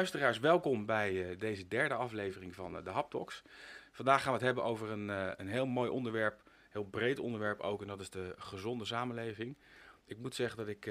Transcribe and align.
luisteraars, 0.00 0.38
welkom 0.38 0.86
bij 0.86 1.36
deze 1.38 1.68
derde 1.68 1.94
aflevering 1.94 2.54
van 2.54 2.84
de 2.84 2.90
Haptox. 2.90 3.42
Vandaag 3.92 4.22
gaan 4.22 4.32
we 4.32 4.38
het 4.38 4.46
hebben 4.46 4.64
over 4.64 4.90
een, 4.90 5.08
een 5.40 5.48
heel 5.48 5.66
mooi 5.66 5.90
onderwerp, 5.90 6.42
heel 6.70 6.84
breed 6.84 7.18
onderwerp 7.18 7.60
ook, 7.60 7.80
en 7.80 7.86
dat 7.86 8.00
is 8.00 8.10
de 8.10 8.34
gezonde 8.38 8.84
samenleving. 8.84 9.56
Ik 10.06 10.18
moet 10.18 10.34
zeggen 10.34 10.58
dat 10.58 10.68
ik 10.68 10.90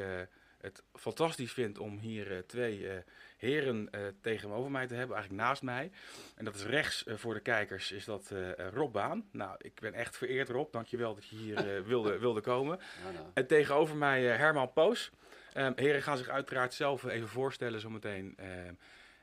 het 0.57 0.83
fantastisch 0.93 1.51
vind 1.51 1.77
om 1.77 1.97
hier 1.97 2.31
uh, 2.31 2.37
twee 2.37 2.79
uh, 2.79 2.91
heren 3.37 3.89
tegenover 4.21 4.71
mij 4.71 4.87
te 4.87 4.95
hebben, 4.95 5.15
eigenlijk 5.15 5.45
naast 5.45 5.61
mij. 5.61 5.91
En 6.35 6.45
dat 6.45 6.55
is 6.55 6.63
rechts 6.63 7.03
voor 7.07 7.33
de 7.33 7.39
kijkers, 7.39 7.91
is 7.91 8.05
dat 8.05 8.33
Rob 8.73 8.93
Baan. 8.93 9.29
Nou, 9.31 9.55
ik 9.57 9.79
ben 9.79 9.93
echt 9.93 10.17
vereerd 10.17 10.49
Rob, 10.49 10.71
dankjewel 10.71 11.15
dat 11.15 11.27
je 11.27 11.35
hier 11.35 11.83
wilde, 11.91 12.19
wilde 12.19 12.41
komen. 12.41 12.79
Ja, 13.05 13.11
nou. 13.11 13.25
En 13.33 13.47
tegenover 13.47 13.95
mij 13.95 14.23
Herman 14.23 14.73
Poos. 14.73 15.11
Um, 15.57 15.73
heren 15.75 16.01
gaan 16.01 16.17
zich 16.17 16.29
uiteraard 16.29 16.73
zelf 16.73 17.03
even 17.03 17.27
voorstellen 17.27 17.79
zometeen. 17.79 18.37
Um, 18.67 18.77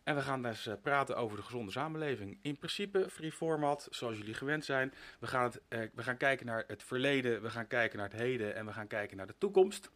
en 0.06 0.14
we 0.14 0.20
gaan 0.20 0.42
dus 0.42 0.68
praten 0.82 1.16
over 1.16 1.36
de 1.36 1.42
gezonde 1.42 1.70
samenleving. 1.70 2.38
In 2.42 2.56
principe 2.56 3.10
free 3.10 3.32
format, 3.32 3.88
zoals 3.90 4.16
jullie 4.16 4.34
gewend 4.34 4.64
zijn. 4.64 4.92
We 5.20 5.26
gaan, 5.26 5.44
het, 5.44 5.60
we 5.94 6.02
gaan 6.02 6.16
kijken 6.16 6.46
naar 6.46 6.64
het 6.66 6.82
verleden, 6.82 7.42
we 7.42 7.50
gaan 7.50 7.66
kijken 7.66 7.98
naar 7.98 8.08
het 8.08 8.18
heden 8.18 8.54
en 8.54 8.66
we 8.66 8.72
gaan 8.72 8.86
kijken 8.86 9.16
naar 9.16 9.26
de 9.26 9.34
toekomst 9.38 9.90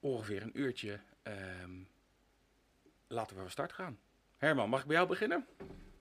ongeveer 0.00 0.42
een 0.42 0.60
uurtje. 0.60 1.00
Um, 1.62 1.88
laten 3.06 3.36
we 3.36 3.42
van 3.42 3.50
start 3.50 3.72
gaan. 3.72 3.98
Herman, 4.36 4.68
mag 4.68 4.80
ik 4.80 4.86
bij 4.86 4.96
jou 4.96 5.08
beginnen? 5.08 5.46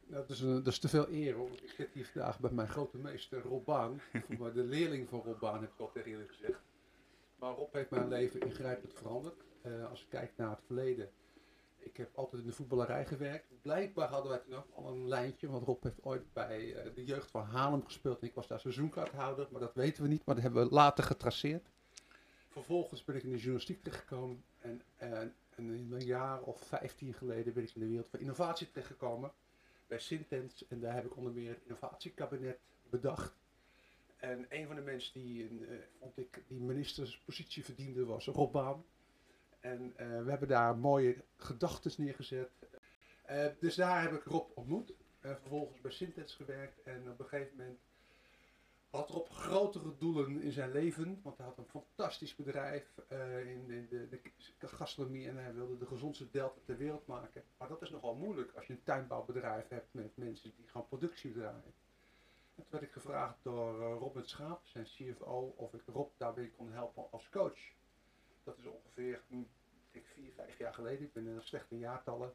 Nou, 0.05 0.22
dat, 0.27 0.30
is 0.30 0.41
een, 0.41 0.64
dat 0.64 0.73
is 0.73 0.80
te 0.80 0.88
veel 0.88 1.09
eer, 1.09 1.36
ik 1.52 1.73
zit 1.77 1.89
hier 1.94 2.05
vandaag 2.05 2.39
bij 2.39 2.52
mijn 2.52 2.67
grote 2.67 2.98
meester 2.98 3.41
Rob 3.41 3.66
Baan. 3.66 4.02
de 4.53 4.64
leerling 4.64 5.09
van 5.09 5.22
Rob 5.22 5.39
Baan 5.39 5.62
heb 5.62 5.72
ik 5.73 5.80
al 5.80 5.91
tegen 5.91 6.09
jullie 6.12 6.27
gezegd. 6.27 6.59
Maar 7.36 7.53
Rob 7.53 7.73
heeft 7.73 7.89
mijn 7.89 8.08
leven 8.08 8.39
ingrijpend 8.39 8.94
veranderd. 8.94 9.44
Uh, 9.66 9.89
als 9.89 10.02
ik 10.02 10.09
kijk 10.09 10.31
naar 10.36 10.50
het 10.50 10.62
verleden. 10.66 11.09
Ik 11.86 11.97
heb 11.97 12.16
altijd 12.16 12.41
in 12.41 12.47
de 12.47 12.53
voetballerij 12.53 13.05
gewerkt. 13.05 13.61
Blijkbaar 13.61 14.08
hadden 14.08 14.31
wij 14.31 14.39
toen 14.39 14.53
ook 14.53 14.72
al 14.75 14.88
een 14.88 15.08
lijntje. 15.08 15.50
Want 15.50 15.66
Rob 15.66 15.83
heeft 15.83 16.03
ooit 16.03 16.33
bij 16.33 16.86
uh, 16.86 16.95
de 16.95 17.05
jeugd 17.05 17.31
van 17.31 17.45
Haarlem 17.45 17.86
gespeeld. 17.86 18.19
En 18.22 18.28
ik 18.28 18.33
was 18.33 18.47
daar 18.47 18.59
seizoenkaarthouder. 18.59 19.47
Maar 19.52 19.61
dat 19.61 19.73
weten 19.73 20.03
we 20.03 20.09
niet. 20.09 20.25
Maar 20.25 20.36
dat 20.36 20.44
hebben 20.44 20.63
we 20.63 20.73
later 20.73 21.03
getraceerd. 21.03 21.69
Vervolgens 22.47 23.03
ben 23.03 23.16
ik 23.16 23.23
in 23.23 23.30
de 23.30 23.38
journalistiek 23.38 23.83
terechtgekomen 23.83 24.44
en, 24.59 24.81
en, 24.95 25.36
en 25.56 25.67
een 25.67 26.06
jaar 26.06 26.41
of 26.41 26.59
vijftien 26.59 27.13
geleden 27.13 27.53
ben 27.53 27.63
ik 27.63 27.75
in 27.75 27.81
de 27.81 27.88
wereld 27.88 28.08
van 28.08 28.19
innovatie 28.19 28.67
terechtgekomen 28.67 29.31
bij 29.88 30.00
Sintens 30.00 30.67
en 30.67 30.80
daar 30.80 30.94
heb 30.94 31.06
ik 31.06 31.17
onder 31.17 31.33
meer 31.33 31.50
het 31.50 31.61
innovatiekabinet 31.63 32.59
bedacht. 32.89 33.33
En 34.17 34.45
een 34.50 34.67
van 34.67 34.75
de 34.75 34.81
mensen 34.81 35.13
die, 35.13 35.50
uh, 35.50 35.69
vond 36.00 36.17
ik, 36.17 36.44
die 36.47 36.59
ministerspositie 36.59 37.66
verdiende 37.66 38.06
was 38.06 38.25
Rob 38.25 38.52
Baan. 38.52 38.86
En 39.66 39.94
uh, 39.99 40.23
we 40.23 40.30
hebben 40.30 40.47
daar 40.47 40.77
mooie 40.77 41.16
gedachten 41.38 41.91
neergezet. 41.97 42.49
Uh, 43.30 43.45
dus 43.59 43.75
daar 43.75 44.02
heb 44.02 44.13
ik 44.13 44.23
Rob 44.23 44.57
ontmoet. 44.57 44.94
vervolgens 45.19 45.81
bij 45.81 45.91
Sintens 45.91 46.35
gewerkt 46.35 46.81
en 46.81 47.09
op 47.09 47.19
een 47.19 47.25
gegeven 47.25 47.57
moment 47.57 47.80
had 48.89 49.09
Rob 49.09 49.30
grotere 49.30 49.97
doelen 49.97 50.41
in 50.41 50.52
zijn 50.52 50.72
leven. 50.72 51.19
Want 51.23 51.38
hij 51.38 51.45
had 51.45 51.57
een 51.57 51.81
fantastisch 51.81 52.35
bedrijf 52.35 52.85
in, 53.45 53.88
de, 53.89 54.07
de, 54.59 54.67
gastronomie 54.67 55.27
en 55.27 55.38
hij 55.38 55.53
wilde 55.53 55.77
de 55.77 55.85
gezondste 55.85 56.31
delta 56.31 56.59
ter 56.66 56.77
wereld 56.77 57.07
maken. 57.07 57.44
Maar 57.57 57.67
dat 57.67 57.81
is 57.81 57.89
nogal 57.89 58.16
moeilijk 58.16 58.52
als 58.55 58.67
je 58.67 58.73
een 58.73 58.83
tuinbouwbedrijf 58.83 59.67
hebt 59.67 59.94
met 59.94 60.17
mensen 60.17 60.52
die 60.55 60.67
gewoon 60.67 60.88
productie 60.88 61.31
draaien. 61.31 61.73
En 62.55 62.63
toen 62.63 62.66
werd 62.69 62.83
ik 62.83 62.91
gevraagd 62.91 63.38
door 63.41 63.79
Rob 63.79 64.16
met 64.16 64.29
Schaap, 64.29 64.61
zijn 64.66 64.85
CFO, 64.85 65.53
of 65.55 65.73
ik 65.73 65.81
Rob 65.85 66.09
daarbij 66.17 66.52
kon 66.57 66.72
helpen 66.72 67.11
als 67.11 67.29
coach. 67.29 67.73
Dat 68.45 68.57
is 68.57 68.65
ongeveer 68.65 69.21
hm, 69.27 69.43
ik, 69.91 70.05
vier, 70.05 70.31
vijf 70.33 70.57
jaar 70.57 70.73
geleden. 70.73 71.05
Ik 71.05 71.13
ben 71.13 71.27
in 71.27 71.41
slechte 71.41 71.77
jaartallen. 71.77 72.33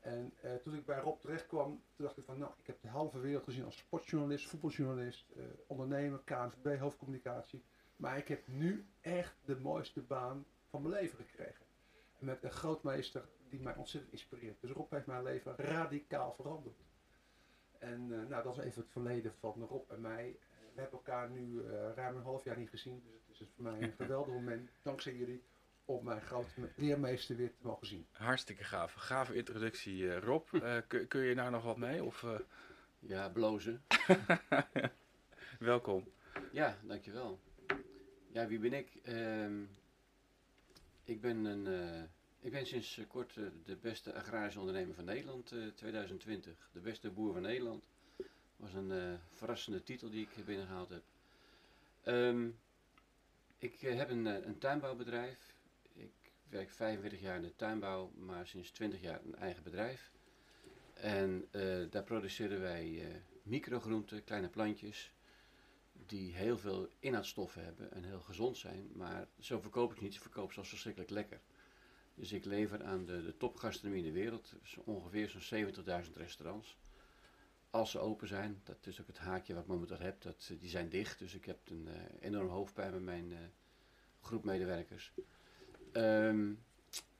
En 0.00 0.34
uh, 0.44 0.54
toen 0.54 0.74
ik 0.74 0.86
bij 0.86 0.98
Rob 1.00 1.20
terecht 1.20 1.46
kwam, 1.46 1.82
toen 1.94 2.04
dacht 2.04 2.18
ik 2.18 2.24
van 2.24 2.38
nou, 2.38 2.52
ik 2.58 2.66
heb 2.66 2.80
de 2.80 2.88
halve 2.88 3.18
wereld 3.18 3.44
gezien 3.44 3.64
als 3.64 3.76
sportjournalist, 3.76 4.48
voetbaljournalist, 4.48 5.30
uh, 5.36 5.44
ondernemer, 5.66 6.20
KNVB, 6.24 6.78
hoofdcommunicatie. 6.78 7.64
Maar 7.96 8.18
ik 8.18 8.28
heb 8.28 8.46
nu 8.46 8.86
echt 9.00 9.36
de 9.44 9.56
mooiste 9.56 10.02
baan 10.02 10.46
van 10.68 10.82
mijn 10.82 10.94
leven 10.94 11.18
gekregen. 11.18 11.66
En 12.18 12.26
met 12.26 12.42
een 12.42 12.50
grootmeester 12.50 13.28
die 13.48 13.60
mij 13.60 13.76
ontzettend 13.76 14.12
inspireert. 14.12 14.60
Dus 14.60 14.70
Rob 14.70 14.90
heeft 14.90 15.06
mijn 15.06 15.22
leven 15.22 15.56
radicaal 15.56 16.34
veranderd. 16.34 16.84
En 17.78 18.08
uh, 18.08 18.28
nou, 18.28 18.42
dat 18.42 18.58
is 18.58 18.64
even 18.64 18.82
het 18.82 18.90
verleden 18.90 19.34
van 19.34 19.62
Rob 19.62 19.90
en 19.90 20.00
mij. 20.00 20.38
We 20.74 20.80
hebben 20.80 20.98
elkaar 20.98 21.30
nu 21.30 21.62
ruim 21.94 22.16
een 22.16 22.22
half 22.22 22.44
jaar 22.44 22.58
niet 22.58 22.68
gezien. 22.68 23.02
Dus 23.04 23.38
het 23.38 23.48
is 23.48 23.54
voor 23.54 23.64
mij 23.64 23.82
een 23.82 23.92
geweldig 24.04 24.32
moment, 24.32 24.70
dankzij 24.82 25.14
jullie, 25.14 25.42
om 25.84 26.04
mijn 26.04 26.20
grote 26.20 26.70
leermeester 26.76 27.36
weer 27.36 27.48
te 27.48 27.66
mogen 27.66 27.86
zien. 27.86 28.06
Hartstikke 28.10 28.64
gaaf. 28.64 28.92
Gave 28.92 29.34
introductie, 29.34 30.02
uh, 30.02 30.18
Rob. 30.18 30.48
Uh, 30.52 30.76
kun, 30.86 31.08
kun, 31.08 31.20
je 31.20 31.34
nou 31.34 31.50
nog 31.50 31.64
wat 31.64 31.76
mee? 31.76 32.04
Of, 32.04 32.22
uh... 32.22 32.38
Ja, 32.98 33.28
blozen. 33.28 33.82
Welkom. 35.58 36.04
Ja, 36.52 36.78
dankjewel. 36.82 37.40
Ja, 38.32 38.46
wie 38.46 38.58
ben 38.58 38.72
ik? 38.72 38.94
Ehm, 39.02 39.62
ik, 41.04 41.20
ben 41.20 41.44
een, 41.44 41.66
ik 42.40 42.50
ben 42.50 42.66
sinds 42.66 43.00
kort 43.08 43.34
de 43.64 43.76
beste 43.76 44.14
agrarische 44.14 44.60
ondernemer 44.60 44.94
van 44.94 45.04
Nederland 45.04 45.54
2020. 45.74 46.68
De 46.72 46.80
beste 46.80 47.10
boer 47.10 47.32
van 47.32 47.42
Nederland. 47.42 47.84
Was 48.56 48.74
een 48.74 49.18
verrassende 49.32 49.82
titel 49.82 50.10
die 50.10 50.28
ik 50.30 50.44
binnengehaald 50.44 50.88
heb. 50.88 51.02
Um, 52.04 52.58
ik 53.58 53.80
heb 53.80 54.10
een, 54.10 54.26
een 54.26 54.58
tuinbouwbedrijf 54.58 55.54
werk 56.48 56.70
45 56.70 57.20
jaar 57.20 57.36
in 57.36 57.42
de 57.42 57.56
tuinbouw, 57.56 58.10
maar 58.16 58.46
sinds 58.46 58.70
20 58.70 59.00
jaar 59.00 59.20
een 59.24 59.36
eigen 59.36 59.62
bedrijf. 59.62 60.12
En 60.94 61.48
daar 61.90 62.04
produceren 62.04 62.60
wij 62.60 63.02
microgroenten, 63.42 64.24
kleine 64.24 64.48
plantjes, 64.48 65.12
die 66.06 66.34
heel 66.34 66.58
veel 66.58 66.88
inhoudstoffen 66.98 67.64
hebben 67.64 67.92
en 67.92 68.04
heel 68.04 68.20
gezond 68.20 68.56
zijn. 68.56 68.90
Maar 68.92 69.28
zo 69.38 69.60
verkoop 69.60 69.92
ik 69.92 70.00
niet, 70.00 70.14
ze 70.14 70.20
verkoop 70.20 70.52
ze 70.52 70.58
als 70.58 70.68
verschrikkelijk 70.68 71.10
lekker. 71.10 71.40
Dus 72.14 72.32
ik 72.32 72.44
lever 72.44 72.84
aan 72.84 73.04
de, 73.04 73.24
de 73.24 73.36
topgastronomie 73.36 74.04
in 74.04 74.12
de 74.12 74.20
wereld, 74.20 74.54
dus 74.62 74.76
ongeveer 74.84 75.28
zo'n 75.28 75.72
70.000 76.04 76.12
restaurants. 76.14 76.76
Als 77.74 77.90
ze 77.90 77.98
open 77.98 78.28
zijn, 78.28 78.60
dat 78.64 78.86
is 78.86 79.00
ook 79.00 79.06
het 79.06 79.18
haakje 79.18 79.54
wat 79.54 79.62
ik 79.62 79.68
momenteel 79.68 79.98
heb, 79.98 80.22
dat, 80.22 80.52
die 80.60 80.70
zijn 80.70 80.88
dicht. 80.88 81.18
Dus 81.18 81.34
ik 81.34 81.44
heb 81.44 81.58
een 81.64 81.88
uh, 81.88 81.94
enorm 82.20 82.48
hoofdpijn 82.48 82.92
met 82.92 83.02
mijn 83.02 83.52
groep 84.20 84.44
medewerkers. 84.44 85.12
Um, 85.92 86.62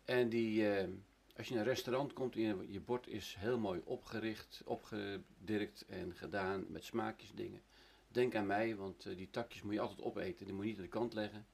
en 0.04 0.28
die, 0.28 0.62
uh, 0.62 0.88
als 1.36 1.48
je 1.48 1.54
in 1.54 1.60
een 1.60 1.66
restaurant 1.66 2.12
komt 2.12 2.36
en 2.36 2.72
je, 2.72 2.80
bord 2.80 3.08
is 3.08 3.34
heel 3.38 3.58
mooi 3.58 3.80
opgericht, 3.84 4.62
opgedirkt 4.64 5.86
en 5.86 6.14
gedaan 6.14 6.64
met 6.68 6.84
smaakjes 6.84 7.32
dingen. 7.32 7.62
Denk 8.08 8.34
aan 8.34 8.46
mij, 8.46 8.76
want 8.76 9.02
die 9.02 9.30
takjes 9.30 9.62
moet 9.62 9.74
je 9.74 9.80
altijd 9.80 10.02
opeten, 10.02 10.44
die 10.44 10.54
moet 10.54 10.64
je 10.64 10.70
niet 10.70 10.78
aan 10.78 10.84
de 10.84 10.90
kant 10.90 11.14
leggen. 11.14 11.46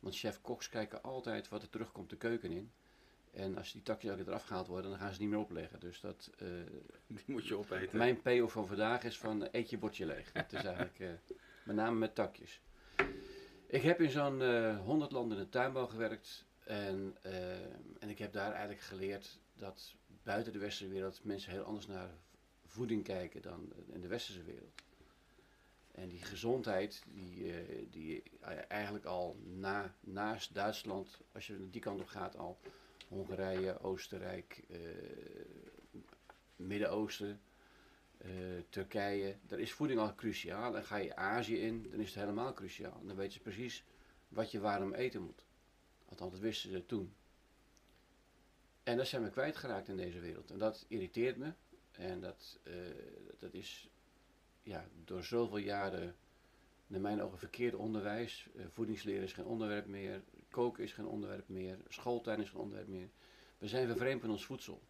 Want 0.00 0.16
chef-koks 0.16 0.68
kijken 0.68 1.02
altijd 1.02 1.48
wat 1.48 1.62
er 1.62 1.70
terugkomt 1.70 2.10
de 2.10 2.16
keuken 2.16 2.52
in. 2.52 2.72
En 3.32 3.56
als 3.56 3.72
die 3.72 3.82
takjes 3.82 4.10
elke 4.10 4.22
eraf 4.26 4.44
gehaald 4.44 4.66
worden, 4.66 4.90
dan 4.90 4.98
gaan 4.98 5.12
ze 5.12 5.20
niet 5.20 5.30
meer 5.30 5.38
opleggen. 5.38 5.80
Dus 5.80 6.00
dat... 6.00 6.30
Uh, 6.42 6.48
die 7.06 7.24
moet 7.26 7.46
je 7.46 7.56
opeten. 7.56 7.98
Mijn 7.98 8.22
PO 8.22 8.48
van 8.48 8.66
vandaag 8.66 9.04
is 9.04 9.18
van 9.18 9.48
eet 9.50 9.70
je 9.70 9.78
bordje 9.78 10.06
leeg. 10.06 10.32
Dat 10.32 10.52
is 10.52 10.64
eigenlijk 10.64 11.20
met 11.64 11.76
name 11.76 11.98
met 11.98 12.14
takjes. 12.14 12.60
Ik 13.66 13.82
heb 13.82 14.00
in 14.00 14.10
zo'n 14.10 14.76
100 14.76 15.12
landen 15.12 15.38
in 15.38 15.44
de 15.44 15.50
tuinbouw 15.50 15.86
gewerkt. 15.86 16.44
En, 16.64 17.16
en 17.98 18.08
ik 18.08 18.18
heb 18.18 18.32
daar 18.32 18.50
eigenlijk 18.50 18.80
geleerd 18.80 19.38
dat 19.56 19.94
buiten 20.22 20.52
de 20.52 20.58
westerse 20.58 20.92
wereld 20.92 21.24
mensen 21.24 21.52
heel 21.52 21.64
anders 21.64 21.86
naar 21.86 22.10
voeding 22.66 23.04
kijken 23.04 23.42
dan 23.42 23.72
in 23.86 24.00
de 24.00 24.08
westerse 24.08 24.42
wereld. 24.42 24.82
En 25.92 26.08
die 26.08 26.22
gezondheid, 26.22 27.02
die, 27.06 27.52
die 27.90 28.22
eigenlijk 28.68 29.04
al 29.04 29.36
na, 29.44 29.94
naast 30.00 30.54
Duitsland, 30.54 31.18
als 31.32 31.46
je 31.46 31.70
die 31.70 31.80
kant 31.80 32.00
op 32.00 32.06
gaat, 32.06 32.36
al 32.36 32.58
Hongarije, 33.12 33.80
Oostenrijk, 33.80 34.62
uh, 34.68 34.78
Midden-Oosten, 36.56 37.40
Turkije, 38.68 39.36
daar 39.46 39.58
is 39.58 39.72
voeding 39.72 40.00
al 40.00 40.14
cruciaal. 40.14 40.76
En 40.76 40.84
ga 40.84 40.96
je 40.96 41.16
Azië 41.16 41.60
in, 41.60 41.86
dan 41.90 42.00
is 42.00 42.06
het 42.06 42.14
helemaal 42.14 42.54
cruciaal. 42.54 43.00
Dan 43.04 43.16
weten 43.16 43.32
ze 43.32 43.40
precies 43.40 43.84
wat 44.28 44.50
je 44.50 44.60
waarom 44.60 44.94
eten 44.94 45.22
moet. 45.22 45.44
Althans, 46.08 46.32
dat 46.32 46.40
wisten 46.40 46.70
ze 46.70 46.86
toen. 46.86 47.14
En 48.82 48.96
dat 48.96 49.06
zijn 49.06 49.22
we 49.22 49.30
kwijtgeraakt 49.30 49.88
in 49.88 49.96
deze 49.96 50.20
wereld. 50.20 50.50
En 50.50 50.58
dat 50.58 50.84
irriteert 50.88 51.36
me. 51.36 51.52
En 51.90 52.20
dat, 52.20 52.58
uh, 52.64 52.74
dat 53.38 53.54
is 53.54 53.90
ja, 54.62 54.88
door 55.04 55.24
zoveel 55.24 55.56
jaren, 55.56 56.16
naar 56.86 57.00
mijn 57.00 57.22
ogen, 57.22 57.38
verkeerd 57.38 57.74
onderwijs. 57.74 58.48
Voedingsleer 58.68 59.22
is 59.22 59.32
geen 59.32 59.44
onderwerp 59.44 59.86
meer. 59.86 60.22
Koken 60.52 60.84
is 60.84 60.92
geen 60.92 61.06
onderwerp 61.06 61.48
meer. 61.48 61.78
Schooltuin 61.88 62.40
is 62.40 62.50
geen 62.50 62.60
onderwerp 62.60 62.88
meer. 62.88 63.08
We 63.58 63.68
zijn 63.68 63.86
vervreemd 63.86 64.20
van 64.20 64.30
ons 64.30 64.44
voedsel. 64.44 64.82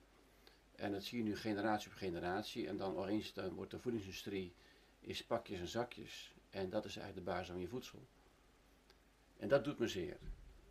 En 0.77 0.93
dat 0.93 1.05
zie 1.05 1.19
je 1.19 1.25
nu 1.25 1.37
generatie 1.37 1.91
op 1.91 1.97
generatie. 1.97 2.69
En 2.69 2.77
dan 2.77 2.97
opeens 2.97 3.33
wordt 3.55 3.71
de 3.71 3.79
voedingsindustrie 3.79 4.53
is 5.01 5.25
pakjes 5.25 5.61
en 5.61 5.69
zakjes. 5.69 6.35
En 6.51 6.71
dat 6.71 6.85
is 6.85 6.97
eigenlijk 6.97 7.27
de 7.27 7.33
basis 7.33 7.51
van 7.51 7.61
je 7.61 7.69
voedsel. 7.69 8.07
En 9.37 9.49
dat 9.49 9.65
doet 9.65 9.79
me 9.79 9.89
zeer. 9.89 10.17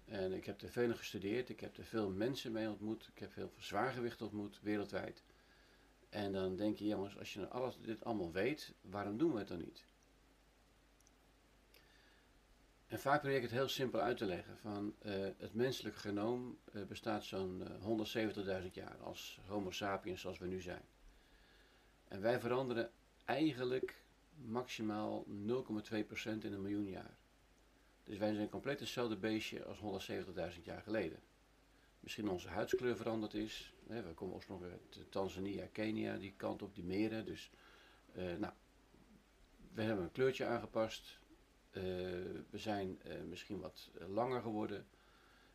En 0.05 0.33
ik 0.33 0.45
heb 0.45 0.61
er 0.61 0.69
veel 0.69 0.95
gestudeerd, 0.95 1.49
ik 1.49 1.59
heb 1.59 1.77
er 1.77 1.85
veel 1.85 2.09
mensen 2.09 2.51
mee 2.51 2.69
ontmoet, 2.69 3.09
ik 3.13 3.19
heb 3.19 3.31
veel 3.31 3.51
zwaargewicht 3.57 4.21
ontmoet 4.21 4.59
wereldwijd. 4.61 5.23
En 6.09 6.31
dan 6.31 6.55
denk 6.55 6.77
je, 6.77 6.85
jongens, 6.85 7.17
als 7.17 7.33
je 7.33 7.39
nou 7.39 7.51
alles, 7.51 7.77
dit 7.81 8.03
allemaal 8.03 8.31
weet, 8.31 8.73
waarom 8.81 9.17
doen 9.17 9.33
we 9.33 9.39
het 9.39 9.47
dan 9.47 9.57
niet? 9.57 9.85
En 12.91 12.99
vaak 12.99 13.19
probeer 13.19 13.38
ik 13.38 13.43
het 13.43 13.51
heel 13.51 13.67
simpel 13.67 13.99
uit 13.99 14.17
te 14.17 14.25
leggen. 14.25 14.57
Van, 14.57 14.95
eh, 14.99 15.13
het 15.38 15.53
menselijk 15.53 15.95
genoom 15.95 16.57
eh, 16.73 16.83
bestaat 16.83 17.23
zo'n 17.23 17.63
170.000 17.79 18.73
jaar 18.73 18.97
als 18.97 19.39
Homo 19.47 19.71
sapiens 19.71 20.21
zoals 20.21 20.38
we 20.38 20.47
nu 20.47 20.61
zijn. 20.61 20.81
En 22.07 22.21
wij 22.21 22.39
veranderen 22.39 22.91
eigenlijk 23.25 24.03
maximaal 24.35 25.25
0,2% 25.27 26.43
in 26.43 26.53
een 26.53 26.61
miljoen 26.61 26.88
jaar. 26.88 27.17
Dus 28.03 28.17
wij 28.17 28.33
zijn 28.33 28.49
compleet 28.49 28.79
hetzelfde 28.79 29.17
beestje 29.17 29.63
als 29.63 29.79
170.000 29.79 30.65
jaar 30.65 30.81
geleden. 30.81 31.19
Misschien 31.99 32.29
onze 32.29 32.47
huidskleur 32.47 32.95
veranderd 32.97 33.33
is. 33.33 33.73
We 33.83 34.13
komen 34.13 34.35
oorspronkelijk 34.35 34.81
uit 34.97 35.11
Tanzania, 35.11 35.67
Kenia, 35.71 36.17
die 36.17 36.33
kant 36.38 36.61
op, 36.61 36.75
die 36.75 36.83
meren. 36.83 37.25
Dus 37.25 37.51
nou, 38.13 38.53
we 39.73 39.81
hebben 39.81 40.03
een 40.03 40.11
kleurtje 40.11 40.45
aangepast. 40.45 41.20
Uh, 41.71 41.83
we 42.50 42.57
zijn 42.57 43.00
uh, 43.07 43.21
misschien 43.29 43.59
wat 43.59 43.89
langer 44.07 44.41
geworden. 44.41 44.88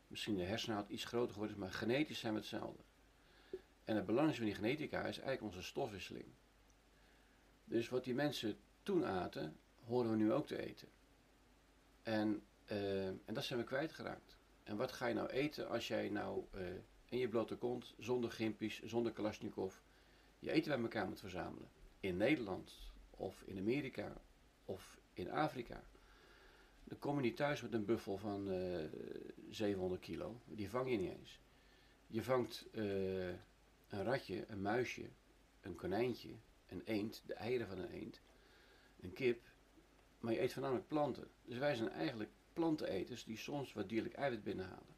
Misschien 0.06 0.36
de 0.36 0.42
hersenhout 0.42 0.88
iets 0.88 1.04
groter 1.04 1.32
geworden, 1.32 1.58
maar 1.58 1.72
genetisch 1.72 2.18
zijn 2.18 2.32
we 2.32 2.38
hetzelfde. 2.38 2.82
En 3.84 3.96
het 3.96 4.06
belangrijkste 4.06 4.44
van 4.44 4.52
die 4.52 4.62
genetica 4.62 4.98
is 4.98 5.18
eigenlijk 5.18 5.42
onze 5.42 5.62
stofwisseling. 5.62 6.26
Dus 7.64 7.88
wat 7.88 8.04
die 8.04 8.14
mensen 8.14 8.56
toen 8.82 9.04
aten, 9.04 9.56
horen 9.84 10.10
we 10.10 10.16
nu 10.16 10.32
ook 10.32 10.46
te 10.46 10.62
eten. 10.62 10.88
En, 12.02 12.42
en 13.24 13.34
dat 13.34 13.44
zijn 13.44 13.58
we 13.58 13.64
kwijtgeraakt. 13.64 14.36
En 14.62 14.76
wat 14.76 14.92
ga 14.92 15.06
je 15.06 15.14
nou 15.14 15.28
eten 15.28 15.68
als 15.68 15.88
jij 15.88 16.08
nou 16.08 16.44
in 17.08 17.18
je 17.18 17.28
blote 17.28 17.56
kont, 17.56 17.94
zonder 17.98 18.30
gimpies, 18.30 18.82
zonder 18.82 19.12
Kalashnikov, 19.12 19.74
je 20.38 20.50
eten 20.50 20.72
bij 20.72 20.80
elkaar 20.80 21.08
moet 21.08 21.20
verzamelen? 21.20 21.68
In 22.00 22.16
Nederland, 22.16 22.72
of 23.10 23.42
in 23.42 23.58
Amerika, 23.58 24.12
of 24.64 24.98
in 25.12 25.30
Afrika. 25.30 25.82
Dan 26.88 26.98
kom 26.98 27.16
je 27.16 27.22
niet 27.22 27.36
thuis 27.36 27.62
met 27.62 27.72
een 27.72 27.84
buffel 27.84 28.18
van 28.18 28.50
uh, 28.50 28.84
700 29.50 30.00
kilo. 30.00 30.40
Die 30.44 30.70
vang 30.70 30.90
je 30.90 30.96
niet 30.96 31.10
eens. 31.10 31.40
Je 32.06 32.22
vangt 32.22 32.66
een 32.72 34.04
ratje, 34.04 34.44
een 34.48 34.62
muisje, 34.62 35.08
een 35.60 35.74
konijntje, 35.74 36.30
een 36.68 36.82
eend, 36.84 37.22
de 37.26 37.34
eieren 37.34 37.66
van 37.66 37.78
een 37.78 37.90
eend, 37.90 38.20
een 39.00 39.12
kip, 39.12 39.42
maar 40.20 40.32
je 40.32 40.40
eet 40.40 40.52
voornamelijk 40.52 40.88
planten. 40.88 41.28
Dus 41.44 41.58
wij 41.58 41.74
zijn 41.74 41.90
eigenlijk 41.90 42.30
planteneters 42.52 43.24
die 43.24 43.36
soms 43.36 43.72
wat 43.72 43.88
dierlijk 43.88 44.14
eiwit 44.14 44.42
binnenhalen. 44.42 44.94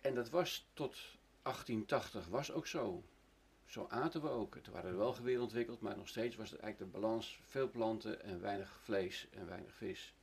En 0.00 0.14
dat 0.14 0.30
was 0.30 0.66
tot 0.72 0.94
1880 1.42 2.26
was 2.26 2.52
ook 2.52 2.66
zo. 2.66 3.02
Zo 3.72 3.86
aten 3.88 4.20
we 4.20 4.28
ook. 4.28 4.54
Het 4.54 4.66
waren 4.68 4.96
wel 4.96 5.12
geweren 5.12 5.42
ontwikkeld, 5.42 5.80
maar 5.80 5.96
nog 5.96 6.08
steeds 6.08 6.36
was 6.36 6.50
het 6.50 6.60
eigenlijk 6.60 6.92
de 6.92 6.98
balans 7.00 7.40
veel 7.46 7.70
planten 7.70 8.22
en 8.22 8.40
weinig 8.40 8.78
vlees 8.82 9.28
en 9.30 9.46
weinig 9.46 9.74
vis. 9.74 10.14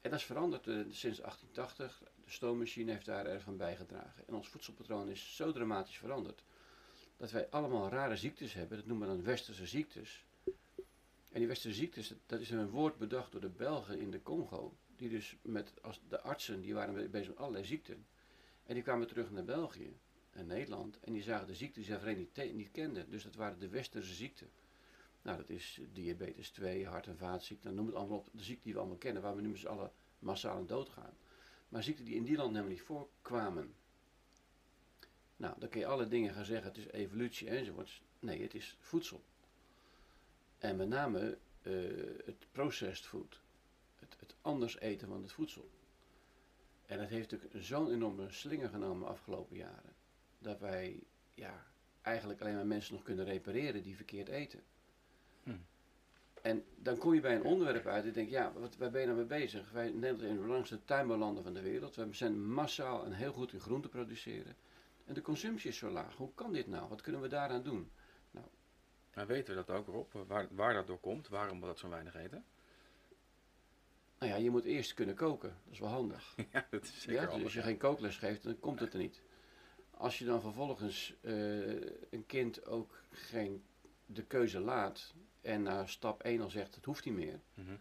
En 0.00 0.10
dat 0.10 0.18
is 0.18 0.24
veranderd 0.24 0.66
uh, 0.66 0.74
sinds 0.74 1.18
1880. 1.20 2.02
De 2.24 2.30
stoommachine 2.30 2.92
heeft 2.92 3.06
daar 3.06 3.26
erg 3.26 3.42
van 3.42 3.56
bijgedragen. 3.56 4.26
En 4.26 4.34
ons 4.34 4.48
voedselpatroon 4.48 5.08
is 5.08 5.36
zo 5.36 5.52
dramatisch 5.52 5.98
veranderd 5.98 6.42
dat 7.16 7.30
wij 7.30 7.50
allemaal 7.50 7.88
rare 7.88 8.16
ziektes 8.16 8.52
hebben. 8.52 8.76
Dat 8.76 8.86
noemen 8.86 9.08
we 9.08 9.14
dan 9.14 9.24
westerse 9.24 9.66
ziektes. 9.66 10.24
En 11.32 11.38
die 11.38 11.46
westerse 11.46 11.78
ziektes, 11.78 12.14
dat 12.26 12.40
is 12.40 12.50
een 12.50 12.70
woord 12.70 12.98
bedacht 12.98 13.32
door 13.32 13.40
de 13.40 13.48
Belgen 13.48 13.98
in 13.98 14.10
de 14.10 14.22
Congo. 14.22 14.76
Die 14.96 15.08
dus 15.08 15.36
met 15.42 15.72
als 15.82 16.00
de 16.08 16.20
artsen, 16.20 16.60
die 16.60 16.74
waren 16.74 17.10
bezig 17.10 17.28
met 17.28 17.38
allerlei 17.38 17.64
ziekten. 17.64 18.06
En 18.66 18.74
die 18.74 18.82
kwamen 18.82 19.06
terug 19.06 19.30
naar 19.30 19.44
België 19.44 19.96
en 20.36 20.46
Nederland. 20.46 21.00
En 21.00 21.12
die 21.12 21.22
zagen 21.22 21.46
de 21.46 21.54
ziekten 21.54 21.82
die 21.82 21.98
ze 21.98 22.14
niet, 22.16 22.54
niet 22.54 22.70
kenden. 22.70 23.10
Dus 23.10 23.22
dat 23.22 23.34
waren 23.34 23.58
de 23.58 23.68
westerse 23.68 24.14
ziekten. 24.14 24.50
Nou, 25.22 25.36
dat 25.36 25.50
is 25.50 25.80
diabetes 25.92 26.50
2, 26.50 26.86
hart- 26.86 27.06
en 27.06 27.18
vaatziekten. 27.18 27.74
Noem 27.74 27.86
het 27.86 27.94
allemaal 27.94 28.18
op. 28.18 28.28
De 28.32 28.42
ziekten 28.42 28.64
die 28.64 28.72
we 28.72 28.78
allemaal 28.78 28.98
kennen, 28.98 29.22
waar 29.22 29.36
we 29.36 29.40
nu 29.40 29.48
met 29.48 29.58
z'n 29.58 29.66
allen 29.66 29.92
massaal 30.18 30.56
aan 30.56 30.66
doodgaan. 30.66 31.16
Maar 31.68 31.82
ziekten 31.82 32.04
die 32.04 32.14
in 32.14 32.24
die 32.24 32.36
land 32.36 32.50
helemaal 32.50 32.70
niet 32.70 32.82
voorkwamen. 32.82 33.74
Nou, 35.36 35.54
dan 35.58 35.68
kun 35.68 35.80
je 35.80 35.86
alle 35.86 36.08
dingen 36.08 36.34
gaan 36.34 36.44
zeggen, 36.44 36.68
het 36.68 36.78
is 36.78 36.86
evolutie 36.86 37.48
enzovoorts. 37.48 38.02
Nee, 38.18 38.42
het 38.42 38.54
is 38.54 38.76
voedsel. 38.80 39.24
En 40.58 40.76
met 40.76 40.88
name 40.88 41.38
uh, 41.62 42.24
het 42.24 42.46
processed 42.52 43.06
food. 43.06 43.40
Het, 43.96 44.16
het, 44.18 44.34
anders 44.40 44.78
eten 44.78 45.08
van 45.08 45.22
het 45.22 45.32
voedsel. 45.32 45.70
En 46.86 46.98
dat 46.98 47.08
heeft 47.08 47.30
natuurlijk 47.30 47.64
zo'n 47.64 47.92
enorme 47.92 48.32
slinger 48.32 48.68
genomen 48.68 49.06
de 49.06 49.12
afgelopen 49.12 49.56
jaren. 49.56 49.94
Dat 50.38 50.60
wij 50.60 51.02
ja, 51.34 51.64
eigenlijk 52.02 52.40
alleen 52.40 52.54
maar 52.54 52.66
mensen 52.66 52.94
nog 52.94 53.02
kunnen 53.02 53.24
repareren 53.24 53.82
die 53.82 53.96
verkeerd 53.96 54.28
eten. 54.28 54.62
Hm. 55.42 55.50
En 56.42 56.64
dan 56.76 56.98
kom 56.98 57.14
je 57.14 57.20
bij 57.20 57.34
een 57.34 57.44
onderwerp 57.44 57.86
uit 57.86 58.04
en 58.04 58.12
denk 58.12 58.28
ja, 58.28 58.52
wat, 58.52 58.76
waar 58.76 58.90
ben 58.90 59.00
je 59.00 59.06
nou 59.06 59.18
mee 59.18 59.26
bezig? 59.26 59.70
Wij 59.70 59.84
Nederland 59.84 60.18
zijn 60.18 60.30
een 60.30 60.36
de 60.36 60.42
belangrijkste 60.42 60.84
tuinbouwlanden 60.84 61.42
van 61.42 61.54
de 61.54 61.62
wereld. 61.62 61.94
We 61.94 62.08
zijn 62.10 62.46
massaal 62.46 63.04
en 63.04 63.12
heel 63.12 63.32
goed 63.32 63.52
in 63.52 63.60
groente 63.60 63.88
produceren. 63.88 64.56
En 65.04 65.14
de 65.14 65.22
consumptie 65.22 65.70
is 65.70 65.76
zo 65.76 65.90
laag. 65.90 66.16
Hoe 66.16 66.34
kan 66.34 66.52
dit 66.52 66.66
nou? 66.66 66.88
Wat 66.88 67.00
kunnen 67.00 67.20
we 67.20 67.28
daaraan 67.28 67.62
doen? 67.62 67.90
Nou, 68.30 68.46
maar 69.14 69.26
weten 69.26 69.56
we 69.56 69.64
dat 69.64 69.76
ook, 69.76 69.86
Rob? 69.86 70.12
Waar, 70.28 70.46
waar 70.50 70.74
dat 70.74 70.86
door 70.86 71.00
komt? 71.00 71.28
Waarom 71.28 71.60
we 71.60 71.66
dat 71.66 71.78
zo 71.78 71.88
weinig 71.88 72.14
eten? 72.14 72.44
Nou 74.18 74.32
ja, 74.32 74.38
je 74.38 74.50
moet 74.50 74.64
eerst 74.64 74.94
kunnen 74.94 75.14
koken. 75.14 75.56
Dat 75.64 75.72
is 75.72 75.78
wel 75.78 75.88
handig. 75.88 76.34
ja, 76.52 76.66
dat 76.70 76.82
is 76.82 77.00
zeker 77.00 77.22
ja, 77.22 77.34
dus 77.34 77.42
als 77.42 77.54
je 77.54 77.62
geen 77.62 77.78
kookles 77.78 78.16
geeft, 78.18 78.42
dan 78.42 78.60
komt 78.60 78.80
het 78.80 78.92
er 78.92 78.98
niet. 78.98 79.22
Als 79.98 80.18
je 80.18 80.24
dan 80.24 80.40
vervolgens 80.40 81.14
uh, 81.20 81.32
een 82.10 82.26
kind 82.26 82.66
ook 82.66 83.02
geen, 83.10 83.64
de 84.06 84.22
keuze 84.22 84.60
laat 84.60 85.14
en 85.40 85.62
na 85.62 85.86
stap 85.86 86.22
1 86.22 86.40
al 86.40 86.50
zegt, 86.50 86.74
het 86.74 86.84
hoeft 86.84 87.04
niet 87.04 87.14
meer. 87.14 87.40
Mm 87.54 87.64
-hmm. 87.66 87.78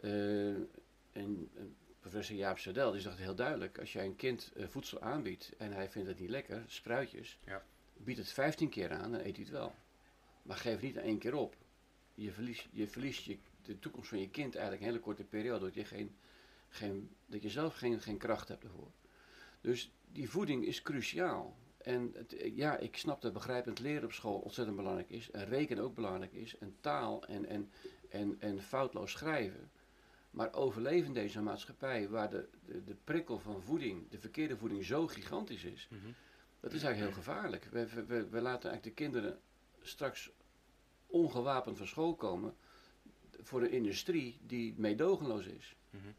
uh, 0.00 0.54
en, 1.12 1.50
en 1.54 1.76
professor 2.00 2.36
Jaap 2.36 2.58
Sadel 2.58 2.92
die 2.92 3.00
zegt 3.00 3.18
heel 3.18 3.34
duidelijk, 3.34 3.78
als 3.78 3.92
jij 3.92 4.04
een 4.04 4.16
kind 4.16 4.52
uh, 4.56 4.68
voedsel 4.68 5.00
aanbiedt 5.00 5.52
en 5.58 5.72
hij 5.72 5.90
vindt 5.90 6.08
het 6.08 6.18
niet 6.18 6.30
lekker, 6.30 6.62
spruitjes, 6.66 7.38
ja. 7.44 7.64
bied 7.96 8.16
het 8.16 8.32
15 8.32 8.68
keer 8.68 8.92
aan, 8.92 9.12
dan 9.12 9.20
eet 9.20 9.36
hij 9.36 9.44
het 9.44 9.50
wel. 9.52 9.74
Maar 10.42 10.56
geef 10.56 10.80
niet 10.80 10.96
één 10.96 11.18
keer 11.18 11.34
op. 11.34 11.56
Je 12.14 12.32
verliest, 12.32 12.68
je 12.70 12.88
verliest 12.88 13.24
je, 13.24 13.38
de 13.62 13.78
toekomst 13.78 14.08
van 14.08 14.20
je 14.20 14.30
kind 14.30 14.54
eigenlijk 14.54 14.84
een 14.84 14.90
hele 14.90 15.02
korte 15.04 15.24
periode, 15.24 15.64
dat 15.64 15.74
je, 15.74 15.84
geen, 15.84 16.16
geen, 16.68 17.10
dat 17.26 17.42
je 17.42 17.50
zelf 17.50 17.74
geen, 17.74 18.00
geen 18.00 18.18
kracht 18.18 18.48
hebt 18.48 18.64
ervoor. 18.64 18.90
Dus 19.60 19.90
die 20.14 20.30
voeding 20.30 20.64
is 20.66 20.82
cruciaal. 20.82 21.56
En 21.78 22.12
het, 22.14 22.34
ja, 22.54 22.76
ik 22.76 22.96
snap 22.96 23.22
dat 23.22 23.32
begrijpend 23.32 23.78
leren 23.78 24.04
op 24.04 24.12
school 24.12 24.38
ontzettend 24.38 24.76
belangrijk 24.76 25.10
is. 25.10 25.30
En 25.30 25.44
rekenen 25.44 25.84
ook 25.84 25.94
belangrijk 25.94 26.32
is. 26.32 26.58
En 26.58 26.76
taal 26.80 27.26
en, 27.26 27.46
en, 27.46 27.70
en, 28.08 28.36
en 28.40 28.62
foutloos 28.62 29.10
schrijven. 29.10 29.70
Maar 30.30 30.52
overleven 30.52 31.06
in 31.06 31.14
deze 31.14 31.40
maatschappij 31.40 32.08
waar 32.08 32.30
de, 32.30 32.48
de, 32.66 32.84
de, 32.84 32.96
prikkel 33.04 33.38
van 33.38 33.62
voeding, 33.62 34.10
de 34.10 34.18
verkeerde 34.18 34.56
voeding 34.56 34.84
zo 34.84 35.06
gigantisch 35.06 35.64
is. 35.64 35.88
Mm 35.90 35.98
-hmm. 36.00 36.14
Dat 36.60 36.72
is 36.72 36.82
eigenlijk 36.82 37.14
heel 37.14 37.22
gevaarlijk. 37.22 37.64
We, 37.64 37.86
we, 38.06 38.28
we, 38.28 38.40
laten 38.40 38.70
eigenlijk 38.70 38.82
de 38.82 39.02
kinderen 39.04 39.38
straks 39.82 40.30
ongewapend 41.06 41.76
van 41.76 41.86
school 41.86 42.14
komen 42.14 42.54
voor 43.42 43.62
een 43.62 43.70
industrie 43.70 44.38
die 44.46 44.74
meedogenloos 44.76 45.46
is. 45.46 45.76
Mm 45.90 46.00
-hmm. 46.00 46.14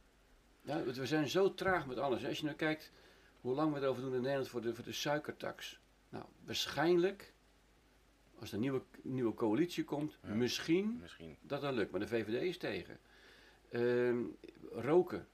ja, 0.61 0.83
we 0.83 1.05
zijn 1.05 1.29
zo 1.29 1.53
traag 1.53 1.87
met 1.87 1.97
alles. 1.97 2.25
Als 2.25 2.37
je 2.37 2.45
nou 2.45 2.55
kijkt 2.55 2.91
hoe 3.45 3.55
lang 3.55 3.73
we 3.73 3.79
erover 3.79 4.01
doen 4.03 4.13
in 4.13 4.21
Nederland 4.21 4.47
voor 4.47 4.61
de, 4.61 4.75
voor 4.75 4.83
de 4.83 4.91
suikertax. 4.91 5.79
Nou, 6.09 6.25
waarschijnlijk, 6.45 7.33
als 8.39 8.49
er 8.49 8.55
een 8.55 8.61
nieuwe, 8.61 8.81
nieuwe 9.01 9.33
coalitie 9.33 9.83
komt, 9.83 10.17
Ja. 10.21 10.33
misschien 10.33 10.97
Misschien. 11.01 11.37
dat 11.41 11.61
dat 11.61 11.73
lukt. 11.73 11.91
Maar 11.91 11.99
de 11.99 12.07
VVD 12.07 12.41
is 12.41 12.57
tegen. 12.57 12.99
Ehm, 13.69 14.23
roken. 14.71 15.27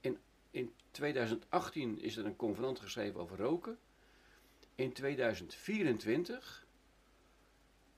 In, 0.00 0.18
in 0.50 0.72
2018 0.90 1.98
is 2.00 2.16
er 2.16 2.26
een 2.26 2.36
convenant 2.36 2.80
geschreven 2.80 3.20
over 3.20 3.36
roken. 3.38 3.78
In 4.74 4.92
2024 4.92 6.66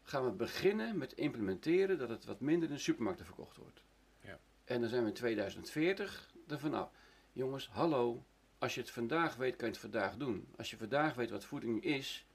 gaan 0.02 0.24
we 0.24 0.30
beginnen 0.30 0.98
met 0.98 1.12
implementeren 1.12 1.98
dat 1.98 2.08
het 2.08 2.24
wat 2.24 2.40
minder 2.40 2.68
in 2.68 2.74
de 2.74 2.80
supermarkten 2.80 3.26
verkocht 3.26 3.56
wordt. 3.56 3.82
Ja. 4.20 4.38
En 4.64 4.80
dan 4.80 4.88
zijn 4.88 5.02
we 5.02 5.08
in 5.08 5.14
2040 5.14 6.30
er 6.48 6.58
vanaf. 6.58 6.90
Jongens, 7.32 7.68
hallo. 7.68 8.24
Als 8.62 8.74
je 8.74 8.80
het 8.80 8.90
vandaag 8.90 9.36
weet, 9.36 9.56
kan 9.56 9.66
je 9.66 9.72
het 9.72 9.80
vandaag 9.82 10.16
doen. 10.16 10.46
Als 10.56 10.70
je 10.70 10.76
vandaag 10.76 11.14
weet 11.14 11.30
wat 11.30 11.44
voeding 11.44 11.84
is, 11.84 12.26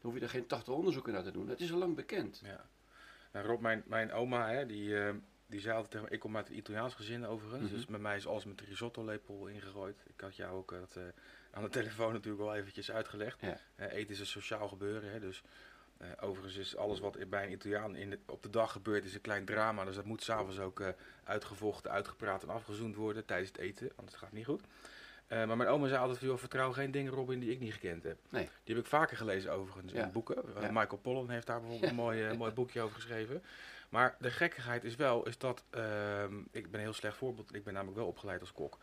dan 0.00 0.10
hoef 0.10 0.14
je 0.14 0.20
er 0.20 0.30
geen 0.30 0.46
80 0.46 0.74
onderzoeken 0.74 1.12
naar 1.12 1.22
te 1.22 1.30
doen. 1.30 1.46
Dat 1.46 1.60
is 1.60 1.72
al 1.72 1.78
lang 1.78 1.94
bekend. 1.94 2.40
Ja. 2.44 2.66
Nou, 3.32 3.46
Rob, 3.46 3.60
mijn, 3.60 3.82
mijn 3.86 4.12
oma, 4.12 4.48
hè, 4.50 4.66
die, 4.66 4.98
eh, 5.00 5.14
die 5.46 5.60
zei 5.60 5.74
altijd 5.74 5.90
tegen 5.92 6.06
me, 6.06 6.14
ik 6.14 6.20
kom 6.20 6.36
uit 6.36 6.48
een 6.48 6.56
Italiaans 6.56 6.94
gezin 6.94 7.26
overigens, 7.26 7.62
Mhm. 7.64 7.74
dus 7.74 7.86
met 7.86 8.00
mij 8.00 8.16
is 8.16 8.26
alles 8.26 8.44
met 8.44 8.58
de 8.58 8.64
risotto-lepel 8.64 9.46
ingegooid. 9.46 9.96
Ik 10.06 10.20
had 10.20 10.36
jou 10.36 10.56
ook 10.56 10.70
dat, 10.70 10.96
eh, 10.96 11.02
aan 11.50 11.62
de 11.62 11.68
telefoon 11.68 12.12
natuurlijk 12.12 12.42
al 12.42 12.54
eventjes 12.54 12.90
uitgelegd. 12.90 13.40
Ja. 13.40 13.58
Eh, 13.74 13.92
eten 13.92 14.10
is 14.14 14.20
een 14.20 14.26
sociaal 14.26 14.68
gebeuren, 14.68 15.10
hè, 15.12 15.20
dus 15.20 15.42
Eh, 15.98 16.08
overigens 16.20 16.56
is 16.56 16.76
alles 16.76 17.00
wat 17.00 17.28
bij 17.28 17.44
een 17.44 17.52
Italiaan 17.52 17.96
in 17.96 18.10
de- 18.10 18.18
op 18.26 18.42
de 18.42 18.50
dag 18.50 18.72
gebeurt, 18.72 19.04
is 19.04 19.14
een 19.14 19.20
klein 19.20 19.44
drama. 19.44 19.84
Dus 19.84 19.94
dat 19.94 20.04
moet 20.04 20.22
s'avonds 20.22 20.58
ook 20.58 20.80
eh, 20.80 20.88
uitgevochten, 21.24 21.90
uitgepraat 21.90 22.42
en 22.42 22.48
afgezoend 22.48 22.94
worden 22.96 23.24
tijdens 23.24 23.48
het 23.48 23.58
eten. 23.58 23.90
Anders 23.96 24.16
gaat 24.16 24.28
het 24.28 24.38
niet 24.38 24.46
goed. 24.46 24.62
Eh, 25.26 25.46
maar 25.46 25.56
mijn 25.56 25.68
oma 25.68 25.88
zei 25.88 26.00
altijd 26.00 26.20
joh, 26.20 26.38
vertrouw 26.38 26.72
geen 26.72 26.90
dingen 26.90 27.12
Robin 27.12 27.40
die 27.40 27.50
ik 27.50 27.60
niet 27.60 27.72
gekend 27.72 28.02
heb. 28.02 28.18
Nee. 28.28 28.48
Die 28.64 28.74
heb 28.74 28.84
ik 28.84 28.90
vaker 28.90 29.16
gelezen 29.16 29.52
overigens 29.52 29.92
Ja. 29.92 30.04
in 30.04 30.12
boeken. 30.12 30.36
Eh, 30.56 30.62
Ja. 30.62 30.70
Michael 30.72 31.00
Pollan 31.02 31.30
heeft 31.30 31.46
daar 31.46 31.60
bijvoorbeeld 31.60 31.90
een 31.90 31.96
mooi, 32.04 32.24
eh, 32.24 32.36
mooi 32.36 32.52
boekje 32.52 32.80
over 32.80 32.94
geschreven. 32.94 33.42
Maar 33.88 34.16
de 34.20 34.30
gekkigheid 34.30 34.84
is 34.84 34.96
wel, 34.96 35.26
is 35.26 35.38
dat, 35.38 35.64
ehm, 35.70 36.38
ik 36.50 36.62
ben 36.70 36.74
een 36.74 36.86
heel 36.86 36.92
slecht 36.92 37.16
voorbeeld. 37.16 37.54
Ik 37.54 37.64
ben 37.64 37.72
namelijk 37.74 37.98
wel 37.98 38.06
opgeleid 38.06 38.40
als 38.40 38.52
kok. 38.52 38.78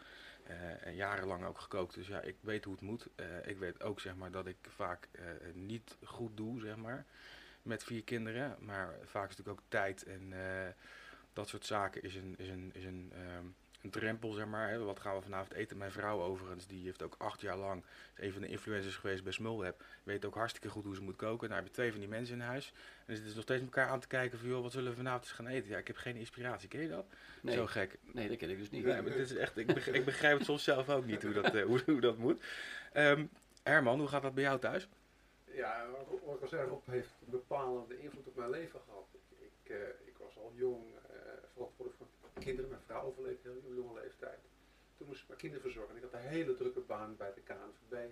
En 0.81 0.95
jarenlang 0.95 1.45
ook 1.45 1.59
gekookt. 1.59 1.93
Dus 1.93 2.07
ja, 2.07 2.21
ik 2.21 2.35
weet 2.39 2.63
hoe 2.63 2.73
het 2.73 2.81
moet. 2.83 3.07
Ik 3.45 3.57
weet 3.57 3.83
ook 3.83 3.99
zeg 3.99 4.15
maar 4.15 4.31
dat 4.31 4.47
ik 4.47 4.57
vaak 4.61 5.07
niet 5.53 5.97
goed 6.03 6.37
doe, 6.37 6.59
zeg 6.61 6.75
maar. 6.75 7.05
Met 7.61 7.83
vier 7.83 8.03
kinderen. 8.03 8.55
Maar 8.59 8.95
vaak 9.03 9.29
is 9.29 9.35
natuurlijk 9.37 9.59
ook 9.59 9.65
tijd 9.69 10.03
en 10.03 10.33
dat 11.33 11.47
soort 11.47 11.65
zaken 11.65 12.03
is 12.03 12.15
een, 12.15 12.35
is 12.37 12.49
een, 12.49 12.69
is 12.73 12.83
een, 12.83 13.11
ehm, 13.15 13.45
een 13.83 13.89
drempel, 13.89 14.31
zeg 14.31 14.45
maar. 14.45 14.69
Hè. 14.69 14.79
Wat 14.79 14.99
gaan 14.99 15.15
we 15.15 15.21
vanavond 15.21 15.53
eten? 15.53 15.77
Mijn 15.77 15.91
vrouw 15.91 16.21
overigens, 16.21 16.67
die 16.67 16.83
heeft 16.83 17.03
ook 17.03 17.15
acht 17.17 17.41
jaar 17.41 17.57
lang, 17.57 17.83
is 18.15 18.25
een 18.25 18.31
van 18.31 18.41
de 18.41 18.47
influencers 18.47 18.95
geweest 18.95 19.23
bij 19.23 19.31
Smulweb. 19.31 19.83
Weet 20.03 20.25
ook 20.25 20.35
hartstikke 20.35 20.69
goed 20.69 20.83
hoe 20.83 20.95
ze 20.95 21.01
moet 21.01 21.15
koken. 21.15 21.49
Nou 21.49 21.59
heb 21.59 21.69
je 21.69 21.73
twee 21.75 21.91
van 21.91 21.99
die 21.99 22.09
mensen 22.09 22.35
in 22.35 22.41
huis. 22.41 22.67
En 22.75 23.03
dan 23.05 23.15
zitten 23.15 23.33
nog 23.35 23.43
steeds 23.43 23.61
met 23.61 23.75
elkaar 23.75 23.89
aan 23.91 23.99
te 23.99 24.07
kijken 24.07 24.39
van, 24.39 24.47
joh, 24.49 24.61
wat 24.61 24.71
zullen 24.71 24.89
we 24.89 24.95
vanavond 24.97 25.23
eens 25.23 25.31
gaan 25.33 25.47
eten? 25.47 25.69
Ja, 25.69 25.77
ik 25.77 25.87
heb 25.87 25.95
geen 25.97 26.15
inspiratie. 26.15 26.67
Ken 26.69 26.81
je 26.81 26.89
dat? 26.89 27.05
Nee, 27.41 27.55
Zo 27.55 27.65
gek. 27.65 27.97
nee, 28.01 28.27
dat 28.27 28.37
ken 28.37 28.49
ik 28.49 28.57
dus 28.57 28.69
niet. 28.69 28.85
Nee, 28.85 29.01
maar 29.01 29.11
het 29.11 29.31
is 29.31 29.35
echt, 29.35 29.57
ik, 29.57 29.67
begrijp, 29.73 29.95
ik 29.97 30.05
begrijp 30.05 30.37
het 30.37 30.45
soms 30.47 30.63
zelf 30.63 30.89
ook 30.89 31.05
niet 31.05 31.23
hoe 31.23 31.33
dat, 31.33 31.53
eh, 31.53 31.63
hoe, 31.65 31.81
hoe 31.85 32.01
dat 32.01 32.17
moet. 32.17 32.43
Ehm, 32.93 33.25
Herman, 33.63 33.99
hoe 33.99 34.07
gaat 34.07 34.21
dat 34.21 34.33
bij 34.33 34.43
jou 34.43 34.59
thuis? 34.59 34.87
Ja, 35.53 35.85
wat 36.25 36.35
ik 36.35 36.41
al 36.41 36.47
zei, 36.47 36.67
Rob 36.67 36.87
heeft 36.87 37.09
een 37.25 37.31
bepalende 37.31 37.99
invloed 38.01 38.27
op 38.27 38.35
mijn 38.35 38.49
leven 38.49 38.79
gehad. 38.85 39.07
Ik, 39.11 39.37
ik, 39.63 39.69
eh, 39.71 39.77
ik 40.07 40.13
was 40.17 40.37
al 40.37 40.51
jong 40.55 40.83
eh, 40.95 41.15
verantwoordelijk 41.53 41.97
voor 41.97 42.00
kinderen. 42.41 42.69
Mijn 42.69 42.81
vrouw 42.81 43.03
overleed 43.03 43.43
heel 43.43 43.73
jonge 43.73 43.99
leeftijd. 44.01 44.39
Toen 44.97 45.07
moest 45.07 45.21
ik 45.21 45.27
mijn 45.27 45.39
kinderen 45.39 45.65
verzorgen. 45.65 45.95
Ik 45.95 46.01
had 46.01 46.13
een 46.13 46.19
hele 46.19 46.55
drukke 46.55 46.79
baan 46.79 47.15
bij 47.17 47.33
de 47.33 47.41
KNVB. 47.41 48.09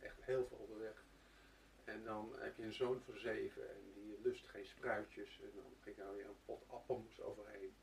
Echt 0.00 0.24
heel 0.24 0.46
veel 0.46 0.56
onderweg. 0.56 1.04
En 1.84 2.04
dan 2.04 2.34
heb 2.38 2.56
je 2.56 2.62
een 2.62 2.72
zoon 2.72 3.00
van 3.04 3.18
zeven 3.18 3.68
en 3.70 3.92
die 3.94 4.18
lust 4.22 4.48
geen 4.48 4.66
spruitjes. 4.66 5.40
En 5.42 5.50
dan 5.54 5.72
ging 5.80 5.96
nou 5.96 6.16
weer 6.16 6.26
een 6.26 6.44
pot 6.44 6.62
appel 6.66 6.98
moest 6.98 7.20
overheen. 7.20 7.74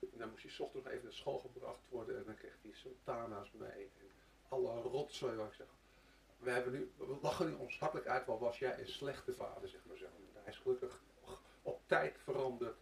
En 0.00 0.18
dan 0.18 0.30
moest 0.30 0.42
hij 0.42 0.50
's 0.50 0.60
ochtends 0.60 0.84
nog 0.84 0.92
even 0.94 1.04
naar 1.04 1.14
school 1.14 1.38
gebracht 1.38 1.88
worden. 1.88 2.16
En 2.16 2.24
dan 2.24 2.34
kreeg 2.34 2.56
hij 2.62 2.72
sultana's 2.72 3.52
mee. 3.52 3.90
En 3.98 4.10
alle 4.48 4.80
rotzooi 4.80 5.36
waar 5.36 5.46
ik 5.46 5.52
zeg, 5.54 5.66
we, 6.38 6.50
hebben 6.50 6.72
nu, 6.72 6.92
we 6.96 7.18
lachen 7.22 7.46
nu 7.46 7.54
ons 7.54 7.78
hartelijk 7.78 8.06
uit, 8.06 8.26
wat 8.26 8.38
was 8.38 8.58
jij 8.58 8.78
een 8.78 8.88
slechte 8.88 9.34
vader, 9.34 9.68
zeg 9.68 9.80
maar 9.84 9.96
zo. 9.96 10.06
Hij 10.32 10.52
is 10.52 10.58
gelukkig 10.58 11.02
op 11.62 11.80
tijd 11.86 12.18
veranderd 12.18 12.76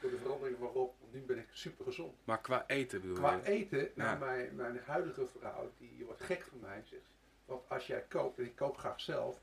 door 0.00 0.10
de 0.10 0.18
verandering 0.18 0.58
van 0.58 0.68
Rob, 0.68 0.90
want 1.00 1.12
nu 1.12 1.20
ben 1.20 1.38
ik 1.38 1.46
super 1.50 1.84
gezond. 1.84 2.14
Maar 2.24 2.40
qua 2.40 2.64
eten 2.66 3.00
bedoel 3.00 3.16
Qua 3.16 3.32
je? 3.34 3.42
eten, 3.44 3.90
nou 3.94 4.10
Ja. 4.10 4.16
mijn, 4.26 4.54
mijn 4.56 4.78
huidige 4.78 5.26
vrouw, 5.26 5.72
die 5.78 6.04
wordt 6.04 6.22
gek 6.22 6.42
van 6.42 6.58
mij, 6.60 6.82
zegt 6.84 7.02
ze. 7.02 7.16
Want 7.44 7.68
als 7.68 7.86
jij 7.86 8.04
kookt, 8.08 8.38
en 8.38 8.44
ik 8.44 8.56
kook 8.56 8.78
graag 8.78 9.00
zelf, 9.00 9.40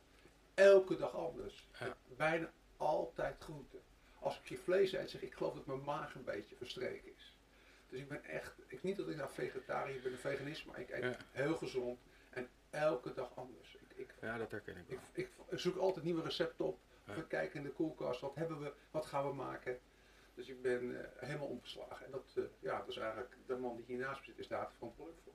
elke 0.54 0.96
dag 0.98 1.15
anders. 1.15 1.68
Ja. 1.80 1.98
Bijna 2.18 2.51
altijd 2.77 3.36
groente. 3.44 3.77
Als 4.20 4.39
ik 4.39 4.46
je 4.46 4.58
vlees 4.58 4.94
eet, 4.94 5.10
zeg 5.10 5.22
ik, 5.22 5.27
ik 5.30 5.36
geloof 5.36 5.54
dat 5.54 5.65
mijn 5.65 5.84
maag 5.84 6.15
een 6.15 6.24
beetje 6.24 6.56
verstreken 6.56 7.12
is. 7.15 7.38
Dus 7.89 8.00
ik 8.00 8.08
ben 8.08 8.24
echt, 8.24 8.54
ik, 8.68 8.84
niet 8.84 8.98
dat 8.98 9.08
ik 9.10 9.15
nou 9.15 9.30
vegetariër 9.34 10.01
ben, 10.01 10.12
een 10.12 10.18
veganist, 10.18 10.65
maar 10.65 10.80
ik 10.80 10.89
eet 10.89 11.04
Ja. 11.04 11.15
heel 11.32 11.56
gezond 11.56 12.00
en 12.30 12.50
elke 12.70 13.13
dag 13.13 13.36
anders. 13.36 13.75
Ik, 13.75 13.98
ik, 13.98 14.13
Ja, 14.22 14.38
dat 14.38 14.51
herken 14.51 14.77
ik 14.77 14.84
wel. 14.88 15.00
ik, 15.13 15.30
ik 15.50 15.60
zoek 15.60 15.77
altijd 15.77 16.06
nieuwe 16.06 16.22
recepten 16.24 16.65
op. 16.65 16.80
Ja. 17.08 17.15
We 17.15 17.27
kijken 17.27 17.58
in 17.60 17.63
de 17.65 17.72
koelkast, 17.72 18.22
wat 18.22 18.36
hebben 18.36 18.60
we, 18.62 18.74
wat 18.92 19.06
gaan 19.06 19.27
we 19.27 19.34
maken. 19.34 19.80
Dus 20.36 20.48
ik 20.48 20.62
ben 20.62 21.00
eh, 21.00 21.27
helemaal 21.27 21.48
omgeslagen. 21.48 22.06
En 22.06 22.12
dat, 22.12 22.34
eh, 22.36 22.44
ja, 22.60 22.77
dat 22.77 22.88
is 22.88 22.98
eigenlijk, 22.98 23.36
de 23.46 23.56
man 23.56 23.75
die 23.75 23.86
hiernaast 23.86 24.25
zit, 24.25 24.38
is 24.38 24.48
daar 24.48 24.72
verantwoordelijk 24.77 25.24
voor. 25.24 25.34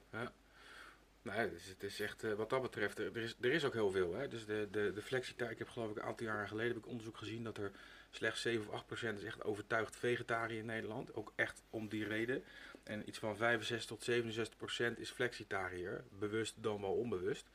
Nee, 1.23 1.51
dus 1.51 1.67
het 1.67 1.83
is 1.83 2.01
echt, 2.01 2.25
eh, 2.25 2.33
wat 2.33 2.51
dat 2.51 2.63
betreft, 2.63 2.99
er 2.99 3.17
is, 3.17 3.37
er 3.41 3.53
is 3.53 3.65
ook 3.65 3.73
heel 3.73 3.91
veel. 3.91 4.15
Hè? 4.15 4.29
Dus 4.29 4.47
de, 4.47 4.69
de, 4.71 4.93
de 4.93 5.49
ik 5.51 5.59
heb 5.59 5.69
geloof 5.69 5.91
ik 5.91 5.97
een 5.97 6.03
aantal 6.03 6.27
jaren 6.27 6.49
geleden 6.49 6.73
heb 6.73 6.83
ik 6.83 6.89
onderzoek 6.89 7.17
gezien 7.17 7.45
dat 7.45 7.59
er 7.59 7.71
slechts 8.11 8.41
7 8.41 8.67
of 8.67 8.73
8 8.75 8.87
procent 8.87 9.19
is 9.19 9.25
echt 9.25 9.45
overtuigd 9.45 9.97
vegetariër 9.97 10.59
in 10.59 10.67
Nederland. 10.67 11.15
Ook 11.15 11.33
echt 11.37 11.63
om 11.71 11.89
die 11.89 12.05
reden. 12.05 12.45
En 12.83 13.09
iets 13.09 13.19
van 13.19 13.37
65 13.37 13.89
tot 13.89 14.05
67 14.05 14.57
procent 14.57 14.99
is 14.99 15.11
flexitariër, 15.11 16.05
bewust 16.19 16.63
dan 16.63 16.81
wel 16.81 16.95
onbewust. 16.95 17.51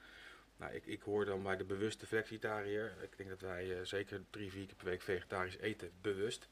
Nou, 0.58 0.74
ik, 0.74 0.86
ik 0.86 1.02
hoor 1.02 1.25
dan 1.25 1.44
bij 1.44 1.58
de 1.58 1.64
bewuste 1.64 2.06
flexitariër, 2.06 2.94
ik 3.02 3.18
denk 3.18 3.30
dat 3.30 3.42
wij 3.42 3.86
zeker 3.86 4.22
drie, 4.30 4.52
vier 4.52 4.66
keer 4.66 4.75
per 4.75 4.86
week 4.86 5.02
vegetarisch 5.02 5.58
eten, 5.58 5.92
bewust. 6.02 6.48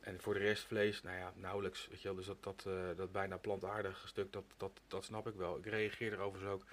En 0.00 0.20
voor 0.20 0.34
de 0.34 0.40
rest 0.40 0.64
vlees, 0.64 1.02
nou 1.02 1.16
ja, 1.16 1.32
nauwelijks. 1.34 1.88
Weet 1.90 2.02
je 2.02 2.08
wel, 2.08 2.16
dus 2.16 2.26
dat, 2.26 2.42
dat, 2.42 2.64
eh, 2.66 2.96
dat 2.96 3.12
bijna 3.12 3.36
plantaardige 3.36 4.06
stuk, 4.06 4.32
dat, 4.32 4.44
dat, 4.56 4.80
dat 4.88 5.04
snap 5.04 5.26
ik 5.26 5.34
wel. 5.34 5.56
Ik 5.56 5.66
reageer 5.66 6.12
er 6.12 6.20
overigens 6.20 6.52
ook. 6.52 6.64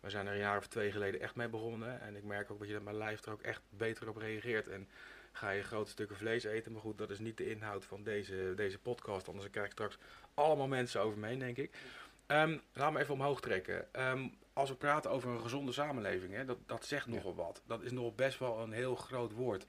We 0.00 0.10
zijn 0.10 0.26
er 0.26 0.32
een 0.32 0.38
jaar 0.38 0.58
of 0.58 0.66
twee 0.66 0.92
geleden 0.92 1.20
echt 1.20 1.34
mee 1.34 1.48
begonnen. 1.48 2.00
En 2.00 2.16
ik 2.16 2.24
merk 2.24 2.50
ook 2.50 2.58
dat 2.58 2.68
je 2.68 2.74
dat 2.74 2.82
mijn 2.82 2.96
lijf 2.96 3.24
er 3.24 3.32
ook 3.32 3.42
echt 3.42 3.62
beter 3.68 4.08
op 4.08 4.16
reageert. 4.16 4.68
En 4.68 4.88
ga 5.32 5.50
je 5.50 5.62
grote 5.62 5.90
stukken 5.90 6.16
vlees 6.16 6.44
eten. 6.44 6.72
Maar 6.72 6.80
goed, 6.80 6.98
dat 6.98 7.10
is 7.10 7.18
niet 7.18 7.36
de 7.36 7.50
inhoud 7.50 7.84
van 7.84 8.02
deze, 8.02 8.52
deze 8.56 8.78
podcast. 8.78 9.28
Anders 9.28 9.50
krijg 9.50 9.66
ik 9.66 9.72
straks 9.72 9.98
allemaal 10.34 10.68
mensen 10.68 11.00
over 11.00 11.18
me 11.18 11.26
heen, 11.26 11.38
denk 11.38 11.56
ik. 11.56 11.76
Ehm 12.26 12.58
laat 12.72 12.92
me 12.92 13.00
even 13.00 13.14
omhoog 13.14 13.40
trekken. 13.40 13.94
Ehm, 13.94 14.28
als 14.52 14.68
we 14.68 14.76
praten 14.76 15.10
over 15.10 15.30
een 15.30 15.40
gezonde 15.40 15.72
samenleving, 15.72 16.34
hè, 16.34 16.44
dat, 16.44 16.58
dat 16.66 16.84
zegt 16.84 17.06
nogal 17.06 17.34
wat. 17.34 17.62
Dat 17.66 17.82
is 17.82 17.90
nog 17.90 18.14
best 18.14 18.38
wel 18.38 18.60
een 18.60 18.72
heel 18.72 18.96
groot 18.96 19.32
woord. 19.32 19.66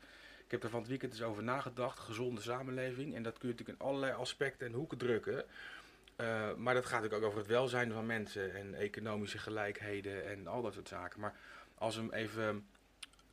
Ik 0.53 0.61
heb 0.61 0.67
er 0.67 0.73
van 0.77 0.83
het 0.83 0.89
weekend 0.89 1.11
eens 1.11 1.29
over 1.29 1.43
nagedacht. 1.43 1.99
Gezonde 1.99 2.41
samenleving. 2.41 3.15
En 3.15 3.23
dat 3.23 3.37
kun 3.37 3.47
je 3.47 3.53
natuurlijk 3.53 3.79
in 3.79 3.87
allerlei 3.87 4.13
aspecten 4.13 4.67
en 4.67 4.73
hoeken 4.73 4.97
drukken. 4.97 5.45
Eh, 6.15 6.53
maar 6.53 6.73
dat 6.73 6.85
gaat 6.85 7.01
natuurlijk 7.01 7.21
ook 7.21 7.27
over 7.27 7.39
het 7.39 7.47
welzijn 7.47 7.91
van 7.91 8.05
mensen 8.05 8.55
en 8.55 8.73
economische 8.73 9.37
gelijkheden 9.37 10.25
en 10.25 10.47
al 10.47 10.61
dat 10.61 10.73
soort 10.73 10.87
zaken. 10.87 11.19
Maar 11.19 11.35
als 11.75 11.95
we 11.95 12.01
hem 12.01 12.13
even 12.13 12.67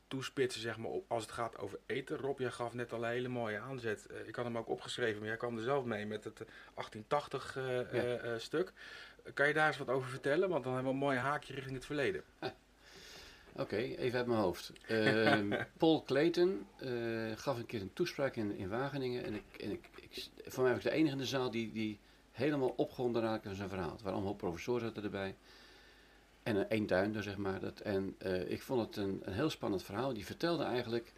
toespitsen, 0.07 0.61
zeg 0.61 0.77
maar, 0.77 0.91
als 1.07 1.23
het 1.23 1.31
gaat 1.31 1.57
over 1.57 1.79
eten. 1.85 2.17
Rob, 2.17 2.39
jij 2.39 2.51
gaf 2.51 2.73
net 2.73 2.93
al 2.93 3.03
een 3.03 3.09
hele 3.09 3.27
mooie 3.27 3.59
aanzet. 3.59 4.05
Eh, 4.05 4.27
ik 4.27 4.35
had 4.35 4.45
hem 4.45 4.57
ook 4.57 4.69
opgeschreven, 4.69 5.19
maar 5.19 5.27
jij 5.27 5.37
kwam 5.37 5.57
er 5.57 5.63
zelf 5.63 5.85
mee 5.85 6.05
met 6.05 6.23
het 6.23 6.41
eh, 6.41 6.47
1880 6.73 7.55
eh, 7.55 7.79
eh, 7.79 8.33
eh, 8.33 8.39
stuk. 8.39 8.73
Kan 9.33 9.47
je 9.47 9.53
daar 9.53 9.67
eens 9.67 9.77
wat 9.77 9.89
over 9.89 10.09
vertellen? 10.09 10.49
Want 10.49 10.63
dan 10.63 10.73
hebben 10.73 10.91
we 10.91 10.97
een 10.97 11.05
mooi 11.05 11.17
haakje 11.17 11.53
richting 11.53 11.75
het 11.75 11.85
verleden. 11.85 12.23
Oké, 13.55 13.75
even 13.75 14.17
uit 14.17 14.27
mijn 14.27 14.39
hoofd. 14.39 14.71
Ehm, 14.87 15.61
Paul 15.77 16.03
Clayton 16.03 16.65
eh, 16.77 16.91
gaf 17.35 17.57
een 17.57 17.65
keer 17.65 17.81
een 17.81 17.93
toespraak 17.93 18.35
in, 18.35 18.57
in 18.57 18.69
Wageningen. 18.69 19.23
En, 19.23 19.33
ik, 19.33 19.57
en 19.61 19.71
ik, 19.71 19.89
ik, 19.99 20.29
voor 20.45 20.63
mij 20.63 20.73
was 20.73 20.83
ik 20.83 20.91
de 20.91 20.97
enige 20.97 21.13
in 21.13 21.17
de 21.17 21.25
zaal 21.25 21.51
die, 21.51 21.71
die 21.71 21.99
helemaal 22.31 22.73
opgewonden 22.75 23.21
raakte 23.21 23.47
van 23.47 23.57
zijn 23.57 23.69
verhaal. 23.69 23.91
Het 23.91 24.01
waren 24.01 24.17
allemaal 24.17 24.35
professoren 24.35 24.81
zaten 24.81 25.03
erbij. 25.03 25.35
En 26.43 26.55
een 26.55 26.67
eentuinder, 26.67 27.23
zeg 27.23 27.37
maar. 27.37 27.59
Dat, 27.59 27.79
en 27.79 28.15
eh, 28.17 28.51
ik 28.51 28.61
vond 28.61 28.85
het 28.85 28.95
een, 28.95 29.21
een 29.23 29.33
heel 29.33 29.49
spannend 29.49 29.83
verhaal. 29.83 30.13
Die 30.13 30.25
vertelde 30.25 30.63
eigenlijk 30.63 31.13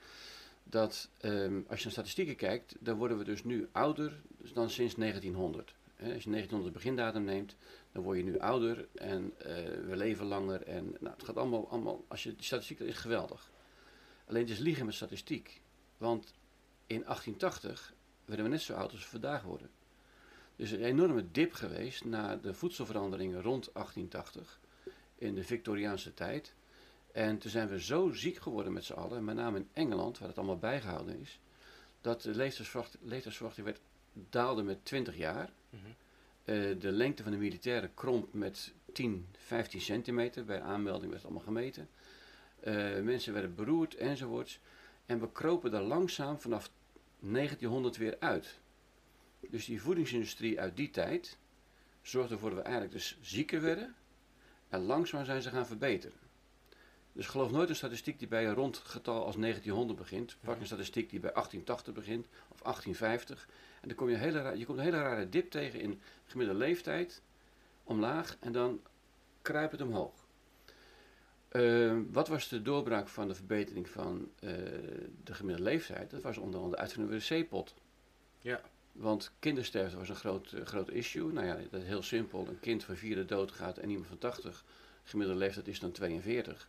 dat 0.64 1.10
ehm, 1.18 1.62
als 1.68 1.78
je 1.78 1.84
naar 1.84 1.94
statistieken 1.94 2.36
kijkt, 2.36 2.76
dan 2.80 2.98
worden 2.98 3.18
we 3.18 3.24
dus 3.24 3.44
nu 3.44 3.68
ouder 3.72 4.22
dan 4.54 4.70
sinds 4.70 4.96
1900. 4.96 5.74
Hè, 5.96 6.14
als 6.14 6.24
je 6.24 6.30
1900 6.30 6.74
begindatum 6.74 7.24
neemt, 7.24 7.56
dan 7.94 8.04
word 8.04 8.18
je 8.18 8.24
nu 8.24 8.40
ouder 8.40 8.88
en 8.94 9.34
eh, 9.38 9.56
we 9.86 9.96
leven 9.96 10.26
langer. 10.26 10.62
En 10.62 10.96
nou, 11.00 11.16
het 11.16 11.24
gaat 11.24 11.38
allemaal, 11.38 11.70
allemaal, 11.70 12.06
als 12.08 12.24
je 12.24 12.36
die 12.36 12.44
statistiek, 12.44 12.78
dat 12.78 12.88
is 12.88 12.98
geweldig. 12.98 13.52
Alleen 14.26 14.42
het 14.42 14.52
is 14.52 14.60
liegen 14.60 14.86
met 14.86 14.96
statistiek. 14.96 15.62
Want 15.98 16.34
in 16.88 17.04
1880 17.04 17.94
werden 18.26 18.46
we 18.46 18.52
net 18.52 18.62
zo 18.62 18.74
oud 18.74 18.92
als 18.92 19.04
we 19.04 19.10
vandaag 19.10 19.44
worden. 19.44 19.70
Dus 20.56 20.72
er 20.72 20.80
is 20.80 20.86
een 20.86 20.92
enorme 20.92 21.32
dip 21.32 21.54
geweest 21.54 22.06
na 22.06 22.36
de 22.36 22.54
voedselveranderingen 22.54 23.42
rond 23.42 23.70
1880, 23.74 24.60
in 25.16 25.36
de 25.36 25.44
Victoriaanse 25.44 26.14
tijd. 26.14 26.54
En 27.12 27.38
toen 27.38 27.52
zijn 27.52 27.68
we 27.68 27.82
zo 27.82 28.12
ziek 28.12 28.38
geworden 28.38 28.74
met 28.74 28.84
z'n 28.84 28.94
allen, 28.94 29.24
met 29.24 29.36
name 29.36 29.58
in 29.58 29.70
Engeland, 29.74 30.18
waar 30.18 30.28
het 30.28 30.38
allemaal 30.38 30.58
bijgehouden 30.58 31.20
is, 31.20 31.40
dat 32.02 32.22
de 32.22 32.36
leeftijdsverwachting, 33.02 33.66
werd, 33.66 33.80
daalde 34.14 34.64
met 34.64 34.86
20 34.86 35.18
jaar. 35.18 35.52
Eh, 36.44 36.80
de 36.80 36.92
lengte 36.92 37.24
van 37.24 37.32
de 37.32 37.38
militairen 37.38 37.94
kromp 37.94 38.34
met 38.34 38.74
10, 38.94 39.28
15 39.38 39.82
centimeter. 39.82 40.46
Bij 40.46 40.62
aanmelding 40.62 41.12
werd 41.12 41.24
het 41.24 41.32
allemaal 41.32 41.54
gemeten. 41.54 41.90
Eh, 42.60 43.00
mensen 43.00 43.34
werden 43.34 43.56
beroerd 43.56 43.96
enzovoorts. 43.96 44.60
En 45.06 45.20
we 45.20 45.32
kropen 45.32 45.72
daar 45.72 45.82
langzaam 45.82 46.40
vanaf 46.40 46.72
1900 47.20 47.98
weer 47.98 48.16
uit. 48.20 48.60
Dus 49.40 49.66
die 49.66 49.82
voedingsindustrie 49.82 50.60
uit 50.60 50.78
die 50.78 50.90
tijd 50.90 51.38
zorgde 52.02 52.34
ervoor 52.34 52.50
dat 52.50 52.60
we 52.60 52.64
eigenlijk 52.64 52.94
dus 52.94 53.18
zieker 53.22 53.62
werden. 53.62 53.96
En 54.70 54.80
langzaam 54.80 55.26
zijn 55.26 55.42
ze 55.42 55.50
gaan 55.50 55.68
verbeteren. 55.68 56.18
Dus 57.14 57.28
geloof 57.28 57.52
nooit 57.52 57.70
een 57.70 57.76
statistiek 57.76 58.20
die 58.20 58.28
bij 58.28 58.48
een 58.48 58.54
rond 58.54 58.78
getal 58.78 59.26
als 59.26 59.36
1900 59.36 60.00
begint. 60.00 60.38
Pak 60.40 60.60
een 60.60 60.66
statistiek 60.66 61.10
die 61.10 61.20
bij 61.20 61.32
1880 61.32 61.94
begint 61.94 62.26
of 62.50 62.62
1850. 62.62 63.48
En 63.82 63.88
dan 63.88 63.98
kom 63.98 64.10
je, 64.10 64.16
een 64.16 64.22
hele, 64.22 64.58
je 64.58 64.66
komt 64.66 64.78
een 64.78 64.84
hele 64.84 65.02
rare 65.02 65.30
dip 65.30 65.52
tegen 65.52 65.80
in 65.80 66.02
gemiddelde 66.26 66.64
leeftijd, 66.64 67.22
omlaag 67.84 68.38
en 68.40 68.52
dan 68.52 68.82
kruipt 69.42 69.72
het 69.72 69.82
omhoog. 69.82 70.14
Eh, 71.54 71.98
wat 72.12 72.28
was 72.28 72.48
de 72.48 72.62
doorbraak 72.62 73.08
van 73.08 73.28
de 73.28 73.36
verbetering 73.36 73.90
van 73.90 74.32
eh, 74.40 74.50
de 75.24 75.34
gemiddelde 75.34 75.70
leeftijd? 75.70 76.12
Dat 76.12 76.22
was 76.22 76.38
onder 76.38 76.56
andere 76.56 76.76
de 76.76 76.82
uitvinding 76.82 77.24
van 77.24 77.36
de 77.36 77.42
wc-pot. 77.42 77.74
Ja. 78.40 78.62
Want 78.92 79.32
kindersterfte 79.40 79.98
was 79.98 80.10
een 80.10 80.16
groot, 80.16 80.52
eh, 80.52 80.66
groot 80.66 80.90
issue. 80.90 81.34
Nou 81.34 81.48
ja, 81.48 81.56
dat 81.72 81.82
is 81.82 81.88
heel 81.88 82.04
simpel. 82.04 82.48
Een 82.48 82.60
kind 82.60 82.84
van 82.84 82.96
vier 82.96 83.28
dood 83.28 83.52
gaat 83.52 83.78
en 83.78 83.90
iemand 83.90 84.08
van 84.08 84.18
80. 84.18 84.64
Gemiddelde 85.04 85.40
leeftijd 85.40 85.68
is 85.68 85.80
dan 85.80 85.92
42. 85.92 86.68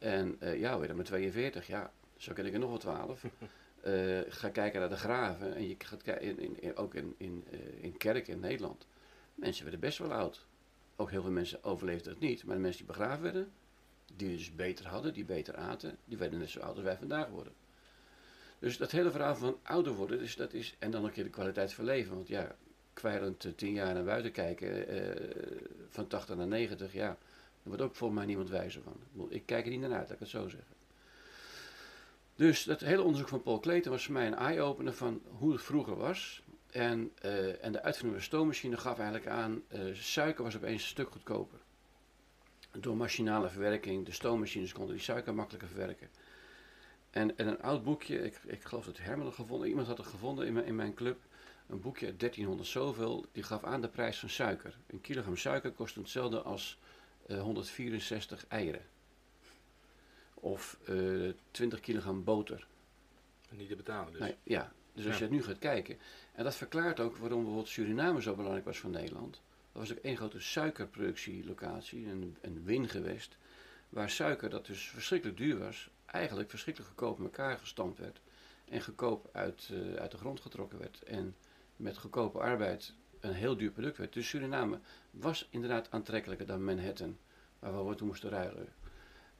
En 0.00 0.36
eh, 0.38 0.58
ja, 0.60 0.78
weer 0.78 0.88
dan 0.88 0.96
met 0.96 1.06
42. 1.06 1.66
Ja, 1.66 1.92
zo 2.16 2.32
ken 2.32 2.46
ik 2.46 2.52
er 2.52 2.58
nog 2.58 2.68
wel 2.68 2.78
12. 2.78 3.24
Eh, 3.80 4.20
ga 4.28 4.48
kijken 4.48 4.80
naar 4.80 4.88
de 4.88 4.96
graven. 4.96 5.54
En 5.54 5.68
je 5.68 5.74
gaat 5.78 6.02
kijken, 6.02 6.38
in, 6.62 6.76
ook 6.76 6.94
in, 6.94 7.14
in, 7.16 7.44
eh, 7.50 7.84
in 7.84 7.96
kerken 7.96 8.32
in 8.32 8.40
Nederland. 8.40 8.86
Mensen 9.34 9.62
werden 9.62 9.80
best 9.80 9.98
wel 9.98 10.12
oud. 10.12 10.46
Ook 10.96 11.10
heel 11.10 11.22
veel 11.22 11.30
mensen 11.30 11.64
overleefden 11.64 12.12
het 12.12 12.20
niet. 12.20 12.44
Maar 12.44 12.54
de 12.54 12.60
mensen 12.60 12.86
die 12.86 12.96
begraven 12.96 13.22
werden, 13.22 13.50
die 14.16 14.36
dus 14.36 14.54
beter 14.54 14.86
hadden, 14.86 15.12
die 15.12 15.24
beter 15.24 15.56
aten, 15.56 15.96
die 16.04 16.18
werden 16.18 16.38
net 16.38 16.48
zo 16.48 16.60
oud 16.60 16.74
als 16.74 16.84
wij 16.84 16.96
vandaag 16.96 17.28
worden. 17.28 17.52
Dus 18.58 18.76
dat 18.76 18.90
hele 18.90 19.10
verhaal 19.10 19.36
van 19.36 19.58
ouder 19.62 19.92
worden, 19.92 20.18
dus 20.18 20.36
dat 20.36 20.52
is, 20.52 20.74
en 20.78 20.90
dan 20.90 21.04
een 21.04 21.12
keer 21.12 21.24
de 21.24 21.30
kwaliteit 21.30 21.72
van 21.72 21.84
leven. 21.84 22.14
Want 22.14 22.28
ja, 22.28 22.56
kwijlend 22.92 23.46
tien 23.56 23.72
jaar 23.72 23.94
naar 23.94 24.04
buiten 24.04 24.32
kijken, 24.32 24.86
van 25.88 26.06
80 26.06 26.36
naar 26.36 26.46
90, 26.46 26.92
ja, 26.92 27.18
daar 27.62 27.76
wordt 27.76 27.82
ook 27.82 27.94
volgens 27.94 28.18
mij 28.18 28.28
niemand 28.28 28.48
wijzer 28.48 28.82
van. 28.82 29.28
Ik 29.28 29.46
kijk 29.46 29.64
er 29.64 29.70
niet 29.70 29.80
naar 29.80 29.92
uit, 29.92 30.00
laat 30.00 30.10
ik 30.10 30.18
het 30.18 30.28
zo 30.28 30.48
zeggen. 30.48 30.74
Dus 32.34 32.64
dat 32.64 32.80
hele 32.80 33.02
onderzoek 33.02 33.28
van 33.28 33.42
Paul 33.42 33.60
Clayton 33.60 33.92
was 33.92 34.04
voor 34.04 34.12
mij 34.12 34.26
een 34.26 34.34
eye-opener 34.34 34.94
van 34.94 35.22
hoe 35.28 35.52
het 35.52 35.62
vroeger 35.62 35.96
was. 35.96 36.42
En, 36.70 37.12
eh, 37.14 37.64
en 37.64 37.72
de 37.72 37.82
uitvinding 37.82 38.00
van 38.00 38.12
de 38.12 38.20
stoommachine 38.20 38.76
gaf 38.76 38.98
eigenlijk 38.98 39.26
aan, 39.26 39.62
eh, 39.68 39.80
suiker 39.92 40.44
was 40.44 40.56
opeens 40.56 40.82
een 40.82 40.88
stuk 40.88 41.10
goedkoper. 41.10 41.58
Door 42.78 42.96
machinale 42.96 43.48
verwerking, 43.48 44.06
de 44.06 44.12
stoommachines 44.12 44.72
konden 44.72 44.94
die 44.94 45.04
suiker 45.04 45.34
makkelijker 45.34 45.68
verwerken. 45.68 46.08
En, 47.10 47.36
en 47.36 47.46
een 47.46 47.62
oud 47.62 47.84
boekje, 47.84 48.22
ik, 48.22 48.40
ik 48.46 48.62
geloof 48.62 48.84
dat 48.84 48.98
Herman 48.98 49.26
het 49.26 49.34
gevonden, 49.34 49.68
iemand 49.68 49.86
had 49.86 49.98
het 49.98 50.06
gevonden 50.06 50.46
in 50.46 50.52
mijn, 50.52 50.66
in 50.66 50.76
mijn 50.76 50.94
club. 50.94 51.18
Een 51.66 51.80
boekje 51.80 52.06
uit 52.06 52.20
1300 52.20 52.68
zoveel, 52.68 53.26
die 53.32 53.42
gaf 53.42 53.64
aan 53.64 53.80
de 53.80 53.88
prijs 53.88 54.18
van 54.18 54.28
suiker. 54.28 54.78
Een 54.86 55.00
kilogram 55.00 55.36
suiker 55.36 55.72
kost 55.72 55.94
hetzelfde 55.94 56.42
als 56.42 56.78
164 57.38 58.46
eieren. 58.48 58.82
Of 60.34 60.78
eh 60.84 61.32
20 61.50 61.80
kilogram 61.80 62.24
boter. 62.24 62.66
Niet 63.50 63.68
te 63.68 63.76
betalen 63.76 64.12
dus. 64.12 64.20
Nee, 64.20 64.36
ja, 64.42 64.72
dus 64.92 65.04
als 65.06 65.12
Ja. 65.18 65.24
je 65.24 65.30
het 65.30 65.32
nu 65.40 65.42
gaat 65.42 65.58
kijken. 65.58 65.98
En 66.32 66.44
dat 66.44 66.54
verklaart 66.54 67.00
ook 67.00 67.16
waarom 67.16 67.38
bijvoorbeeld 67.38 67.68
Suriname 67.68 68.22
zo 68.22 68.34
belangrijk 68.34 68.64
was 68.64 68.78
voor 68.78 68.90
Nederland. 68.90 69.40
Dat 69.72 69.82
was 69.88 69.92
ook 69.92 69.98
één 70.04 70.16
grote 70.16 70.40
suikerproductielocatie, 70.40 72.06
een, 72.06 72.36
een 72.40 72.64
wingewest. 72.64 73.36
Waar 73.88 74.10
suiker, 74.10 74.50
dat 74.50 74.66
dus 74.66 74.88
verschrikkelijk 74.88 75.38
duur 75.38 75.58
was, 75.58 75.90
eigenlijk 76.06 76.50
verschrikkelijk 76.50 76.92
goedkoop 76.92 77.18
in 77.18 77.24
elkaar 77.24 77.58
gestampt 77.58 77.98
werd. 77.98 78.20
En 78.64 78.82
goedkoop 78.82 79.28
uit, 79.32 79.70
eh, 79.72 79.94
uit 79.94 80.10
de 80.10 80.16
grond 80.16 80.40
getrokken 80.40 80.78
werd. 80.78 81.02
En 81.02 81.36
met 81.76 81.98
goedkope 81.98 82.38
arbeid 82.38 82.94
een 83.20 83.32
heel 83.32 83.56
duur 83.56 83.70
product 83.70 83.96
werd. 83.96 84.12
Dus 84.12 84.28
Suriname 84.28 84.78
was 85.10 85.48
inderdaad 85.50 85.90
aantrekkelijker 85.90 86.46
dan 86.46 86.64
Manhattan, 86.64 87.18
waar 87.58 87.88
we 87.88 87.94
toen 87.94 88.06
moesten 88.06 88.30
ruilen. 88.30 88.68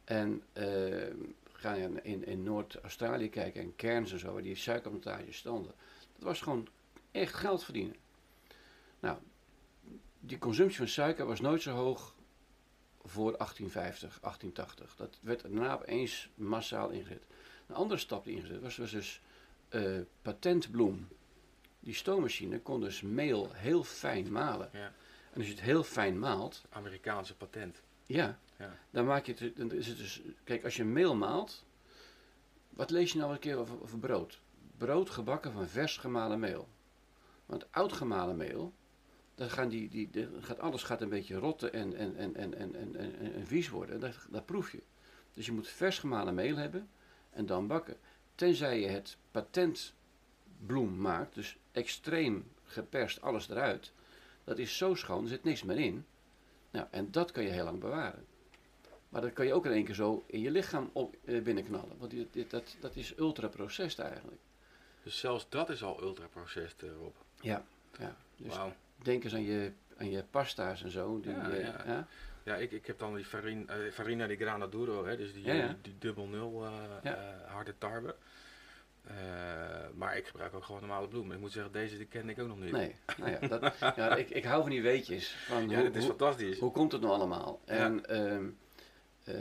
En 0.05 0.43
eh, 0.53 1.15
ga 1.53 1.75
je 1.75 2.03
in, 2.03 2.25
in 2.27 2.43
Noord-Australië 2.43 3.29
kijken, 3.29 3.62
en 3.62 3.77
Cairns 3.77 4.12
en 4.12 4.19
zo, 4.19 4.33
waar 4.33 4.43
die 4.43 4.55
suikerplantages 4.55 5.37
stonden. 5.37 5.73
Dat 6.12 6.23
was 6.23 6.41
gewoon 6.41 6.69
echt 7.11 7.35
geld 7.35 7.65
verdienen. 7.65 7.97
Nou, 9.00 9.19
die 10.21 10.39
consumptie 10.39 10.79
van 10.79 10.89
suiker 10.89 11.27
was 11.27 11.41
nooit 11.41 11.62
zo 11.62 11.71
hoog 11.71 12.15
voor 13.03 13.37
1850, 13.37 14.21
1880. 14.21 14.97
Dat 14.97 15.19
werd 15.21 15.43
daarna 15.43 15.75
opeens 15.75 16.31
massaal 16.35 16.91
ingezet. 16.91 17.27
Een 17.67 17.75
andere 17.75 18.00
stap 18.00 18.25
die 18.25 18.37
ingezet 18.37 18.61
was, 18.61 18.77
was 18.77 18.91
dus 18.91 19.21
eh, 19.69 19.99
patentbloem. 20.23 21.09
Die 21.81 21.95
stoommachine 21.95 22.61
kon 22.61 22.81
dus 22.81 23.00
meel 23.00 23.53
heel 23.53 23.85
fijn 23.85 24.33
malen. 24.33 24.71
Ja. 24.73 24.93
En 25.33 25.37
als 25.37 25.47
je 25.47 25.53
het 25.53 25.63
heel 25.63 25.83
fijn 25.83 26.19
maalt, 26.19 26.63
Amerikaanse 26.71 27.37
patent. 27.37 27.83
ja, 28.07 28.39
Ja. 28.59 28.78
dan 28.91 29.04
maak 29.07 29.26
je 29.26 29.35
het, 29.39 29.57
dan 29.57 29.73
is 29.73 29.87
het 29.87 29.97
dus, 29.97 30.21
kijk, 30.45 30.65
als 30.65 30.76
je 30.76 30.85
meel 30.85 31.15
maalt, 31.17 31.65
wat 32.71 32.91
lees 32.91 33.13
je 33.13 33.19
nou 33.19 33.33
een 33.33 33.39
keer 33.39 33.57
over, 33.57 33.83
over 33.83 33.99
brood? 33.99 34.41
Brood 34.76 35.11
gebakken 35.11 35.52
van 35.52 35.69
vers 35.69 35.97
gemalen 35.97 36.39
meel. 36.41 36.69
Want 37.47 37.73
oud 37.73 37.93
gemalen 37.93 38.37
meel, 38.37 38.73
dan 39.35 39.50
gaan 39.50 39.69
die, 39.69 39.89
die, 39.89 40.11
de- 40.11 40.28
gaat, 40.41 40.59
alles 40.59 40.83
gaat 40.83 41.00
een 41.00 41.09
beetje 41.09 41.37
rotten 41.37 41.73
en, 41.73 41.95
en, 41.97 42.17
en, 42.17 42.35
en, 42.35 42.54
en, 42.54 42.75
en, 42.75 42.95
en, 42.97 43.35
en 43.35 43.47
vies 43.47 43.69
worden. 43.69 44.00
Dat, 44.00 44.15
dat 44.31 44.47
proef 44.47 44.73
je. 44.73 44.83
Dus 45.35 45.47
je 45.47 45.52
moet 45.52 45.69
vers 45.69 45.99
gemalen 45.99 46.35
meel 46.35 46.57
hebben 46.57 46.89
en 47.31 47.47
dan 47.47 47.67
bakken. 47.67 47.97
Tenzij 48.35 48.81
je 48.81 48.87
het 48.89 49.17
patentbloem 49.31 51.00
maakt, 51.00 51.35
dus 51.35 51.57
extreem 51.73 52.52
geperst 52.65 53.23
alles 53.23 53.49
eruit. 53.49 53.93
Dat 54.50 54.58
is 54.58 54.76
zo 54.76 54.95
schoon, 54.95 55.23
er 55.23 55.28
zit 55.28 55.45
niks 55.45 55.63
meer 55.63 55.78
in. 55.78 56.06
Nou, 56.71 56.86
en 56.91 57.10
dat 57.10 57.30
kan 57.32 57.43
je 57.43 57.49
heel 57.50 57.65
lang 57.65 57.80
bewaren. 57.80 58.25
Maar 59.08 59.21
dat 59.21 59.32
kan 59.32 59.47
je 59.47 59.52
ook 59.54 59.67
in 59.67 59.73
één 59.73 59.84
keer 59.84 59.95
zo 59.95 60.25
in 60.26 60.41
je 60.41 60.50
lichaam 60.50 60.91
op, 60.93 61.17
eh, 61.25 61.43
binnenknallen. 61.43 61.99
Want 61.99 62.10
die, 62.10 62.28
dit- 62.30 62.50
dat, 62.50 62.76
dat 62.80 62.97
is 62.97 63.13
ultra-processed 63.19 63.99
eigenlijk. 63.99 64.41
Dus 65.02 65.19
zelfs 65.19 65.47
dat 65.49 65.71
is 65.71 65.82
al 65.82 66.02
ultra-processed, 66.02 66.82
eh, 66.82 66.89
Rob. 66.99 67.15
Ja, 67.41 67.65
ja. 67.99 68.17
Dus 68.36 68.54
denk 68.97 69.25
eens 69.25 69.34
aan 69.34 69.43
je, 69.43 69.73
aan 69.97 70.10
je 70.10 70.25
pasta's 70.30 70.82
en 70.82 70.91
zo. 70.91 71.21
Die, 71.21 71.30
Ja, 71.32 71.50
eh, 71.50 71.60
ja. 71.63 71.82
ja. 71.86 72.06
Ja, 72.45 72.56
ik, 72.56 72.73
ik 72.73 72.86
heb 72.86 72.99
dan 72.99 73.15
die 73.15 73.25
farina, 73.25 73.73
eh, 73.75 73.93
farina 73.93 74.26
di 74.26 74.36
grana 74.36 74.67
duro, 74.67 75.04
hè, 75.06 75.17
dus 75.17 75.32
die, 75.32 75.45
Ja, 75.45 75.52
ja. 75.54 75.69
eh, 75.69 75.75
die 75.82 75.95
dubbel 75.99 76.26
nul 76.26 76.65
eh, 76.65 77.13
eh, 77.13 77.19
harde 77.47 77.75
tarwe. 77.78 78.15
Eh, 79.11 79.87
maar 79.95 80.17
ik 80.17 80.27
gebruik 80.27 80.55
ook 80.55 80.65
gewoon 80.65 80.81
normale 80.81 81.09
bloemen. 81.09 81.35
Ik 81.35 81.41
moet 81.41 81.53
zeggen, 81.53 81.73
deze 81.73 81.97
die 81.97 82.07
ken 82.07 82.29
ik 82.29 82.39
ook 82.39 82.49
nog 82.49 82.59
niet. 82.59 82.73
Nee, 82.73 82.97
nou 83.19 83.31
ja, 83.31 83.39
dat, 83.49 83.75
ja 83.97 84.17
ik, 84.17 84.31
ik 84.31 84.45
hou 84.45 84.63
van 84.63 84.71
die 84.71 84.83
weetjes. 84.83 85.37
Van 85.47 85.69
Ja, 85.69 85.75
hoe, 85.75 85.85
dit 85.85 85.97
is 85.97 86.01
hoe, 86.01 86.11
fantastisch. 86.11 86.59
hoe 86.59 86.73
komt 86.73 86.93
het 86.93 87.01
nou 87.01 87.15
allemaal? 87.15 87.61
Ja. 87.67 87.73
En, 87.73 88.07
ehm, 88.07 88.49
eh, 89.25 89.35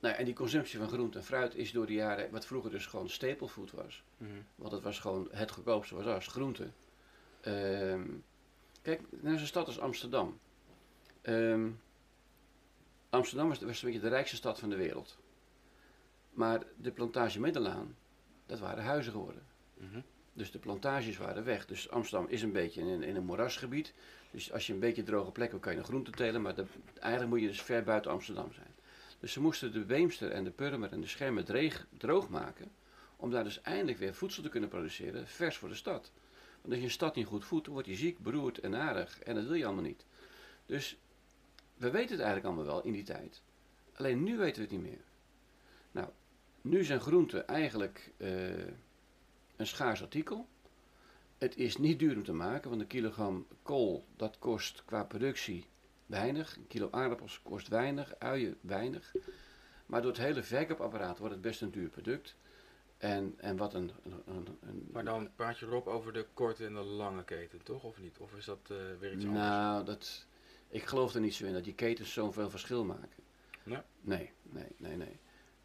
nou, 0.00 0.14
ja, 0.14 0.14
en 0.14 0.24
die 0.24 0.34
consumptie 0.34 0.78
van 0.78 0.88
groente 0.88 1.18
en 1.18 1.24
fruit 1.24 1.54
is 1.54 1.72
door 1.72 1.86
de 1.86 1.92
jaren, 1.92 2.30
wat 2.30 2.46
vroeger 2.46 2.70
dus 2.70 2.86
gewoon 2.86 3.08
staple 3.08 3.48
food 3.48 3.70
was. 3.70 4.04
Mhm. 4.16 4.30
Want 4.54 4.72
het 4.72 4.82
was 4.82 4.98
gewoon 4.98 5.28
het 5.30 5.50
goedkoopste 5.50 5.94
was 5.94 6.06
als 6.06 6.26
groente. 6.26 6.70
Ehm, 7.40 8.06
kijk, 8.82 9.00
naar 9.10 9.38
zo'n 9.38 9.46
stad 9.46 9.66
als 9.66 9.80
Amsterdam. 9.80 10.38
Ehm, 11.22 11.68
Amsterdam 13.10 13.48
was, 13.48 13.60
was 13.60 13.82
een 13.82 13.88
beetje 13.88 14.08
de 14.08 14.14
rijkste 14.14 14.36
stad 14.36 14.58
van 14.58 14.70
de 14.70 14.76
wereld. 14.76 15.18
Maar 16.30 16.62
de 16.76 16.90
plantage 16.90 17.40
Middelaan, 17.40 17.96
dat 18.50 18.58
waren 18.58 18.84
huizen 18.84 19.12
geworden. 19.12 19.42
Mhm. 19.76 20.00
Dus 20.32 20.50
de 20.50 20.58
plantages 20.58 21.16
waren 21.16 21.44
weg. 21.44 21.66
Dus 21.66 21.90
Amsterdam 21.90 22.28
is 22.28 22.42
een 22.42 22.52
beetje 22.52 22.80
in, 22.80 23.02
in 23.02 23.16
een 23.16 23.24
moerasgebied. 23.24 23.92
Dus 24.30 24.52
als 24.52 24.66
je 24.66 24.72
een 24.72 24.78
beetje 24.78 25.02
droge 25.02 25.30
plek 25.30 25.50
wil, 25.50 25.60
kan 25.60 25.72
je 25.72 25.78
nog 25.78 25.86
groente 25.86 26.10
telen. 26.10 26.42
Maar 26.42 26.54
eigenlijk 26.98 27.32
moet 27.32 27.40
je 27.40 27.46
dus 27.46 27.62
ver 27.62 27.82
buiten 27.82 28.10
Amsterdam 28.10 28.52
zijn. 28.52 28.74
Dus 29.20 29.32
ze 29.32 29.40
moesten 29.40 29.72
de 29.72 29.84
Weemster 29.84 30.30
en 30.30 30.44
de 30.44 30.50
Purmer 30.50 30.92
en 30.92 31.00
de 31.00 31.06
Schermen 31.06 31.44
dreeg- 31.44 31.86
droog 31.98 32.28
maken. 32.28 32.70
Om 33.16 33.30
daar 33.30 33.44
dus 33.44 33.60
eindelijk 33.60 33.98
weer 33.98 34.14
voedsel 34.14 34.42
te 34.42 34.48
kunnen 34.48 34.68
produceren, 34.68 35.26
vers 35.26 35.56
voor 35.56 35.68
de 35.68 35.74
stad. 35.74 36.10
Want 36.60 36.68
als 36.72 36.76
je 36.76 36.84
een 36.84 36.90
stad 36.90 37.14
niet 37.14 37.26
goed 37.26 37.44
voedt, 37.44 37.66
wordt 37.66 37.86
die 37.86 37.96
ziek, 37.96 38.18
beroerd 38.18 38.58
en 38.58 38.76
aardig. 38.76 39.18
En 39.20 39.34
dat 39.34 39.44
wil 39.44 39.54
je 39.54 39.64
allemaal 39.64 39.82
niet. 39.84 40.04
Dus 40.66 40.96
we 41.76 41.90
weten 41.90 42.10
het 42.10 42.24
eigenlijk 42.24 42.44
allemaal 42.46 42.64
wel 42.74 42.84
in 42.84 42.92
die 42.92 43.02
tijd. 43.02 43.42
Alleen 43.92 44.22
nu 44.22 44.36
weten 44.36 44.56
we 44.56 44.62
het 44.62 44.70
niet 44.70 44.90
meer. 44.90 45.04
Nou, 45.90 46.08
nu 46.60 46.84
zijn 46.84 47.00
groenten 47.00 47.46
eigenlijk 47.46 48.12
eh, 48.16 48.66
een 49.56 49.66
schaars 49.66 50.02
artikel. 50.02 50.46
Het 51.38 51.56
is 51.56 51.76
niet 51.76 51.98
duur 51.98 52.16
om 52.16 52.24
te 52.24 52.32
maken, 52.32 52.68
want 52.68 52.82
een 52.82 52.86
kilogram 52.86 53.46
kool, 53.62 54.04
dat 54.16 54.38
kost 54.38 54.82
qua 54.84 55.04
productie 55.04 55.66
weinig. 56.06 56.56
Een 56.56 56.66
kilo 56.66 56.88
aardappels 56.90 57.42
kost 57.42 57.68
weinig, 57.68 58.14
uien 58.18 58.56
weinig. 58.60 59.14
Maar 59.86 60.02
door 60.02 60.10
het 60.10 60.20
hele 60.20 60.42
verkoopapparaat 60.42 61.18
wordt 61.18 61.34
het 61.34 61.42
best 61.42 61.62
een 61.62 61.70
duur 61.70 61.88
product. 61.88 62.36
En, 62.98 63.34
en 63.36 63.56
wat 63.56 63.74
een, 63.74 63.90
een, 64.26 64.58
een, 64.60 64.88
Maar 64.92 65.04
dan 65.04 65.30
praat 65.36 65.58
je 65.58 65.66
Rob 65.66 65.88
over 65.88 66.12
de 66.12 66.26
korte 66.34 66.66
en 66.66 66.74
de 66.74 66.80
lange 66.80 67.24
keten, 67.24 67.62
toch? 67.62 67.82
Of 67.82 68.00
niet? 68.00 68.18
Of 68.18 68.34
is 68.34 68.44
dat 68.44 68.58
eh, 68.62 68.76
weer 68.98 69.12
iets 69.12 69.24
anders? 69.24 69.44
Nou, 69.44 69.84
dat, 69.84 70.26
ik 70.68 70.84
geloof 70.84 71.14
er 71.14 71.20
niet 71.20 71.34
zo 71.34 71.46
in 71.46 71.52
dat 71.52 71.64
die 71.64 71.74
ketens 71.74 72.12
zoveel 72.12 72.50
verschil 72.50 72.84
maken. 72.84 73.22
Nee? 73.62 73.80
Nee, 74.00 74.30
nee, 74.42 74.66
nee, 74.76 74.96
nee. 74.96 75.18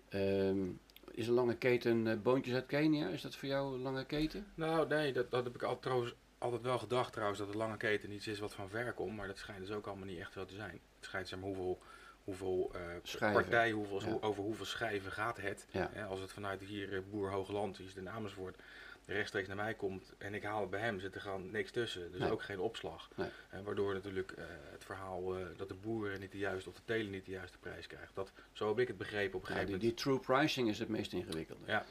Ehm, 0.09 0.67
is 1.15 1.27
een 1.27 1.33
lange 1.33 1.55
keten 1.57 2.07
eh, 2.07 2.17
boontjes 2.17 2.53
uit 2.55 2.65
Kenia? 2.65 3.07
Is 3.07 3.21
dat 3.21 3.35
voor 3.35 3.47
jou 3.47 3.73
een 3.75 3.81
lange 3.81 4.05
keten? 4.05 4.45
Nou, 4.55 4.87
nee, 4.87 5.13
dat, 5.13 5.31
dat 5.31 5.43
heb 5.43 5.55
ik 5.55 5.63
al, 5.63 5.79
trouwens, 5.79 6.13
altijd 6.37 6.61
wel 6.61 6.77
gedacht 6.79 7.11
trouwens, 7.13 7.39
dat 7.39 7.51
de 7.51 7.57
lange 7.57 7.77
keten 7.77 8.11
iets 8.11 8.27
is 8.27 8.39
wat 8.39 8.53
van 8.53 8.69
ver 8.69 8.93
komt. 8.93 9.15
Maar 9.15 9.27
dat 9.27 9.37
schijnt 9.37 9.65
dus 9.67 9.75
ook 9.75 9.87
allemaal 9.87 10.05
niet 10.05 10.19
echt 10.19 10.33
zo 10.33 10.45
te 10.45 10.53
zijn. 10.53 10.71
Het 10.95 11.05
schijnt 11.05 11.27
zeg 11.27 11.39
maar 11.39 11.47
hoeveel, 11.47 11.81
hoeveel 12.23 12.71
Schijven. 13.03 13.41
partij, 13.41 13.71
hoeveel, 13.71 14.01
Ja. 14.01 14.17
over 14.21 14.43
hoeveel 14.43 14.65
schijven 14.65 15.11
gaat 15.11 15.37
het. 15.41 15.65
Ja. 15.71 15.89
Hè, 15.93 16.03
als 16.05 16.19
het 16.19 16.31
vanuit 16.31 16.61
hier 16.61 16.93
eh, 16.93 16.99
Boer 17.09 17.31
Hoogland 17.31 17.79
is, 17.79 17.93
de 17.93 18.09
Amersfoort, 18.09 18.57
rechtstreeks 19.05 19.47
naar 19.47 19.55
mij 19.55 19.73
komt 19.73 20.13
en 20.17 20.33
ik 20.33 20.43
haal 20.43 20.61
het 20.61 20.69
bij 20.69 20.79
hem, 20.79 20.99
zit 20.99 21.15
er 21.15 21.21
gewoon 21.21 21.51
niks 21.51 21.71
tussen. 21.71 22.11
Dus 22.11 22.19
Nee. 22.19 22.31
ook 22.31 22.41
geen 22.43 22.59
opslag. 22.59 23.09
Nee. 23.15 23.29
En 23.49 23.63
waardoor 23.63 23.93
natuurlijk 23.93 24.31
eh, 24.31 24.45
het 24.71 24.83
verhaal 24.83 25.37
eh, 25.37 25.45
dat 25.57 25.67
de 25.67 25.73
boer 25.75 26.19
niet 26.19 26.31
de 26.31 26.37
juiste 26.37 26.69
of 26.69 26.75
de 26.75 26.81
teler 26.85 27.11
niet 27.11 27.25
de 27.25 27.31
juiste 27.31 27.57
prijs 27.57 27.87
krijgt. 27.87 28.15
Dat, 28.15 28.31
zo 28.51 28.67
heb 28.67 28.79
ik 28.79 28.87
het 28.87 28.97
begrepen 28.97 29.37
op 29.37 29.43
een 29.45 29.53
Ja, 29.53 29.59
gegeven 29.59 29.79
die, 29.79 29.87
moment. 29.89 30.05
die 30.05 30.25
true 30.25 30.37
pricing 30.37 30.69
is 30.69 30.79
het 30.79 30.89
meest 30.89 31.13
ingewikkelde. 31.13 31.61
Ja. 31.65 31.85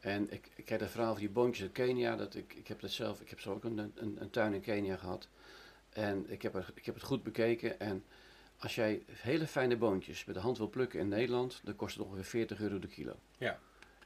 En 0.00 0.32
ik, 0.32 0.48
ik 0.54 0.68
heb 0.68 0.80
het 0.80 0.90
verhaal 0.90 1.12
van 1.12 1.20
die 1.20 1.30
boontjes 1.30 1.62
uit 1.62 1.72
Kenia. 1.72 2.16
Dat 2.16 2.34
ik, 2.34 2.54
ik 2.54 2.68
heb 2.68 2.80
dat 2.80 2.90
zelf, 2.90 3.20
ik 3.20 3.28
heb 3.30 3.40
zo 3.40 3.52
ook 3.52 3.64
een, 3.64 3.78
een, 3.78 4.16
een 4.20 4.30
tuin 4.30 4.54
in 4.54 4.60
Kenia 4.60 4.96
gehad. 4.96 5.28
En 5.90 6.30
ik 6.30 6.42
heb, 6.42 6.54
er, 6.54 6.70
ik 6.74 6.86
heb 6.86 6.94
het 6.94 7.04
goed 7.04 7.22
bekeken. 7.22 7.80
En 7.80 8.04
als 8.58 8.74
jij 8.74 9.02
hele 9.06 9.46
fijne 9.46 9.76
boontjes 9.76 10.24
met 10.24 10.34
de 10.34 10.40
hand 10.40 10.58
wil 10.58 10.68
plukken 10.68 11.00
in 11.00 11.08
Nederland, 11.08 11.60
dan 11.64 11.76
kost 11.76 11.96
het 11.96 12.06
ongeveer 12.06 12.24
40 12.24 12.60
euro 12.60 12.78
de 12.78 12.86
kilo. 12.88 13.16
Ja. 13.38 13.58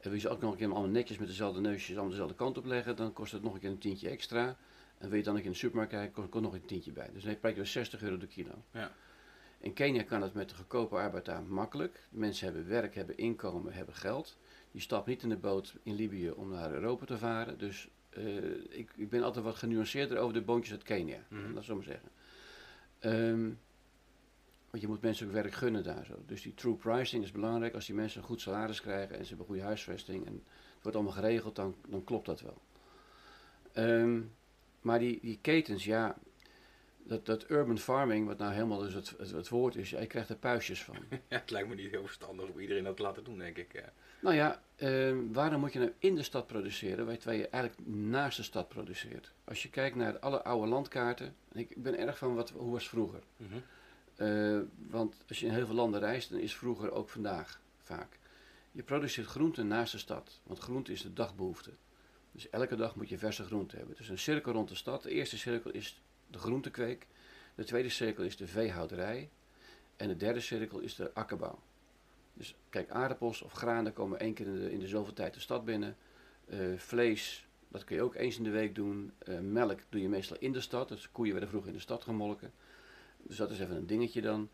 En 0.04 0.10
wil 0.10 0.18
je 0.18 0.26
ze 0.26 0.28
ook 0.28 0.40
nog 0.40 0.50
een 0.50 0.56
keer 0.56 0.70
allemaal 0.70 0.90
netjes 0.90 1.18
met 1.18 1.28
dezelfde 1.28 1.60
neusjes 1.60 1.90
allemaal 1.90 2.10
dezelfde 2.10 2.34
kant 2.34 2.58
op 2.58 2.64
leggen, 2.64 2.96
dan 2.96 3.12
kost 3.12 3.32
het 3.32 3.42
nog 3.42 3.54
een 3.54 3.60
keer 3.60 3.70
een 3.70 3.78
tientje 3.78 4.08
extra. 4.08 4.56
En 4.98 5.08
wil 5.08 5.18
je 5.18 5.24
dan 5.24 5.36
ook 5.36 5.42
in 5.42 5.50
de 5.50 5.56
supermarkt 5.56 5.92
kijken, 5.92 6.12
kost 6.12 6.34
er 6.34 6.40
nog 6.40 6.54
een 6.54 6.64
tientje 6.64 6.92
bij. 6.92 7.10
Dus 7.12 7.22
dan 7.22 7.38
praat 7.38 7.54
je 7.54 7.60
over 7.60 7.72
60 7.72 8.02
euro 8.02 8.16
de 8.16 8.26
kilo. 8.26 8.62
Ja. 8.70 8.92
In 9.58 9.72
Kenia 9.72 10.02
kan 10.02 10.22
het 10.22 10.34
met 10.34 10.48
de 10.48 10.54
goedkope 10.54 10.96
arbeid 10.96 11.24
daar 11.24 11.42
makkelijk. 11.42 12.06
Mensen 12.10 12.46
hebben 12.46 12.68
werk, 12.68 12.94
hebben 12.94 13.16
inkomen, 13.16 13.72
hebben 13.72 13.94
geld. 13.94 14.36
Die 14.70 14.80
stapt 14.80 15.06
niet 15.06 15.22
in 15.22 15.28
de 15.28 15.36
boot 15.36 15.74
in 15.82 15.94
Libië 15.94 16.30
om 16.30 16.50
naar 16.50 16.72
Europa 16.72 17.04
te 17.04 17.18
varen. 17.18 17.58
Dus 17.58 17.88
eh, 18.10 18.54
ik, 18.68 18.90
ik 18.96 19.08
ben 19.08 19.22
altijd 19.22 19.44
wat 19.44 19.56
genuanceerder 19.56 20.18
over 20.18 20.34
de 20.34 20.42
boontjes 20.42 20.72
uit 20.72 20.82
Kenia. 20.82 21.18
Dat 21.54 21.64
zo 21.64 21.74
maar 21.74 21.84
zeggen. 21.84 22.08
Ehm, 22.98 23.50
want 24.74 24.86
je 24.86 24.92
moet 24.92 25.02
mensen 25.02 25.26
ook 25.26 25.32
werk 25.32 25.52
gunnen 25.52 25.82
daar 25.82 26.04
zo. 26.04 26.14
Dus 26.26 26.42
die 26.42 26.54
true 26.54 26.74
pricing 26.74 27.24
is 27.24 27.30
belangrijk. 27.30 27.74
Als 27.74 27.86
die 27.86 27.94
mensen 27.94 28.20
een 28.20 28.26
goed 28.26 28.40
salaris 28.40 28.80
krijgen 28.80 29.16
en 29.16 29.22
ze 29.22 29.28
hebben 29.28 29.46
goede 29.46 29.62
huisvesting 29.62 30.26
en 30.26 30.32
het 30.32 30.82
wordt 30.82 30.96
allemaal 30.96 31.14
geregeld, 31.14 31.56
dan, 31.56 31.74
dan 31.88 32.04
klopt 32.04 32.26
dat 32.26 32.40
wel. 32.40 32.62
Ehm, 33.72 34.20
maar 34.80 34.98
die, 34.98 35.18
die 35.22 35.38
ketens, 35.40 35.84
ja, 35.84 36.18
dat, 37.02 37.26
dat 37.26 37.50
urban 37.50 37.78
farming, 37.78 38.26
wat 38.26 38.38
nou 38.38 38.52
helemaal 38.52 38.78
dus 38.78 38.94
het, 38.94 39.14
het, 39.18 39.30
het 39.30 39.48
woord 39.48 39.76
is, 39.76 39.90
ja, 39.90 40.00
je 40.00 40.06
krijgt 40.06 40.28
er 40.28 40.36
puistjes 40.36 40.82
van. 40.82 40.96
Ja, 41.28 41.38
het 41.38 41.50
lijkt 41.50 41.68
me 41.68 41.74
niet 41.74 41.90
heel 41.90 42.06
verstandig 42.06 42.48
om 42.48 42.58
iedereen 42.58 42.84
dat 42.84 42.96
te 42.96 43.02
laten 43.02 43.24
doen, 43.24 43.38
denk 43.38 43.56
ik. 43.56 43.84
Nou 44.20 44.34
ja, 44.34 44.62
ehm, 44.76 45.32
waarom 45.32 45.60
moet 45.60 45.72
je 45.72 45.78
nou 45.78 45.92
in 45.98 46.14
de 46.14 46.22
stad 46.22 46.46
produceren, 46.46 47.06
waar 47.06 47.34
je 47.34 47.48
eigenlijk 47.48 47.86
naast 47.86 48.36
de 48.36 48.42
stad 48.42 48.68
produceert? 48.68 49.32
Als 49.44 49.62
je 49.62 49.70
kijkt 49.70 49.96
naar 49.96 50.18
alle 50.18 50.42
oude 50.42 50.68
landkaarten, 50.68 51.34
en 51.52 51.60
ik 51.60 51.82
ben 51.82 51.98
erg 51.98 52.18
van 52.18 52.34
wat, 52.34 52.50
hoe 52.50 52.72
was 52.72 52.82
het 52.82 52.90
vroeger? 52.90 53.22
Mhm. 53.36 53.58
Eh, 54.16 54.58
want 54.88 55.16
als 55.28 55.40
je 55.40 55.46
in 55.46 55.52
heel 55.52 55.66
veel 55.66 55.74
landen 55.74 56.00
reist, 56.00 56.30
dan 56.30 56.38
is 56.38 56.56
vroeger 56.56 56.92
ook 56.92 57.08
vandaag 57.08 57.60
vaak. 57.78 58.18
Je 58.72 58.82
produceert 58.82 59.26
groente 59.26 59.62
naast 59.62 59.92
de 59.92 59.98
stad, 59.98 60.40
want 60.42 60.58
groente 60.58 60.92
is 60.92 61.02
de 61.02 61.12
dagbehoefte. 61.12 61.70
Dus 62.32 62.50
elke 62.50 62.76
dag 62.76 62.96
moet 62.96 63.08
je 63.08 63.18
verse 63.18 63.44
groente 63.44 63.76
hebben. 63.76 63.96
Dus 63.96 64.08
een 64.08 64.18
cirkel 64.18 64.52
rond 64.52 64.68
de 64.68 64.74
stad. 64.74 65.02
De 65.02 65.10
eerste 65.10 65.38
cirkel 65.38 65.70
is 65.70 66.02
de 66.30 66.38
groentekweek. 66.38 67.06
De 67.54 67.64
tweede 67.64 67.88
cirkel 67.88 68.24
is 68.24 68.36
de 68.36 68.46
veehouderij. 68.46 69.30
En 69.96 70.08
de 70.08 70.16
derde 70.16 70.40
cirkel 70.40 70.78
is 70.78 70.94
de 70.94 71.10
akkerbouw. 71.12 71.58
Dus 72.32 72.54
kijk, 72.70 72.90
aardappels 72.90 73.42
of 73.42 73.52
granen 73.52 73.92
komen 73.92 74.20
één 74.20 74.34
keer 74.34 74.46
in 74.46 74.54
de, 74.54 74.72
in 74.72 74.78
de 74.78 74.88
zoveel 74.88 75.12
tijd 75.12 75.34
de 75.34 75.40
stad 75.40 75.64
binnen. 75.64 75.96
Eh, 76.46 76.58
vlees, 76.76 77.46
dat 77.68 77.84
kun 77.84 77.96
je 77.96 78.02
ook 78.02 78.14
eens 78.14 78.36
in 78.36 78.44
de 78.44 78.50
week 78.50 78.74
doen. 78.74 79.12
Eh, 79.18 79.38
melk 79.38 79.80
doe 79.88 80.00
je 80.00 80.08
meestal 80.08 80.36
in 80.40 80.52
de 80.52 80.60
stad. 80.60 80.88
Dus 80.88 81.10
koeien 81.12 81.32
werden 81.32 81.50
vroeger 81.50 81.70
in 81.70 81.76
de 81.76 81.82
stad 81.82 82.02
gemolken. 82.02 82.52
Dus 83.26 83.36
dat 83.36 83.50
is 83.50 83.60
even 83.60 83.76
een 83.76 83.86
dingetje 83.86 84.20
dan. 84.20 84.48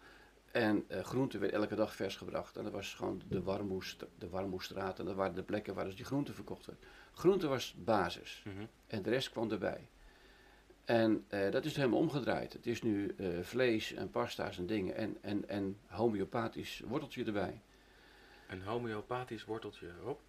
En 0.51 0.85
eh 0.89 1.05
groente 1.05 1.39
werd 1.39 1.53
elke 1.53 1.75
dag 1.75 1.95
vers 1.95 2.17
gebracht. 2.17 2.57
En 2.57 2.65
dat 2.65 2.73
was 2.73 2.95
gewoon 2.95 3.23
de, 3.29 3.43
warmoest, 3.43 4.05
de 4.19 4.29
warmoestraat. 4.29 4.99
En 4.99 5.05
dat 5.05 5.15
waren 5.15 5.35
de 5.35 5.43
plekken 5.43 5.75
waar 5.75 5.85
dus 5.85 5.97
die 5.97 6.05
groente 6.05 6.33
verkocht 6.33 6.67
werd. 6.67 6.79
Groente 7.13 7.49
was 7.49 7.75
basis. 7.79 8.43
Mhm. 8.45 8.65
En 8.87 9.03
de 9.03 9.11
rest 9.11 9.31
kwam 9.31 9.51
erbij. 9.51 9.89
En 10.85 11.25
eh, 11.29 11.51
dat 11.51 11.65
is 11.65 11.77
helemaal 11.77 11.99
omgedraaid. 11.99 12.53
Het 12.53 12.67
is 12.67 12.83
nu 12.83 13.15
eh, 13.17 13.41
vlees 13.41 13.93
en 13.93 14.11
pasta's 14.11 14.59
en 14.59 14.67
dingen. 14.67 14.95
En, 14.95 15.17
en, 15.21 15.49
en 15.49 15.79
homeopathisch 15.87 16.83
worteltje 16.87 17.25
erbij. 17.25 17.61
Een 18.49 18.63
homeopathisch 18.63 19.45
worteltje 19.45 19.87
erop. 20.01 20.21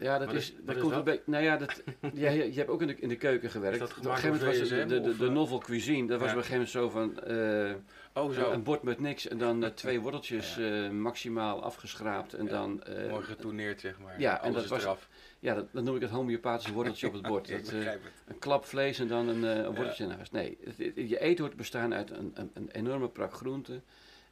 Ja, 0.00 0.18
dat 0.18 0.32
is, 0.32 0.54
dat 0.60 0.78
komt 0.78 0.92
een 0.92 1.04
beetje. 1.04 1.22
Nou 1.26 1.44
ja, 1.44 1.56
dat, 1.56 1.82
ja, 2.14 2.30
je, 2.30 2.52
je 2.52 2.58
hebt 2.58 2.68
ook 2.70 2.80
in 2.80 2.86
de, 2.86 2.96
in 2.96 3.08
de 3.08 3.16
keuken 3.16 3.50
gewerkt. 3.50 3.82
Op 3.82 3.88
een 4.04 4.04
gegeven 4.16 4.38
moment 4.38 4.58
was 4.58 4.68
de, 4.68 4.86
de, 4.86 5.16
de, 5.16 5.24
eh? 5.26 5.30
novel 5.32 5.58
cuisine. 5.58 6.06
Dat 6.06 6.20
was 6.20 6.30
op 6.30 6.36
een 6.36 6.44
gegeven 6.44 6.52
moment 6.52 6.70
zo 6.70 6.88
van. 6.88 7.20
eh, 7.22 7.74
Oh, 8.14 8.32
zo. 8.32 8.50
een 8.50 8.62
bord 8.62 8.82
met 8.82 9.00
niks 9.00 9.28
en 9.28 9.38
dan 9.38 9.64
eh, 9.64 9.70
twee 9.82 10.00
worteltjes 10.00 10.58
maximaal 10.92 11.62
afgeschraapt. 11.62 12.32
En 12.34 12.46
dan. 12.46 12.82
Mooi 13.10 13.24
getourneerd, 13.24 13.80
zeg 13.80 13.98
maar. 13.98 14.20
ja, 14.20 14.42
en 14.42 14.52
dat 14.52 14.66
was- 14.66 14.82
eraf. 14.82 15.08
ja, 15.38 15.54
dat, 15.54 15.66
dat 15.72 15.84
noem 15.84 15.94
ik 15.96 16.02
het 16.02 16.10
homeopathische 16.10 16.72
worteltje 16.72 17.06
op 17.06 17.12
het 17.12 17.22
bord. 17.22 17.48
Dat, 17.50 17.70
het. 17.70 17.98
een 18.26 18.38
klap 18.38 18.64
vlees 18.64 18.98
en 18.98 19.08
dan 19.08 19.28
een, 19.28 19.64
worteltje 19.74 20.06
naast. 20.06 20.32
Nee, 20.32 20.58
het- 20.64 20.78
het- 20.78 21.08
je 21.10 21.20
eten 21.20 21.40
wordt 21.40 21.56
bestaan 21.56 21.94
uit 21.94 22.10
een, 22.10 22.30
een, 22.34 22.50
een 22.54 22.70
enorme 22.70 23.08
prak 23.08 23.32
groente. 23.32 23.80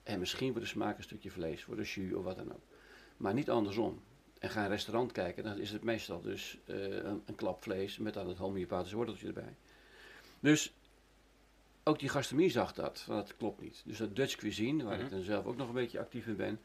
En 0.02 0.18
misschien 0.18 0.52
voor 0.52 0.60
de 0.60 0.66
smaak 0.66 0.96
een 0.96 1.02
stukje 1.02 1.30
vlees, 1.30 1.62
voor 1.64 1.76
de 1.76 1.82
jus 1.82 2.12
of 2.14 2.24
wat 2.24 2.36
dan 2.36 2.52
ook. 2.52 2.62
Maar 3.16 3.34
niet 3.34 3.50
andersom. 3.50 4.00
En 4.38 4.50
ga 4.50 4.62
een 4.62 4.68
restaurant 4.68 5.12
kijken, 5.12 5.44
dan 5.44 5.58
is 5.58 5.70
het 5.70 5.82
meestal 5.84 6.20
dus 6.20 6.58
eh, 6.64 6.76
een, 6.86 7.22
een 7.26 7.34
klap 7.34 7.62
vlees 7.62 7.98
met 7.98 8.14
dan 8.14 8.28
het 8.28 8.38
homeopathische 8.38 8.96
worteltje 8.96 9.26
erbij. 9.26 9.56
Dus 10.40 10.72
ook 11.84 11.98
die 11.98 12.08
gastronomie 12.08 12.50
zag 12.50 12.72
dat, 12.72 13.00
van 13.00 13.14
dat 13.16 13.36
klopt 13.36 13.60
niet. 13.60 13.82
Dus 13.84 13.98
dat 13.98 14.16
Dutch 14.16 14.36
cuisine, 14.36 14.84
waar 14.84 14.94
ik 14.98 15.04
Mhm. 15.04 15.10
dan 15.10 15.22
zelf 15.22 15.44
ook 15.46 15.56
nog 15.56 15.68
een 15.68 15.74
beetje 15.74 15.98
actief 15.98 16.26
in 16.26 16.36
ben, 16.36 16.60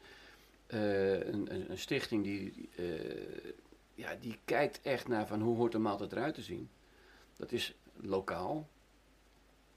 eh, 0.66 1.12
een, 1.26 1.54
een, 1.54 1.70
een 1.70 1.78
stichting 1.78 2.24
die, 2.24 2.68
eh, 2.76 3.52
ja, 3.94 4.14
die 4.20 4.38
kijkt 4.44 4.80
echt 4.82 5.08
naar 5.08 5.26
van 5.26 5.40
hoe 5.40 5.56
hoort 5.56 5.72
de 5.72 5.78
maaltijd 5.78 6.12
eruit 6.12 6.34
te 6.34 6.42
zien. 6.42 6.68
Dat 7.36 7.52
is 7.52 7.74
lokaal. 7.96 8.68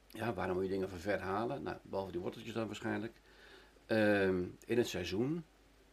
Ja, 0.07 0.33
waarom 0.33 0.55
moet 0.55 0.65
je 0.65 0.71
dingen 0.71 0.89
van 0.89 0.99
ver 0.99 1.19
halen? 1.19 1.63
Nou, 1.63 1.77
behalve 1.81 2.11
die 2.11 2.21
worteltjes 2.21 2.53
dan 2.53 2.65
waarschijnlijk. 2.67 3.13
Ehm, 3.85 4.43
in 4.65 4.77
het 4.77 4.87
seizoen. 4.87 5.43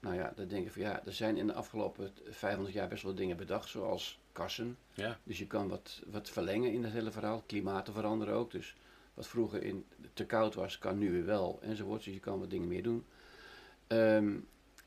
Nou 0.05 0.17
ja, 0.17 0.33
dan 0.37 0.49
denk 0.49 0.67
ik 0.67 0.73
van 0.73 0.83
ja, 0.83 1.03
er 1.07 1.13
zijn 1.13 1.37
in 1.37 1.47
de 1.47 1.53
afgelopen 1.53 2.13
500 2.31 2.75
jaar 2.75 2.89
best 2.89 3.03
wel 3.03 3.15
dingen 3.15 3.37
bedacht, 3.37 3.69
zoals 3.69 4.19
kassen. 4.33 4.79
Ja. 4.95 5.19
Dus 5.23 5.39
je 5.39 5.47
kan 5.47 5.69
wat, 5.69 6.03
wat 6.07 6.31
verlengen 6.31 6.73
in 6.73 6.85
het 6.85 6.93
hele 6.93 7.11
verhaal. 7.11 7.43
Klimaten 7.47 7.93
veranderen 7.93 8.35
ook. 8.35 8.51
Dus 8.51 8.77
wat 9.15 9.27
vroeger 9.27 9.63
in, 9.63 9.87
te 10.13 10.27
koud 10.27 10.55
was, 10.55 10.79
kan 10.79 10.99
nu 10.99 11.13
weer 11.13 11.25
wel. 11.25 11.59
Enzovoort. 11.63 12.05
Dus 12.05 12.15
je 12.15 12.21
kan 12.21 12.39
wat 12.39 12.51
dingen 12.51 12.69
meer 12.69 12.83
doen. 12.83 13.05
Ehm, 13.87 14.37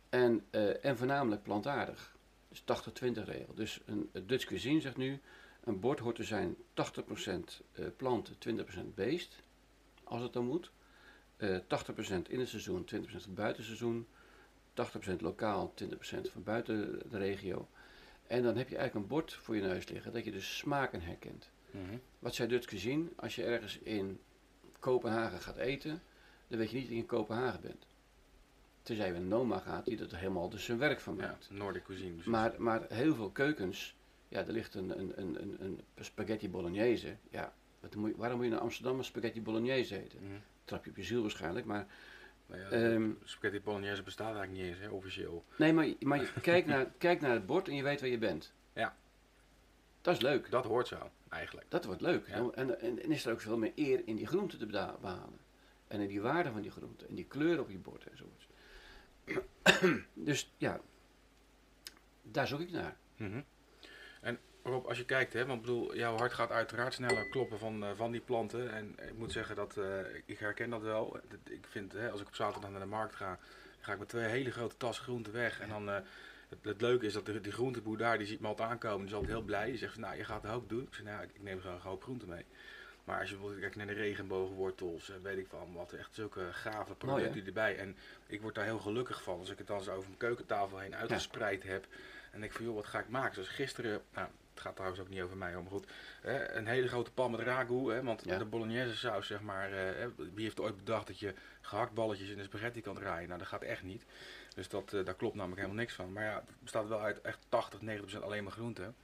en, 0.10 0.45
eh, 0.49 0.86
en 0.86 0.97
voornamelijk 0.97 1.43
plantaardig. 1.43 2.15
Dus 2.49 2.62
80-20 2.62 3.25
regel. 3.25 3.53
Dus 3.53 3.82
een, 3.86 4.10
het 4.12 4.30
Dutch 4.30 4.45
cuisine 4.45 4.82
zegt 4.82 4.97
nu, 4.97 5.21
een 5.63 5.80
bord 5.80 5.99
hoort 5.99 6.15
te 6.15 6.23
zijn 6.23 6.56
80% 6.73 7.62
eh, 7.71 7.86
planten, 7.95 8.36
20% 8.38 8.95
beest. 8.95 9.43
Als 10.03 10.21
het 10.21 10.34
dan 10.34 10.45
moet. 10.45 10.71
Eh 11.38 11.58
80% 11.58 12.30
in 12.30 12.39
het 12.39 12.49
seizoen, 12.49 12.86
20% 12.86 13.23
van 13.23 13.34
buitenseizoen. 13.34 14.08
80% 14.77 15.15
lokaal, 15.19 15.73
20% 15.83 15.95
van 16.31 16.43
buiten 16.43 17.01
de 17.09 17.17
regio. 17.17 17.67
En 18.27 18.43
dan 18.43 18.57
heb 18.57 18.69
je 18.69 18.75
eigenlijk 18.77 19.05
een 19.05 19.15
bord 19.15 19.33
voor 19.33 19.55
je 19.55 19.61
neus 19.61 19.87
liggen 19.89 20.13
dat 20.13 20.25
je 20.25 20.31
dus 20.31 20.57
smaken 20.57 21.01
herkent. 21.01 21.49
Mhm. 21.71 21.97
Wat 22.19 22.35
zij 22.35 22.47
Dutch 22.47 22.67
cuisine, 22.67 23.09
als 23.15 23.35
je 23.35 23.43
ergens 23.43 23.77
in 23.77 24.19
Kopenhagen 24.79 25.39
gaat 25.41 25.57
eten, 25.57 26.01
dan 26.47 26.57
weet 26.59 26.69
je 26.69 26.75
niet 26.75 26.85
dat 26.85 26.93
je 26.93 26.99
in 27.01 27.05
Kopenhagen 27.05 27.61
bent. 27.61 27.85
Tenzij 28.81 29.07
je 29.07 29.13
een 29.13 29.27
Noma 29.27 29.59
gaat, 29.59 29.85
die 29.85 29.99
er 29.99 30.17
helemaal 30.17 30.49
dus 30.49 30.63
zijn 30.63 30.77
werk 30.77 30.99
van 30.99 31.15
Ja, 31.15 31.21
maakt. 31.27 31.47
Nordic 31.51 31.83
cuisine. 31.83 32.09
precies. 32.11 32.31
Maar, 32.31 32.53
maar 32.57 32.85
heel 32.89 33.15
veel 33.15 33.29
keukens, 33.29 33.95
ja, 34.29 34.39
er 34.45 34.51
ligt 34.51 34.75
een, 34.75 34.99
een, 34.99 35.13
een, 35.21 35.41
een, 35.41 35.57
een 35.95 36.05
spaghetti 36.05 36.49
bolognese. 36.49 37.15
Ja, 37.29 37.53
wat 37.79 37.95
moet 37.95 38.09
je- 38.09 38.15
waarom 38.17 38.37
moet 38.37 38.45
je 38.45 38.51
naar 38.51 38.61
Amsterdam 38.61 38.97
een 38.97 39.03
spaghetti 39.03 39.41
bolognese 39.41 40.03
eten? 40.03 40.19
Mhm. 40.23 40.31
Trap 40.65 40.83
je 40.85 40.89
op 40.89 40.97
je 40.97 41.03
ziel 41.03 41.21
waarschijnlijk, 41.21 41.65
maar... 41.65 41.87
Nou 42.47 42.62
ja, 42.62 42.67
Ehm, 42.69 43.12
spaghetti 43.23 43.62
bolognese 43.62 44.03
bestaat 44.03 44.36
eigenlijk 44.36 44.57
niet 44.57 44.67
eens, 44.71 44.79
hè, 44.79 44.89
officieel. 44.89 45.45
Nee, 45.57 45.73
maar, 45.73 45.93
maar 45.99 46.19
je- 46.19 46.31
kijk, 46.41 46.65
naar, 46.65 46.86
kijk 46.97 47.21
naar 47.21 47.31
het 47.33 47.45
bord 47.45 47.67
en 47.67 47.75
je 47.75 47.83
weet 47.83 47.99
waar 48.01 48.10
je 48.10 48.17
bent. 48.17 48.53
Ja. 48.73 48.97
Dat 50.01 50.15
is 50.15 50.21
leuk. 50.21 50.51
Dat 50.51 50.65
hoort 50.65 50.88
zo, 50.88 51.12
eigenlijk. 51.29 51.65
Dat 51.69 51.86
wordt 51.86 52.01
leuk. 52.01 52.27
Ja. 52.27 52.33
En, 52.33 52.53
en, 52.55 52.79
en 53.03 53.12
is 53.12 53.25
er 53.25 53.31
ook 53.31 53.41
veel 53.41 53.57
meer 53.57 53.71
eer 53.75 54.01
in 54.05 54.15
die 54.15 54.27
groenten 54.27 54.60
te 54.60 54.65
behalen. 54.65 55.39
En 55.88 55.99
in 55.99 56.07
die 56.07 56.21
waarde 56.21 56.51
van 56.51 56.62
die 56.62 56.71
groenten. 56.71 57.07
En 57.07 57.15
die 57.15 57.25
kleur 57.25 57.60
op 57.60 57.69
je 57.69 57.77
bord 57.77 58.05
enzovoort. 58.05 58.47
dus 60.13 60.53
ja, 60.57 60.79
daar 62.21 62.47
zoek 62.47 62.60
ik 62.60 62.71
naar. 62.71 62.97
Mhm. 63.17 63.41
En 64.21 64.39
Rob, 64.67 64.86
als 64.86 64.97
je 64.97 65.06
kijkt, 65.06 65.34
hè, 65.34 65.45
want 65.45 65.62
bedoel, 65.62 65.95
jouw 65.95 66.17
hart 66.17 66.34
gaat 66.34 66.51
uiteraard 66.51 66.93
sneller 66.93 67.30
kloppen 67.30 67.60
van, 67.60 67.84
eh, 67.84 67.89
van 67.95 68.12
die 68.12 68.21
planten. 68.21 68.71
En 68.71 68.95
ik 69.08 69.17
moet 69.17 69.32
zeggen 69.32 69.56
dat 69.56 69.77
eh, 69.77 69.99
ik 70.25 70.39
herken 70.39 70.69
dat 70.69 70.82
wel. 70.82 71.19
Ik 71.43 71.65
vind, 71.69 71.93
hè, 71.93 72.12
als 72.12 72.21
ik 72.21 72.27
op 72.27 72.36
zaterdag 72.36 72.71
naar 72.71 72.80
de 72.80 72.86
markt 72.86 73.15
ga, 73.15 73.39
ga 73.80 73.93
ik 73.93 73.99
met 73.99 74.10
twee 74.10 74.25
hele 74.25 74.51
grote 74.51 74.77
tassen 74.77 75.03
groenten 75.03 75.34
weg. 75.34 75.60
En 75.60 75.69
dan, 75.69 75.89
eh, 75.89 75.95
het, 76.49 76.60
het 76.62 76.82
leuke 76.82 77.06
is 77.06 77.13
dat 77.13 77.25
de, 77.25 77.41
die 77.41 77.51
groenteboer 77.51 77.97
daar, 77.97 78.17
die 78.17 78.27
ziet 78.27 78.39
me 78.39 78.47
altijd 78.47 78.69
aankomen. 78.69 78.97
Die 78.99 79.08
is 79.08 79.13
altijd 79.13 79.32
heel 79.32 79.41
blij. 79.41 79.65
Die 79.65 79.77
zegt, 79.77 79.93
van, 79.93 80.01
nou, 80.01 80.17
je 80.17 80.23
gaat 80.23 80.43
het 80.43 80.51
ook 80.51 80.69
doen. 80.69 80.82
Ik 80.82 80.93
zeg, 80.93 81.06
nou, 81.06 81.23
ik, 81.23 81.30
ik 81.34 81.43
neem 81.43 81.60
gewoon 81.62 81.75
een 81.75 81.82
hoop 81.82 82.03
groenten 82.03 82.27
mee. 82.27 82.45
Maar 83.03 83.19
als 83.19 83.30
je 83.30 83.34
bijvoorbeeld 83.34 83.62
kijkt 83.62 83.75
naar 83.75 83.95
de 83.95 84.01
regenboogwortels, 84.01 85.10
en 85.10 85.21
weet 85.21 85.38
ik 85.38 85.47
van 85.47 85.73
wat, 85.73 85.91
echt 85.91 86.15
zulke 86.15 86.47
gave 86.51 86.95
producten 86.95 87.30
Mooi, 87.30 87.39
hè? 87.39 87.47
erbij. 87.47 87.77
En 87.77 87.95
ik 88.27 88.41
word 88.41 88.56
daar 88.56 88.65
heel 88.65 88.80
gelukkig 88.80 89.23
van 89.23 89.39
als 89.39 89.49
ik 89.49 89.58
het 89.58 89.67
dan 89.67 89.84
zo 89.84 89.91
over 89.91 90.06
mijn 90.08 90.17
keukentafel 90.17 90.77
heen 90.77 90.95
uitgespreid 90.95 91.63
heb. 91.63 91.86
En 92.31 92.43
ik 92.43 92.51
van, 92.51 92.65
joh, 92.65 92.75
wat 92.75 92.85
ga 92.85 92.99
ik 92.99 93.09
maken? 93.09 93.33
Zoals 93.33 93.49
gisteren, 93.49 94.01
nou, 94.13 94.27
het 94.53 94.61
gaat 94.61 94.75
trouwens 94.75 95.01
ook 95.01 95.09
niet 95.09 95.21
over 95.21 95.37
mij, 95.37 95.53
maar 95.53 95.63
goed. 95.71 95.87
Hè, 96.21 96.51
een 96.51 96.67
hele 96.67 96.87
grote 96.87 97.11
pan 97.11 97.31
met 97.31 97.39
ragu, 97.39 97.91
hè, 97.91 98.03
want 98.03 98.21
Ja. 98.25 98.37
de 98.37 98.45
bolognese 98.45 98.95
saus, 98.97 99.27
zeg 99.27 99.41
maar. 99.41 99.71
eh, 99.71 99.77
hè, 99.77 100.07
wie 100.15 100.43
heeft 100.43 100.59
ooit 100.59 100.77
bedacht 100.77 101.07
dat 101.07 101.19
je 101.19 101.33
gehaktballetjes 101.61 102.29
in 102.29 102.37
de 102.37 102.43
spaghetti 102.43 102.81
kan 102.81 102.95
draaien? 102.95 103.27
Nou, 103.27 103.39
dat 103.39 103.47
gaat 103.47 103.61
echt 103.63 103.83
niet. 103.83 104.05
Dus 104.55 104.69
dat, 104.69 104.93
eh, 104.93 105.05
daar 105.05 105.15
klopt 105.15 105.35
namelijk 105.35 105.61
helemaal 105.61 105.81
niks 105.81 105.93
van. 105.95 106.11
Maar 106.13 106.23
ja, 106.23 106.35
het 106.35 106.55
bestaat 106.59 106.87
wel 106.87 107.01
uit 107.01 107.21
echt 107.21 107.45
80, 107.49 107.81
90% 107.81 108.23
alleen 108.23 108.43
maar 108.43 108.51
groenten. 108.51 108.95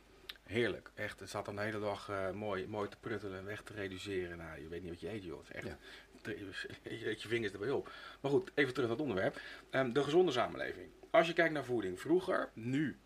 Heerlijk, 0.43 0.91
echt. 0.95 1.19
Het 1.19 1.29
staat 1.29 1.45
dan 1.45 1.55
de 1.55 1.61
hele 1.61 1.79
dag 1.79 2.09
eh, 2.09 2.31
mooi, 2.31 2.67
mooi 2.67 2.89
te 2.89 2.97
pruttelen 2.99 3.37
en 3.39 3.45
weg 3.45 3.61
te 3.61 3.73
reduceren. 3.73 4.37
Nou, 4.37 4.61
je 4.61 4.67
weet 4.67 4.81
niet 4.81 4.89
wat 4.91 4.99
je 4.99 5.09
eet, 5.09 5.23
joh. 5.23 5.39
Het 5.39 5.47
is 5.49 5.55
echt, 5.55 5.65
Ja. 5.67 5.77
je 6.99 7.09
eet 7.09 7.21
je 7.21 7.27
vingers 7.27 7.53
erbij 7.53 7.69
op. 7.71 7.91
Maar 8.21 8.31
goed, 8.31 8.51
even 8.53 8.73
terug 8.73 8.89
naar 8.89 8.97
het 8.97 9.05
onderwerp. 9.07 9.39
Ehm, 9.69 9.91
de 9.91 10.03
gezonde 10.03 10.31
samenleving. 10.31 10.89
Als 11.09 11.27
je 11.27 11.33
kijkt 11.33 11.53
naar 11.53 11.63
voeding, 11.65 11.99
vroeger, 11.99 12.49
nu 12.53 12.97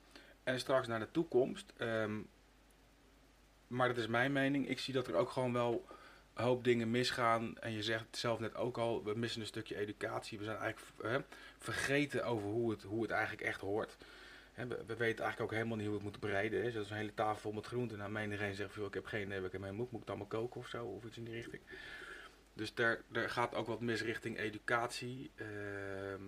en 0.47 0.59
straks 0.59 0.87
naar 0.87 0.99
de 0.99 1.11
toekomst. 1.11 1.73
ehm, 1.77 2.21
maar 3.67 3.87
dat 3.87 3.97
is 3.97 4.07
mijn 4.07 4.31
mening. 4.31 4.69
Ik 4.69 4.79
zie 4.79 4.93
dat 4.93 5.07
er 5.07 5.15
ook 5.15 5.29
gewoon 5.29 5.53
wel 5.53 5.85
een 6.33 6.43
hoop 6.43 6.63
dingen 6.63 6.91
misgaan. 6.91 7.57
En 7.57 7.71
je 7.71 7.83
zegt 7.83 8.05
het 8.05 8.17
zelf 8.17 8.39
net 8.39 8.55
ook 8.55 8.77
al, 8.77 9.03
we 9.03 9.13
missen 9.15 9.41
een 9.41 9.47
stukje 9.47 9.77
educatie. 9.77 10.37
We 10.37 10.43
zijn 10.43 10.57
eigenlijk 10.57 11.25
vergeten 11.57 12.25
over 12.25 12.49
hoe 12.49 12.71
het, 12.71 12.83
hoe 12.83 13.01
het 13.01 13.11
eigenlijk 13.11 13.41
echt 13.41 13.61
hoort. 13.61 13.97
We, 14.53 14.67
we 14.67 14.95
weten 14.95 15.23
eigenlijk 15.23 15.41
ook 15.41 15.51
helemaal 15.51 15.75
niet 15.75 15.85
hoe 15.85 15.97
we 15.97 16.03
het 16.03 16.11
moeten 16.11 16.29
bereiden. 16.29 16.63
Hè. 16.63 16.71
Zoals 16.71 16.89
een 16.89 16.95
hele 16.95 17.13
tafel 17.13 17.41
vol 17.41 17.51
met 17.51 17.65
groenten. 17.65 17.97
Nou, 17.97 18.11
menigeen 18.11 18.55
zegt, 18.55 18.71
van, 18.71 18.79
joh, 18.79 18.87
ik 18.87 18.93
heb 18.93 19.05
geen 19.05 19.29
wat 19.29 19.45
ik 19.45 19.53
ermee 19.53 19.71
moet. 19.71 19.91
Moet 19.91 20.01
ik 20.01 20.07
het 20.07 20.09
allemaal 20.09 20.27
koken 20.27 20.61
of 20.61 20.67
zo? 20.67 20.85
Of 20.85 21.03
iets 21.03 21.17
in 21.17 21.23
die 21.23 21.33
richting. 21.33 21.61
Dus 22.53 22.73
daar, 22.73 23.01
daar 23.07 23.29
gaat 23.29 23.55
ook 23.55 23.67
wat 23.67 23.81
mis 23.81 24.01
richting 24.01 24.37
educatie. 24.37 25.31
Ehm, 25.35 26.21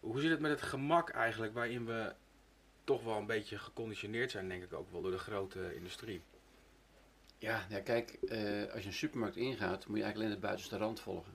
hoe 0.00 0.20
zit 0.20 0.30
het 0.30 0.40
met 0.40 0.50
het 0.50 0.62
gemak 0.62 1.10
eigenlijk, 1.10 1.54
waarin 1.54 1.86
we 1.86 2.14
toch 2.84 3.04
wel 3.04 3.16
een 3.16 3.26
beetje 3.26 3.58
geconditioneerd 3.58 4.30
zijn, 4.30 4.48
denk 4.48 4.62
ik 4.62 4.72
ook 4.72 4.90
wel, 4.90 5.02
door 5.02 5.10
de 5.10 5.18
grote 5.18 5.74
industrie? 5.74 6.22
Ja, 7.38 7.66
ja 7.68 7.80
kijk, 7.80 8.10
eh, 8.10 8.72
als 8.72 8.80
je 8.80 8.86
een 8.86 8.92
supermarkt 8.92 9.36
ingaat, 9.36 9.86
moet 9.86 9.96
je 9.96 10.02
eigenlijk 10.02 10.16
alleen 10.16 10.30
de 10.40 10.46
buitenste 10.46 10.76
rand 10.76 11.00
volgen. 11.00 11.32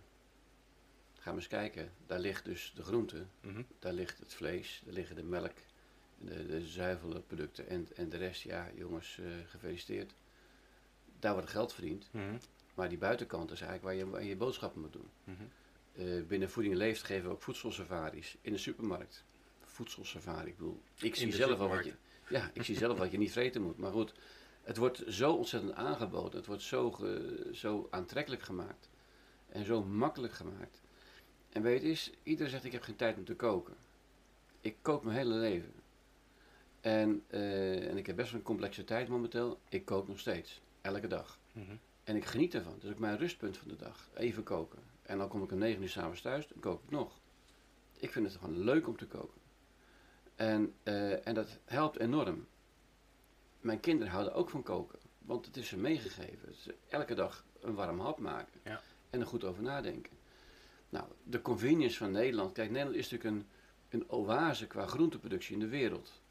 Ga 1.13 1.29
maar 1.29 1.35
eens 1.35 1.47
kijken. 1.47 1.91
Daar 2.05 2.19
ligt 2.19 2.45
dus 2.45 2.71
de 2.75 2.83
groente, 2.83 3.25
Mhm. 3.41 3.61
daar 3.79 3.93
ligt 3.93 4.19
het 4.19 4.33
vlees, 4.33 4.81
daar 4.85 4.93
liggen 4.93 5.15
de 5.15 5.23
melk, 5.23 5.55
de, 6.17 6.45
de 6.45 6.65
zuivelproducten 6.67 7.67
en, 7.67 7.87
en 7.95 8.09
de 8.09 8.17
rest, 8.17 8.41
ja 8.41 8.69
jongens, 8.75 9.19
eh, 9.19 9.25
gefeliciteerd. 9.45 10.13
Daar 11.19 11.33
wordt 11.33 11.49
geld 11.49 11.73
verdiend. 11.73 12.07
Mhm. 12.11 12.37
Maar 12.75 12.89
die 12.89 12.97
buitenkant 12.97 13.51
is 13.51 13.61
eigenlijk 13.61 13.83
waar 13.83 14.05
je, 14.05 14.09
waar 14.11 14.23
je 14.23 14.35
boodschappen 14.35 14.81
moet 14.81 14.93
doen. 14.93 15.09
Mhm. 15.23 15.43
Eh, 15.93 16.23
binnen 16.23 16.49
Voeding 16.49 16.75
Leeft 16.75 17.03
geven 17.03 17.25
we 17.27 17.33
ook 17.35 17.41
voedselsafaris 17.41 18.37
in 18.41 18.51
de 18.51 18.57
supermarkt. 18.57 19.23
Voedselsafari, 19.77 20.49
ik 20.49 20.57
bedoel, 20.57 20.81
ik 21.07 21.15
zie 21.15 21.25
zelf 21.47 21.59
al 21.59 21.67
wat 21.67 21.85
je, 21.85 21.93
ja, 22.29 22.51
ik 22.53 22.63
zie 22.63 22.77
zelf 22.77 22.97
wat 22.97 23.11
je 23.11 23.17
niet 23.17 23.31
vreten 23.31 23.61
moet. 23.61 23.77
Maar 23.77 23.91
goed, 23.91 24.13
het 24.63 24.77
wordt 24.77 25.03
zo 25.07 25.33
ontzettend 25.33 25.73
aangeboden, 25.73 26.37
het 26.37 26.45
wordt 26.45 26.61
zo, 26.61 26.91
ge- 26.91 27.49
zo 27.53 27.87
aantrekkelijk 27.91 28.41
gemaakt 28.41 28.89
en 29.49 29.65
zo 29.65 29.83
makkelijk 29.83 30.33
gemaakt. 30.33 30.81
En 31.49 31.61
weet 31.61 31.81
je, 31.81 31.89
is, 31.89 32.11
iedereen 32.23 32.51
zegt 32.51 32.63
ik 32.63 32.71
heb 32.71 32.81
geen 32.81 32.95
tijd 32.95 33.17
om 33.17 33.25
te 33.25 33.35
koken. 33.35 33.75
Ik 34.61 34.75
kook 34.81 35.03
mijn 35.03 35.17
hele 35.17 35.33
leven. 35.33 35.73
En, 36.81 37.23
eh, 37.27 37.89
en 37.89 37.97
ik 37.97 38.05
heb 38.05 38.15
best 38.15 38.31
wel 38.31 38.39
een 38.39 38.45
complexiteit 38.45 39.07
momenteel. 39.07 39.59
Ik 39.69 39.85
kook 39.85 40.07
nog 40.07 40.19
steeds, 40.19 40.61
elke 40.81 41.07
dag. 41.07 41.39
Mhm. 41.51 41.75
En 42.03 42.15
ik 42.15 42.25
geniet 42.25 42.53
ervan. 42.53 42.73
Dat 42.73 42.83
is 42.83 42.89
ook 42.91 42.99
mijn 42.99 43.17
rustpunt 43.17 43.57
van 43.57 43.67
de 43.67 43.75
dag. 43.75 44.09
Even 44.15 44.43
koken. 44.43 44.79
En 45.01 45.17
dan 45.17 45.27
kom 45.27 45.43
ik 45.43 45.51
om 45.51 45.57
9 45.57 45.81
uur 45.81 45.89
s'avonds 45.89 46.21
thuis, 46.21 46.47
dan 46.47 46.59
kook 46.59 46.83
ik 46.83 46.89
nog. 46.89 47.19
Ik 47.99 48.11
vind 48.11 48.25
het 48.25 48.35
gewoon 48.35 48.59
leuk 48.63 48.87
om 48.87 48.97
te 48.97 49.05
koken. 49.07 49.45
En, 50.37 50.73
eh, 50.83 51.27
en 51.27 51.33
dat 51.33 51.57
helpt 51.65 51.99
enorm. 51.99 52.47
Mijn 53.61 53.79
kinderen 53.79 54.13
houden 54.13 54.33
ook 54.33 54.49
van 54.49 54.63
koken. 54.63 54.99
Want 55.19 55.45
het 55.45 55.57
is 55.57 55.67
ze 55.67 55.77
meegegeven. 55.77 56.49
Is 56.49 56.67
elke 56.89 57.13
dag 57.13 57.45
een 57.61 57.73
warm 57.73 57.99
hap 57.99 58.19
maken. 58.19 58.59
Ja. 58.63 58.81
En 59.09 59.19
er 59.19 59.27
goed 59.27 59.43
over 59.43 59.63
nadenken. 59.63 60.13
Nou, 60.89 61.05
de 61.23 61.41
convenience 61.41 61.97
van 61.97 62.11
Nederland. 62.11 62.53
Kijk, 62.53 62.69
Nederland 62.69 62.97
is 62.97 63.09
natuurlijk 63.09 63.35
een, 63.35 63.47
een 63.89 64.09
oase 64.09 64.67
qua 64.67 64.85
groenteproductie 64.85 65.53
in 65.53 65.59
de 65.59 65.67
wereld. 65.67 66.21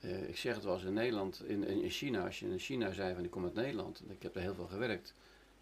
Eh, 0.00 0.28
ik 0.28 0.36
zeg 0.36 0.54
het 0.54 0.64
wel 0.64 0.74
eens 0.74 0.84
in 0.84 0.92
Nederland, 0.92 1.42
in, 1.44 1.64
in 1.64 1.82
in 1.82 1.90
China, 1.90 2.24
als 2.24 2.38
je 2.38 2.46
in 2.46 2.58
China 2.58 2.92
zei 2.92 3.14
van 3.14 3.24
ik 3.24 3.30
kom 3.30 3.44
uit 3.44 3.54
Nederland, 3.54 4.00
en 4.00 4.10
ik 4.10 4.22
heb 4.22 4.34
er 4.34 4.40
heel 4.40 4.54
veel 4.54 4.66
gewerkt, 4.66 5.14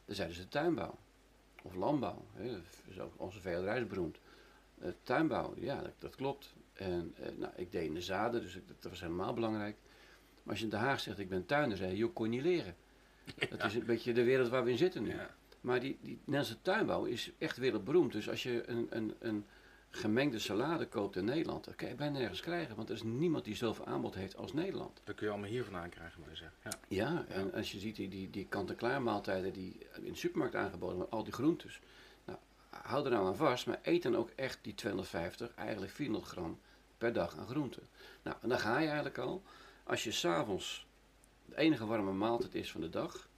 dan 0.05 0.15
zeiden 0.15 0.37
ze 0.37 0.49
tuinbouw. 0.49 0.99
Of 1.63 1.75
landbouw, 1.75 2.25
hè, 2.33 2.51
dat 2.51 2.63
is 2.89 3.01
ook 3.01 3.13
onze 3.17 3.41
veehouderij 3.41 3.87
beroemd. 3.87 4.19
Eh, 4.79 4.91
tuinbouw, 5.03 5.55
ja, 5.57 5.83
dat, 5.83 5.93
dat 5.99 6.17
klopt. 6.17 6.55
En 6.79 7.15
eh, 7.17 7.29
nou, 7.37 7.53
ik 7.57 7.73
deed 7.73 7.87
in 7.87 7.95
de 7.95 8.01
zaden, 8.01 8.41
dus 8.41 8.57
ik, 8.57 8.63
dat 8.81 8.91
was 8.91 9.01
helemaal 9.01 9.35
belangrijk. 9.35 9.77
Maar 10.43 10.51
als 10.53 10.59
je 10.59 10.65
in 10.65 10.71
Den 10.71 10.81
Haag 10.81 11.01
zegt 11.01 11.19
ik 11.19 11.29
ben 11.29 11.47
tuiner, 11.47 11.77
zei 11.77 11.91
je, 11.91 11.97
joh, 11.97 12.15
kon 12.15 12.25
je 12.25 12.31
niet 12.31 12.43
leren. 12.43 12.77
Dat 13.51 13.65
is 13.65 13.75
een 13.75 13.87
beetje 13.87 14.13
de 14.13 14.25
wereld 14.25 14.49
waar 14.49 14.65
we 14.65 14.71
in 14.71 14.79
zitten 14.79 15.03
nu. 15.03 15.11
Ja. 15.11 15.35
Maar 15.61 15.81
die, 15.81 15.99
die 16.01 16.19
Nederlandse 16.25 16.63
tuinbouw 16.63 17.05
is 17.05 17.33
echt 17.39 17.57
wereldberoemd. 17.57 18.13
Dus 18.13 18.29
als 18.29 18.43
je 18.43 18.69
een, 18.69 18.87
een, 18.91 19.15
een 19.19 19.45
gemengde 19.91 20.39
salade 20.39 20.87
koopt 20.87 21.17
in 21.17 21.25
Nederland, 21.25 21.65
dat 21.65 21.75
kan 21.75 21.89
je 21.89 21.95
bijna 21.95 22.19
nergens 22.19 22.41
krijgen. 22.41 22.77
Want 22.77 22.89
er 22.89 22.95
is 22.95 23.03
niemand 23.03 23.45
die 23.45 23.57
zoveel 23.57 23.87
aanbod 23.87 24.15
heeft 24.15 24.37
als 24.37 24.53
Nederland. 24.53 25.01
Dat 25.05 25.15
kun 25.15 25.27
je 25.27 25.33
allemaal 25.33 25.51
hier 25.51 25.65
vandaan 25.65 25.89
krijgen, 25.89 26.21
moet 26.21 26.31
je 26.31 26.37
zeggen. 26.37 26.59
Ja. 26.65 26.79
Ja, 26.89 27.25
en 27.29 27.53
als 27.53 27.73
je 27.73 27.79
ziet 27.79 27.97
die, 27.97 28.09
die, 28.09 28.31
die 28.31 28.47
kant-en-klaar 28.47 29.03
maaltijden 29.03 29.53
die 29.53 29.79
in 30.03 30.13
de 30.13 30.19
supermarkt 30.19 30.55
aangeboden 30.55 30.97
worden, 30.97 31.13
al 31.13 31.25
die 31.25 31.33
groentes. 31.33 31.81
Nou, 32.25 32.39
hou 32.71 33.05
er 33.05 33.11
nou 33.11 33.27
aan 33.27 33.37
vast, 33.37 33.67
maar 33.67 33.79
eet 33.83 34.03
dan 34.03 34.17
ook 34.17 34.31
echt 34.35 34.59
die 34.63 34.75
250, 34.75 35.55
eigenlijk 35.55 35.93
400 35.93 36.31
gram 36.31 36.59
per 36.99 37.13
dag 37.13 37.37
aan 37.37 37.47
groenten. 37.47 37.83
Nou, 38.23 38.37
en 38.43 38.49
dan 38.49 38.59
ga 38.59 38.79
je 38.79 38.87
eigenlijk 38.87 39.19
al. 39.19 39.43
Als 39.85 40.05
je 40.05 40.11
s'avonds 40.13 40.87
de 41.45 41.57
enige 41.57 41.87
warme 41.87 42.13
maaltijd 42.13 42.55
is 42.55 42.71
van 42.71 42.81
de 42.81 42.91
dag, 42.91 43.29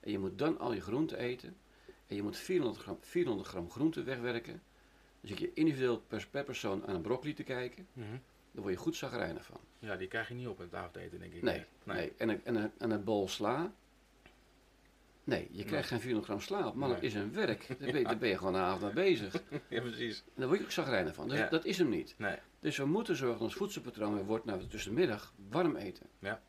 en 0.00 0.10
je 0.10 0.18
moet 0.18 0.38
dan 0.38 0.58
al 0.58 0.72
je 0.72 0.80
groenten 0.80 1.18
eten, 1.18 1.56
en 2.06 2.16
je 2.16 2.22
moet 2.22 2.36
400 2.36 2.82
gram, 2.82 2.98
400 3.00 3.48
gram 3.48 3.70
groenten 3.70 4.04
wegwerken, 4.04 4.62
dan 5.20 5.30
zit 5.30 5.38
je 5.38 5.52
individueel 5.54 5.98
per, 6.00 6.26
per 6.30 6.44
persoon 6.44 6.86
aan 6.86 6.94
een 6.94 7.00
broccoli 7.02 7.34
te 7.34 7.42
kijken, 7.42 7.86
Mhm. 7.92 8.08
dan 8.52 8.62
word 8.62 8.74
je 8.74 8.80
goed 8.80 8.96
zagrijnig 8.96 9.44
van. 9.44 9.60
ja, 9.78 9.96
die 9.96 10.08
krijg 10.08 10.28
je 10.28 10.34
niet 10.34 10.46
op 10.48 10.58
het 10.58 10.74
avondeten, 10.74 11.18
denk 11.18 11.32
ik. 11.32 11.42
Nee, 11.42 11.64
nee. 11.84 12.12
En, 12.16 12.28
een, 12.28 12.44
en, 12.44 12.54
een, 12.54 12.70
en 12.78 12.90
een 12.90 13.04
bol 13.04 13.28
sla. 13.28 13.72
Nee, 15.24 15.48
je 15.50 15.64
krijgt 15.64 15.88
geen 15.88 16.00
400 16.00 16.26
gram 16.26 16.40
sla 16.40 16.66
op, 16.68 16.74
maar 16.74 16.88
dat 16.88 17.02
is 17.02 17.14
een 17.14 17.32
werk. 17.32 17.66
Daar 17.68 17.76
ben, 17.78 17.98
je, 17.98 18.04
daar 18.12 18.18
ben 18.18 18.28
je 18.28 18.38
gewoon 18.38 18.54
een 18.54 18.60
avond 18.60 18.82
mee 18.94 19.04
bezig. 19.04 19.42
Ja, 19.68 19.80
precies. 19.80 20.24
daar 20.34 20.46
word 20.46 20.58
je 20.58 20.64
ook 20.64 20.70
zagrijnig 20.70 21.14
van. 21.14 21.28
Dus 21.28 21.38
Ja. 21.38 21.48
dat 21.48 21.64
is 21.64 21.78
hem 21.78 21.88
niet. 21.88 22.14
Nee. 22.18 22.36
Dus 22.60 22.76
we 22.76 22.84
moeten 22.84 23.16
zorgen 23.16 23.38
dat 23.38 23.46
ons 23.46 23.56
voedselpatroon 23.56 24.14
weer 24.14 24.24
wordt, 24.24 24.44
nou, 24.44 24.66
tussen 24.66 24.94
de 24.94 25.00
middag 25.00 25.34
warm 25.48 25.76
eten. 25.76 26.06
Ja. 26.18 26.42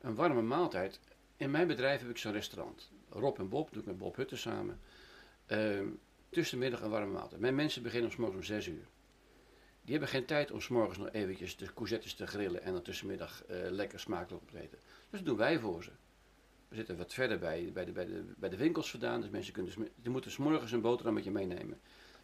Een 0.00 0.14
warme 0.14 0.42
maaltijd. 0.42 1.00
In 1.36 1.50
mijn 1.50 1.66
bedrijf 1.66 2.00
heb 2.00 2.10
ik 2.10 2.18
zo'n 2.18 2.32
restaurant. 2.32 2.90
Rob 3.08 3.38
en 3.38 3.48
Bob, 3.48 3.72
doe 3.72 3.80
ik 3.80 3.86
met 3.86 3.98
Bob 3.98 4.16
Hutten 4.16 4.38
samen. 4.38 4.80
Ehm, 5.46 5.86
tussen 6.30 6.58
de 6.58 6.64
middag 6.64 6.82
een 6.82 6.90
warme 6.90 7.12
maaltijd. 7.12 7.40
Mijn 7.40 7.54
mensen 7.54 7.82
beginnen 7.82 8.08
om 8.08 8.14
's 8.16 8.18
morgens 8.18 8.38
om 8.38 8.44
6 8.44 8.66
uur. 8.66 8.86
Die 9.82 9.90
hebben 9.90 10.08
geen 10.08 10.24
tijd 10.24 10.50
om 10.50 10.60
's 10.60 10.68
morgens 10.68 10.98
nog 10.98 11.10
eventjes 11.10 11.56
de 11.56 11.74
courgettes 11.74 12.14
te 12.14 12.26
grillen 12.26 12.62
en 12.62 12.72
dan 12.72 12.82
tussenmiddag 12.82 13.44
eh, 13.44 13.56
lekker 13.70 14.00
smakelijk 14.00 14.42
op 14.42 14.50
te 14.50 14.60
eten. 14.60 14.78
Dus 15.10 15.18
dat 15.18 15.24
doen 15.24 15.36
wij 15.36 15.58
voor 15.58 15.82
ze. 15.82 15.90
We 16.68 16.76
zitten 16.76 16.96
wat 16.96 17.14
verder 17.14 17.38
bij, 17.38 17.70
bij, 17.72 17.84
de, 17.84 17.92
bij, 17.92 18.06
de, 18.06 18.24
bij 18.36 18.48
de 18.48 18.56
winkels 18.56 18.90
vandaan, 18.90 19.20
dus 19.20 19.30
mensen 19.30 19.52
kunnen, 19.52 19.72
die 19.94 20.10
moeten 20.10 20.30
's 20.30 20.36
morgens 20.36 20.72
een 20.72 20.80
boterhammetje 20.80 21.30
meenemen. 21.30 21.80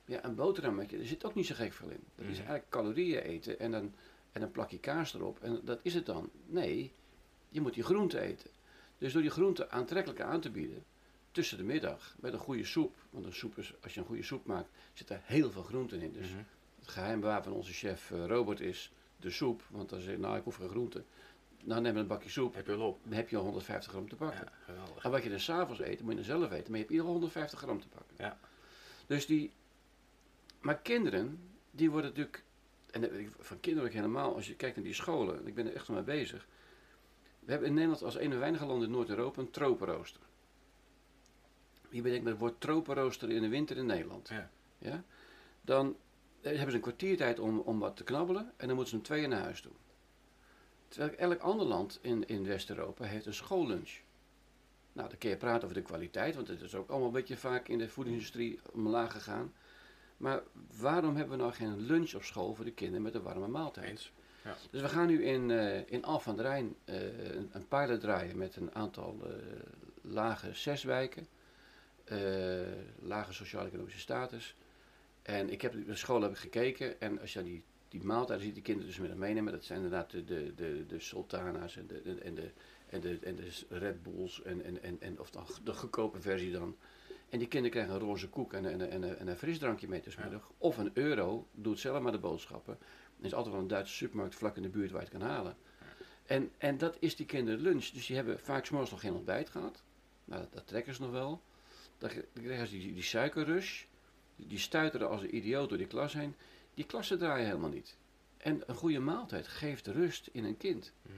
Ja, 0.06 0.24
een 0.24 0.34
boterhammetje, 0.34 0.98
er 0.98 1.06
zit 1.06 1.24
ook 1.24 1.34
niet 1.34 1.46
zo 1.46 1.54
gek 1.54 1.72
veel 1.72 1.88
in. 1.88 2.00
Dat 2.14 2.24
is 2.24 2.30
Mhm. 2.30 2.36
eigenlijk 2.36 2.68
calorieën 2.70 3.22
eten 3.22 3.58
en 3.58 3.70
dan, 3.70 3.94
en 4.32 4.42
een 4.42 4.50
plakje 4.50 4.78
kaas 4.78 5.14
erop. 5.14 5.38
En 5.42 5.60
dat 5.64 5.78
is 5.82 5.94
het 5.94 6.06
dan. 6.06 6.30
Nee, 6.46 6.92
je 7.48 7.60
moet 7.60 7.74
die 7.74 7.82
groente 7.82 8.20
eten. 8.20 8.50
Dus 8.98 9.12
door 9.12 9.22
die 9.22 9.30
groente 9.30 9.70
aantrekkelijk 9.70 10.20
aan 10.20 10.40
te 10.40 10.50
bieden, 10.50 10.84
tussen 11.30 11.56
de 11.58 11.64
middag, 11.64 12.14
met 12.20 12.32
een 12.32 12.38
goede 12.38 12.64
soep. 12.64 12.94
Want 13.10 13.24
een 13.24 13.32
soep 13.34 13.58
is, 13.58 13.74
als 13.82 13.94
je 13.94 14.00
een 14.00 14.06
goede 14.06 14.22
soep 14.22 14.46
maakt, 14.46 14.68
zit 14.92 15.10
er 15.10 15.20
heel 15.24 15.50
veel 15.50 15.62
groenten 15.62 16.00
in. 16.00 16.12
Dus 16.12 16.28
Mhm. 16.28 16.38
het 16.78 16.88
geheim 16.88 17.20
van 17.42 17.52
onze 17.52 17.72
chef 17.72 18.10
eh, 18.10 18.26
Robert 18.26 18.60
is 18.60 18.92
de 19.16 19.30
soep. 19.30 19.62
Want 19.70 19.88
dan 19.88 20.00
zeg 20.00 20.10
je, 20.14 20.18
nou 20.18 20.36
ik 20.36 20.44
hoef 20.44 20.56
geen 20.56 20.68
groente. 20.68 21.02
Nou 21.62 21.80
neem 21.80 21.96
een 21.96 22.06
bakje 22.06 22.28
soep, 22.30 22.54
Heb 22.54 22.66
je 22.66 22.78
op. 22.78 22.98
dan 23.04 23.12
heb 23.12 23.28
je 23.28 23.36
al 23.36 23.42
150 23.42 23.90
gram 23.92 24.08
te 24.08 24.16
pakken. 24.16 24.48
Ja. 24.66 24.74
En 25.02 25.10
wat 25.10 25.22
je 25.22 25.30
dan 25.30 25.40
s'avonds 25.40 25.80
eet, 25.80 26.00
moet 26.00 26.10
je 26.10 26.16
dan 26.16 26.24
zelf 26.24 26.50
eten. 26.52 26.62
Maar 26.70 26.72
je 26.72 26.84
hebt 26.84 26.90
ieder 26.90 27.06
150 27.06 27.58
gram 27.58 27.80
te 27.80 27.88
pakken. 27.88 28.14
Ja. 28.18 28.38
Dus 29.06 29.26
die... 29.26 29.52
Maar 30.64 30.78
kinderen, 30.78 31.38
die 31.70 31.90
worden 31.90 32.10
natuurlijk... 32.10 32.44
En 32.90 33.32
van 33.38 33.60
kinderen 33.60 33.88
ook 33.88 33.94
helemaal, 33.94 34.34
als 34.34 34.46
je 34.46 34.56
kijkt 34.56 34.76
naar 34.76 34.84
die 34.84 34.94
scholen. 34.94 35.38
en 35.38 35.46
Ik 35.46 35.54
ben 35.54 35.66
er 35.66 35.74
echt 35.74 35.88
mee 35.88 36.02
bezig. 36.02 36.46
We 37.40 37.50
hebben 37.50 37.68
in 37.68 37.74
Nederland 37.74 38.02
als 38.02 38.18
een 38.18 38.30
van 38.30 38.38
weinige 38.38 38.66
landen 38.66 38.86
in 38.86 38.94
Noord-Europa 38.94 39.40
een 39.40 39.50
tropenrooster. 39.50 40.20
Wie 41.88 42.02
bedenkt 42.02 42.26
het 42.26 42.38
woord 42.38 42.60
tropenrooster 42.60 43.30
in 43.30 43.42
de 43.42 43.48
winter 43.48 43.76
in 43.76 43.86
Nederland? 43.86 44.28
Ja. 44.28 44.50
Ja? 44.78 45.04
Dan 45.60 45.96
eh, 46.40 46.50
hebben 46.50 46.70
ze 46.70 46.76
een 46.76 46.80
kwartiertijd 46.80 47.38
om, 47.38 47.58
om 47.58 47.78
wat 47.78 47.96
te 47.96 48.04
knabbelen 48.04 48.52
en 48.56 48.66
dan 48.66 48.76
moeten 48.76 48.88
ze 48.88 48.96
om 48.96 49.02
twee 49.02 49.26
naar 49.26 49.42
huis 49.42 49.62
doen. 49.62 49.76
Terwijl 50.88 51.12
elk 51.12 51.40
ander 51.40 51.66
land 51.66 51.98
in, 52.02 52.26
in 52.26 52.46
West-Europa 52.46 53.04
heeft 53.04 53.26
een 53.26 53.34
schoollunch. 53.34 54.00
Nou, 54.92 55.08
dan 55.08 55.18
kun 55.18 55.30
je 55.30 55.36
praten 55.36 55.62
over 55.62 55.74
de 55.74 55.82
kwaliteit, 55.82 56.34
want 56.34 56.48
het 56.48 56.60
is 56.60 56.74
ook 56.74 56.88
allemaal 56.88 57.06
een 57.06 57.14
beetje 57.14 57.36
vaak 57.36 57.68
in 57.68 57.78
de 57.78 57.88
voedingsindustrie 57.88 58.60
omlaag 58.72 59.12
gegaan. 59.12 59.52
Maar 60.24 60.42
waarom 60.80 61.16
hebben 61.16 61.36
we 61.36 61.42
nou 61.42 61.54
geen 61.54 61.80
lunch 61.80 62.14
op 62.14 62.22
school 62.22 62.54
voor 62.54 62.64
de 62.64 62.72
kinderen 62.72 63.02
met 63.02 63.14
een 63.14 63.22
warme 63.22 63.48
maaltijd? 63.48 63.88
Eens. 63.90 64.12
Ja. 64.44 64.56
Dus 64.70 64.80
we 64.80 64.88
gaan 64.88 65.06
nu 65.06 65.24
in, 65.24 65.50
eh 65.50 65.90
in 65.92 66.04
Al 66.04 66.20
van 66.20 66.36
der 66.36 66.44
Rijn 66.44 66.74
eh, 66.84 67.34
een, 67.34 67.48
een 67.52 67.68
pilot 67.68 68.00
draaien 68.00 68.38
met 68.38 68.56
een 68.56 68.74
aantal 68.74 69.18
eh, 69.24 69.30
lage 70.02 70.54
zes 70.54 70.82
wijken. 70.84 71.26
eh, 72.04 72.18
lage 72.98 73.32
sociaal-economische 73.32 73.98
status. 73.98 74.54
En 75.22 75.50
ik 75.50 75.62
heb 75.62 75.86
de 75.86 75.94
school 75.96 76.22
heb 76.22 76.30
ik 76.30 76.36
gekeken 76.36 77.00
en 77.00 77.20
als 77.20 77.32
je 77.32 77.42
die, 77.42 77.62
die 77.88 78.04
maaltijden 78.04 78.44
ziet, 78.44 78.54
die 78.54 78.62
kinderen 78.62 78.88
dus 78.90 78.98
met 79.00 79.16
meenemen, 79.16 79.52
dat 79.52 79.64
zijn 79.64 79.82
inderdaad 79.82 80.10
de, 80.10 80.24
de, 80.24 80.52
de, 80.54 80.84
de 80.86 81.00
sultana's 81.00 81.76
en 81.76 81.86
de, 81.86 82.02
de- 82.02 82.20
en 82.20 82.34
de, 82.34 82.50
en 82.86 83.00
de, 83.00 83.18
en 83.22 83.34
de 83.36 83.50
Red 83.68 84.02
Bulls 84.02 84.42
en, 84.42 84.64
en, 84.64 84.82
en, 84.82 84.96
en 85.00 85.20
of 85.20 85.30
dan 85.30 85.46
de 85.64 85.72
goedkope 85.74 86.20
versie 86.20 86.52
dan. 86.52 86.76
En 87.34 87.40
die 87.40 87.48
kinderen 87.48 87.76
krijgen 87.76 87.94
een 87.94 88.08
roze 88.08 88.28
koek 88.28 88.52
en, 88.52 88.64
een- 88.64 88.80
en, 88.90 89.02
een- 89.02 89.16
en 89.18 89.26
een 89.26 89.36
frisdrankje 89.36 89.88
mee 89.88 90.00
tussenmiddag. 90.00 90.50
Of 90.58 90.78
een 90.78 90.90
euro, 90.94 91.46
doe 91.52 91.72
het 91.72 91.80
zelf 91.80 92.02
maar 92.02 92.12
de 92.12 92.18
boodschappen. 92.18 92.78
Er 93.18 93.24
is 93.24 93.34
altijd 93.34 93.52
wel 93.54 93.62
een 93.62 93.68
Duitse 93.68 93.94
supermarkt 93.94 94.34
vlak 94.34 94.56
in 94.56 94.62
de 94.62 94.68
buurt 94.68 94.90
waar 94.90 95.00
je 95.02 95.08
het 95.08 95.18
kan 95.18 95.28
halen. 95.28 95.56
En, 96.26 96.50
en 96.58 96.78
dat 96.78 96.96
is 97.00 97.16
die 97.16 97.26
kinderen 97.26 97.60
lunch. 97.60 97.84
Dus 97.86 98.06
die 98.06 98.16
hebben 98.16 98.38
vaak 98.40 98.64
's 98.66 98.70
morgens 98.70 98.90
nog 98.90 99.00
geen 99.00 99.12
ontbijt 99.14 99.48
gehad. 99.48 99.82
Nou, 100.24 100.40
dat, 100.40 100.52
dat 100.52 100.66
trekken 100.66 100.94
ze 100.94 101.02
nog 101.02 101.10
wel. 101.10 101.42
Dan 101.98 102.10
krijgen 102.32 102.66
ze 102.66 102.78
die, 102.78 102.92
die 102.94 103.02
suikerrush. 103.02 103.82
Die, 104.36 104.46
die 104.46 104.58
stuiteren 104.58 105.08
als 105.08 105.22
een 105.22 105.36
idioot 105.36 105.68
door 105.68 105.78
die 105.78 105.86
klas 105.86 106.12
heen. 106.12 106.34
Die 106.74 106.84
klassen 106.84 107.18
draaien 107.18 107.46
helemaal 107.46 107.70
niet. 107.70 107.96
En 108.36 108.62
een 108.66 108.74
goede 108.74 108.98
maaltijd 109.00 109.46
geeft 109.46 109.86
rust 109.86 110.28
in 110.32 110.44
een 110.44 110.56
kind. 110.56 110.92
Mhm. 111.02 111.14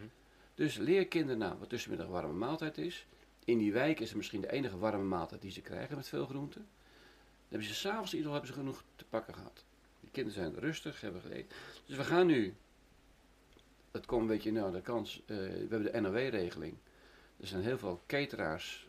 Dus 0.55 0.77
leer 0.77 1.07
kinderen 1.07 1.39
nou 1.39 1.59
wat 1.59 1.69
tussenmiddag 1.69 2.07
warme 2.09 2.33
maaltijd 2.33 2.79
is. 2.79 3.07
In 3.47 3.59
die 3.59 3.73
wijk 3.73 4.01
is 4.01 4.09
het 4.09 4.17
misschien 4.17 4.41
de 4.41 4.53
enige 4.53 4.79
warme 4.79 5.05
maaltijd 5.05 5.41
die 5.41 5.51
ze 5.51 5.61
krijgen 5.61 5.97
met 5.97 6.09
veel 6.09 6.27
groenten. 6.27 6.61
Dan 6.61 7.49
hebben 7.49 7.69
ze 7.69 7.75
s'avonds 7.75 8.13
in 8.13 8.19
ieder 8.19 8.33
geval 8.33 8.33
hebben 8.33 8.55
ze 8.55 8.59
genoeg 8.61 8.85
te 8.97 9.05
pakken 9.05 9.35
gehad. 9.35 9.65
Die 10.01 10.11
kinderen 10.11 10.43
zijn 10.43 10.59
rustig, 10.59 11.01
hebben 11.01 11.21
gegeten. 11.21 11.57
Dus 11.87 11.97
we 11.97 12.05
gaan 12.05 12.27
nu, 12.27 12.55
dat 13.91 14.07
komt 14.07 14.21
een 14.21 14.27
beetje 14.27 14.53
nou 14.53 14.73
de 14.73 14.81
kans, 14.81 15.23
eh, 15.27 15.37
we 15.37 15.67
hebben 15.69 15.93
de 15.93 16.01
NOW-regeling. 16.01 16.77
Er 17.37 17.47
zijn 17.47 17.63
heel 17.63 17.79
veel 17.79 18.03
cateraars 18.07 18.89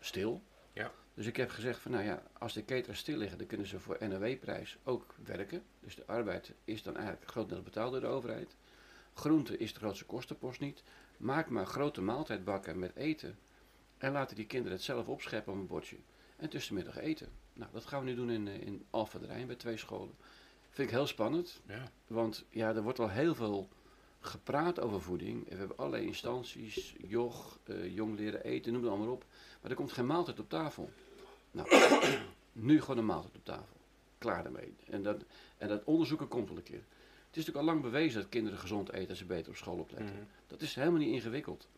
stil. 0.00 0.42
Ja. 0.72 0.92
Dus 1.14 1.26
ik 1.26 1.36
heb 1.36 1.50
gezegd 1.50 1.80
van 1.80 1.90
nou 1.90 2.04
ja, 2.04 2.22
als 2.38 2.52
de 2.52 2.64
cateraars 2.64 2.98
stil 2.98 3.16
liggen, 3.16 3.38
dan 3.38 3.46
kunnen 3.46 3.66
ze 3.66 3.80
voor 3.80 3.96
NOW-prijs 4.00 4.78
ook 4.84 5.14
werken. 5.24 5.62
Dus 5.80 5.94
de 5.94 6.06
arbeid 6.06 6.52
is 6.64 6.82
dan 6.82 6.96
eigenlijk 6.96 7.30
grotendeels 7.30 7.64
betaald 7.64 7.92
door 7.92 8.00
de 8.00 8.06
overheid. 8.06 8.56
Groente 9.14 9.56
is 9.56 9.72
de 9.72 9.78
grootste 9.78 10.04
kostenpost 10.04 10.60
niet. 10.60 10.82
Maak 11.16 11.48
maar 11.48 11.66
grote 11.66 12.02
maaltijdbakken 12.02 12.78
met 12.78 12.96
eten. 12.96 13.38
En 14.02 14.12
laten 14.12 14.36
die 14.36 14.46
kinderen 14.46 14.76
het 14.76 14.86
zelf 14.86 15.08
opscheppen 15.08 15.52
op 15.52 15.58
een 15.58 15.66
bordje. 15.66 15.96
En 16.36 16.48
tussenmiddag 16.48 16.98
eten. 16.98 17.28
Nou, 17.52 17.70
dat 17.72 17.84
gaan 17.84 18.04
we 18.04 18.10
nu 18.10 18.14
doen 18.14 18.30
in, 18.30 18.48
eh, 18.48 18.60
in 18.60 18.84
Alphen 18.90 19.20
de 19.20 19.26
Rijn 19.26 19.46
bij 19.46 19.56
twee 19.56 19.76
scholen. 19.76 20.14
Vind 20.70 20.88
ik 20.88 20.94
heel 20.94 21.06
spannend. 21.06 21.60
Ja. 21.66 21.90
Want 22.06 22.44
ja, 22.50 22.74
er 22.74 22.82
wordt 22.82 22.98
al 22.98 23.10
heel 23.10 23.34
veel 23.34 23.68
gepraat 24.20 24.80
over 24.80 25.00
voeding. 25.00 25.44
En 25.44 25.52
we 25.52 25.58
hebben 25.58 25.76
allerlei 25.76 26.06
instanties, 26.06 26.94
joch, 27.06 27.58
eh, 27.64 27.94
jong 27.94 28.16
leren 28.16 28.44
eten, 28.44 28.72
noem 28.72 28.82
het 28.82 28.90
allemaal 28.90 29.12
op. 29.12 29.24
Maar 29.60 29.70
er 29.70 29.76
komt 29.76 29.92
geen 29.92 30.06
maaltijd 30.06 30.40
op 30.40 30.48
tafel. 30.48 30.90
Nou, 31.50 31.68
nu 32.52 32.80
gewoon 32.80 32.98
een 32.98 33.06
maaltijd 33.06 33.36
op 33.36 33.44
tafel. 33.44 33.76
Klaar 34.18 34.42
daarmee. 34.42 34.74
En 34.90 35.02
dat, 35.02 35.24
en 35.58 35.68
dat 35.68 35.84
onderzoeken 35.84 36.28
komt 36.28 36.48
wel 36.48 36.56
een 36.56 36.62
keer. 36.62 36.84
Het 37.26 37.40
is 37.40 37.46
natuurlijk 37.46 37.66
al 37.66 37.72
lang 37.72 37.82
bewezen 37.82 38.20
dat 38.20 38.30
kinderen 38.30 38.58
gezond 38.58 38.92
eten 38.92 39.08
als 39.08 39.18
ze 39.18 39.24
beter 39.24 39.50
op 39.50 39.56
school 39.56 39.78
opletten. 39.78 40.14
Mhm. 40.14 40.24
Dat 40.46 40.60
is 40.60 40.74
helemaal 40.74 41.00
niet 41.00 41.14
ingewikkeld. 41.14 41.68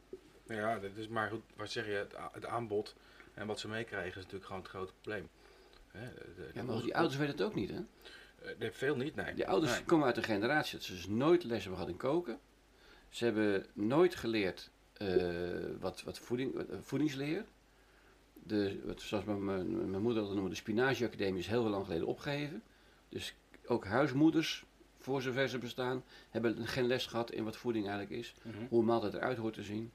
Ja, 0.47 0.79
dat 0.79 0.91
is 0.97 1.09
maar 1.09 1.31
goed. 1.31 1.43
Wat 1.57 1.71
zeg 1.71 1.87
je? 1.87 2.07
Het, 2.33 2.47
aanbod 2.47 2.95
en 3.35 3.47
wat 3.47 3.61
ze 3.61 3.69
meekrijgen 3.69 4.09
is 4.11 4.17
natuurlijk 4.17 4.45
gewoon 4.45 4.61
het 4.61 4.71
grote 4.71 4.93
probleem. 5.01 5.29
Hè, 5.91 6.09
de- 6.15 6.35
de- 6.37 6.51
Ja, 6.55 6.63
maar 6.63 6.83
die 6.83 6.95
ouders 6.97 7.17
weten 7.19 7.35
het 7.37 7.43
ook 7.45 7.55
niet, 7.55 7.71
hè? 7.71 7.81
Eh, 8.59 8.71
veel 8.73 8.97
niet, 8.97 9.15
nee. 9.15 9.35
Die 9.35 9.49
ouders 9.49 9.73
Nee. 9.73 9.85
komen 9.85 10.07
uit 10.07 10.17
een 10.17 10.23
generatie 10.23 10.77
dat 10.77 10.87
ze 10.87 10.93
dus 10.93 11.07
nooit 11.09 11.45
les 11.45 11.59
hebben 11.59 11.75
gehad 11.75 11.93
in 11.93 11.97
koken. 11.99 12.39
Ze 13.09 13.25
hebben 13.25 13.67
nooit 13.73 14.15
geleerd 14.15 14.71
eh, 14.93 15.17
wat, 15.81 16.03
wat, 16.03 16.19
voeding, 16.19 16.55
wat, 16.55 16.69
eh, 16.69 16.77
voedingsleer. 16.83 17.45
De, 18.33 18.81
wat, 18.85 19.01
zoals 19.01 19.25
mijn, 19.25 19.45
mijn, 19.45 19.91
mijn 19.91 20.03
moeder 20.03 20.19
altijd 20.19 20.35
noemde, 20.39 20.51
de 20.55 20.61
Spinazie-academie 20.61 21.41
is 21.41 21.47
heel 21.47 21.63
lang 21.69 21.85
geleden 21.85 22.07
opgegeven. 22.07 22.63
Dus 23.09 23.35
ook 23.67 23.85
huismoeders, 23.85 24.65
voor 24.99 25.23
zover 25.23 25.49
ze 25.49 25.59
bestaan, 25.59 26.05
hebben 26.31 26.67
geen 26.67 26.87
les 26.87 27.07
gehad 27.07 27.31
in 27.31 27.45
wat 27.45 27.57
voeding 27.57 27.87
eigenlijk 27.89 28.21
is. 28.21 28.35
Mhm. 28.43 28.57
Hoe 28.69 28.81
een 28.81 28.87
maaltijd 28.87 29.15
eruit 29.15 29.39
hoort 29.39 29.55
te 29.55 29.63
zien. 29.63 29.93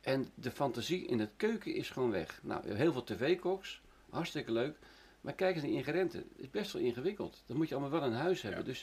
En 0.00 0.28
de 0.34 0.50
fantasie 0.50 1.06
in 1.06 1.18
het 1.20 1.30
keuken 1.36 1.74
is 1.74 1.90
gewoon 1.90 2.10
weg. 2.10 2.40
Nou, 2.42 2.72
heel 2.74 2.92
veel 2.92 3.04
tv-koks, 3.04 3.80
hartstikke 4.10 4.52
leuk. 4.52 4.76
Maar 5.20 5.32
kijk 5.34 5.54
eens 5.54 5.62
naar 5.62 5.70
de 5.72 5.76
ingrediënten. 5.78 6.18
Het 6.18 6.28
is 6.38 6.50
best 6.50 6.72
wel 6.72 6.82
ingewikkeld. 6.82 7.42
Dat 7.46 7.56
moet 7.56 7.68
je 7.68 7.74
allemaal 7.74 8.00
wel 8.00 8.08
in 8.08 8.14
huis 8.14 8.42
hebben. 8.42 8.60
Ja. 8.60 8.66
Dus 8.66 8.80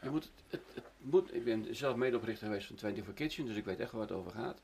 je 0.00 0.04
Ja. 0.06 0.10
moet, 0.10 0.24
het, 0.24 0.34
het, 0.50 0.60
het 0.74 0.84
moet, 0.98 1.34
ik 1.34 1.44
ben 1.44 1.76
zelf 1.76 1.96
medeoprichter 1.96 2.46
geweest 2.46 2.66
van 2.66 2.78
24 2.78 3.14
Kitchen, 3.14 3.46
dus 3.46 3.56
ik 3.56 3.64
weet 3.64 3.80
echt 3.80 3.92
waar 3.92 4.00
het 4.00 4.12
over 4.12 4.30
gaat. 4.32 4.60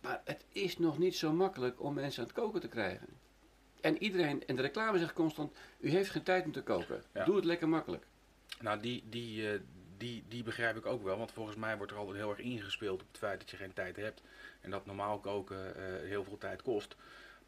Maar 0.00 0.20
het 0.24 0.44
is 0.52 0.78
nog 0.78 0.98
niet 0.98 1.16
zo 1.16 1.32
makkelijk 1.32 1.82
om 1.82 1.94
mensen 1.94 2.22
aan 2.22 2.28
het 2.28 2.38
koken 2.38 2.60
te 2.60 2.68
krijgen. 2.68 3.06
En 3.80 4.02
iedereen, 4.02 4.46
en 4.46 4.56
de 4.56 4.62
reclame 4.62 4.98
zegt 4.98 5.12
constant, 5.12 5.52
u 5.80 5.90
heeft 5.90 6.10
geen 6.10 6.22
tijd 6.22 6.44
om 6.44 6.52
te 6.52 6.62
koken. 6.62 7.02
Ja. 7.14 7.24
Doe 7.24 7.36
het 7.36 7.44
lekker 7.44 7.68
makkelijk. 7.68 8.06
Nou, 8.60 8.80
die, 8.80 9.02
die, 9.08 9.50
eh, 9.52 9.60
die, 9.98 10.24
die 10.28 10.42
begrijp 10.42 10.76
ik 10.76 10.86
ook 10.86 11.02
wel. 11.02 11.18
Want 11.18 11.32
volgens 11.32 11.56
mij 11.56 11.76
wordt 11.76 11.92
er 11.92 11.98
altijd 11.98 12.16
heel 12.16 12.30
erg 12.30 12.38
ingespeeld 12.38 13.00
op 13.00 13.08
het 13.08 13.18
feit 13.18 13.40
dat 13.40 13.50
je 13.50 13.56
geen 13.56 13.72
tijd 13.72 13.96
hebt. 13.96 14.22
En 14.60 14.70
dat 14.70 14.86
normaal 14.86 15.18
koken 15.18 15.76
eh, 15.76 16.08
heel 16.08 16.24
veel 16.24 16.38
tijd 16.38 16.62
kost. 16.62 16.96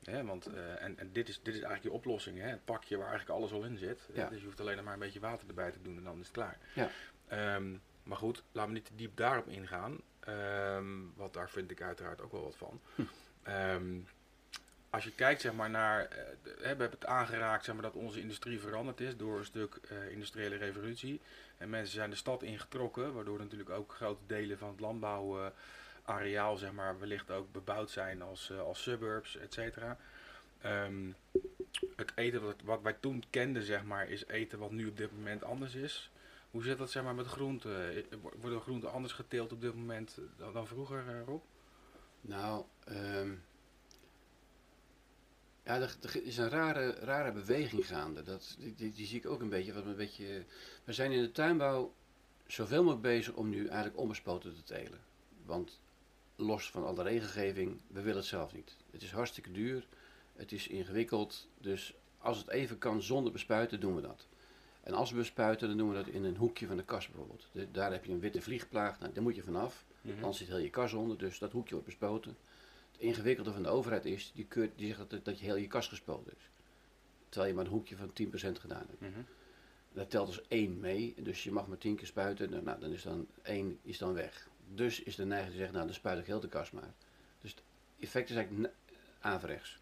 Hè, 0.04 0.24
want, 0.24 0.46
eh, 0.46 0.82
en 0.82 0.98
en 0.98 1.12
dit, 1.12 1.28
is, 1.28 1.40
dit 1.42 1.54
is 1.54 1.60
eigenlijk 1.60 1.82
je 1.82 1.92
oplossing. 1.92 2.38
Hè? 2.38 2.48
Het 2.48 2.64
pakje 2.64 2.96
waar 2.96 3.08
eigenlijk 3.08 3.38
alles 3.38 3.52
al 3.52 3.64
in 3.64 3.76
zit. 3.76 4.08
Ja. 4.12 4.28
Dus 4.28 4.38
je 4.38 4.44
hoeft 4.44 4.60
alleen 4.60 4.84
maar 4.84 4.92
een 4.92 4.98
beetje 4.98 5.20
water 5.20 5.48
erbij 5.48 5.70
te 5.70 5.82
doen 5.82 5.96
en 5.96 6.04
dan 6.04 6.20
is 6.20 6.26
het 6.26 6.36
klaar. 6.36 6.58
Ja. 6.74 6.90
Ehm, 7.26 7.76
maar 8.02 8.16
goed, 8.16 8.42
laten 8.52 8.70
we 8.70 8.76
niet 8.76 8.86
te 8.86 8.96
diep 8.96 9.16
daarop 9.16 9.48
ingaan. 9.48 10.00
Ehm, 10.20 10.86
want 11.14 11.34
daar 11.34 11.50
vind 11.50 11.70
ik 11.70 11.82
uiteraard 11.82 12.22
ook 12.22 12.32
wel 12.32 12.42
wat 12.42 12.56
van. 12.56 12.80
Hm. 12.94 13.02
Ehm, 13.42 13.98
als 14.90 15.04
je 15.04 15.12
kijkt 15.14 15.40
zeg 15.40 15.52
maar, 15.52 15.70
naar, 15.70 16.04
eh, 16.04 16.24
we 16.42 16.66
hebben 16.66 16.90
het 16.90 17.06
aangeraakt 17.06 17.64
zeg 17.64 17.74
maar, 17.74 17.82
dat 17.82 17.94
onze 17.94 18.20
industrie 18.20 18.60
veranderd 18.60 19.00
is 19.00 19.16
door 19.16 19.38
een 19.38 19.44
stuk 19.44 19.78
eh, 19.88 20.10
industriële 20.10 20.56
revolutie. 20.56 21.20
En 21.60 21.70
mensen 21.70 21.94
zijn 21.94 22.10
de 22.10 22.16
stad 22.16 22.42
ingetrokken, 22.42 23.14
waardoor 23.14 23.38
natuurlijk 23.38 23.70
ook 23.70 23.94
grote 23.94 24.26
delen 24.26 24.58
van 24.58 24.68
het 24.68 24.80
landbouwareaal 24.80 26.56
zeg 26.56 26.72
maar, 26.72 26.98
wellicht 26.98 27.30
ook 27.30 27.52
bebouwd 27.52 27.90
zijn 27.90 28.22
als, 28.22 28.50
eh, 28.50 28.60
als 28.60 28.82
suburbs, 28.82 29.36
et 29.36 29.52
cetera. 29.52 29.96
Ehm, 30.60 31.10
het 31.96 32.12
eten 32.14 32.42
wat, 32.42 32.56
wat 32.64 32.82
wij 32.82 32.96
toen 33.00 33.24
kenden, 33.30 33.62
zeg 33.62 33.84
maar, 33.84 34.08
is 34.08 34.26
eten 34.26 34.58
wat 34.58 34.70
nu 34.70 34.88
op 34.88 34.96
dit 34.96 35.12
moment 35.12 35.44
anders 35.44 35.74
is. 35.74 36.10
Hoe 36.50 36.62
zit 36.62 36.78
dat 36.78 36.90
zeg 36.90 37.02
maar, 37.02 37.14
met 37.14 37.26
groenten? 37.26 37.94
Eh, 37.94 38.02
Worden 38.40 38.60
groenten 38.60 38.92
anders 38.92 39.12
geteeld 39.12 39.52
op 39.52 39.60
dit 39.60 39.74
moment 39.74 40.18
dan, 40.36 40.52
dan 40.52 40.66
vroeger, 40.66 41.08
eh, 41.08 41.24
Rob? 41.26 41.42
Nou, 42.20 42.64
ehm, 42.84 43.30
ja, 45.70 45.80
er, 45.80 45.96
er 46.02 46.24
is 46.24 46.36
een 46.36 46.48
rare, 46.48 46.90
rare 46.90 47.32
beweging 47.32 47.86
gaande. 47.86 48.22
Dat, 48.22 48.56
die, 48.58 48.74
die, 48.74 48.92
die 48.92 49.06
zie 49.06 49.18
ik 49.18 49.26
ook 49.26 49.40
een 49.40 49.48
beetje. 49.48 49.72
Wat 49.72 49.84
een 49.84 49.96
beetje. 49.96 50.44
We 50.84 50.92
zijn 50.92 51.12
in 51.12 51.22
de 51.22 51.32
tuinbouw 51.32 51.92
zoveel 52.46 52.82
mogelijk 52.82 53.02
bezig 53.02 53.34
om 53.34 53.48
nu 53.48 53.66
eigenlijk 53.66 53.98
onbespoten 53.98 54.54
te 54.54 54.62
telen. 54.62 55.00
Want 55.44 55.80
los 56.36 56.70
van 56.70 56.84
alle 56.86 57.02
regelgeving, 57.02 57.80
we 57.86 58.00
willen 58.00 58.16
het 58.18 58.26
zelf 58.26 58.54
niet. 58.54 58.76
Het 58.90 59.02
is 59.02 59.10
hartstikke 59.12 59.52
duur, 59.52 59.86
het 60.36 60.52
is 60.52 60.68
ingewikkeld. 60.68 61.48
Dus 61.58 61.94
als 62.18 62.38
het 62.38 62.48
even 62.48 62.78
kan 62.78 63.02
zonder 63.02 63.32
bespuiten, 63.32 63.80
doen 63.80 63.94
we 63.94 64.00
dat. 64.00 64.26
En 64.80 64.92
als 64.94 65.10
we 65.10 65.16
bespuiten, 65.16 65.68
dan 65.68 65.76
doen 65.76 65.88
we 65.88 65.94
dat 65.94 66.06
in 66.06 66.24
een 66.24 66.36
hoekje 66.36 66.66
van 66.66 66.76
de 66.76 66.84
kast 66.84 67.08
bijvoorbeeld. 67.08 67.48
De- 67.52 67.70
daar 67.70 67.92
heb 67.92 68.04
je 68.04 68.12
een 68.12 68.20
witte 68.20 68.40
vliegplaag, 68.42 68.98
nou, 69.00 69.12
daar 69.12 69.22
moet 69.22 69.34
je 69.36 69.42
vanaf. 69.42 69.84
Dan 70.20 70.34
zit 70.34 70.48
heel 70.48 70.58
je 70.58 70.70
kas 70.70 70.92
onder, 70.92 71.18
dus 71.18 71.38
dat 71.38 71.52
hoekje 71.52 71.70
wordt 71.74 71.86
bespoten. 71.88 72.36
Ingewikkelde 73.00 73.52
van 73.52 73.62
de 73.62 73.68
overheid 73.68 74.04
is, 74.04 74.32
die, 74.34 74.44
keurt, 74.44 74.70
die 74.76 74.86
zegt 74.86 75.10
dat, 75.10 75.24
dat 75.24 75.38
je 75.38 75.44
heel 75.44 75.56
je 75.56 75.66
kas 75.66 75.88
gespoten 75.88 76.32
is. 76.36 76.50
Terwijl 77.28 77.50
je 77.50 77.56
maar 77.56 77.64
een 77.64 77.72
hoekje 77.72 77.96
van 77.96 78.08
10% 78.08 78.60
gedaan 78.60 78.86
hebt. 78.88 79.00
Mhm. 79.00 79.20
Dat 79.92 80.10
telt 80.10 80.26
als 80.26 80.48
één 80.48 80.80
mee, 80.80 81.14
dus 81.22 81.44
je 81.44 81.52
mag 81.52 81.66
maar 81.66 81.78
10 81.78 81.96
keer 81.96 82.06
spuiten, 82.06 82.64
nou, 82.64 82.80
dan 82.80 82.92
is 82.92 83.02
dan 83.02 83.26
één 83.42 83.78
is 83.82 83.98
dan 83.98 84.14
weg. 84.14 84.48
Dus 84.74 85.02
is 85.02 85.16
de 85.16 85.24
neiging 85.24 85.50
te 85.50 85.56
zeggen, 85.56 85.74
nou 85.74 85.86
dan 85.86 85.94
spuit 85.94 86.18
ik 86.18 86.26
heel 86.26 86.40
de 86.40 86.48
kas 86.48 86.70
maar. 86.70 86.94
Dus 87.40 87.50
het 87.50 87.62
effect 87.98 88.30
is 88.30 88.36
eigenlijk 88.36 88.74
averechts. 89.20 89.78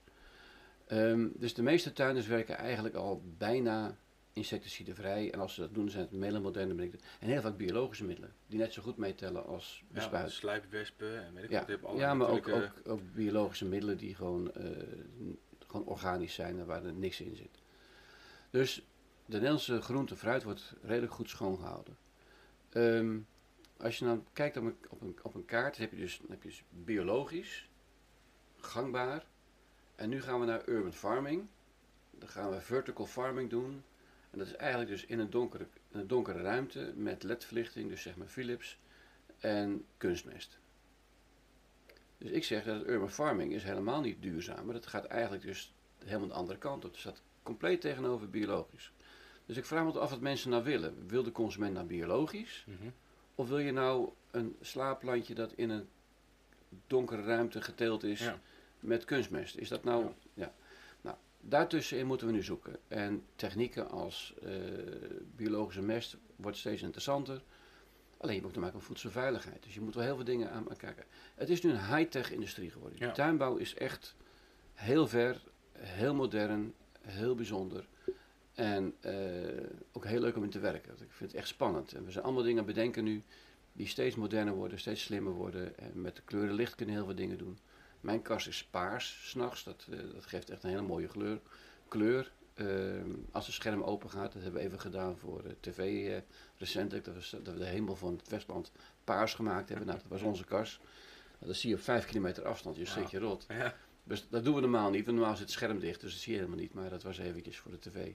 Ehm, 0.86 1.28
dus 1.34 1.54
de 1.54 1.62
meeste 1.62 1.92
tuinders 1.92 2.26
werken 2.26 2.56
eigenlijk 2.56 2.94
al 2.94 3.22
bijna 3.38 3.96
insecticidevrij. 4.38 5.32
En 5.32 5.40
als 5.40 5.54
ze 5.54 5.60
dat 5.60 5.74
doen, 5.74 5.90
zijn 5.90 6.02
het 6.02 6.12
middelen. 6.12 7.00
En 7.20 7.28
heel 7.28 7.40
vaak 7.40 7.56
biologische 7.56 8.04
middelen, 8.04 8.34
die 8.46 8.58
net 8.58 8.72
zo 8.72 8.82
goed 8.82 8.96
meetellen 8.96 9.46
als 9.46 9.84
Ja, 9.88 9.94
bespuit. 9.94 10.30
slijpwespen 10.30 11.24
en 11.24 11.34
weet 11.34 11.44
ik 11.44 11.50
Ja, 11.50 11.66
wat. 11.80 11.96
ja 11.98 12.14
maar 12.14 12.28
ook, 12.28 12.48
ook, 12.48 12.70
ook 12.84 13.00
biologische 13.14 13.64
middelen 13.64 13.96
die 13.96 14.14
gewoon, 14.14 14.52
eh, 14.52 14.70
gewoon 15.66 15.86
organisch 15.86 16.34
zijn 16.34 16.58
en 16.58 16.66
waar 16.66 16.84
er 16.84 16.92
niks 16.92 17.20
in 17.20 17.36
zit. 17.36 17.58
Dus 18.50 18.74
de 19.26 19.32
Nederlandse 19.34 19.80
groente 19.80 20.12
en 20.12 20.18
fruit 20.18 20.42
wordt 20.42 20.74
redelijk 20.82 21.12
goed 21.12 21.28
schoongehouden. 21.28 21.96
Ehm, 22.68 23.18
als 23.76 23.98
je 23.98 24.04
dan 24.04 24.26
kijkt 24.32 24.56
op 24.56 24.64
een, 24.64 24.76
op 24.88 25.00
een, 25.00 25.18
op 25.22 25.34
een 25.34 25.44
kaart, 25.44 25.72
dan 25.76 25.82
heb, 25.82 25.92
je 25.92 25.98
dus, 25.98 26.18
dan 26.18 26.30
heb 26.30 26.42
je 26.42 26.48
dus 26.48 26.62
biologisch, 26.70 27.68
gangbaar. 28.56 29.26
En 29.94 30.08
nu 30.08 30.22
gaan 30.22 30.40
we 30.40 30.46
naar 30.46 30.68
urban 30.68 30.92
farming. 30.92 31.46
Dan 32.10 32.28
gaan 32.28 32.50
we 32.50 32.60
vertical 32.60 33.06
farming 33.06 33.50
doen. 33.50 33.82
En 34.30 34.38
dat 34.38 34.46
is 34.46 34.54
eigenlijk 34.56 34.90
dus 34.90 35.04
in 35.06 35.18
een 35.18 35.30
donkere, 35.30 35.66
een 35.90 36.06
donkere 36.06 36.42
ruimte 36.42 36.92
met 36.96 37.22
ledverlichting, 37.22 37.88
dus 37.88 38.02
zeg 38.02 38.16
maar 38.16 38.26
Philips. 38.26 38.78
en 39.38 39.84
kunstmest. 39.96 40.58
Dus 42.18 42.30
ik 42.30 42.44
zeg 42.44 42.64
dat 42.64 42.86
urban 42.86 43.10
farming 43.10 43.52
is 43.52 43.62
helemaal 43.62 44.00
niet 44.00 44.22
duurzaam, 44.22 44.64
maar 44.64 44.74
dat 44.74 44.86
gaat 44.86 45.04
eigenlijk 45.04 45.42
dus 45.42 45.74
helemaal 46.04 46.28
de 46.28 46.34
andere 46.34 46.58
kant 46.58 46.84
op. 46.84 46.90
Het 46.90 47.00
staat 47.00 47.22
compleet 47.42 47.80
tegenover 47.80 48.30
biologisch. 48.30 48.92
Dus 49.46 49.56
ik 49.56 49.64
vraag 49.64 49.84
me 49.84 49.98
af 49.98 50.10
wat 50.10 50.20
mensen 50.20 50.50
nou 50.50 50.64
willen. 50.64 51.08
Wil 51.08 51.22
de 51.22 51.32
consument 51.32 51.74
nou 51.74 51.86
biologisch? 51.86 52.64
Mhm. 52.66 52.88
Of 53.34 53.48
wil 53.48 53.58
je 53.58 53.72
nou 53.72 54.10
een 54.30 54.56
slaapplantje 54.60 55.34
dat 55.34 55.52
in 55.52 55.70
een 55.70 55.88
donkere 56.86 57.22
ruimte 57.22 57.62
geteeld 57.62 58.04
is 58.04 58.20
Ja. 58.20 58.40
met 58.80 59.04
kunstmest? 59.04 59.56
Is 59.56 59.68
dat 59.68 59.84
nou... 59.84 60.02
Ja. 60.04 60.12
Nou, 60.34 60.50
daartussenin 61.48 62.06
moeten 62.06 62.26
we 62.26 62.32
nu 62.32 62.42
zoeken. 62.42 62.76
En 62.88 63.22
technieken 63.36 63.90
als 63.90 64.34
eh, 64.42 64.52
biologische 65.36 65.82
mest 65.82 66.16
wordt 66.36 66.56
steeds 66.56 66.82
interessanter. 66.82 67.42
Alleen 68.18 68.34
je 68.34 68.42
moet 68.42 68.52
te 68.52 68.58
maken 68.58 68.76
met 68.76 68.84
voedselveiligheid. 68.84 69.62
Dus 69.62 69.74
je 69.74 69.80
moet 69.80 69.94
wel 69.94 70.04
heel 70.04 70.16
veel 70.16 70.24
dingen 70.24 70.50
aan 70.50 70.70
aan 70.70 70.76
kijken. 70.76 71.04
Het 71.34 71.48
is 71.48 71.62
nu 71.62 71.70
een 71.70 71.94
high-tech 71.96 72.32
industrie 72.32 72.70
geworden. 72.70 72.98
Ja. 72.98 73.06
De 73.06 73.12
tuinbouw 73.12 73.56
is 73.56 73.74
echt 73.74 74.16
heel 74.74 75.06
ver, 75.06 75.42
heel 75.72 76.14
modern, 76.14 76.74
heel 77.00 77.34
bijzonder. 77.34 77.88
En 78.54 78.94
eh, 79.00 79.12
ook 79.92 80.04
heel 80.04 80.20
leuk 80.20 80.36
om 80.36 80.42
in 80.42 80.50
te 80.50 80.58
werken. 80.58 80.92
Ik 80.92 81.12
vind 81.12 81.30
het 81.30 81.40
echt 81.40 81.48
spannend. 81.48 81.92
En 81.92 82.04
we 82.04 82.10
zijn 82.10 82.24
allemaal 82.24 82.42
dingen 82.42 82.64
bedenken 82.64 83.04
nu 83.04 83.22
die 83.72 83.86
steeds 83.86 84.16
moderner 84.16 84.54
worden, 84.54 84.78
steeds 84.78 85.02
slimmer 85.02 85.32
worden. 85.32 85.78
En 85.78 86.00
met 86.00 86.16
de 86.16 86.22
kleuren 86.22 86.54
licht 86.54 86.74
kunnen 86.74 86.94
heel 86.94 87.04
veel 87.04 87.14
dingen 87.14 87.38
doen. 87.38 87.58
Mijn 88.00 88.22
kast 88.22 88.46
is 88.46 88.64
paars, 88.64 89.28
s'nachts. 89.30 89.64
Dat, 89.64 89.86
eh, 89.90 89.98
dat 90.14 90.26
geeft 90.26 90.50
echt 90.50 90.62
een 90.62 90.70
hele 90.70 90.82
mooie 90.82 91.06
kleur. 91.06 91.40
kleur. 91.88 92.32
Ehm, 92.54 93.10
als 93.32 93.46
het 93.46 93.54
scherm 93.54 93.82
open 93.82 94.10
gaat, 94.10 94.32
dat 94.32 94.42
hebben 94.42 94.60
we 94.60 94.66
even 94.66 94.80
gedaan 94.80 95.18
voor 95.18 95.44
eh, 95.44 95.52
tv 95.60 96.08
eh, 96.10 96.20
recentelijk. 96.56 97.04
Dat 97.04 97.14
we, 97.14 97.42
dat 97.42 97.54
we 97.54 97.60
de 97.60 97.66
hemel 97.66 97.96
van 97.96 98.16
het 98.16 98.28
Westland 98.28 98.72
paars 99.04 99.34
gemaakt 99.34 99.68
hebben. 99.68 99.86
Nou, 99.86 99.98
dat 99.98 100.08
was 100.08 100.22
onze 100.22 100.44
kast. 100.44 100.78
Nou, 101.38 101.46
dat 101.46 101.56
zie 101.56 101.70
je 101.70 101.76
op 101.76 101.82
vijf 101.82 102.06
kilometer 102.06 102.44
afstand. 102.44 102.76
Je 102.76 102.86
schrik 102.86 103.06
je 103.06 103.18
rot. 103.18 103.44
Ja. 103.48 103.74
Dus 104.04 104.26
dat 104.28 104.44
doen 104.44 104.54
we 104.54 104.60
normaal 104.60 104.90
niet, 104.90 105.04
want 105.04 105.16
normaal 105.16 105.36
zit 105.36 105.44
het 105.44 105.54
scherm 105.54 105.78
dicht, 105.78 106.00
dus 106.00 106.12
dat 106.12 106.20
zie 106.20 106.32
je 106.32 106.38
helemaal 106.38 106.60
niet. 106.60 106.74
Maar 106.74 106.90
dat 106.90 107.02
was 107.02 107.18
eventjes 107.18 107.58
voor 107.58 107.70
de 107.70 107.78
tv. 107.78 108.12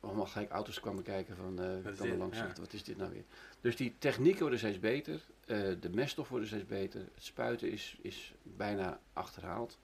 Allemaal 0.00 0.26
gelijk 0.26 0.50
auto's 0.50 0.80
kwamen 0.80 1.02
kijken 1.02 1.36
van, 1.36 1.60
eh 1.60 1.90
is 1.92 1.98
kan 1.98 2.08
er 2.08 2.16
langs 2.16 2.38
Ja. 2.38 2.52
wat 2.60 2.72
is 2.72 2.84
dit 2.84 2.96
nou 2.96 3.10
weer? 3.10 3.24
Dus 3.60 3.76
die 3.76 3.94
technieken 3.98 4.40
worden 4.40 4.58
steeds 4.58 4.78
beter, 4.78 5.20
eh, 5.46 5.58
de 5.80 5.90
meststof 5.90 6.28
wordt 6.28 6.46
steeds 6.46 6.66
beter, 6.66 7.00
het 7.00 7.24
spuiten 7.24 7.70
is, 7.70 7.96
is 8.02 8.34
bijna 8.42 9.00
achterhaald. 9.12 9.78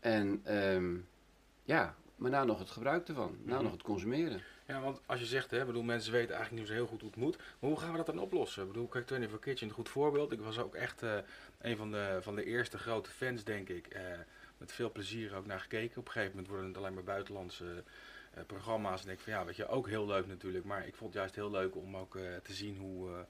En 0.00 0.40
ehm, 0.44 0.96
ja, 1.62 1.94
maar 2.16 2.30
nou 2.30 2.46
nog 2.46 2.58
het 2.58 2.70
gebruik 2.70 3.08
ervan, 3.08 3.30
nou 3.42 3.54
Mhm. 3.54 3.62
nog 3.62 3.72
het 3.72 3.82
consumeren. 3.82 4.42
Ja, 4.66 4.80
want 4.80 5.00
als 5.06 5.20
je 5.20 5.26
zegt, 5.26 5.50
hè, 5.50 5.64
bedoel, 5.64 5.82
mensen 5.82 6.12
weten 6.12 6.34
eigenlijk 6.34 6.58
niet 6.62 6.68
zo 6.70 6.76
heel 6.76 6.86
goed 6.86 7.00
hoe 7.00 7.10
het 7.10 7.18
moet. 7.18 7.36
Maar 7.36 7.70
hoe 7.70 7.78
gaan 7.80 7.90
we 7.90 7.96
dat 7.96 8.06
dan 8.06 8.18
oplossen? 8.18 8.62
Ik 8.62 8.68
bedoel, 8.68 8.86
kijk, 8.86 9.06
24 9.06 9.38
Kitchen 9.46 9.68
een 9.68 9.74
goed 9.74 9.88
voorbeeld. 9.88 10.32
Ik 10.32 10.40
was 10.40 10.58
ook 10.58 10.74
echt 10.74 11.02
eh, 11.02 11.18
een 11.60 11.76
van 11.76 11.90
de, 11.90 12.18
van 12.20 12.34
de 12.34 12.44
eerste 12.44 12.78
grote 12.78 13.10
fans, 13.10 13.44
denk 13.44 13.68
ik. 13.68 13.86
eh, 13.86 14.02
met 14.58 14.72
veel 14.72 14.92
plezier 14.92 15.34
ook 15.34 15.46
naar 15.46 15.60
gekeken. 15.60 15.98
Op 15.98 16.06
een 16.06 16.12
gegeven 16.12 16.32
moment 16.34 16.48
worden 16.52 16.68
het 16.68 16.76
alleen 16.76 16.94
maar 16.94 17.04
buitenlandse 17.04 17.84
programma's. 18.46 19.00
En 19.00 19.06
denk 19.06 19.18
ik 19.18 19.24
van 19.24 19.32
ja, 19.32 19.44
weet 19.44 19.56
je, 19.56 19.68
ook 19.68 19.88
heel 19.88 20.06
leuk 20.06 20.26
natuurlijk. 20.26 20.64
Maar 20.64 20.86
ik 20.86 20.94
vond 20.94 21.10
het 21.10 21.18
juist 21.18 21.34
heel 21.34 21.50
leuk 21.50 21.76
om 21.76 21.96
ook 21.96 22.12
te 22.42 22.52
zien 22.52 22.76
hoe, 22.76 23.26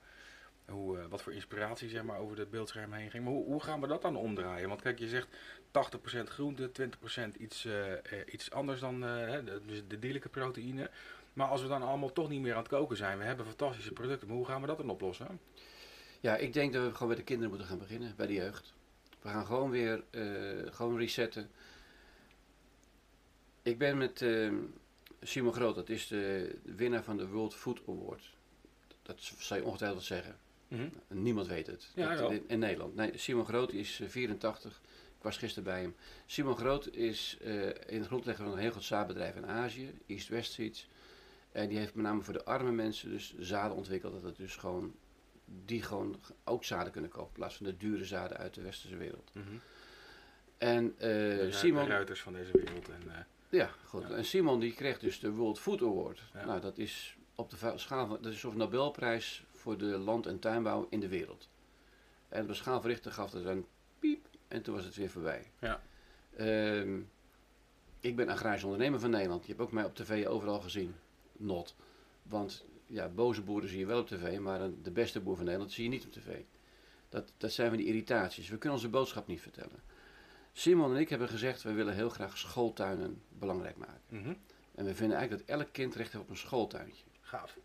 hoe, 0.71 0.99
eh, 0.99 1.05
wat 1.09 1.23
voor 1.23 1.33
inspiratie 1.33 1.89
zeg 1.89 2.03
maar, 2.03 2.19
over 2.19 2.39
het 2.39 2.51
beeldscherm 2.51 2.93
heen 2.93 3.11
ging. 3.11 3.25
Maar 3.25 3.33
hoe, 3.33 3.45
hoe 3.45 3.63
gaan 3.63 3.81
we 3.81 3.87
dat 3.87 4.03
dan 4.03 4.17
omdraaien? 4.17 4.69
Want 4.69 4.83
kijk, 4.83 4.99
je 4.99 5.09
zegt 5.09 5.29
80% 5.71 6.29
groente, 6.29 6.71
20% 6.73 7.37
iets, 7.37 7.65
eh, 7.65 7.93
eh, 7.93 8.01
iets 8.33 8.51
anders 8.51 8.81
dan 8.81 9.01
de, 9.01 9.61
dus 9.67 9.83
de 9.89 9.99
dierlijke 9.99 10.29
proteïne. 10.29 10.91
Maar 11.33 11.49
als 11.49 11.63
we 11.63 11.69
dan 11.69 11.83
allemaal 11.83 12.13
toch 12.13 12.29
niet 12.29 12.41
meer 12.41 12.53
aan 12.53 12.59
het 12.59 12.69
koken 12.69 12.97
zijn, 12.97 13.19
we 13.19 13.25
hebben 13.25 13.47
fantastische 13.47 13.93
producten, 13.93 14.29
maar 14.29 14.37
hoe 14.37 14.47
gaan 14.47 14.61
we 14.61 14.67
dat 14.67 14.77
dan 14.77 14.91
oplossen? 14.91 15.41
Ja, 16.21 16.37
ik 16.37 16.53
denk 16.53 16.73
dat 16.73 16.85
we 16.85 16.93
gewoon 16.93 17.09
bij 17.09 17.17
de 17.17 17.23
kinderen 17.23 17.51
moeten 17.51 17.69
gaan 17.69 17.79
beginnen, 17.79 18.15
bij 18.17 18.27
de 18.27 18.33
jeugd. 18.33 18.73
We 19.23 19.29
gaan 19.29 19.47
gewoon 19.47 19.71
weer 19.71 20.03
gewoon 20.71 20.99
resetten. 20.99 21.51
Ik 23.63 23.79
ben 23.79 23.99
met 23.99 24.23
eh, 24.23 24.53
Simon 25.23 25.53
Groot, 25.53 25.75
dat 25.75 25.89
is 25.89 26.07
de 26.07 26.55
winnaar 26.63 27.03
van 27.03 27.17
de 27.17 27.29
World 27.29 27.55
Food 27.55 27.81
Award. 27.89 28.35
Dat 29.03 29.33
zou 29.39 29.61
je 29.61 29.67
ongetwijfeld 29.67 30.03
zeggen. 30.03 30.37
Niemand 31.09 31.47
weet 31.47 31.67
het. 31.67 31.91
Ja, 31.95 32.15
Dat- 32.17 32.31
in, 32.33 32.45
in 32.49 32.59
Nederland. 32.59 32.95
Nee, 32.95 33.19
Simon 33.19 33.45
Groot 33.47 33.73
is 33.73 34.01
eh, 34.01 34.09
84. 34.09 34.81
Ik 35.17 35.23
was 35.27 35.37
gisteren 35.37 35.65
bij 35.65 35.81
hem. 35.81 35.95
Simon 36.27 36.57
Groot 36.57 36.87
is 36.95 37.37
eh, 37.43 37.67
in 37.67 37.99
het 37.99 38.07
grondlegger 38.07 38.45
van 38.45 38.53
een 38.53 38.59
heel 38.59 38.71
groot 38.71 38.85
zaadbedrijf 38.85 39.37
in 39.37 39.47
Azië, 39.47 39.99
East 40.07 40.29
West 40.29 40.53
Seeds. 40.53 40.89
En 41.53 41.69
die 41.69 41.79
heeft 41.79 41.95
met 41.95 42.05
name 42.05 42.23
voor 42.23 42.33
de 42.33 42.45
arme 42.45 42.73
mensen 42.73 43.11
dus 43.11 43.35
zaden 43.39 43.77
ontwikkeld. 43.77 44.13
Dat 44.13 44.23
het 44.23 44.37
dus 44.37 44.57
gewoon, 44.57 44.95
die 45.65 45.83
gewoon 45.83 46.21
ook 46.45 46.65
zaden 46.65 46.93
kunnen 46.93 47.11
kopen. 47.11 47.29
In 47.29 47.35
plaats 47.35 47.57
van 47.57 47.67
de 47.67 47.77
dure 47.77 48.05
zaden 48.05 48.37
uit 48.37 48.55
de 48.55 48.63
westerse 48.63 48.97
wereld. 48.97 49.31
Mhm. 49.35 49.47
En 50.59 50.85
eh, 50.99 51.09
De 51.09 51.35
ru- 51.43 51.53
Simon, 51.53 51.85
de 51.85 51.91
ruiters 51.91 52.21
van 52.21 52.33
deze 52.33 52.51
wereld. 52.53 52.89
En, 52.89 53.03
eh, 53.15 53.19
ja, 53.49 53.71
goed. 53.85 54.03
Ja. 54.09 54.15
En 54.15 54.25
Simon 54.25 54.61
die 54.61 54.73
kreeg 54.75 54.99
dus 54.99 55.21
de 55.21 55.31
World 55.31 55.59
Food 55.61 55.81
Award. 55.83 56.21
Ja. 56.35 56.45
Nou, 56.45 56.61
dat 56.61 56.79
is 56.79 57.17
op 57.35 57.51
de 57.51 57.57
schaal 57.77 58.07
van, 58.07 58.19
dat 58.23 58.33
is 58.33 58.43
een 58.43 58.57
Nobelprijs 58.57 59.45
voor 59.61 59.79
de 59.79 59.85
land- 59.99 60.27
en 60.27 60.39
tuinbouw 60.39 60.87
in 60.91 61.01
de 61.01 61.09
wereld. 61.09 61.49
En 62.29 62.43
op 62.43 62.49
de 62.49 62.55
schaal 62.55 62.81
van 62.81 62.91
Richter 62.91 63.13
gaf 63.13 63.33
het 63.33 63.45
een 63.45 63.67
piep 63.99 64.27
en 64.49 64.63
toen 64.63 64.75
was 64.75 64.85
het 64.85 64.95
weer 64.95 65.11
voorbij. 65.11 65.51
Ja. 65.59 65.83
Ehm, 66.37 67.01
ik 68.01 68.17
ben 68.17 68.29
agrarisch 68.29 68.65
ondernemer 68.65 69.01
van 69.01 69.11
Nederland. 69.11 69.43
Je 69.43 69.49
hebt 69.49 69.61
ook 69.63 69.73
mij 69.73 69.85
op 69.85 69.95
tv 69.95 70.27
overal 70.27 70.61
gezien. 70.61 70.95
Not. 71.33 71.75
Want 72.23 72.65
ja, 72.87 73.09
boze 73.09 73.43
boeren 73.43 73.69
zie 73.69 73.79
je 73.79 73.87
wel 73.87 74.01
op 74.01 74.07
tv, 74.09 74.39
maar 74.39 74.61
een- 74.61 74.79
de 74.83 74.91
beste 74.91 75.21
boer 75.21 75.37
van 75.37 75.45
Nederland 75.45 75.73
zie 75.73 75.85
je 75.85 75.91
niet 75.91 76.05
op 76.05 76.13
tv. 76.13 76.39
Dat, 77.09 77.33
dat 77.37 77.53
zijn 77.53 77.69
van 77.69 77.77
die 77.77 77.87
irritaties. 77.87 78.49
We 78.49 78.57
kunnen 78.59 78.79
onze 78.79 78.89
boodschap 78.91 79.27
niet 79.27 79.41
vertellen. 79.41 79.83
Simon 80.53 80.95
en 80.95 81.01
ik 81.01 81.09
hebben 81.09 81.29
gezegd, 81.29 81.63
we 81.63 81.73
willen 81.73 81.95
heel 81.95 82.09
graag 82.11 82.39
schooltuinen 82.39 83.23
belangrijk 83.29 83.77
maken. 83.77 84.01
mhm. 84.09 84.33
En 84.75 84.85
we 84.85 84.95
vinden 84.95 85.17
eigenlijk 85.17 85.47
dat 85.49 85.59
elk 85.59 85.73
kind 85.73 85.95
recht 85.95 86.13
heeft 86.13 86.25
op 86.25 86.31
een 86.31 86.37
schooltuintje. 86.37 87.05
Gaaf. 87.21 87.57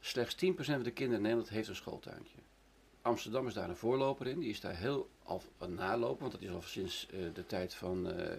Slechts 0.00 0.44
10% 0.44 0.48
van 0.56 0.82
de 0.82 0.90
kinderen 0.90 1.16
in 1.16 1.22
Nederland 1.22 1.48
heeft 1.48 1.68
een 1.68 1.76
schooltuintje. 1.76 2.38
Amsterdam 3.02 3.46
is 3.46 3.54
daar 3.54 3.68
een 3.68 3.76
voorloper 3.76 4.26
in. 4.26 4.38
Die 4.38 4.50
is 4.50 4.60
daar 4.60 4.76
heel 4.76 5.10
al 5.22 5.42
aan 5.58 5.74
nalopen, 5.74 6.20
want 6.20 6.32
dat 6.32 6.42
is 6.42 6.50
al 6.50 6.62
sinds 6.62 7.06
eh, 7.10 7.18
de 7.34 7.46
tijd 7.46 7.74
van, 7.74 8.10
eh, 8.10 8.32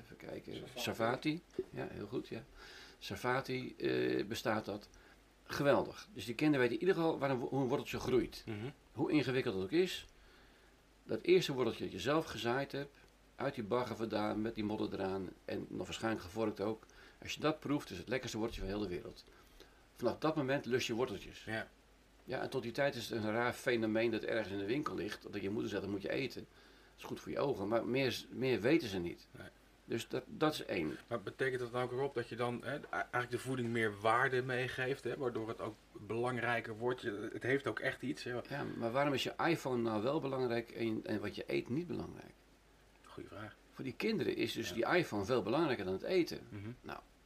even 0.00 0.16
kijken, 0.16 0.54
Savati. 0.54 0.80
Savati. 0.80 1.42
Ja, 1.70 1.88
heel 1.90 2.06
goed, 2.06 2.28
ja. 2.28 2.44
Savati 2.98 3.76
eh, 3.76 4.24
bestaat 4.26 4.64
dat. 4.64 4.88
Geweldig. 5.44 6.08
Dus 6.12 6.24
die 6.24 6.34
kinderen 6.34 6.60
weten 6.60 6.80
in 6.80 6.86
ieder 6.88 7.02
geval 7.02 7.18
waar 7.18 7.30
een, 7.30 7.38
hoe 7.38 7.60
een 7.60 7.68
worteltje 7.68 7.98
groeit. 7.98 8.42
Mhm. 8.46 8.70
Hoe 8.92 9.12
ingewikkeld 9.12 9.54
het 9.54 9.64
ook 9.64 9.70
is. 9.70 10.06
Dat 11.04 11.22
eerste 11.22 11.52
worteltje 11.52 11.84
dat 11.84 11.92
je 11.92 12.00
zelf 12.00 12.24
gezaaid 12.24 12.72
hebt, 12.72 12.98
uit 13.36 13.54
die 13.54 13.64
bagger 13.64 13.96
vandaan, 13.96 14.42
met 14.42 14.54
die 14.54 14.64
modder 14.64 14.92
eraan 14.92 15.28
en 15.44 15.66
nog 15.68 15.86
waarschijnlijk 15.86 16.24
gevorkt 16.24 16.60
ook. 16.60 16.86
Als 17.22 17.32
je 17.32 17.40
dat 17.40 17.60
proeft, 17.60 17.90
is 17.90 17.98
het 17.98 18.08
lekkerste 18.08 18.38
worteltje 18.38 18.62
van 18.62 18.70
heel 18.70 18.88
de 18.88 18.94
wereld. 18.94 19.24
Vanaf 19.96 20.18
dat 20.18 20.36
moment 20.36 20.66
lust 20.66 20.86
je 20.86 20.94
worteltjes. 20.94 21.44
Ja. 21.44 21.68
Ja, 22.24 22.40
en 22.40 22.50
tot 22.50 22.62
die 22.62 22.72
tijd 22.72 22.94
is 22.94 23.08
het 23.10 23.24
een 23.24 23.32
raar 23.32 23.52
fenomeen 23.52 24.10
dat 24.10 24.22
ergens 24.22 24.52
in 24.52 24.58
de 24.58 24.64
winkel 24.66 24.94
ligt. 24.94 25.32
Dat 25.32 25.42
je 25.42 25.50
moeder 25.50 25.70
zegt, 25.70 25.82
dat 25.82 25.90
moet 25.90 26.02
je 26.02 26.10
eten. 26.10 26.40
Dat 26.40 26.98
is 26.98 27.04
goed 27.04 27.20
voor 27.20 27.32
je 27.32 27.38
ogen, 27.38 27.68
maar 27.68 27.86
meer, 27.86 28.24
meer 28.30 28.60
weten 28.60 28.88
ze 28.88 28.98
niet. 28.98 29.28
Nee. 29.30 29.48
Dus 29.84 30.08
dat, 30.08 30.22
dat 30.26 30.52
is 30.52 30.64
één. 30.64 30.96
Maar 31.08 31.22
betekent 31.22 31.60
dat 31.60 31.72
dan 31.72 31.82
ook 31.82 31.92
erop 31.92 32.14
dat 32.14 32.28
je 32.28 32.36
dan 32.36 32.60
hè, 32.64 32.78
eigenlijk 32.90 33.30
de 33.30 33.38
voeding 33.38 33.68
meer 33.68 34.00
waarde 34.00 34.42
meegeeft, 34.42 35.04
hè, 35.04 35.16
waardoor 35.16 35.48
het 35.48 35.60
ook 35.60 35.74
belangrijker 35.92 36.76
wordt? 36.78 37.02
Het 37.32 37.42
heeft 37.42 37.66
ook 37.66 37.80
echt 37.80 38.02
iets. 38.02 38.24
Hè? 38.24 38.32
Ja, 38.48 38.64
maar 38.76 38.90
waarom 38.92 39.12
is 39.14 39.22
je 39.22 39.34
iPhone 39.46 39.82
nou 39.82 40.02
wel 40.02 40.20
belangrijk 40.20 40.70
en, 40.70 41.00
en 41.04 41.20
wat 41.20 41.34
je 41.34 41.44
eet 41.46 41.68
niet 41.68 41.86
belangrijk? 41.86 42.32
Goeie 43.04 43.28
vraag. 43.28 43.56
Voor 43.72 43.84
die 43.84 43.94
kinderen 43.94 44.36
is 44.36 44.52
dus 44.52 44.68
Ja. 44.68 44.74
die 44.74 44.86
iPhone 44.98 45.24
veel 45.24 45.42
belangrijker 45.42 45.84
dan 45.84 45.94
het 45.94 46.02
eten. 46.02 46.40
Mhm. 46.48 46.70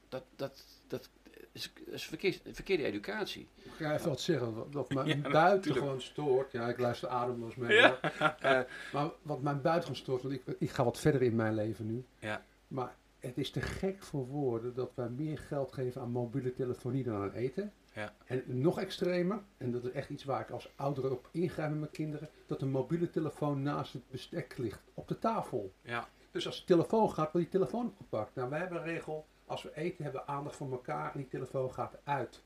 Dat, 0.09 0.25
dat, 0.37 0.65
dat 0.87 1.09
is, 1.53 1.73
is 1.87 2.07
verkeerd, 2.07 2.41
verkeerde 2.53 2.85
educatie. 2.85 3.49
Ik 3.63 3.71
ga 3.73 3.95
even 3.95 4.09
wat 4.09 4.21
zeggen, 4.21 4.55
wat, 4.55 4.67
wat 4.71 4.95
mij 4.95 5.07
Ja, 5.17 5.17
buiten 5.17 5.55
natuurlijk. 5.55 5.79
gewoon 5.79 6.01
stoort. 6.01 6.53
Ja, 6.53 6.69
ik 6.69 6.79
luister 6.79 7.09
ademloos 7.09 7.55
mee. 7.55 7.77
Ja. 7.77 7.99
hoor. 8.01 8.35
Eh, 8.41 8.61
maar 8.93 9.11
wat 9.23 9.43
mij 9.43 9.61
buiten 9.61 9.83
gewoon 9.83 9.97
stoort, 9.97 10.23
want 10.23 10.35
ik, 10.35 10.43
ik 10.59 10.71
ga 10.71 10.85
wat 10.85 10.99
verder 10.99 11.23
in 11.23 11.35
mijn 11.35 11.55
leven 11.55 11.87
nu. 11.87 12.05
Ja. 12.19 12.45
Maar 12.69 12.97
het 13.19 13.39
is 13.39 13.51
te 13.51 13.61
gek 13.61 14.03
voor 14.03 14.27
woorden 14.27 14.75
dat 14.75 14.93
wij 14.95 15.09
meer 15.09 15.39
geld 15.39 15.73
geven 15.73 16.01
aan 16.01 16.11
mobiele 16.11 16.53
telefonie 16.53 17.05
dan 17.05 17.23
aan 17.23 17.33
eten. 17.33 17.73
Ja. 17.95 18.15
En 18.25 18.43
nog 18.47 18.81
extremer, 18.81 19.43
en 19.57 19.73
dat 19.73 19.85
is 19.85 19.91
echt 19.91 20.11
iets 20.11 20.25
waar 20.25 20.41
ik 20.41 20.51
als 20.51 20.73
ouder 20.77 21.11
op 21.11 21.29
ingrijp 21.33 21.71
met 21.71 21.79
mijn 21.79 21.91
kinderen, 21.91 22.29
dat 22.47 22.63
een 22.63 22.71
mobiele 22.71 23.11
telefoon 23.11 23.63
naast 23.63 23.93
het 23.93 24.09
bestek 24.11 24.59
ligt, 24.59 24.83
op 24.95 25.09
de 25.09 25.19
tafel. 25.19 25.73
Ja. 25.83 26.09
Dus 26.31 26.47
als 26.47 26.61
de 26.61 26.65
telefoon 26.67 27.11
gaat, 27.11 27.33
wordt 27.33 27.51
die 27.51 27.61
telefoon 27.61 27.87
opgepakt. 27.87 28.35
Nou, 28.35 28.51
wij 28.51 28.59
hebben 28.59 28.79
een 28.79 28.85
regel, 28.85 29.27
als 29.51 29.63
we 29.63 29.77
eten 29.77 30.05
hebben 30.05 30.21
we 30.27 30.27
aandacht 30.33 30.57
voor 30.57 30.71
elkaar 30.71 31.13
en 31.13 31.19
die 31.19 31.29
telefoon 31.29 31.73
gaat 31.75 31.97
uit. 32.05 32.43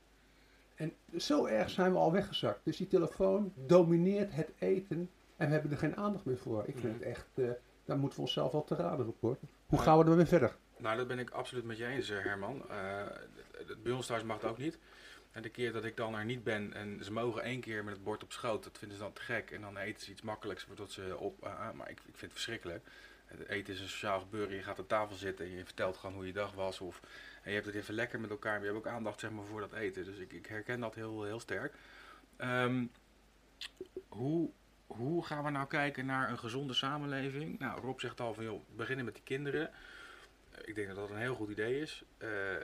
En 0.74 0.92
zo 1.18 1.46
erg 1.46 1.70
zijn 1.70 1.92
we 1.92 1.98
al 1.98 2.12
weggezakt. 2.12 2.60
Dus 2.64 2.76
die 2.76 2.86
telefoon 2.86 3.52
domineert 3.54 4.32
het 4.34 4.50
eten 4.58 5.10
en 5.36 5.46
we 5.46 5.52
hebben 5.52 5.70
er 5.70 5.78
geen 5.78 5.96
aandacht 5.96 6.24
meer 6.24 6.38
voor. 6.38 6.64
Ik 6.66 6.78
vind 6.78 6.82
Mhm. 6.84 6.92
het 6.92 7.02
echt, 7.02 7.26
eh, 7.34 7.44
daar 7.84 7.98
moeten 7.98 8.18
we 8.18 8.24
onszelf 8.24 8.52
wel 8.52 8.64
te 8.64 8.74
raden 8.74 9.06
op 9.08 9.16
hoor. 9.20 9.36
Hoe 9.66 9.78
gaan 9.78 9.98
we 9.98 10.04
er 10.10 10.16
weer 10.16 10.26
verder? 10.26 10.56
Nou, 10.76 10.96
dat 10.96 11.06
ben 11.06 11.18
ik 11.18 11.30
absoluut 11.30 11.64
met 11.64 11.76
je 11.78 11.86
eens, 11.86 12.10
eh, 12.10 12.22
Herman. 12.22 12.62
Het- 12.68 13.68
het- 13.68 13.82
bij 13.82 13.92
ons 13.92 14.06
thuis 14.06 14.22
mag 14.22 14.40
het 14.40 14.50
ook 14.50 14.58
niet. 14.58 14.78
En 15.32 15.42
de 15.42 15.48
keer 15.48 15.72
dat 15.72 15.84
ik 15.84 15.96
dan 15.96 16.14
er 16.14 16.24
niet 16.24 16.44
ben 16.44 16.72
en 16.74 17.04
ze 17.04 17.12
mogen 17.12 17.42
één 17.42 17.60
keer 17.60 17.84
met 17.84 17.94
het 17.94 18.04
bord 18.04 18.22
op 18.22 18.32
schoot, 18.32 18.64
dat 18.64 18.78
vinden 18.78 18.96
ze 18.96 19.02
dan 19.02 19.12
te 19.12 19.20
gek. 19.20 19.50
En 19.50 19.60
dan 19.60 19.76
eten 19.76 20.02
ze 20.04 20.10
iets 20.10 20.22
makkelijks, 20.22 20.66
waardoor 20.66 20.88
ze 20.88 21.16
op... 21.18 21.44
ah, 21.44 21.72
maar 21.72 21.90
ik, 21.90 21.98
ik 21.98 22.02
vind 22.04 22.20
het 22.20 22.32
verschrikkelijk. 22.32 22.84
Het 23.24 23.48
eten 23.48 23.74
is 23.74 23.80
een 23.80 23.88
sociaal 23.88 24.20
gebeuren. 24.20 24.56
Je 24.56 24.62
gaat 24.62 24.78
aan 24.78 24.86
tafel 24.86 25.16
zitten 25.16 25.44
en 25.44 25.50
je 25.50 25.64
vertelt 25.64 25.96
gewoon 25.96 26.14
hoe 26.14 26.26
je 26.26 26.32
dag 26.32 26.52
was. 26.52 26.80
Of, 26.80 27.00
en 27.42 27.48
je 27.48 27.54
hebt 27.54 27.66
het 27.66 27.74
even 27.74 27.94
lekker 27.94 28.20
met 28.20 28.30
elkaar, 28.30 28.52
maar 28.52 28.66
je 28.66 28.72
hebt 28.72 28.86
ook 28.86 28.92
aandacht 28.92 29.20
zeg 29.20 29.30
maar, 29.30 29.44
voor 29.44 29.60
dat 29.60 29.72
eten. 29.72 30.04
Dus 30.04 30.18
ik, 30.18 30.32
ik 30.32 30.46
herken 30.46 30.80
dat 30.80 30.94
heel, 30.94 31.24
heel 31.24 31.40
sterk. 31.40 31.74
Ehm, 32.36 32.86
hoe, 34.08 34.50
hoe 34.86 35.24
gaan 35.24 35.44
we 35.44 35.50
nou 35.50 35.66
kijken 35.66 36.06
naar 36.06 36.30
een 36.30 36.38
gezonde 36.38 36.74
samenleving? 36.74 37.58
Nou, 37.58 37.80
Rob 37.80 37.98
zegt 38.00 38.20
al 38.20 38.34
van, 38.34 38.44
joh, 38.44 38.62
beginnen 38.76 39.04
met 39.04 39.14
die 39.14 39.24
kinderen. 39.24 39.70
Ik 40.64 40.74
denk 40.74 40.86
dat 40.86 40.96
dat 40.96 41.10
een 41.10 41.16
heel 41.16 41.34
goed 41.34 41.50
idee 41.50 41.80
is. 41.80 42.04
Eh, 42.18 42.54
eh, 42.54 42.62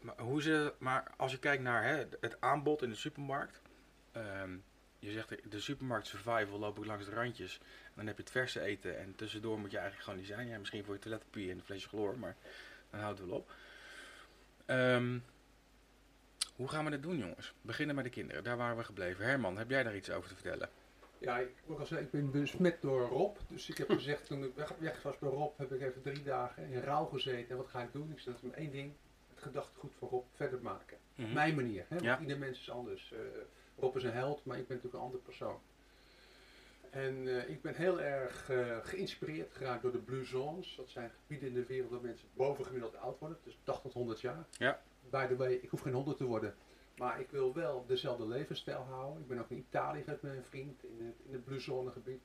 maar, 0.00 0.18
hoe 0.20 0.42
ze, 0.42 0.74
maar 0.78 1.12
als 1.16 1.32
je 1.32 1.38
kijkt 1.38 1.62
naar 1.62 1.84
hè, 1.84 2.04
het 2.20 2.40
aanbod 2.40 2.82
in 2.82 2.88
de 2.88 2.96
supermarkt. 2.96 3.60
ehm, 4.12 4.56
je 4.98 5.10
zegt 5.12 5.28
de- 5.28 5.42
de 5.48 5.60
supermarkt 5.60 6.06
survival 6.06 6.58
loop 6.58 6.78
ik 6.78 6.84
langs 6.84 7.04
de 7.04 7.10
randjes. 7.10 7.58
En 7.58 7.92
dan 7.94 8.06
heb 8.06 8.16
je 8.16 8.22
het 8.22 8.32
verse 8.32 8.60
eten. 8.60 8.98
En 8.98 9.14
tussendoor 9.14 9.58
moet 9.58 9.70
je 9.70 9.76
eigenlijk 9.76 10.04
gewoon 10.04 10.18
niet 10.18 10.28
zijn. 10.28 10.46
Ja, 10.48 10.58
misschien 10.58 10.84
voor 10.84 10.94
je 10.94 11.00
toiletpapier 11.00 11.50
en 11.50 11.56
een 11.58 11.64
flesje 11.64 11.88
chloor. 11.88 12.18
Maar 12.18 12.36
dan 12.90 13.00
houdt 13.00 13.18
het 13.18 13.28
wel 13.28 13.36
op. 13.38 13.50
Ehm, 14.66 15.18
hoe 16.56 16.68
gaan 16.68 16.84
we 16.84 16.90
dit 16.90 17.02
doen, 17.02 17.18
jongens? 17.18 17.54
Beginnen 17.60 17.94
met 17.94 18.04
de 18.04 18.10
kinderen. 18.10 18.44
Daar 18.44 18.56
waren 18.56 18.76
we 18.76 18.84
gebleven. 18.84 19.24
Herman, 19.24 19.58
heb 19.58 19.70
jij 19.70 19.82
daar 19.82 19.96
iets 19.96 20.10
over 20.10 20.28
te 20.28 20.34
vertellen? 20.34 20.68
Ja, 21.18 21.38
ik 21.38 21.50
al 21.68 21.96
ik 21.98 22.10
ben 22.10 22.30
besmet 22.30 22.80
door 22.82 23.08
Rob. 23.08 23.36
Dus 23.48 23.68
ik 23.68 23.76
heb 23.78 23.90
gezegd, 23.90 24.26
toen 24.26 24.44
ik 24.44 24.54
weg, 24.54 24.72
weg 24.78 25.02
was 25.02 25.18
bij 25.18 25.28
Rob, 25.30 25.58
heb 25.58 25.72
ik 25.72 25.80
even 25.80 26.02
drie 26.02 26.22
dagen 26.22 26.70
in 26.70 26.80
rouw 26.80 27.04
gezeten. 27.04 27.50
En 27.50 27.56
wat 27.56 27.68
ga 27.68 27.82
ik 27.82 27.92
doen? 27.92 28.10
Ik 28.10 28.18
zei, 28.18 28.34
dat 28.34 28.50
maar 28.50 28.58
één 28.58 28.70
ding. 28.70 28.92
Het 29.34 29.42
gedachtegoed 29.42 29.94
van 29.98 30.08
Rob 30.08 30.24
verder 30.34 30.60
maken. 30.62 30.98
Mhm. 31.14 31.32
Mijn 31.32 31.54
manier. 31.54 31.80
Hè? 31.80 31.86
Want 31.88 32.02
Ja. 32.02 32.20
ieder 32.20 32.38
mens 32.38 32.60
is 32.60 32.70
anders. 32.70 33.12
Eh, 33.12 33.18
Rob 33.78 33.96
is 33.96 34.04
een 34.04 34.12
held, 34.12 34.44
maar 34.44 34.58
ik 34.58 34.66
ben 34.66 34.76
natuurlijk 34.76 35.02
een 35.02 35.10
andere 35.10 35.22
persoon. 35.22 35.60
En 36.90 37.28
eh, 37.28 37.48
ik 37.48 37.62
ben 37.62 37.74
heel 37.74 38.00
erg 38.00 38.50
eh, 38.50 38.76
geïnspireerd 38.82 39.52
geraakt 39.52 39.82
door 39.82 39.92
de 39.92 39.98
Blue 39.98 40.24
Zones. 40.24 40.74
Dat 40.76 40.90
zijn 40.90 41.10
gebieden 41.10 41.48
in 41.48 41.54
de 41.54 41.66
wereld 41.66 41.90
waar 41.90 42.00
mensen 42.00 42.28
bovengemiddeld 42.34 42.96
oud 42.96 43.18
worden. 43.18 43.38
Dus 43.44 43.58
80 43.64 43.82
tot 43.82 43.92
100 43.92 44.20
jaar. 44.20 44.46
Ja. 44.50 44.82
By 45.10 45.26
the 45.26 45.36
way, 45.36 45.52
ik 45.52 45.70
hoef 45.70 45.80
geen 45.80 45.92
100 45.92 46.16
te 46.16 46.24
worden. 46.24 46.54
Maar 46.96 47.20
ik 47.20 47.30
wil 47.30 47.54
wel 47.54 47.84
dezelfde 47.86 48.26
levensstijl 48.26 48.80
houden. 48.80 49.22
Ik 49.22 49.28
ben 49.28 49.38
ook 49.38 49.50
in 49.50 49.56
Italië 49.56 50.02
met 50.06 50.22
mijn 50.22 50.44
vriend 50.44 50.84
in 50.84 51.06
het, 51.06 51.16
in 51.26 51.32
het 51.32 51.44
Blue 51.44 51.60
Zone 51.60 51.90
gebied, 51.90 52.22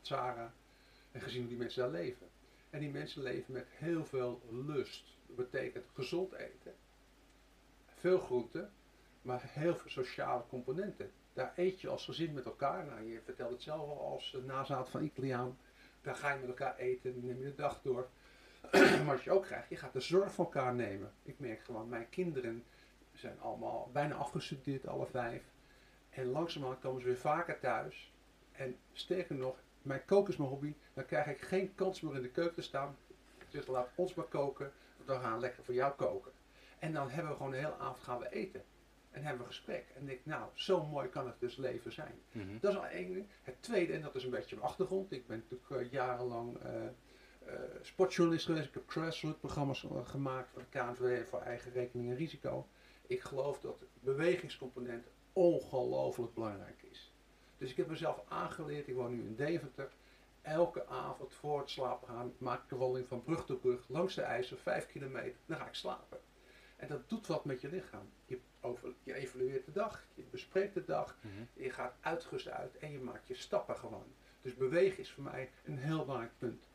Zara. 0.00 0.54
En 1.12 1.20
gezien 1.20 1.40
hoe 1.40 1.48
die 1.48 1.58
mensen 1.58 1.82
daar 1.82 1.90
leven. 1.90 2.28
En 2.70 2.80
die 2.80 2.90
mensen 2.90 3.22
leven 3.22 3.52
met 3.52 3.66
heel 3.68 4.04
veel 4.04 4.42
lust. 4.50 5.04
Dat 5.26 5.36
betekent 5.36 5.86
gezond 5.94 6.32
eten. 6.32 6.74
Veel 7.86 8.18
groenten. 8.18 8.72
Maar 9.22 9.40
heel 9.44 9.76
veel 9.76 9.90
sociale 9.90 10.42
componenten. 10.48 11.10
Daar 11.32 11.52
eet 11.56 11.80
je 11.80 11.88
als 11.88 12.04
gezin 12.04 12.32
met 12.32 12.44
elkaar. 12.44 12.84
Nou, 12.84 13.12
je 13.12 13.20
vertelt 13.24 13.50
het 13.50 13.62
zelf 13.62 13.80
al 13.80 14.12
als 14.12 14.36
nazaat 14.46 14.88
van 14.88 15.02
Italiaan. 15.02 15.58
Daar 16.02 16.14
ga 16.14 16.32
je 16.32 16.38
met 16.38 16.48
elkaar 16.48 16.76
eten. 16.76 17.26
Neem 17.26 17.38
je 17.38 17.44
de 17.44 17.54
dag 17.54 17.80
door. 17.82 18.08
maar 18.72 19.04
wat 19.04 19.22
je 19.22 19.30
ook 19.30 19.44
krijgt, 19.44 19.68
je 19.68 19.76
gaat 19.76 19.92
de 19.92 20.00
zorg 20.00 20.32
van 20.32 20.44
elkaar 20.44 20.74
nemen. 20.74 21.12
Ik 21.22 21.38
merk 21.38 21.60
gewoon, 21.60 21.88
mijn 21.88 22.08
kinderen 22.08 22.64
zijn 23.12 23.40
allemaal 23.40 23.90
bijna 23.92 24.14
afgestudeerd, 24.14 24.86
alle 24.86 25.06
vijf. 25.06 25.42
En 26.10 26.30
langzamerhand 26.30 26.80
komen 26.80 27.00
ze 27.00 27.06
weer 27.06 27.16
vaker 27.16 27.58
thuis. 27.58 28.12
En 28.52 28.76
sterker 28.92 29.34
nog, 29.34 29.62
mijn 29.82 30.04
koken 30.04 30.32
is 30.32 30.38
mijn 30.38 30.50
hobby. 30.50 30.74
Dan 30.94 31.06
krijg 31.06 31.26
ik 31.26 31.40
geen 31.40 31.74
kans 31.74 32.00
meer 32.00 32.14
in 32.14 32.22
de 32.22 32.30
keuken 32.30 32.54
te 32.54 32.62
staan. 32.62 32.96
Zeg, 33.48 33.66
laat 33.66 33.88
ons 33.94 34.14
maar 34.14 34.26
koken. 34.26 34.72
Want 34.96 35.08
we 35.08 35.26
gaan 35.26 35.40
lekker 35.40 35.64
voor 35.64 35.74
jou 35.74 35.92
koken. 35.92 36.32
En 36.78 36.92
dan 36.92 37.10
hebben 37.10 37.30
we 37.30 37.36
gewoon 37.36 37.52
de 37.52 37.58
hele 37.58 37.76
avond 37.78 38.02
gaan 38.02 38.18
we 38.18 38.32
eten. 38.32 38.64
En 39.10 39.22
hebben 39.22 39.38
we 39.38 39.46
een 39.46 39.54
gesprek. 39.54 39.86
En 39.94 40.00
ik 40.00 40.06
denk, 40.06 40.20
nou, 40.24 40.48
zo 40.54 40.86
mooi 40.86 41.08
kan 41.08 41.26
het 41.26 41.40
dus 41.40 41.56
leven 41.56 41.92
zijn. 41.92 42.14
Mhm. 42.32 42.58
Dat 42.60 42.72
is 42.72 42.78
al 42.78 42.86
één 42.86 43.12
ding. 43.12 43.26
Het 43.42 43.62
tweede, 43.62 43.92
en 43.92 44.02
dat 44.02 44.14
is 44.14 44.24
een 44.24 44.30
beetje 44.30 44.56
mijn 44.56 44.68
achtergrond. 44.68 45.12
Ik 45.12 45.26
ben 45.26 45.36
natuurlijk 45.36 45.82
eh, 45.82 45.92
jarenlang 45.92 46.58
eh, 46.58 47.54
sportjournalist 47.82 48.46
geweest. 48.46 48.66
Ik 48.66 48.74
heb 48.74 48.88
grassroots 48.88 49.38
programma's 49.38 49.84
eh, 49.84 50.06
gemaakt 50.06 50.50
voor 50.50 50.62
de 50.70 50.78
KNVB 50.78 51.26
voor 51.28 51.40
eigen 51.40 51.72
rekening 51.72 52.10
en 52.10 52.16
risico. 52.16 52.66
Ik 53.06 53.20
geloof 53.20 53.60
dat 53.60 53.78
de 53.78 53.86
bewegingscomponent 54.00 55.06
ongelooflijk 55.32 56.34
belangrijk 56.34 56.82
is. 56.90 57.12
Dus 57.58 57.70
ik 57.70 57.76
heb 57.76 57.88
mezelf 57.88 58.22
aangeleerd, 58.28 58.88
ik 58.88 58.94
woon 58.94 59.10
nu 59.10 59.22
in 59.22 59.36
Deventer. 59.36 59.92
Elke 60.42 60.86
avond 60.86 61.34
voor 61.34 61.58
het 61.60 61.70
slapen 61.70 62.08
gaan 62.08 62.32
maak 62.38 62.62
ik 62.62 62.68
de 62.68 62.76
wandeling 62.76 63.08
van 63.08 63.22
brug 63.22 63.44
tot 63.44 63.60
brug 63.60 63.88
langs 63.88 64.14
de 64.14 64.22
IJssel, 64.22 64.56
vijf 64.56 64.86
kilometer. 64.86 65.38
Dan 65.46 65.56
ga 65.56 65.66
ik 65.66 65.74
slapen. 65.74 66.18
En 66.80 66.88
dat 66.88 67.08
doet 67.08 67.26
wat 67.26 67.44
met 67.44 67.60
je 67.60 67.68
lichaam. 67.68 68.08
Je, 68.26 68.38
over, 68.60 68.92
je 69.02 69.14
evalueert 69.14 69.64
de 69.64 69.72
dag, 69.72 70.06
je 70.14 70.22
bespreekt 70.30 70.74
de 70.74 70.84
dag, 70.84 71.16
Mhm. 71.20 71.34
je 71.64 71.70
gaat 71.70 71.94
uitgerust 72.00 72.48
uit 72.48 72.76
en 72.78 72.92
je 72.92 72.98
maakt 72.98 73.28
je 73.28 73.34
stappen 73.34 73.76
gewoon. 73.76 74.06
Dus 74.42 74.54
bewegen 74.54 74.98
is 74.98 75.10
voor 75.12 75.22
mij 75.24 75.50
een 75.64 75.78
heel 75.78 76.04
belangrijk 76.04 76.32
punt. 76.38 76.68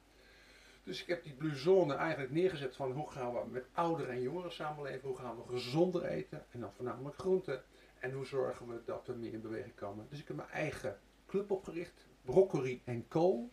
Dus 0.83 1.01
ik 1.01 1.07
heb 1.07 1.23
die 1.23 1.33
blue 1.33 1.55
zone 1.55 1.93
eigenlijk 1.95 2.31
neergezet 2.31 2.75
van 2.75 2.91
hoe 2.91 3.11
gaan 3.11 3.33
we 3.33 3.39
met 3.49 3.65
ouderen 3.73 4.13
en 4.13 4.21
jongeren 4.21 4.51
samenleven, 4.51 5.07
hoe 5.07 5.17
gaan 5.17 5.35
we 5.35 5.43
gezonder 5.53 6.03
eten 6.05 6.45
en 6.51 6.59
dan 6.59 6.73
voornamelijk 6.73 7.17
groenten. 7.17 7.63
En 7.99 8.11
hoe 8.11 8.25
zorgen 8.25 8.67
we 8.67 8.81
dat 8.85 9.07
we 9.07 9.13
meer 9.13 9.33
in 9.33 9.41
beweging 9.41 9.75
komen. 9.75 10.07
Dus 10.09 10.19
ik 10.19 10.27
heb 10.27 10.35
mijn 10.37 10.49
eigen 10.49 10.99
club 11.27 11.51
opgericht, 11.51 12.05
broccoli 12.21 12.81
en 12.83 13.07
kool. 13.07 13.51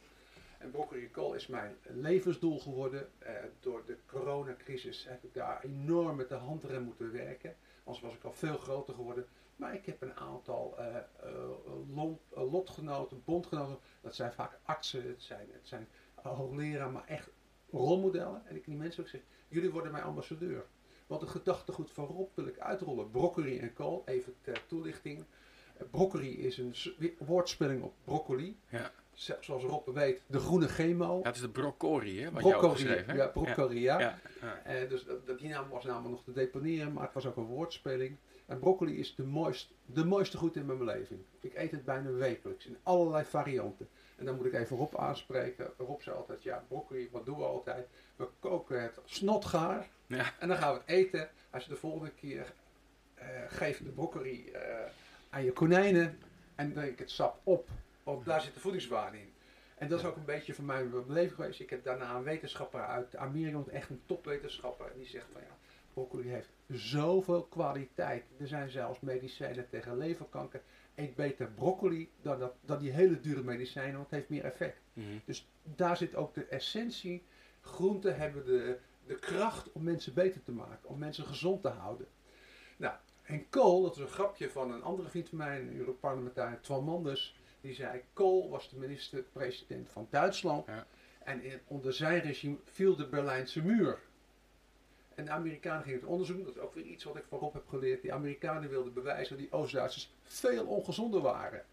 En 0.63 0.71
broccoli 0.71 1.11
kool 1.11 1.35
is 1.35 1.47
mijn 1.47 1.77
levensdoel 1.83 2.61
geworden. 2.61 3.09
Eh, 3.19 3.35
door 3.61 3.83
de 3.87 3.97
coronacrisis 4.07 5.07
heb 5.09 5.25
ik 5.25 5.35
daar 5.35 5.65
enorm 5.65 6.17
met 6.17 6.29
de 6.29 6.35
handrem 6.35 6.83
moeten 6.83 7.13
werken. 7.13 7.57
Anders 7.85 8.05
was 8.05 8.15
ik 8.15 8.25
al 8.25 8.33
veel 8.33 8.59
groter 8.59 8.95
geworden. 8.95 9.27
Maar 9.57 9.75
ik 9.75 9.87
heb 9.87 10.03
een 10.03 10.17
aantal 10.17 10.79
eh, 10.79 10.97
eh, 10.97 12.53
lotgenoten, 12.53 13.23
bondgenoten. 13.25 13.79
Dat 14.01 14.15
zijn 14.15 14.33
vaak 14.33 14.59
artsen, 14.63 15.09
het 15.09 15.23
zijn, 15.23 15.49
het 15.53 15.69
zijn 15.69 15.89
hoogleraar, 16.15 16.91
maar 16.91 17.07
echt 17.07 17.31
rolmodellen. 17.71 18.47
En 18.47 18.57
ik 18.57 18.65
die 18.65 18.77
mensen 18.77 19.03
ook 19.03 19.09
zeg, 19.09 19.21
jullie 19.49 19.71
worden 19.71 19.93
mijn 19.93 20.05
ambassadeur. 20.05 20.67
Want 21.07 21.21
het 21.21 21.31
gedachtegoed 21.31 21.91
van 21.91 22.07
Rob 22.07 22.29
wil 22.35 22.47
ik 22.47 22.59
uitrollen. 22.59 23.11
Broccoli 23.11 23.59
en 23.59 23.73
kool, 23.73 24.03
even 24.07 24.35
ter 24.41 24.67
toelichting. 24.67 25.25
Broccoli 25.91 26.39
is 26.39 26.59
een 26.59 26.75
woordspeling 27.19 27.83
op 27.83 27.95
broccoli. 28.05 28.59
Ja. 28.69 28.93
Zoals 29.13 29.63
Rob 29.65 29.89
weet, 29.89 30.21
de 30.27 30.39
groene 30.39 30.69
chemo. 30.69 31.19
Ja, 31.19 31.27
het 31.27 31.35
is 31.35 31.41
de 31.41 31.49
broccoli, 31.49 32.23
hè? 32.23 32.31
Wat 32.31 32.43
broccoli, 32.43 33.05
ja, 33.15 33.27
broccoli, 33.27 33.81
ja. 33.81 34.19
Eh, 34.65 34.89
dus 34.89 35.05
die 35.39 35.49
naam 35.49 35.69
was 35.69 35.85
namelijk 35.85 36.11
nog 36.11 36.25
te 36.25 36.33
deponeren, 36.33 36.93
maar 36.93 37.05
het 37.05 37.15
was 37.15 37.27
ook 37.27 37.37
een 37.37 37.45
woordspeling. 37.45 38.17
En 38.47 38.59
broccoli 38.59 38.99
is 38.99 39.15
de 39.15 39.25
mooiste, 39.25 39.73
de 39.87 40.05
mooiste 40.05 40.37
goed 40.37 40.57
in 40.57 40.67
mijn 40.67 40.79
beleving. 40.79 41.21
Ik 41.41 41.55
eet 41.55 41.71
het 41.71 41.85
bijna 41.85 42.11
wekelijks 42.11 42.67
in 42.67 42.77
allerlei 42.83 43.25
varianten. 43.25 43.89
En 44.17 44.25
dan 44.25 44.37
moet 44.37 44.47
ik 44.47 44.53
even 44.55 44.77
Rob 44.77 44.95
aanspreken. 44.97 45.71
Rob 45.79 46.01
zei 46.01 46.17
altijd, 46.17 46.43
ja 46.43 46.65
broccoli, 46.69 47.09
wat 47.13 47.27
doen 47.27 47.39
we 47.39 47.45
altijd? 47.45 47.87
We 48.17 48.29
koken 48.41 48.83
het 48.83 48.99
snotgaar 49.05 49.89
Ja. 50.07 50.25
en 50.39 50.49
dan 50.49 50.57
gaan 50.57 50.73
we 50.75 50.81
het 50.85 50.89
eten. 50.89 51.29
Als 51.51 51.65
je 51.65 51.71
de 51.71 51.77
volgende 51.77 52.11
keer 52.11 52.53
eh 53.15 53.27
geeft 53.49 53.85
de 53.85 53.91
broccoli 53.91 54.51
eh, 54.51 54.61
aan 55.31 55.45
je 55.45 55.53
konijnen 55.53 56.19
en 56.55 56.73
drink 56.73 56.99
het 56.99 57.11
sap 57.11 57.41
op, 57.43 57.69
want 58.03 58.25
daar 58.25 58.41
zit 58.41 58.55
de 58.55 58.61
voedingswaarde 58.61 59.19
in. 59.19 59.33
En 59.75 59.89
dat 59.89 59.99
is 59.99 60.05
ook 60.05 60.17
een 60.17 60.25
beetje 60.25 60.63
mij 60.63 60.85
mijn 60.85 61.07
beleving 61.07 61.35
geweest. 61.35 61.61
Ik 61.61 61.71
heb 61.71 61.85
daarna 61.85 62.17
een 62.17 62.23
wetenschapper 62.23 62.87
uit 62.87 63.17
Amerika, 63.17 63.71
echt 63.71 63.91
een 63.91 64.03
topwetenschapper, 64.07 64.87
en 64.87 64.99
die 64.99 65.07
zegt 65.07 65.27
van 65.33 65.41
ja, 65.41 65.57
broccoli 65.93 66.29
heeft 66.29 66.49
zoveel 66.69 67.43
kwaliteit. 67.43 68.25
Er 68.39 68.47
zijn 68.47 68.71
zelfs 68.71 69.01
medicijnen 69.01 69.69
tegen 69.69 69.99
leverkanker. 69.99 70.63
Eet 70.95 71.15
beter 71.15 71.51
broccoli 71.51 72.11
dan, 72.23 72.39
dat, 72.39 72.55
dan 72.61 72.79
die 72.79 72.91
hele 72.91 73.21
dure 73.21 73.43
medicijnen, 73.43 73.93
want 73.93 74.11
het 74.11 74.15
heeft 74.15 74.29
meer 74.29 74.45
effect. 74.45 74.81
Mhm. 74.93 75.07
Dus 75.25 75.49
daar 75.63 75.97
zit 75.97 76.15
ook 76.15 76.35
de 76.35 76.45
essentie. 76.45 77.23
Groenten 77.61 78.17
hebben 78.17 78.45
de, 78.45 78.79
de 79.07 79.15
kracht 79.15 79.73
om 79.73 79.83
mensen 79.83 80.15
beter 80.15 80.43
te 80.43 80.53
maken, 80.53 80.89
om 80.89 80.99
mensen 80.99 81.25
gezond 81.25 81.63
te 81.63 81.69
houden. 81.69 82.07
Nou, 82.77 82.95
en 83.23 83.49
Kool, 83.49 83.83
dat 83.83 83.97
is 83.97 84.03
een 84.03 84.09
grapje 84.09 84.51
van 84.51 84.73
een 84.73 84.83
andere 84.83 85.09
vriend 85.09 85.29
van 85.29 85.39
mij, 85.39 85.61
een 85.61 85.77
Europarlementariër, 85.77 86.61
Twan 86.61 86.85
Manders. 86.85 87.41
Die 87.63 87.75
zei, 87.75 88.03
Kool 88.13 88.51
was 88.51 88.71
de 88.71 88.77
minister-president 88.77 89.89
van 89.89 90.07
Duitsland. 90.11 90.67
Ja. 90.67 90.87
En 91.25 91.43
in, 91.43 91.61
onder 91.67 91.93
zijn 91.93 92.21
regime 92.21 92.57
viel 92.65 92.97
de 92.97 93.09
Berlijnse 93.09 93.63
muur. 93.63 93.99
En 95.15 95.25
de 95.25 95.31
Amerikanen 95.31 95.83
gingen 95.83 96.01
het 96.01 96.09
onderzoek 96.09 96.37
doen. 96.37 96.45
Dat 96.45 96.55
is 96.55 96.61
ook 96.61 96.75
weer 96.75 96.85
iets 96.85 97.05
wat 97.05 97.17
ik 97.17 97.25
van 97.29 97.39
Rob 97.39 97.55
heb 97.55 97.69
geleerd. 97.69 98.03
Die 98.03 98.13
Amerikanen 98.13 98.71
wilden 98.71 98.93
bewijzen 98.93 99.37
dat 99.37 99.45
die 99.45 99.53
Oost-Duitsers 99.53 100.15
veel 100.23 100.67
ongezonder 100.67 101.21
waren. 101.21 101.65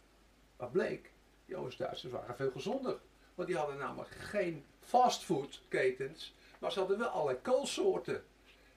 Wat 0.56 0.72
bleek? 0.72 1.12
Die 1.46 1.56
Oost-Duitsers 1.56 2.12
waren 2.12 2.36
veel 2.36 2.52
gezonder. 2.52 3.00
Want 3.36 3.48
die 3.48 3.58
hadden 3.58 3.78
namelijk 3.78 4.10
geen 4.10 4.66
fastfoodketens, 4.80 6.36
maar 6.60 6.72
ze 6.72 6.80
hadden 6.80 6.98
wel 6.98 7.08
allerlei 7.08 7.42
koolsoorten. 7.42 8.24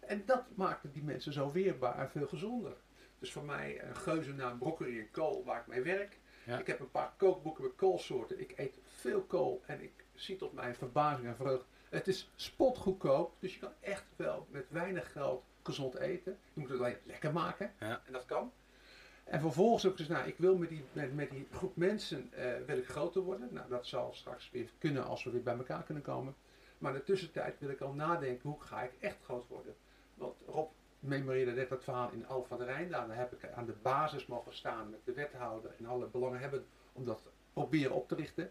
En 0.00 0.22
dat 0.26 0.44
maakte 0.54 0.90
die 0.90 1.02
mensen 1.02 1.32
zo 1.32 1.52
weerbaar 1.52 1.98
en 1.98 2.10
veel 2.10 2.26
gezonder. 2.26 2.76
Dus 3.18 3.32
voor 3.32 3.44
mij 3.44 3.82
een 3.82 3.96
geuze 3.96 4.32
naam 4.32 4.58
broccoli 4.58 4.98
en 4.98 5.10
kool 5.10 5.44
waar 5.44 5.60
ik 5.60 5.66
mee 5.66 5.82
werk. 5.82 6.18
Ja. 6.44 6.58
Ik 6.58 6.66
heb 6.66 6.80
een 6.80 6.90
paar 6.90 7.12
kookboeken 7.16 7.62
met 7.62 7.74
koolsoorten. 7.76 8.40
Ik 8.40 8.52
eet 8.56 8.78
veel 8.84 9.22
kool 9.22 9.62
en 9.66 9.82
ik 9.82 10.04
zie 10.14 10.36
tot 10.36 10.52
mijn 10.52 10.74
verbazing 10.74 11.26
en 11.26 11.36
vreugde 11.36 11.66
Het 11.88 12.08
is 12.08 12.30
spotgoedkoop, 12.34 13.34
dus 13.38 13.54
je 13.54 13.60
kan 13.60 13.72
echt 13.80 14.04
wel 14.16 14.46
met 14.50 14.66
weinig 14.68 15.12
geld 15.12 15.44
gezond 15.62 15.94
eten. 15.94 16.38
Je 16.52 16.60
moet 16.60 16.68
het 16.68 16.78
alleen 16.78 16.96
lekker 17.04 17.32
maken. 17.32 17.72
Ja. 17.80 18.02
En 18.06 18.12
dat 18.12 18.24
kan. 18.24 18.52
En 19.24 19.40
vervolgens 19.40 19.86
ook 19.86 19.96
dus, 19.96 20.08
nou, 20.08 20.26
ik 20.26 20.38
wil 20.38 20.56
met 20.56 20.68
die, 20.68 20.84
met, 20.92 21.14
met 21.14 21.30
die 21.30 21.46
groep 21.52 21.76
mensen 21.76 22.32
eh, 22.32 22.52
wil 22.66 22.78
ik 22.78 22.88
groter 22.88 23.22
worden. 23.22 23.48
Nou, 23.52 23.68
dat 23.68 23.86
zal 23.86 24.12
straks 24.14 24.50
weer 24.50 24.70
kunnen 24.78 25.04
als 25.04 25.24
we 25.24 25.30
weer 25.30 25.42
bij 25.42 25.56
elkaar 25.56 25.82
kunnen 25.82 26.02
komen. 26.02 26.34
Maar 26.78 26.92
in 26.92 26.98
de 26.98 27.04
tussentijd 27.04 27.58
wil 27.58 27.68
ik 27.68 27.80
al 27.80 27.92
nadenken, 27.92 28.50
hoe 28.50 28.60
ga 28.60 28.82
ik 28.82 28.92
echt 29.00 29.16
groot 29.22 29.48
worden? 29.48 29.74
Want 30.14 30.34
Rob 30.46 30.70
memoreerde 31.02 31.52
net 31.52 31.68
dat 31.68 31.84
verhaal 31.84 32.10
in 32.12 32.26
Al 32.26 32.44
van 32.44 32.58
de 32.58 32.64
Rijn. 32.64 32.90
Daar 32.90 33.16
heb 33.16 33.32
ik 33.32 33.50
aan 33.54 33.66
de 33.66 33.74
basis 33.82 34.26
mogen 34.26 34.54
staan 34.54 34.90
met 34.90 35.00
de 35.04 35.12
wethouder 35.12 35.70
en 35.78 35.86
alle 35.86 36.06
belanghebbenden 36.06 36.68
om 36.92 37.04
dat 37.04 37.30
proberen 37.52 37.92
op 37.92 38.08
te 38.08 38.14
richten. 38.14 38.50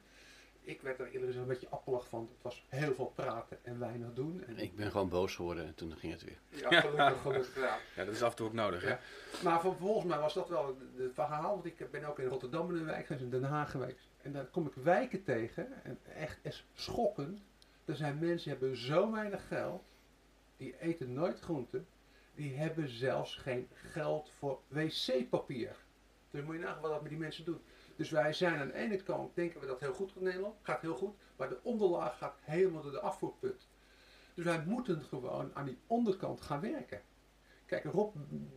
Ik 0.64 0.82
werd 0.82 1.00
er 1.00 1.06
eerlijk 1.06 1.26
gezegd 1.26 1.42
een 1.44 1.48
beetje 1.54 1.70
appelig 1.70 2.08
van. 2.08 2.30
Het 2.34 2.42
was 2.42 2.66
heel 2.68 2.94
veel 2.94 3.12
praten 3.16 3.58
en 3.66 3.80
weinig 3.80 4.14
doen. 4.14 4.44
En 4.48 4.58
Ik 4.58 4.76
ben 4.76 4.92
gewoon 4.92 5.10
boos 5.10 5.36
geworden 5.36 5.66
en 5.66 5.76
toen 5.76 5.96
ging 5.98 6.14
het 6.14 6.24
weer. 6.24 6.38
ja, 6.70 6.82
gelukkig, 6.82 7.22
gelukkig. 7.22 7.56
Ja. 7.56 7.78
Ja, 7.96 8.06
dat 8.06 8.14
is 8.14 8.22
af 8.24 8.30
en 8.30 8.36
toe 8.36 8.48
ook 8.48 8.54
nodig, 8.54 8.82
hè? 8.82 8.90
Ja. 8.90 9.00
Maar 9.44 9.62
voor- 9.62 9.76
volgens 9.76 10.06
mij 10.06 10.20
was 10.20 10.34
dat 10.34 10.50
wel 10.50 10.68
het 10.68 10.78
het 10.98 11.14
verhaal. 11.14 11.52
Want 11.54 11.66
ik 11.66 11.92
ben 11.92 12.04
ook 12.06 12.20
in 12.20 12.28
Rotterdam 12.28 12.70
in 12.70 12.76
een 12.76 12.86
wijk 12.86 13.06
geweest, 13.06 13.24
in 13.24 13.30
Den 13.32 13.44
Haag 13.44 13.72
geweest. 13.72 14.10
En 14.22 14.32
daar 14.32 14.46
kom 14.46 14.68
ik 14.68 14.74
wijken 14.74 15.24
tegen. 15.24 15.84
En 15.84 16.00
echt 16.16 16.40
is 16.42 16.66
schokkend. 16.74 17.42
Er 17.86 17.96
zijn 17.96 18.20
mensen 18.20 18.50
die 18.52 18.60
hebben 18.60 18.78
zo 18.78 19.12
weinig 19.12 19.48
geld. 19.48 19.84
Die 20.58 20.80
eten 20.80 21.14
nooit 21.14 21.40
groenten. 21.40 21.88
Die 22.42 22.56
hebben 22.56 22.90
zelfs 22.90 23.36
geen 23.36 23.68
geld 23.74 24.30
voor 24.38 24.60
wc-papier. 24.68 25.76
Dus 26.32 26.44
moet 26.44 26.56
je 26.56 26.62
nagaan 26.62 26.82
wat 26.82 26.92
dat 26.92 27.02
met 27.02 27.10
die 27.10 27.20
mensen 27.20 27.46
doet. 27.46 27.62
Dus 27.96 28.10
wij 28.10 28.34
zijn 28.34 28.60
aan 28.60 28.68
de 28.68 28.74
ene 28.74 29.04
kant, 29.04 29.36
denken 29.36 29.60
we 29.60 29.68
dat 29.68 29.80
heel 29.80 29.94
goed 29.94 30.16
in 30.16 30.24
Nederland. 30.24 30.56
Gaat 30.62 30.82
heel 30.82 30.96
goed. 30.96 31.16
Maar 31.36 31.50
de 31.50 31.60
onderlaag 31.64 32.18
gaat 32.18 32.38
helemaal 32.42 32.82
door 32.82 32.92
de 32.92 33.00
afvoerput. 33.00 33.68
Dus 34.34 34.46
wij 34.46 34.64
moeten 34.66 35.04
gewoon 35.04 35.52
aan 35.54 35.66
die 35.66 35.78
onderkant 35.88 36.42
gaan 36.42 36.62
werken. 36.62 37.02
Kijk, 37.66 37.84
Rob 37.84 38.16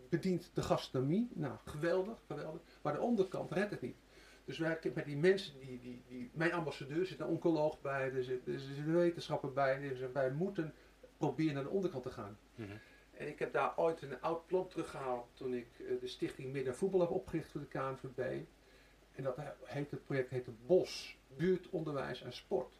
bedient 0.08 0.50
de 0.54 0.62
gastronomie. 0.62 1.28
Nou, 1.32 1.56
geweldig, 1.64 2.18
geweldig. 2.26 2.60
Maar 2.82 2.92
de 2.92 3.00
onderkant 3.00 3.50
redt 3.50 3.70
het 3.70 3.80
niet. 3.80 3.96
Dus 4.44 4.58
wij 4.58 4.78
met 4.94 5.04
die 5.04 5.16
mensen, 5.16 5.60
die, 5.60 5.80
die, 5.80 6.02
die, 6.08 6.30
mijn 6.34 6.52
ambassadeur 6.52 7.06
zit 7.06 7.20
een 7.20 7.26
oncoloog 7.26 7.80
bij, 7.80 8.12
er 8.12 8.24
zit, 8.24 8.46
er 8.46 8.58
zit 8.58 8.76
een 8.76 8.96
wetenschapper 8.96 9.52
bij. 9.52 9.94
Zegt, 9.96 10.12
wij 10.12 10.30
moeten 10.30 10.74
proberen 11.16 11.54
naar 11.54 11.62
de 11.62 11.68
onderkant 11.68 12.02
te 12.02 12.10
gaan. 12.10 12.38
Mhm. 12.54 12.72
En 13.16 13.28
ik 13.28 13.38
heb 13.38 13.52
daar 13.52 13.72
ooit 13.76 14.02
een 14.02 14.20
oud 14.20 14.46
plan 14.46 14.68
teruggehaald 14.68 15.28
toen 15.32 15.54
ik 15.54 15.66
eh, 15.78 16.00
de 16.00 16.06
stichting 16.06 16.52
Midden 16.52 16.76
Voetbal 16.76 17.00
heb 17.00 17.10
opgericht 17.10 17.50
voor 17.50 17.60
de 17.60 17.66
KNVB. 17.66 18.42
En 19.12 19.22
dat 19.22 19.36
heet, 19.64 19.90
het 19.90 20.04
project 20.04 20.30
heette 20.30 20.50
BOS, 20.66 21.18
Buurt, 21.36 21.68
Onderwijs 21.70 22.22
en 22.22 22.32
Sport. 22.32 22.78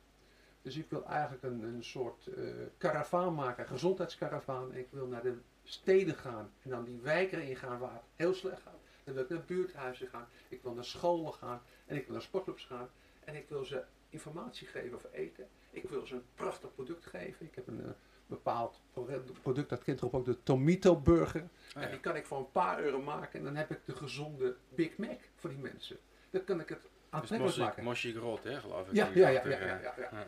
Dus 0.63 0.77
ik 0.77 0.91
wil 0.91 1.05
eigenlijk 1.07 1.43
een, 1.43 1.63
een 1.63 1.85
soort 1.85 2.27
eh 2.27 2.45
karavaan 2.79 3.35
maken, 3.35 3.63
een 3.63 3.69
gezondheidskaravaan. 3.69 4.73
En 4.73 4.79
ik 4.79 4.89
wil 4.91 5.07
naar 5.07 5.23
de 5.23 5.39
steden 5.63 6.15
gaan 6.15 6.53
en 6.63 6.71
dan 6.71 6.85
die 6.85 7.01
wijken 7.01 7.43
ingaan 7.43 7.79
waar 7.79 7.95
het 7.95 8.03
heel 8.15 8.35
slecht 8.35 8.63
gaat. 8.63 8.81
Dan 9.05 9.15
wil 9.15 9.23
ik 9.23 9.29
naar 9.29 9.45
buurthuizen 9.45 10.09
gaan, 10.09 10.29
ik 10.49 10.63
wil 10.63 10.73
naar 10.73 10.85
scholen 10.85 11.33
gaan 11.33 11.63
en 11.87 11.97
ik 11.97 12.05
wil 12.05 12.13
naar 12.13 12.23
sportclubs 12.23 12.65
gaan. 12.65 12.91
En 13.25 13.35
ik 13.35 13.49
wil 13.49 13.65
ze 13.65 13.85
informatie 14.09 14.67
geven 14.67 14.95
over 14.95 15.13
eten. 15.13 15.49
Ik 15.71 15.89
wil 15.89 16.07
ze 16.07 16.15
een 16.15 16.25
prachtig 16.35 16.75
product 16.75 17.07
geven. 17.07 17.47
Ik 17.47 17.55
heb 17.55 17.67
een 17.67 17.85
eh, 17.85 17.91
bepaald 18.27 18.81
pro- 18.93 19.23
product, 19.43 19.69
dat 19.69 19.83
kent 19.85 20.01
erop 20.01 20.15
ook 20.15 20.25
de 20.25 20.43
Tomito 20.43 20.97
Burger. 20.97 21.45
Oh, 21.77 21.83
En 21.83 21.91
die 21.91 22.01
kan 22.01 22.17
ik 22.17 22.27
voor 22.27 22.39
een 22.39 22.53
paar 22.53 22.81
euro 22.81 23.03
maken 23.03 23.39
en 23.39 23.45
dan 23.45 23.57
heb 23.57 23.71
ik 23.71 23.79
de 23.85 23.97
gezonde 23.97 24.57
Big 24.69 24.97
Mac 24.97 25.19
voor 25.37 25.51
die 25.51 25.59
mensen. 25.59 25.97
Dan 26.31 26.45
kan 26.45 26.61
ik 26.61 26.69
het 26.69 26.81
Dus 26.83 26.91
aantrekkelijk 27.11 27.57
maken. 27.59 27.85
Moshi 27.85 28.13
Grot, 28.13 28.45
hè, 28.45 28.61
geloof 28.61 28.89
ik. 28.89 28.95
Ja, 28.95 29.09
ja, 29.15 29.29
ja, 29.29 29.37
achter, 29.37 29.51
ja, 29.53 29.59
eh, 29.59 29.83
ja, 29.83 29.95
ja, 29.97 30.09
ja. 30.13 30.27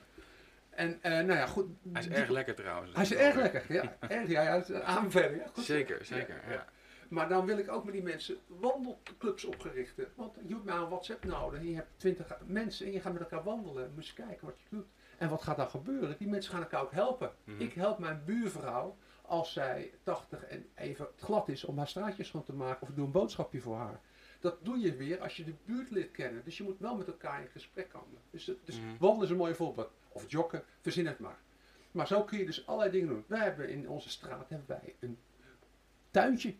En 0.71 0.99
eh, 1.03 1.11
nou 1.13 1.33
ja, 1.39 1.47
goed. 1.47 1.67
Hij 1.93 2.01
is 2.03 2.09
die- 2.09 2.17
erg 2.17 2.29
lekker 2.29 2.55
trouwens. 2.55 2.95
Hij 2.95 3.03
is 3.03 3.15
erg 3.15 3.35
lekker, 3.35 3.65
ja. 3.73 3.97
Erg, 4.09 4.29
ja, 4.29 4.43
ja, 4.43 4.65
een 4.69 4.83
aanbeveling. 4.83 5.41
Ja, 5.43 5.47
goed 5.47 5.55
zo. 5.57 5.63
Zeker, 5.63 6.05
zeker. 6.05 6.43
Ja. 6.51 6.67
Maar 7.09 7.29
dan 7.29 7.47
wil 7.47 7.59
ik 7.59 7.71
ook 7.71 7.85
met 7.85 7.93
die 7.93 8.03
mensen 8.03 8.37
wandelclubs 8.47 9.45
opgericht. 9.45 9.95
Want 10.15 10.35
je 10.47 10.53
hebt 10.55 10.65
maar 10.65 10.77
een 10.81 10.89
WhatsApp 10.89 11.25
nodig. 11.25 11.59
En 11.61 11.69
je 11.69 11.75
hebt 11.75 11.89
twintig 11.97 12.27
mensen 12.47 12.87
en 12.87 12.93
je 12.93 13.01
gaat 13.01 13.13
met 13.13 13.23
elkaar 13.23 13.43
wandelen. 13.45 13.93
Moet 13.95 14.07
je 14.07 14.15
kijken 14.15 14.47
wat 14.47 14.59
je 14.61 14.67
doet. 14.77 14.87
En 15.19 15.29
wat 15.29 15.43
gaat 15.43 15.57
dan 15.57 15.69
gebeuren? 15.71 16.19
Die 16.19 16.29
mensen 16.29 16.53
gaan 16.53 16.63
elkaar 16.63 16.83
ook 16.83 16.93
helpen. 16.93 17.33
Mhm. 17.45 17.61
Ik 17.61 17.73
help 17.73 17.99
mijn 17.99 18.23
buurvrouw 18.25 18.97
als 19.23 19.53
zij 19.53 19.93
80 20.03 20.45
en 20.45 20.67
even 20.75 21.07
glad 21.17 21.49
is 21.49 21.65
om 21.65 21.77
haar 21.79 21.89
straatjes 21.89 22.29
schoon 22.29 22.45
te 22.45 22.53
maken. 22.55 22.83
Of 22.83 22.95
doe 22.95 23.05
een 23.07 23.13
boodschapje 23.13 23.61
voor 23.61 23.77
haar. 23.77 24.01
Dat 24.41 24.65
doe 24.65 24.79
je 24.79 24.97
weer 24.97 25.21
als 25.21 25.37
je 25.37 25.45
de 25.45 25.55
buurt 25.65 25.91
leert 25.91 26.11
kennen. 26.11 26.45
Dus 26.45 26.57
je 26.57 26.63
moet 26.63 26.79
wel 26.79 26.97
met 26.97 27.07
elkaar 27.07 27.41
in 27.41 27.49
gesprek 27.49 27.89
komen. 27.89 28.19
Dus, 28.31 28.51
dus 28.65 28.81
Mhm. 28.81 28.97
wandelen 28.99 29.25
is 29.25 29.31
een 29.31 29.37
mooi 29.37 29.55
voorbeeld. 29.55 29.91
Of 30.09 30.25
joggen, 30.31 30.65
verzin 30.81 31.07
het 31.07 31.19
maar. 31.19 31.39
Maar 31.91 32.07
zo 32.07 32.23
kun 32.25 32.39
je 32.39 32.45
dus 32.47 32.67
allerlei 32.67 32.91
dingen 32.91 33.09
doen. 33.09 33.25
Wij 33.27 33.41
hebben 33.41 33.69
in 33.69 33.89
onze 33.89 34.09
straat 34.11 34.49
hebben 34.49 34.69
wij 34.69 34.95
een 35.01 35.19
tuintje 36.11 36.55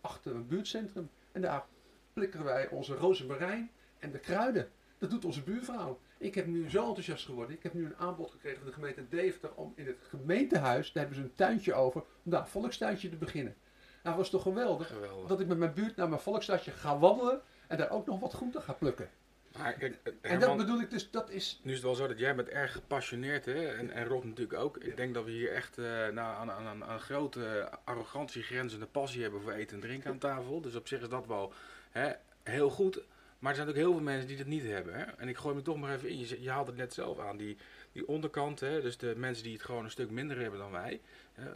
achter 0.00 0.34
een 0.34 0.46
buurtcentrum. 0.46 1.10
En 1.32 1.40
daar 1.40 1.64
plikken 2.12 2.44
wij 2.44 2.68
onze 2.68 2.94
rozemarijn 2.94 3.70
en 3.98 4.10
de 4.10 4.18
kruiden. 4.18 4.70
Dat 4.98 5.10
doet 5.10 5.24
onze 5.24 5.42
buurvrouw. 5.42 6.00
Ik 6.24 6.34
heb 6.34 6.46
nu 6.46 6.70
zo 6.70 6.86
enthousiast 6.86 7.24
geworden. 7.24 7.56
Ik 7.56 7.62
heb 7.62 7.74
nu 7.74 7.84
een 7.84 7.96
aanbod 7.96 8.30
gekregen 8.30 8.58
van 8.58 8.66
de 8.66 8.72
gemeente 8.72 9.08
Deventer 9.08 9.54
om 9.54 9.72
in 9.76 9.86
het 9.86 9.96
gemeentehuis, 10.08 10.92
daar 10.92 11.02
hebben 11.02 11.22
ze 11.22 11.28
een 11.28 11.34
tuintje 11.34 11.74
over, 11.74 12.00
om 12.00 12.30
daar 12.30 12.40
een 12.40 12.46
volkstuintje 12.46 13.08
te 13.08 13.16
beginnen. 13.16 13.54
Nou, 14.02 14.16
was 14.16 14.30
toch 14.30 14.42
geweldig 14.42 14.86
Geweldig. 14.86 15.28
dat 15.28 15.40
ik 15.40 15.46
met 15.46 15.58
mijn 15.58 15.74
buurt 15.74 15.96
naar 15.96 16.08
mijn 16.08 16.20
volkstuintje 16.20 16.70
ga 16.70 16.98
wandelen 16.98 17.40
en 17.66 17.76
daar 17.76 17.90
ook 17.90 18.06
nog 18.06 18.20
wat 18.20 18.32
groenten 18.32 18.62
ga 18.62 18.72
plukken. 18.72 19.10
Maar 19.58 19.72
kijk, 19.72 19.98
eh, 20.02 20.32
En 20.32 20.40
dat 20.40 20.56
bedoel 20.56 20.80
ik 20.80 20.90
dus, 20.90 21.10
dat 21.10 21.30
is 21.30 21.60
nu 21.62 21.70
is 21.70 21.76
het 21.76 21.86
wel 21.86 21.94
zo 21.94 22.06
dat 22.06 22.18
jij 22.18 22.34
bent 22.34 22.48
erg 22.48 22.72
gepassioneerd, 22.72 23.44
hè? 23.44 23.66
En, 23.66 23.90
en 23.90 24.04
Rob 24.04 24.24
natuurlijk 24.24 24.58
ook. 24.58 24.76
Ik 24.76 24.96
denk 24.96 25.14
dat 25.14 25.24
we 25.24 25.30
hier 25.30 25.52
echt 25.52 25.76
nou, 25.76 26.18
aan, 26.18 26.50
aan, 26.50 26.66
aan, 26.66 26.84
aan 26.84 27.00
grote 27.00 27.70
arrogantie 27.84 28.42
grenzende 28.42 28.86
passie 28.86 29.22
hebben 29.22 29.42
voor 29.42 29.52
eten 29.52 29.76
en 29.76 29.82
drinken 29.82 30.10
aan 30.10 30.18
tafel. 30.18 30.60
Dus 30.60 30.74
op 30.74 30.88
zich 30.88 31.00
is 31.00 31.08
dat 31.08 31.26
wel 31.26 31.52
hè, 31.90 32.12
heel 32.42 32.70
goed. 32.70 33.02
Maar 33.44 33.52
er 33.52 33.58
zijn 33.58 33.68
ook 33.68 33.82
heel 33.82 33.92
veel 33.92 34.02
mensen 34.02 34.28
die 34.28 34.36
dat 34.36 34.46
niet 34.46 34.62
hebben. 34.62 34.94
Hè? 34.94 35.02
En 35.02 35.28
ik 35.28 35.36
gooi 35.36 35.54
me 35.54 35.62
toch 35.62 35.76
maar 35.76 35.94
even 35.94 36.08
in. 36.08 36.18
Je, 36.18 36.42
je 36.42 36.50
haalt 36.50 36.66
het 36.66 36.76
net 36.76 36.94
zelf 36.94 37.18
aan. 37.18 37.36
Die, 37.36 37.56
die 37.92 38.08
onderkant, 38.08 38.60
hè? 38.60 38.80
dus 38.82 38.96
de 38.96 39.14
mensen 39.16 39.44
die 39.44 39.52
het 39.52 39.62
gewoon 39.62 39.84
een 39.84 39.90
stuk 39.90 40.10
minder 40.10 40.40
hebben 40.40 40.58
dan 40.58 40.70
wij. 40.70 41.00
Hè? 41.32 41.50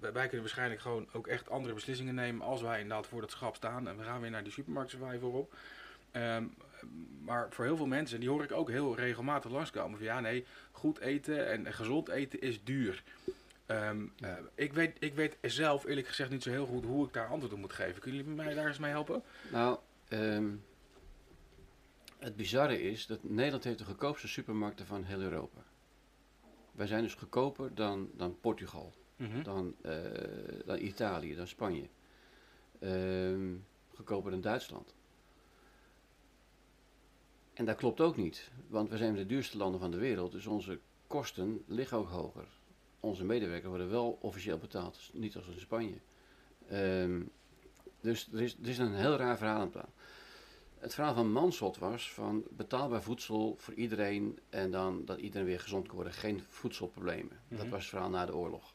Wij- 0.00 0.22
kunnen 0.22 0.40
waarschijnlijk 0.40 0.80
gewoon 0.80 1.08
ook 1.12 1.26
echt 1.26 1.50
andere 1.50 1.74
beslissingen 1.74 2.14
nemen 2.14 2.46
als 2.46 2.62
wij 2.62 2.80
inderdaad 2.80 3.06
voor 3.06 3.20
dat 3.20 3.30
schap 3.30 3.56
staan. 3.56 3.88
En 3.88 3.96
we 3.96 4.04
gaan 4.04 4.20
weer 4.20 4.30
naar 4.30 4.42
die 4.42 4.52
supermarkt 4.52 4.90
survival 4.90 5.30
op. 5.30 5.54
Ehm, 6.10 6.44
maar 7.24 7.46
voor 7.50 7.64
heel 7.64 7.76
veel 7.76 7.86
mensen, 7.86 8.20
die 8.20 8.28
hoor 8.28 8.42
ik 8.42 8.52
ook 8.52 8.68
heel 8.70 8.96
regelmatig 8.96 9.50
langskomen. 9.50 9.96
Van 9.98 10.06
ja, 10.06 10.20
nee, 10.20 10.44
goed 10.72 10.98
eten 10.98 11.48
en 11.48 11.72
gezond 11.72 12.08
eten 12.08 12.40
is 12.40 12.64
duur. 12.64 13.02
Ehm, 13.66 14.00
eh, 14.20 14.30
ik, 14.54 14.72
weet, 14.72 14.96
ik 14.98 15.14
weet 15.14 15.36
zelf 15.42 15.84
eerlijk 15.84 16.06
gezegd 16.06 16.30
niet 16.30 16.42
zo 16.42 16.50
heel 16.50 16.66
goed 16.66 16.84
hoe 16.84 17.06
ik 17.06 17.12
daar 17.12 17.28
antwoord 17.28 17.52
op 17.52 17.58
moet 17.58 17.72
geven. 17.72 18.00
Kunnen 18.00 18.20
jullie 18.20 18.36
mij 18.36 18.54
daar 18.54 18.66
eens 18.66 18.78
mee 18.78 18.90
helpen? 18.90 19.22
Nou, 19.52 19.78
ehm, 20.08 20.48
het 22.20 22.36
bizarre 22.36 22.82
is 22.82 23.06
dat 23.06 23.22
Nederland 23.22 23.64
heeft 23.64 23.78
de 23.78 23.84
goedkoopste 23.84 24.28
supermarkten 24.28 24.86
van 24.86 25.04
heel 25.04 25.20
Europa. 25.20 25.64
Wij 26.72 26.86
zijn 26.86 27.02
dus 27.02 27.14
goedkoper 27.14 27.74
dan, 27.74 28.10
dan 28.16 28.40
Portugal, 28.40 28.92
Mhm. 29.16 29.42
dan, 29.42 29.74
eh, 29.82 29.94
dan 30.66 30.78
Italië, 30.78 31.34
dan 31.34 31.46
Spanje. 31.46 31.88
Ehm, 32.78 33.54
goedkoper 33.94 34.30
dan 34.30 34.40
Duitsland. 34.40 34.94
En 37.54 37.64
dat 37.64 37.76
klopt 37.76 38.00
ook 38.00 38.16
niet, 38.16 38.50
want 38.68 38.90
we 38.90 38.96
zijn 38.96 39.14
de 39.14 39.26
duurste 39.26 39.56
landen 39.56 39.80
van 39.80 39.90
de 39.90 39.96
wereld, 39.98 40.32
dus 40.32 40.46
onze 40.46 40.78
kosten 41.06 41.64
liggen 41.66 41.96
ook 41.98 42.08
hoger. 42.08 42.48
Onze 43.00 43.24
medewerkers 43.24 43.68
worden 43.68 43.90
wel 43.90 44.18
officieel 44.20 44.58
betaald, 44.58 44.94
dus 44.94 45.10
niet 45.12 45.36
als 45.36 45.46
in 45.46 45.60
Spanje. 45.60 45.98
Ehm, 46.68 47.22
dus 48.00 48.28
er 48.32 48.40
is, 48.40 48.56
er 48.62 48.68
is 48.68 48.78
een 48.78 48.94
heel 48.94 49.16
raar 49.16 49.36
verhaal 49.36 49.60
aan 49.60 49.70
het. 49.74 49.84
Het 50.80 50.94
verhaal 50.94 51.14
van 51.14 51.32
Mansot 51.32 51.78
was 51.78 52.12
van 52.12 52.44
betaalbaar 52.50 53.02
voedsel 53.02 53.54
voor 53.58 53.74
iedereen 53.74 54.38
en 54.50 54.70
dan 54.70 55.04
dat 55.04 55.18
iedereen 55.18 55.46
weer 55.46 55.60
gezond 55.60 55.86
kan 55.86 55.94
worden, 55.94 56.12
geen 56.12 56.42
voedselproblemen. 56.48 57.40
Dat 57.48 57.58
Mhm. 57.58 57.68
was 57.70 57.80
het 57.80 57.88
verhaal 57.88 58.10
na 58.10 58.26
de 58.26 58.34
oorlog. 58.34 58.74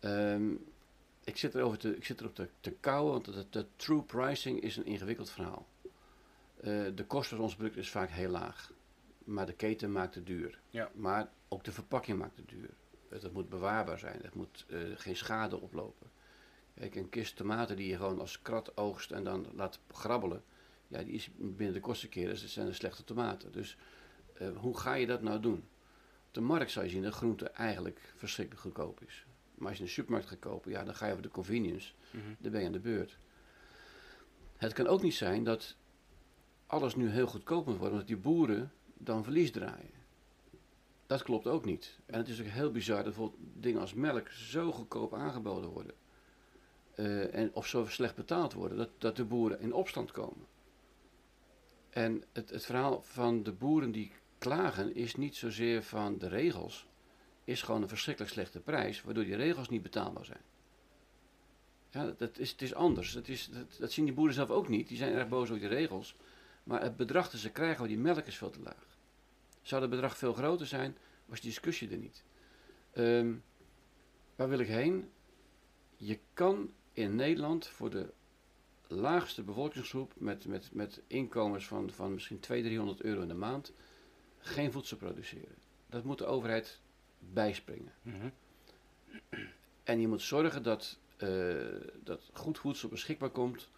Ehm, 0.00 0.54
ik 1.24 1.36
zit 1.36 1.54
erover 1.54 1.78
te, 1.78 1.96
ik 1.96 2.04
zit 2.04 2.20
erop 2.20 2.34
te, 2.34 2.48
te 2.60 2.70
kauwen, 2.70 3.12
want 3.12 3.24
de, 3.24 3.46
de 3.50 3.66
true 3.76 4.02
pricing 4.02 4.60
is 4.60 4.76
een 4.76 4.84
ingewikkeld 4.86 5.30
verhaal. 5.30 5.66
Eh, 6.56 6.84
de 6.94 7.04
kost 7.06 7.28
van 7.28 7.40
ons 7.40 7.54
product 7.54 7.76
is 7.76 7.90
vaak 7.90 8.10
heel 8.10 8.30
laag, 8.30 8.72
maar 9.24 9.46
de 9.46 9.52
keten 9.52 9.92
maakt 9.92 10.14
het 10.14 10.26
duur. 10.26 10.58
Ja. 10.70 10.90
Maar 10.94 11.30
ook 11.48 11.64
de 11.64 11.72
verpakking 11.72 12.18
maakt 12.18 12.36
het 12.36 12.48
duur. 12.48 12.70
Het, 13.08 13.22
het 13.22 13.32
moet 13.32 13.48
bewaarbaar 13.48 13.98
zijn, 13.98 14.20
het 14.22 14.34
moet 14.34 14.64
eh, 14.68 14.78
geen 14.94 15.16
schade 15.16 15.60
oplopen. 15.60 16.10
Kijk, 16.74 16.94
een 16.94 17.08
kist 17.08 17.36
tomaten 17.36 17.76
die 17.76 17.88
je 17.88 17.96
gewoon 17.96 18.20
als 18.20 18.42
krat 18.42 18.76
oogst 18.76 19.10
en 19.10 19.24
dan 19.24 19.46
laat 19.54 19.78
grabbelen, 19.92 20.42
ja, 20.88 21.02
die 21.02 21.12
is 21.14 21.30
binnen 21.36 21.74
de 21.74 21.80
kortste 21.80 22.08
keren, 22.08 22.30
dus 22.30 22.42
het 22.42 22.50
zijn 22.50 22.66
de 22.66 22.72
slechte 22.72 23.04
tomaten. 23.04 23.52
Dus 23.52 23.76
eh, 24.34 24.48
hoe 24.56 24.78
ga 24.78 24.94
je 24.94 25.06
dat 25.06 25.22
nou 25.22 25.40
doen? 25.40 25.64
Op 26.28 26.34
de 26.34 26.40
markt 26.40 26.70
zou 26.70 26.84
je 26.84 26.90
zien 26.90 27.02
dat 27.02 27.14
groente 27.14 27.48
eigenlijk 27.48 28.12
verschrikkelijk 28.16 28.62
goedkoop 28.64 29.00
is. 29.06 29.26
Maar 29.54 29.68
als 29.68 29.76
je 29.76 29.82
in 29.82 29.88
de 29.88 29.94
supermarkt 29.94 30.28
gaat 30.28 30.38
kopen, 30.38 30.70
ja, 30.70 30.84
dan 30.84 30.94
ga 30.94 31.04
je 31.06 31.10
over 31.10 31.22
de 31.24 31.28
convenience, 31.30 31.92
Mhm. 32.10 32.24
dan 32.38 32.50
ben 32.52 32.60
je 32.60 32.66
aan 32.66 32.72
de 32.72 32.78
beurt. 32.78 33.18
Het 34.56 34.72
kan 34.72 34.86
ook 34.86 35.02
niet 35.02 35.14
zijn 35.14 35.44
dat 35.44 35.76
alles 36.66 36.94
nu 36.94 37.08
heel 37.08 37.26
goedkoop 37.26 37.66
moet 37.66 37.74
worden, 37.76 37.92
omdat 37.92 38.06
die 38.06 38.16
boeren 38.16 38.72
dan 38.94 39.24
verlies 39.24 39.50
draaien. 39.50 39.94
Dat 41.06 41.22
klopt 41.22 41.46
ook 41.46 41.64
niet. 41.64 41.98
En 42.06 42.18
het 42.18 42.28
is 42.28 42.40
ook 42.40 42.46
heel 42.46 42.70
bizar 42.70 42.96
dat 42.96 43.04
bijvoorbeeld 43.04 43.40
dingen 43.54 43.80
als 43.80 43.94
melk 43.94 44.28
zo 44.28 44.72
goedkoop 44.72 45.14
aangeboden 45.14 45.70
worden. 45.70 45.94
eh, 46.94 47.34
en, 47.34 47.50
of 47.54 47.66
zo 47.66 47.86
slecht 47.86 48.14
betaald 48.14 48.52
worden, 48.52 48.78
dat, 48.78 48.88
dat 48.98 49.16
de 49.16 49.24
boeren 49.24 49.60
in 49.60 49.72
opstand 49.72 50.12
komen. 50.12 50.46
En 51.96 52.22
het, 52.32 52.50
het 52.50 52.64
verhaal 52.64 53.02
van 53.02 53.42
de 53.42 53.52
boeren 53.52 53.92
die 53.92 54.12
klagen 54.38 54.94
is 54.94 55.14
niet 55.14 55.36
zozeer 55.36 55.82
van 55.82 56.18
de 56.18 56.28
regels, 56.28 56.86
is 57.44 57.62
gewoon 57.62 57.82
een 57.82 57.88
verschrikkelijk 57.88 58.32
slechte 58.32 58.60
prijs, 58.60 59.02
waardoor 59.02 59.24
die 59.24 59.36
regels 59.36 59.68
niet 59.68 59.82
betaalbaar 59.82 60.24
zijn. 60.24 60.40
Ja, 61.90 62.14
dat 62.18 62.38
is, 62.38 62.50
het 62.50 62.62
is 62.62 62.74
anders. 62.74 63.12
Dat, 63.12 63.28
is, 63.28 63.48
dat, 63.48 63.76
dat 63.78 63.92
zien 63.92 64.04
die 64.04 64.14
boeren 64.14 64.34
zelf 64.34 64.50
ook 64.50 64.68
niet. 64.68 64.88
Die 64.88 64.96
zijn 64.96 65.14
erg 65.14 65.28
boos 65.28 65.48
over 65.48 65.60
die 65.60 65.68
regels. 65.68 66.16
Maar 66.64 66.82
het 66.82 66.96
bedrag 66.96 67.30
dat 67.30 67.40
ze 67.40 67.50
krijgen 67.50 67.76
voor 67.76 67.88
die 67.88 67.98
melk 67.98 68.26
is 68.26 68.36
veel 68.36 68.50
te 68.50 68.60
laag. 68.60 68.98
Zou 69.62 69.80
het 69.80 69.90
bedrag 69.90 70.16
veel 70.16 70.32
groter 70.32 70.66
zijn, 70.66 70.96
was 71.26 71.40
die 71.40 71.50
discussie 71.50 71.90
er 71.90 71.98
niet. 71.98 72.22
Ehm, 72.92 73.34
waar 74.34 74.48
wil 74.48 74.58
ik 74.58 74.68
heen? 74.68 75.10
Je 75.96 76.18
kan 76.32 76.72
in 76.92 77.14
Nederland 77.14 77.66
voor 77.66 77.90
de 77.90 78.12
laagste 78.88 79.42
bevolkingsgroep 79.42 80.12
met, 80.16 80.46
met, 80.46 80.68
met 80.72 81.00
inkomens 81.06 81.66
van, 81.66 81.90
van 81.90 82.14
misschien 82.14 82.40
200, 82.40 82.74
300 82.74 83.02
euro 83.02 83.22
in 83.22 83.28
de 83.28 83.34
maand 83.34 83.72
geen 84.38 84.72
voedsel 84.72 84.96
produceren. 84.96 85.54
Dat 85.86 86.04
moet 86.04 86.18
de 86.18 86.26
overheid 86.26 86.80
bijspringen. 87.18 87.92
Mhm. 88.02 88.28
En 89.84 90.00
je 90.00 90.08
moet 90.08 90.22
zorgen 90.22 90.62
dat, 90.62 90.98
eh, 91.16 91.56
dat 92.02 92.30
goed 92.32 92.58
voedsel 92.58 92.88
beschikbaar 92.88 93.30
komt 93.30 93.68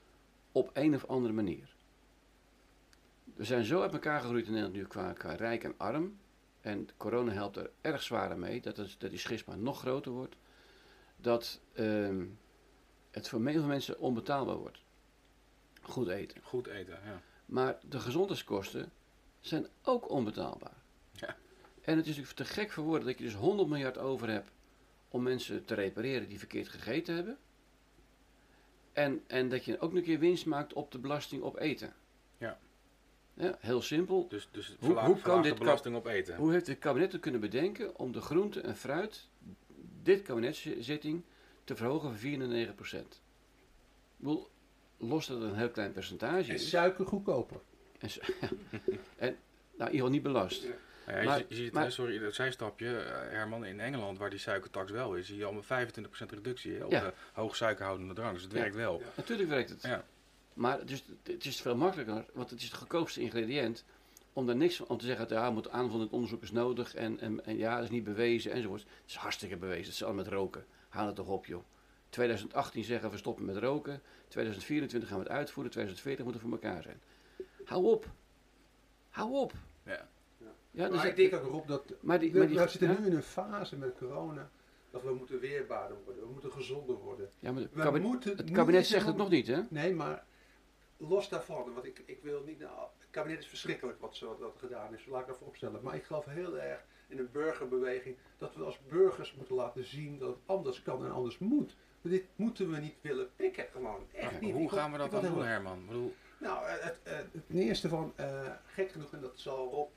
op 0.53 0.71
een 0.73 0.95
of 0.95 1.07
andere 1.07 1.35
manier. 1.35 1.77
We 3.35 3.45
zijn 3.45 3.65
zo 3.65 3.81
uit 3.81 3.93
elkaar 3.93 4.21
gegroeid 4.21 4.47
in 4.47 4.53
Nederland 4.53 4.77
nu 4.77 4.87
qua, 4.87 5.13
qua 5.13 5.35
rijk 5.35 5.65
en 5.65 5.75
arm. 5.77 6.19
En 6.61 6.89
corona 6.97 7.33
helpt 7.33 7.57
er 7.57 7.71
erg 7.81 8.03
zwaar 8.03 8.31
aan 8.31 8.39
mee, 8.39 8.61
dat, 8.61 8.77
het, 8.77 8.95
dat 8.99 9.11
die 9.11 9.19
schisma 9.19 9.55
nog 9.55 9.81
groter 9.81 10.13
wordt. 10.13 10.37
Dat 11.17 11.61
ehm, 11.73 12.27
het 13.11 13.29
voor 13.29 13.43
veel 13.43 13.67
mensen 13.67 13.99
onbetaalbaar 13.99 14.57
wordt. 14.57 14.81
Goed 15.89 16.09
eten. 16.09 16.41
Goed 16.43 16.67
eten, 16.67 16.99
ja. 17.05 17.23
Maar 17.47 17.79
de 17.89 18.01
gezondheidskosten 18.01 18.93
zijn 19.41 19.67
ook 19.83 20.11
onbetaalbaar. 20.11 20.77
Ja. 21.13 21.37
En 21.83 21.97
het 21.97 22.07
is 22.07 22.17
natuurlijk 22.17 22.37
te 22.37 22.55
gek 22.55 22.71
voor 22.71 22.85
woorden 22.85 23.07
dat 23.07 23.19
je 23.19 23.25
dus 23.25 23.35
100 23.35 23.69
miljard 23.69 23.99
over 23.99 24.29
hebt 24.29 24.51
om 25.09 25.23
mensen 25.23 25.65
te 25.65 25.75
repareren 25.75 26.29
die 26.29 26.39
verkeerd 26.39 26.69
gegeten 26.69 27.15
hebben. 27.15 27.39
En, 28.93 29.25
en 29.27 29.49
dat 29.49 29.65
je 29.65 29.79
ook 29.81 29.91
nog 29.91 29.99
een 29.99 30.05
keer 30.05 30.19
winst 30.19 30.47
maakt 30.47 30.73
op 30.73 30.93
de 30.93 30.99
belasting 30.99 31.43
op 31.43 31.59
eten. 31.59 31.95
Ja. 32.39 32.59
Ja, 33.35 33.57
heel 33.61 33.83
simpel. 33.83 34.29
Dus, 34.29 34.49
dus 34.51 34.67
Hoe- 34.67 34.77
verlaag, 34.79 35.07
hoe 35.07 35.21
kan 35.21 35.43
dit 35.43 35.53
de 35.53 35.59
belasting 35.59 35.97
op 35.97 36.07
eten. 36.07 36.37
Hoe 36.37 36.53
heeft 36.53 36.67
het 36.67 36.79
kabinet 36.79 37.13
het 37.13 37.21
kunnen 37.21 37.41
bedenken 37.41 37.99
om 37.99 38.13
de 38.13 38.21
groente 38.21 38.61
en 38.61 38.77
fruit, 38.77 39.29
dit 40.03 40.23
kabinetszitting, 40.23 41.23
te 41.65 41.77
verhogen 41.77 42.09
van 42.09 42.19
4 42.19 42.39
naar 42.39 42.49
9 42.49 42.75
procent? 42.75 43.21
Ik 44.99 45.05
bedoel, 45.05 45.15
los 45.17 45.27
dat 45.27 45.41
het 45.41 45.51
een 45.51 45.57
heel 45.59 45.71
klein 45.71 45.93
percentage 45.93 46.49
En 46.49 46.55
is. 46.55 46.69
suiker 46.69 47.07
goedkoper. 47.07 47.61
En, 47.99 48.09
en 49.17 49.37
nou, 49.77 49.91
in 49.91 49.91
ieder 49.91 49.91
geval 49.91 50.09
niet 50.09 50.23
belast. 50.23 50.63
Ja. 50.63 50.69
Ja, 51.07 51.19
je, 51.21 51.27
Maar- 51.27 51.39
ziet- 51.39 51.49
je 51.49 51.55
ziet, 51.55 51.73
maar- 51.73 51.85
hè, 51.85 51.91
sorry, 51.91 52.19
dat 52.19 52.35
zijstapje, 52.35 52.97
eh, 52.99 53.13
Herman, 53.31 53.65
in 53.65 53.81
Engeland, 53.81 54.19
waar 54.19 54.31
die 54.31 54.39
suikertax 54.39 54.91
wel 54.91 55.15
is, 55.15 55.27
zie 55.27 55.37
je 55.37 55.45
al 55.45 55.53
met 55.53 55.65
25% 55.67 56.33
reductie 56.33 56.73
hè, 56.73 56.85
op 56.85 56.91
Ja. 56.91 57.01
de 57.01 57.13
hoog 57.33 57.57
suikerhoudende 57.57 58.15
drank. 58.15 58.33
Dus 58.35 58.43
het 58.43 58.53
Ja. 58.53 58.59
werkt 58.59 58.75
wel. 58.75 58.99
Ja. 59.01 59.07
Natuurlijk 59.17 59.49
werkt 59.49 59.71
het. 59.71 59.83
Ja. 59.83 60.05
Maar 60.55 60.79
het 60.79 60.91
is, 60.91 61.05
het 61.23 61.45
is 61.45 61.61
veel 61.61 61.77
makkelijker, 61.77 62.25
want 62.33 62.51
het 62.51 62.59
is 62.61 62.65
het 62.67 62.75
goedkoopste 62.75 63.21
ingrediënt. 63.21 63.85
Om 64.33 64.47
daar 64.47 64.57
niks 64.57 64.77
van 64.77 64.87
om 64.87 64.99
te 64.99 65.07
zeggen, 65.07 65.27
ja, 65.29 65.51
moet 65.51 65.71
aanvullend 65.71 66.11
onderzoek 66.11 66.43
is 66.43 66.53
nodig 66.53 66.95
en, 66.95 67.21
en, 67.21 67.45
en 67.45 67.57
ja, 67.57 67.75
dat 67.75 67.85
is 67.85 67.91
niet 67.91 68.05
bewezen 68.05 68.53
enzovoort. 68.53 68.81
Het 68.81 68.91
is 69.07 69.15
hartstikke 69.15 69.57
bewezen. 69.57 69.85
Het 69.85 69.93
is 69.95 70.03
allemaal 70.05 70.25
met 70.25 70.33
roken. 70.33 70.65
Haal 70.89 71.07
het 71.07 71.15
toch 71.17 71.29
op, 71.29 71.47
joh. 71.47 71.63
2018 72.09 72.85
zeggen 72.85 73.11
we 73.11 73.17
stoppen 73.17 73.45
met 73.45 73.57
roken. 73.57 74.03
2024 74.29 75.09
gaan 75.09 75.19
we 75.19 75.25
het 75.25 75.33
uitvoeren. 75.33 75.73
2040 75.73 76.25
moet 76.25 76.35
er 76.35 76.41
voor 76.41 76.51
elkaar 76.51 76.83
zijn. 76.83 77.01
Hou 77.65 77.85
op. 77.85 78.07
Hou 79.11 79.33
op. 79.33 79.53
Ja. 79.85 80.09
Ja, 80.71 80.89
dus 80.89 80.97
maar 80.97 81.07
ik 81.07 81.17
denk 81.17 81.35
ook 81.35 81.45
erop 81.45 81.67
dat 81.67 81.85
maar 82.01 82.19
die, 82.19 82.33
we, 82.33 82.39
maar 82.39 82.47
die, 82.47 82.59
we 82.59 82.69
zitten 82.69 82.89
ja? 82.89 82.99
nu 82.99 83.07
in 83.07 83.17
een 83.17 83.23
fase 83.23 83.77
met 83.77 83.97
corona 83.99 84.51
dat 84.91 85.03
we 85.03 85.13
moeten 85.15 85.41
weerbaarder 85.41 85.97
worden. 86.05 86.23
We 86.23 86.33
moeten 86.33 86.53
gezonder 86.53 86.97
worden. 86.97 87.31
Ja, 87.39 87.53
maar 87.53 87.63
het 87.63 87.75
We 87.75 87.81
kabinet, 87.81 88.09
moeten 88.09 88.37
het 88.37 88.51
kabinet 88.51 88.87
zegt 88.87 89.07
het 89.07 89.17
nog 89.17 89.31
niet, 89.31 89.47
hè? 89.47 89.61
Nee, 89.69 89.95
maar 89.95 90.25
los 90.97 91.29
daarvan, 91.29 91.75
want 91.75 91.87
ik, 91.87 92.03
ik 92.07 92.23
wil 92.23 92.43
niet, 92.43 92.59
nou, 92.59 92.89
het 92.99 93.11
kabinet 93.11 93.39
is 93.39 93.49
verschrikkelijk 93.49 94.01
wat, 94.01 94.17
zo, 94.17 94.37
wat 94.41 94.57
gedaan 94.59 94.95
is, 94.95 95.07
laat 95.07 95.21
ik 95.21 95.27
dat 95.27 95.37
vooropstellen. 95.37 95.83
Maar 95.83 95.95
ik 95.95 96.05
geloof 96.05 96.25
heel 96.25 96.59
erg 96.59 96.85
in 97.09 97.19
een 97.19 97.31
burgerbeweging 97.33 98.17
dat 98.39 98.55
we 98.55 98.65
als 98.65 98.81
burgers 98.89 99.35
moeten 99.35 99.55
laten 99.55 99.85
zien 99.85 100.19
dat 100.19 100.29
het 100.29 100.39
anders 100.47 100.83
kan 100.83 101.05
en 101.05 101.13
anders 101.13 101.39
moet. 101.39 101.77
Dit 102.09 102.25
moeten 102.37 102.71
we 102.71 102.77
niet 102.79 102.95
willen 103.01 103.29
pikken, 103.37 103.67
gewoon. 103.73 104.07
Echt 104.13 104.33
Maar 104.33 104.41
niet. 104.41 104.53
hoe 104.55 104.71
gaan 104.71 104.93
we 104.93 104.99
dat 104.99 105.11
dan 105.11 105.23
doen, 105.23 105.45
Herman? 105.45 105.87
Bedoel, 105.87 106.15
Nou, 106.39 106.67
eh, 106.67 106.85
het, 106.85 106.99
eh, 107.03 107.17
het 107.17 107.43
eerste 107.49 107.89
van, 107.89 108.13
eh, 108.17 108.51
gek 108.67 108.91
genoeg, 108.91 109.13
en 109.13 109.21
dat 109.21 109.39
zal 109.39 109.93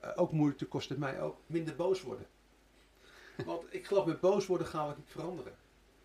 eh, 0.00 0.10
ook 0.14 0.32
moeilijk 0.32 0.58
te 0.58 0.66
kosten, 0.66 0.98
mij 0.98 1.20
ook, 1.20 1.36
minder 1.46 1.76
boos 1.76 2.02
worden. 2.02 2.26
Want 3.46 3.74
ik 3.74 3.86
geloof 3.86 4.06
met 4.06 4.20
boos 4.20 4.46
worden 4.46 4.66
gaan 4.66 4.82
we 4.82 4.88
het 4.88 4.98
niet 4.98 5.10
veranderen. 5.10 5.54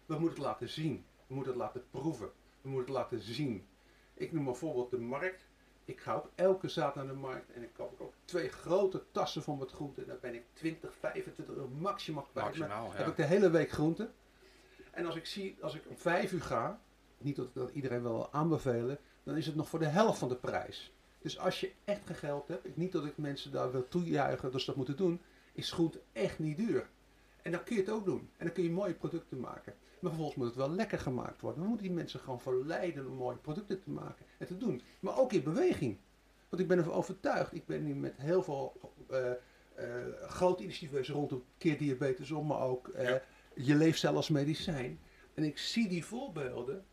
We 0.05 0.13
moeten 0.13 0.29
het 0.37 0.47
laten 0.47 0.69
zien. 0.69 1.05
We 1.27 1.33
moeten 1.33 1.53
het 1.53 1.61
laten 1.61 1.83
proeven. 1.91 2.31
We 2.61 2.69
moeten 2.69 2.93
het 2.93 3.01
laten 3.03 3.21
zien. 3.21 3.67
Ik 4.13 4.31
noem 4.31 4.45
bijvoorbeeld 4.45 4.91
de 4.91 4.97
markt. 4.99 5.47
Ik 5.85 5.99
ga 5.99 6.13
ook 6.13 6.29
elke 6.35 6.67
zaterdag 6.69 7.03
naar 7.03 7.13
de 7.13 7.19
markt 7.19 7.51
en 7.51 7.63
ik 7.63 7.73
koop 7.73 8.01
ook 8.01 8.13
twee 8.25 8.49
grote 8.49 9.03
tassen 9.11 9.43
van 9.43 9.57
wat 9.57 9.71
groente. 9.71 10.05
Daar 10.05 10.19
ben 10.21 10.33
ik 10.33 10.43
20, 10.53 10.93
25 10.99 11.55
euro 11.55 11.67
maximaal 11.67 12.27
kwijt. 12.31 12.57
Maar 12.57 12.67
maximaal, 12.67 12.93
heb 12.93 13.07
ik 13.07 13.15
de 13.15 13.23
hele 13.23 13.49
week 13.49 13.71
groente. 13.71 14.09
En 14.99 15.05
als 15.05 15.15
ik 15.15 15.25
zie, 15.25 15.57
als 15.61 15.75
ik 15.75 15.81
om 15.87 15.97
vijf 15.97 16.31
uur 16.31 16.41
ga, 16.41 16.81
niet 17.17 17.35
dat 17.35 17.45
ik 17.45 17.53
dat 17.53 17.69
iedereen 17.69 18.01
wil 18.01 18.31
aanbevelen, 18.31 18.97
dan 19.23 19.37
is 19.37 19.45
het 19.45 19.55
nog 19.55 19.69
voor 19.69 19.79
de 19.79 19.85
helft 19.85 20.19
van 20.19 20.29
de 20.29 20.35
prijs. 20.35 20.93
Dus 21.21 21.39
als 21.39 21.59
je 21.59 21.71
echt 21.83 22.05
geen 22.05 22.15
geld 22.15 22.47
hebt, 22.47 22.77
niet 22.77 22.91
dat 22.91 23.05
ik 23.05 23.17
mensen 23.17 23.51
daar 23.51 23.71
wil 23.71 23.87
toejuichen 23.87 24.51
dat 24.51 24.59
ze 24.59 24.65
dat 24.65 24.75
moeten 24.75 24.97
doen, 24.97 25.21
is 25.53 25.71
groente 25.71 26.01
echt 26.11 26.39
niet 26.39 26.57
duur. 26.57 26.89
En 27.41 27.51
dan 27.51 27.63
kun 27.63 27.75
je 27.75 27.81
het 27.81 27.91
ook 27.91 28.05
doen. 28.05 28.29
En 28.37 28.45
dan 28.45 28.53
kun 28.53 28.63
je 28.63 28.71
mooie 28.71 28.93
producten 28.93 29.39
maken. 29.39 29.73
Maar 29.99 30.11
vervolgens 30.11 30.37
moet 30.37 30.47
het 30.47 30.55
wel 30.55 30.71
lekker 30.71 30.99
gemaakt 30.99 31.41
worden. 31.41 31.61
We 31.61 31.67
moeten 31.67 31.87
die 31.87 31.95
mensen 31.95 32.19
gewoon 32.19 32.41
verleiden 32.41 33.07
om 33.07 33.13
mooie 33.13 33.37
producten 33.37 33.83
te 33.83 33.89
maken 33.89 34.25
en 34.37 34.47
te 34.47 34.57
doen. 34.57 34.81
Maar 34.99 35.17
ook 35.17 35.33
in 35.33 35.43
beweging. 35.43 35.97
Want 36.49 36.61
ik 36.61 36.67
ben 36.67 36.77
ervan 36.77 36.93
overtuigd, 36.93 37.53
ik 37.53 37.65
ben 37.65 37.83
nu 37.83 37.95
met 37.95 38.13
heel 38.17 38.43
veel 38.43 38.93
eh, 39.09 39.31
eh, 39.31 39.37
grote 40.27 40.67
rondom 41.05 41.43
keerdiabetes 41.57 42.31
om, 42.31 42.47
maar 42.47 42.61
ook 42.61 42.87
eh. 42.87 43.15
Je 43.65 43.75
leefstijl 43.75 44.15
als 44.15 44.29
medicijn. 44.29 44.99
En 45.33 45.43
ik 45.43 45.57
zie 45.57 45.87
die 45.87 46.05
voorbeelden. 46.05 46.85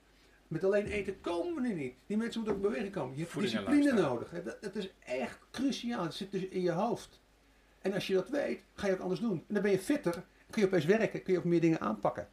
Met 0.49 0.65
alleen 0.65 0.87
eten 0.87 1.21
komen 1.21 1.63
we 1.63 1.69
er 1.69 1.75
niet. 1.75 1.95
Die 2.07 2.17
mensen 2.17 2.41
moeten 2.41 2.59
ook 2.59 2.65
in 2.65 2.71
beweging 2.71 2.95
komen. 2.95 3.15
Je 3.15 3.21
hebt 3.21 3.33
Voeding 3.33 3.55
discipline 3.55 3.93
nodig. 4.01 4.31
hè. 4.31 4.43
Dat, 4.43 4.63
dat 4.63 4.77
is 4.77 4.91
echt 5.05 5.39
cruciaal. 5.51 6.03
Het 6.03 6.15
zit 6.15 6.31
dus 6.31 6.43
in 6.43 6.61
je 6.61 6.71
hoofd. 6.71 7.21
En 7.79 7.93
als 7.93 8.07
je 8.07 8.15
dat 8.15 8.29
weet, 8.29 8.61
ga 8.75 8.87
je 8.87 8.93
het 8.93 9.03
anders 9.03 9.21
doen. 9.21 9.45
En 9.49 9.55
dan 9.55 9.63
ben 9.63 9.71
je 9.71 9.79
fitter. 9.79 10.25
Kun 10.51 10.61
je 10.63 10.67
opeens 10.67 10.85
werken. 10.85 11.23
Kun 11.23 11.33
je 11.33 11.39
ook 11.39 11.45
meer 11.45 11.61
dingen 11.61 11.81
aanpakken. 11.81 12.29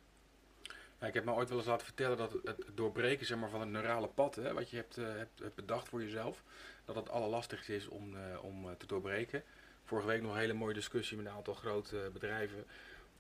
Ja, 1.00 1.08
ik 1.08 1.14
heb 1.14 1.26
me 1.26 1.32
ooit 1.32 1.50
wel 1.50 1.58
eens 1.58 1.68
laten 1.68 1.86
vertellen 1.86 2.18
dat 2.18 2.32
het, 2.44 2.66
doorbreken 2.74 3.26
zeg 3.26 3.38
maar, 3.38 3.50
van 3.50 3.60
het 3.60 3.70
neurale 3.70 4.08
pad, 4.08 4.36
hè, 4.36 4.54
wat 4.54 4.70
je 4.70 4.76
hebt, 4.76 4.98
eh, 4.98 5.06
hebt, 5.16 5.56
bedacht 5.56 5.90
voor 5.90 6.02
jezelf, 6.04 6.44
dat 6.86 6.96
het 6.96 7.10
allerlastigste 7.10 7.76
is 7.76 7.88
om, 7.88 8.16
eh, 8.16 8.44
om 8.44 8.70
eh, 8.70 8.76
te 8.76 8.86
doorbreken. 8.86 9.44
Vorige 9.84 10.08
week 10.08 10.22
nog 10.22 10.32
een 10.32 10.40
hele 10.40 10.54
mooie 10.54 10.74
discussie 10.74 11.18
met 11.18 11.26
een 11.26 11.32
aantal 11.32 11.54
grote 11.54 12.10
bedrijven. 12.14 12.66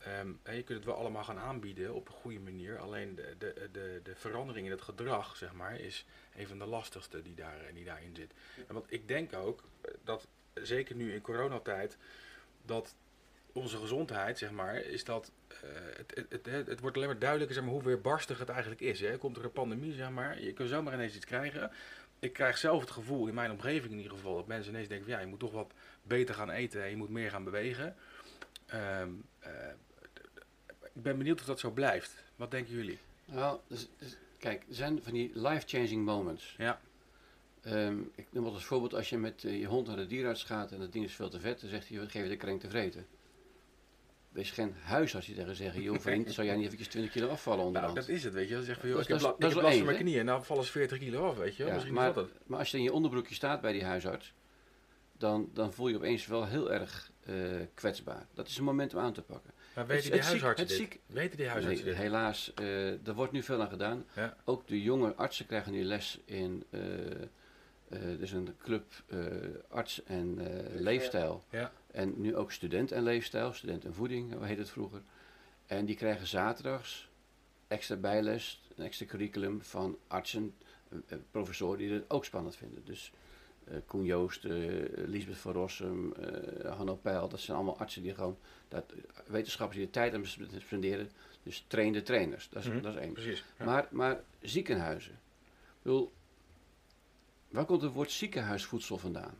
Ehm, 0.03 0.31
en 0.43 0.55
je 0.55 0.63
kunt 0.63 0.77
het 0.77 0.87
wel 0.87 0.95
allemaal 0.95 1.23
gaan 1.23 1.39
aanbieden 1.39 1.93
op 1.93 2.07
een 2.07 2.13
goede 2.13 2.39
manier. 2.39 2.77
Alleen 2.77 3.15
de, 3.15 3.35
de, 3.37 3.69
de, 3.71 3.99
de 4.03 4.15
verandering 4.15 4.65
in 4.65 4.71
het 4.71 4.81
gedrag, 4.81 5.35
zeg 5.35 5.53
maar, 5.53 5.79
is 5.79 6.05
een 6.35 6.47
van 6.47 6.59
de 6.59 6.65
lastigste 6.65 7.21
die, 7.21 7.35
daar, 7.35 7.61
eh, 7.61 7.73
die 7.73 7.85
daarin 7.85 8.15
zit. 8.15 8.33
En 8.67 8.73
want 8.73 8.85
ik 8.89 9.07
denk 9.07 9.33
ook 9.33 9.63
eh, 9.81 9.93
dat, 10.03 10.27
eh, 10.53 10.63
zeker 10.63 10.95
nu 10.95 11.13
in 11.13 11.21
coronatijd, 11.21 11.97
dat 12.65 12.95
onze 13.51 13.77
gezondheid, 13.77 14.37
zeg 14.37 14.51
maar, 14.51 14.75
is 14.75 15.03
dat 15.03 15.31
het, 16.05 16.25
het, 16.29 16.67
het, 16.67 16.79
wordt 16.79 16.95
alleen 16.95 17.07
maar 17.07 17.19
duidelijker 17.19 17.55
zeg 17.55 17.65
maar, 17.65 17.73
hoe 17.73 17.83
weerbarstig 17.83 18.39
het 18.39 18.49
eigenlijk 18.49 18.81
is. 18.81 18.99
Hè. 18.99 19.17
Komt 19.17 19.37
er 19.37 19.43
een 19.43 19.51
pandemie, 19.51 19.93
zeg 19.93 20.09
maar, 20.09 20.41
je 20.41 20.53
kunt 20.53 20.69
zomaar 20.69 20.93
ineens 20.93 21.15
iets 21.15 21.25
krijgen. 21.25 21.71
Ik 22.19 22.33
krijg 22.33 22.57
zelf 22.57 22.81
het 22.81 22.91
gevoel, 22.91 23.27
in 23.27 23.33
mijn 23.33 23.51
omgeving 23.51 23.91
in 23.91 23.97
ieder 23.97 24.17
geval, 24.17 24.35
dat 24.35 24.47
mensen 24.47 24.71
ineens 24.71 24.87
denken 24.87 25.05
van 25.07 25.15
ja, 25.15 25.21
je 25.21 25.29
moet 25.29 25.39
toch 25.39 25.51
wat 25.51 25.73
beter 26.01 26.35
gaan 26.35 26.49
eten 26.49 26.83
en 26.83 26.89
je 26.89 26.95
moet 26.95 27.09
meer 27.09 27.29
gaan 27.29 27.43
bewegen. 27.43 27.95
Ehm, 28.65 29.09
eh, 29.39 29.51
ik 30.93 31.01
ben 31.03 31.17
benieuwd 31.17 31.39
of 31.39 31.45
dat 31.45 31.59
zo 31.59 31.69
blijft. 31.71 32.13
Wat 32.35 32.51
denken 32.51 32.73
jullie? 32.73 32.99
Nou, 33.25 33.59
dus, 33.67 33.87
dus- 33.97 34.17
kijk, 34.37 34.63
er 34.69 34.75
zijn 34.75 35.03
van 35.03 35.13
die 35.13 35.31
life-changing 35.33 36.05
moments. 36.05 36.55
Ja. 36.57 36.79
Ehm, 37.61 37.97
ik 38.15 38.27
noem 38.29 38.43
wat 38.43 38.53
als 38.53 38.65
voorbeeld, 38.65 38.93
als 38.93 39.09
je 39.09 39.17
met 39.17 39.43
eh, 39.43 39.59
je 39.59 39.65
hond 39.65 39.87
naar 39.87 39.95
de 39.95 40.07
dierenarts 40.07 40.43
gaat 40.43 40.71
en 40.71 40.79
dat 40.79 40.91
ding 40.91 41.05
is 41.05 41.13
veel 41.13 41.29
te 41.29 41.39
vet, 41.39 41.61
dan 41.61 41.69
zegt 41.69 41.87
hij, 41.89 41.97
geef 41.97 42.23
je 42.23 42.29
de 42.29 42.35
krenk 42.37 42.59
te 42.61 42.69
vreten. 42.69 43.05
Wees 44.29 44.51
geen 44.51 44.73
huisarts 44.83 45.25
die 45.27 45.35
tegen 45.35 45.55
zeggen, 45.55 45.81
joh 45.81 45.99
vriend, 46.07 46.33
zou 46.33 46.47
jij 46.47 46.55
niet 46.55 46.65
eventjes 46.65 46.87
20 46.87 47.11
kilo 47.11 47.27
afvallen 47.29 47.57
Nou, 47.57 47.67
onderhand? 47.67 47.95
dat 47.95 48.07
is 48.07 48.23
het, 48.23 48.33
weet 48.33 48.47
je. 48.49 48.53
Dan 48.55 48.63
zeg 48.63 48.75
je 48.75 48.79
van, 48.81 48.89
joh, 48.89 48.97
Dat 48.97 49.09
ik 49.09 49.15
is- 49.15 49.21
heb, 49.21 49.35
dat 49.39 49.49
is 49.49 49.55
last 49.61 49.75
van 49.77 49.85
mijn 49.85 49.97
knieën 49.97 50.25
dan 50.25 50.45
vallen 50.45 50.63
ze 50.63 50.71
40 50.71 50.97
kilo 50.97 51.29
af, 51.29 51.37
weet 51.37 51.55
je. 51.55 51.65
Ja, 51.65 51.73
Misschien 51.73 51.93
maar, 51.95 52.13
dat 52.13 52.23
het. 52.29 52.47
maar 52.47 52.59
als 52.59 52.71
je 52.71 52.77
in 52.77 52.83
je 52.83 52.93
onderbroekje 52.93 53.35
staat 53.35 53.61
bij 53.61 53.71
die 53.71 53.83
huisarts, 53.83 54.33
dan, 55.17 55.49
dan 55.53 55.73
voel 55.73 55.87
je 55.87 55.95
opeens 55.95 56.25
wel 56.25 56.45
heel 56.45 56.71
erg 56.71 57.11
eh, 57.25 57.35
kwetsbaar. 57.73 58.25
Dat 58.33 58.47
is 58.47 58.57
een 58.57 58.63
moment 58.63 58.93
om 58.93 58.99
aan 58.99 59.13
te 59.13 59.21
pakken. 59.21 59.51
Maar 59.75 59.83
Het- 59.83 59.93
weten 59.93 60.11
die 60.11 60.21
ziek- 60.21 60.29
huisartsen 60.29 60.67
dit? 60.67 60.77
ziek- 60.77 60.99
Weten 61.05 61.37
die 61.37 61.47
huisartsen 61.47 61.85
Nee, 61.85 61.93
dit? 61.93 62.03
helaas, 62.03 62.53
eh 62.53 63.07
er 63.07 63.13
wordt 63.13 63.31
nu 63.31 63.43
veel 63.43 63.61
aan 63.61 63.69
gedaan. 63.69 64.05
Ja. 64.15 64.37
Ook 64.43 64.67
de 64.67 64.81
jonge 64.81 65.13
artsen 65.15 65.45
krijgen 65.45 65.71
nu 65.71 65.83
les 65.83 66.19
in 66.25 66.63
eh 66.69 66.81
eh, 67.89 67.99
dus 68.19 68.31
een 68.31 68.55
club 68.61 68.83
eh, 69.07 69.17
arts 69.69 70.03
en 70.03 70.37
eh, 70.39 70.79
leefstijl. 70.81 71.43
Ja. 71.49 71.71
En 71.91 72.13
nu 72.21 72.35
ook 72.35 72.51
student 72.51 72.91
en 72.91 73.03
leefstijl, 73.03 73.53
student 73.53 73.85
en 73.85 73.93
voeding, 73.93 74.33
hoe 74.33 74.45
heet 74.45 74.57
het 74.57 74.69
vroeger. 74.69 75.01
En 75.65 75.85
die 75.85 75.95
krijgen 75.95 76.27
zaterdags 76.27 77.09
extra 77.67 77.95
bijles, 77.95 78.61
een 78.75 78.85
extra 78.85 79.05
curriculum 79.05 79.61
van 79.63 79.97
artsen, 80.07 80.53
professoren 81.31 81.77
die 81.77 81.91
het 81.91 82.09
ook 82.09 82.25
spannend 82.25 82.55
vinden. 82.55 82.81
Dus 82.85 83.11
eh 83.67 83.77
Koen 83.85 84.03
Joost, 84.05 84.45
eh 84.45 84.51
Lisbeth 84.95 85.37
van 85.37 85.51
Rossum, 85.53 86.13
eh 86.13 86.75
Hanno 86.77 86.95
Peil, 86.95 87.29
dat 87.29 87.39
zijn 87.39 87.57
allemaal 87.57 87.77
artsen 87.77 88.01
die 88.01 88.13
gewoon, 88.13 88.37
dat, 88.67 88.93
wetenschappers 89.25 89.77
die 89.77 89.85
de 89.85 89.91
tijd 89.91 90.13
aan 90.13 90.25
spenderen. 90.61 91.11
Dus 91.43 91.65
trainde 91.67 92.01
trainers, 92.03 92.49
dat 92.49 92.63
is, 92.63 92.69
Mhm. 92.69 92.81
dat 92.81 92.93
is 92.95 92.99
één. 92.99 93.13
Precies. 93.13 93.43
Ja. 93.59 93.65
Maar, 93.65 93.87
maar 93.91 94.21
ziekenhuizen. 94.41 95.11
Ik 95.13 95.19
bedoel, 95.81 96.11
waar 97.49 97.65
komt 97.65 97.81
het 97.81 97.93
woord 97.93 98.11
ziekenhuisvoedsel 98.11 98.97
vandaan? 98.97 99.35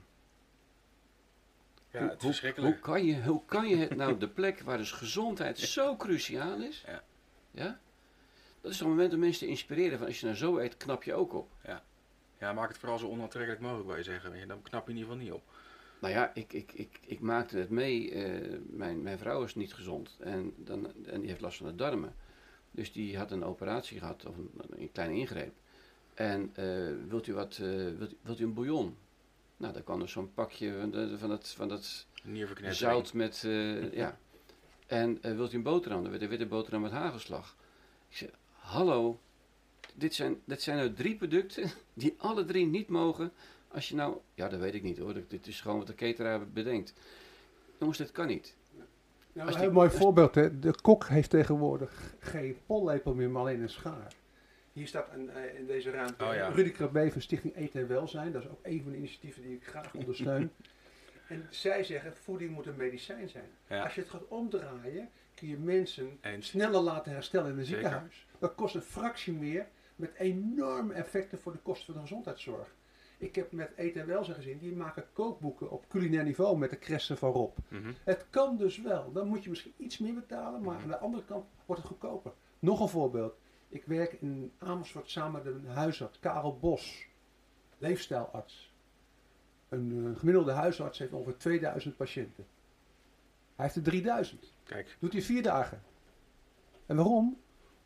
ja, 1.92 2.00
hoe, 2.00 2.08
het 2.08 2.18
is 2.18 2.24
hoe, 2.24 2.30
verschrikkelijk. 2.32 2.74
hoe, 2.74 2.84
kan 2.84 3.06
je, 3.06 3.24
hoe 3.24 3.42
kan 3.46 3.68
je 3.68 3.76
het 3.76 3.96
nou, 3.96 4.18
de 4.18 4.28
plek 4.30 4.60
waar 4.62 4.78
dus 4.78 4.92
gezondheid 4.92 5.60
zo 5.78 5.96
cruciaal 5.96 6.62
is, 6.62 6.84
Ja. 6.88 7.04
ja? 7.52 7.80
Dat 8.62 8.72
is 8.72 8.80
een 8.80 8.88
moment 8.88 9.14
om 9.14 9.20
mensen 9.20 9.40
te 9.40 9.48
inspireren. 9.48 9.98
Van 9.98 10.08
als 10.08 10.20
je 10.20 10.26
nou 10.26 10.38
zo 10.38 10.58
eet, 10.58 10.78
knap 10.78 11.04
je 11.04 11.14
ook 11.14 11.34
op. 11.34 11.50
Ja, 11.64 11.84
maak 12.40 12.68
het 12.68 12.78
vooral 12.78 12.98
zo 13.00 13.08
onaantrekkelijk 13.08 13.62
mogelijk, 13.62 13.88
wil 13.88 13.98
je 13.98 14.04
zeggen. 14.04 14.48
Dan 14.48 14.62
knap 14.62 14.86
je 14.86 14.92
in 14.92 14.98
ieder 14.98 15.12
geval 15.12 15.26
niet 15.26 15.34
op. 15.34 15.44
Nou 16.04 16.14
ja, 16.14 16.32
ik, 16.34 16.54
ik, 16.54 16.72
ik, 16.72 17.00
ik 17.06 17.20
maakte 17.20 17.58
het 17.58 17.70
mee. 17.70 18.12
eh, 18.12 18.60
mijn, 18.66 19.02
mijn 19.02 19.18
vrouw 19.18 19.44
is 19.44 19.56
niet 19.56 19.74
gezond 19.74 20.18
en, 20.20 20.54
dan, 20.58 21.06
en 21.06 21.20
die 21.20 21.30
heeft 21.30 21.42
last 21.42 21.58
van 21.58 21.68
de 21.68 21.76
darmen. 21.76 22.16
Dus 22.72 22.92
die 22.92 23.18
had 23.18 23.32
een 23.32 23.44
operatie 23.44 24.00
gehad, 24.00 24.26
of 24.26 24.38
een, 24.38 24.52
een 24.70 24.92
kleine 24.92 25.16
ingreep. 25.16 25.54
En 26.14 26.52
eh, 26.56 26.66
wilt, 27.08 27.28
u 27.28 27.34
wat, 27.34 27.52
eh, 27.52 27.68
wilt, 27.98 28.14
wilt 28.22 28.40
u 28.40 28.44
een 28.44 28.54
bouillon? 28.54 28.98
Nou, 29.58 29.74
daar 29.74 29.84
kwam 29.84 30.02
er 30.02 30.10
zo'n 30.10 30.34
pakje 30.34 30.78
van, 30.80 30.92
de, 30.92 31.18
van, 31.18 31.30
dat, 31.30 31.50
van 31.50 31.68
dat 31.68 32.08
zout 32.70 33.14
met, 33.14 33.42
ja. 33.92 34.18
En 34.88 35.20
wilt 35.22 35.54
u 35.54 35.56
een 35.56 35.64
boterham? 35.64 36.02
Dan 36.02 36.12
werd 36.12 36.24
een 36.24 36.30
witte 36.30 36.46
boterham 36.46 36.82
met 36.82 36.92
hagelslag. 36.92 37.56
Ik 38.10 38.18
zei, 38.18 38.32
hallo, 38.52 39.20
dit 39.94 40.14
zijn, 40.14 40.42
dit 40.46 40.62
zijn 40.62 40.78
nou 40.78 40.94
drie 40.94 41.16
producten 41.16 41.70
die 41.94 42.16
alle 42.18 42.46
drie 42.46 42.66
niet 42.66 42.88
mogen. 42.88 43.32
Als 43.68 43.90
je 43.90 43.96
nou, 43.96 44.18
ja 44.36 44.48
dat 44.50 44.60
weet 44.60 44.74
ik 44.74 44.84
niet 44.84 44.98
hoor, 44.98 45.14
dit 45.28 45.48
is 45.48 45.62
gewoon 45.62 45.78
wat 45.78 45.88
de 45.88 45.96
cateraar 45.96 46.48
bedenkt. 46.50 46.94
Jongens, 47.80 47.98
dit 47.98 48.12
kan 48.12 48.28
niet. 48.28 48.56
Nou, 49.34 49.48
Als 49.48 49.56
een 49.56 49.62
heel 49.62 49.72
mooi 49.72 49.90
als- 49.90 49.98
voorbeeld. 49.98 50.36
Hè. 50.36 50.60
De 50.60 50.76
kok 50.82 51.08
heeft 51.08 51.30
tegenwoordig 51.30 52.14
geen 52.20 52.58
pollepel 52.66 53.14
meer, 53.14 53.30
maar 53.30 53.42
alleen 53.42 53.62
een 53.62 53.70
schaar. 53.70 54.14
Hier 54.74 54.88
staat 54.88 55.08
een, 55.14 55.30
eh, 55.30 55.60
in 55.60 55.66
deze 55.66 55.90
ruimte 55.90 56.24
Oh 56.26 56.34
ja. 56.34 56.48
Rudy 56.50 56.72
Krabbe 56.72 57.12
van 57.12 57.22
Stichting 57.22 57.56
Eten 57.56 57.82
en 57.82 57.88
Welzijn. 57.88 58.32
Dat 58.32 58.44
is 58.44 58.50
ook 58.50 58.60
een 58.64 58.82
van 58.84 58.92
de 58.92 58.98
initiatieven 58.98 59.42
die 59.42 59.56
ik 59.56 59.66
graag 59.68 59.94
ondersteun. 59.94 60.52
en 61.28 61.48
zij 61.50 61.84
zeggen, 61.84 62.14
voeding 62.16 62.52
moet 62.52 62.66
een 62.66 62.76
medicijn 62.76 63.30
zijn. 63.30 63.50
Ja. 63.70 63.84
Als 63.84 63.96
je 63.96 64.02
het 64.02 64.10
gaat 64.10 64.28
omdraaien, 64.28 65.10
kun 65.36 65.48
je 65.48 65.58
mensen 65.58 66.18
Eens. 66.22 66.48
sneller 66.48 66.82
laten 66.82 67.12
herstellen 67.12 67.52
in 67.52 67.58
een 67.58 67.66
ziekenhuis. 67.66 68.26
Dat 68.40 68.56
kost 68.56 68.76
een 68.76 68.82
fractie 68.82 69.34
meer, 69.34 69.68
met 69.96 70.14
enorme 70.14 70.94
effecten 70.94 71.40
voor 71.40 71.52
de 71.52 71.58
kosten 71.58 71.86
van 71.86 71.94
de 71.94 72.02
gezondheidszorg. 72.02 72.76
Ik 73.18 73.36
heb 73.36 73.52
met 73.52 73.72
Eten 73.76 74.02
en 74.02 74.08
Welzijn 74.08 74.36
gezien, 74.36 74.58
die 74.58 74.76
maken 74.76 75.06
kookboeken 75.14 75.72
op 75.72 75.88
culinair 75.90 76.24
niveau 76.24 76.58
met 76.58 76.70
de 76.70 76.76
kressen 76.76 77.18
van 77.18 77.32
Rob. 77.32 77.58
Mhm. 77.68 77.92
Het 78.04 78.26
kan 78.30 78.58
dus 78.58 78.82
wel. 78.82 79.12
Dan 79.12 79.28
moet 79.28 79.44
je 79.44 79.50
misschien 79.50 79.74
iets 79.78 79.98
meer 79.98 80.14
betalen, 80.14 80.62
maar 80.62 80.82
aan 80.82 80.88
de 80.88 80.98
andere 80.98 81.26
kant 81.26 81.46
wordt 81.66 81.82
het 81.82 81.92
goedkoper. 81.92 82.32
Nog 82.60 82.80
een 82.80 82.88
voorbeeld. 82.88 83.36
Ik 83.70 83.86
werk 83.86 84.14
in 84.14 84.52
Amersfoort 84.58 85.10
samen 85.10 85.44
met 85.44 85.54
een 85.54 85.68
huisarts, 85.68 86.20
Karel 86.20 86.58
Bos, 86.58 87.08
leefstijlarts. 87.78 88.74
Een 89.70 90.12
eh, 90.14 90.20
gemiddelde 90.20 90.52
huisarts 90.52 91.00
heeft 91.00 91.14
ongeveer 91.14 91.38
2000 91.38 91.96
patiënten. 91.96 92.46
Hij 93.56 93.66
heeft 93.66 93.76
er 93.76 93.84
3000. 93.84 94.54
Kijk. 94.64 94.98
Doet 95.00 95.14
hij 95.14 95.22
vier 95.22 95.44
dagen. 95.44 95.82
En 96.86 96.96
waarom? 96.96 97.38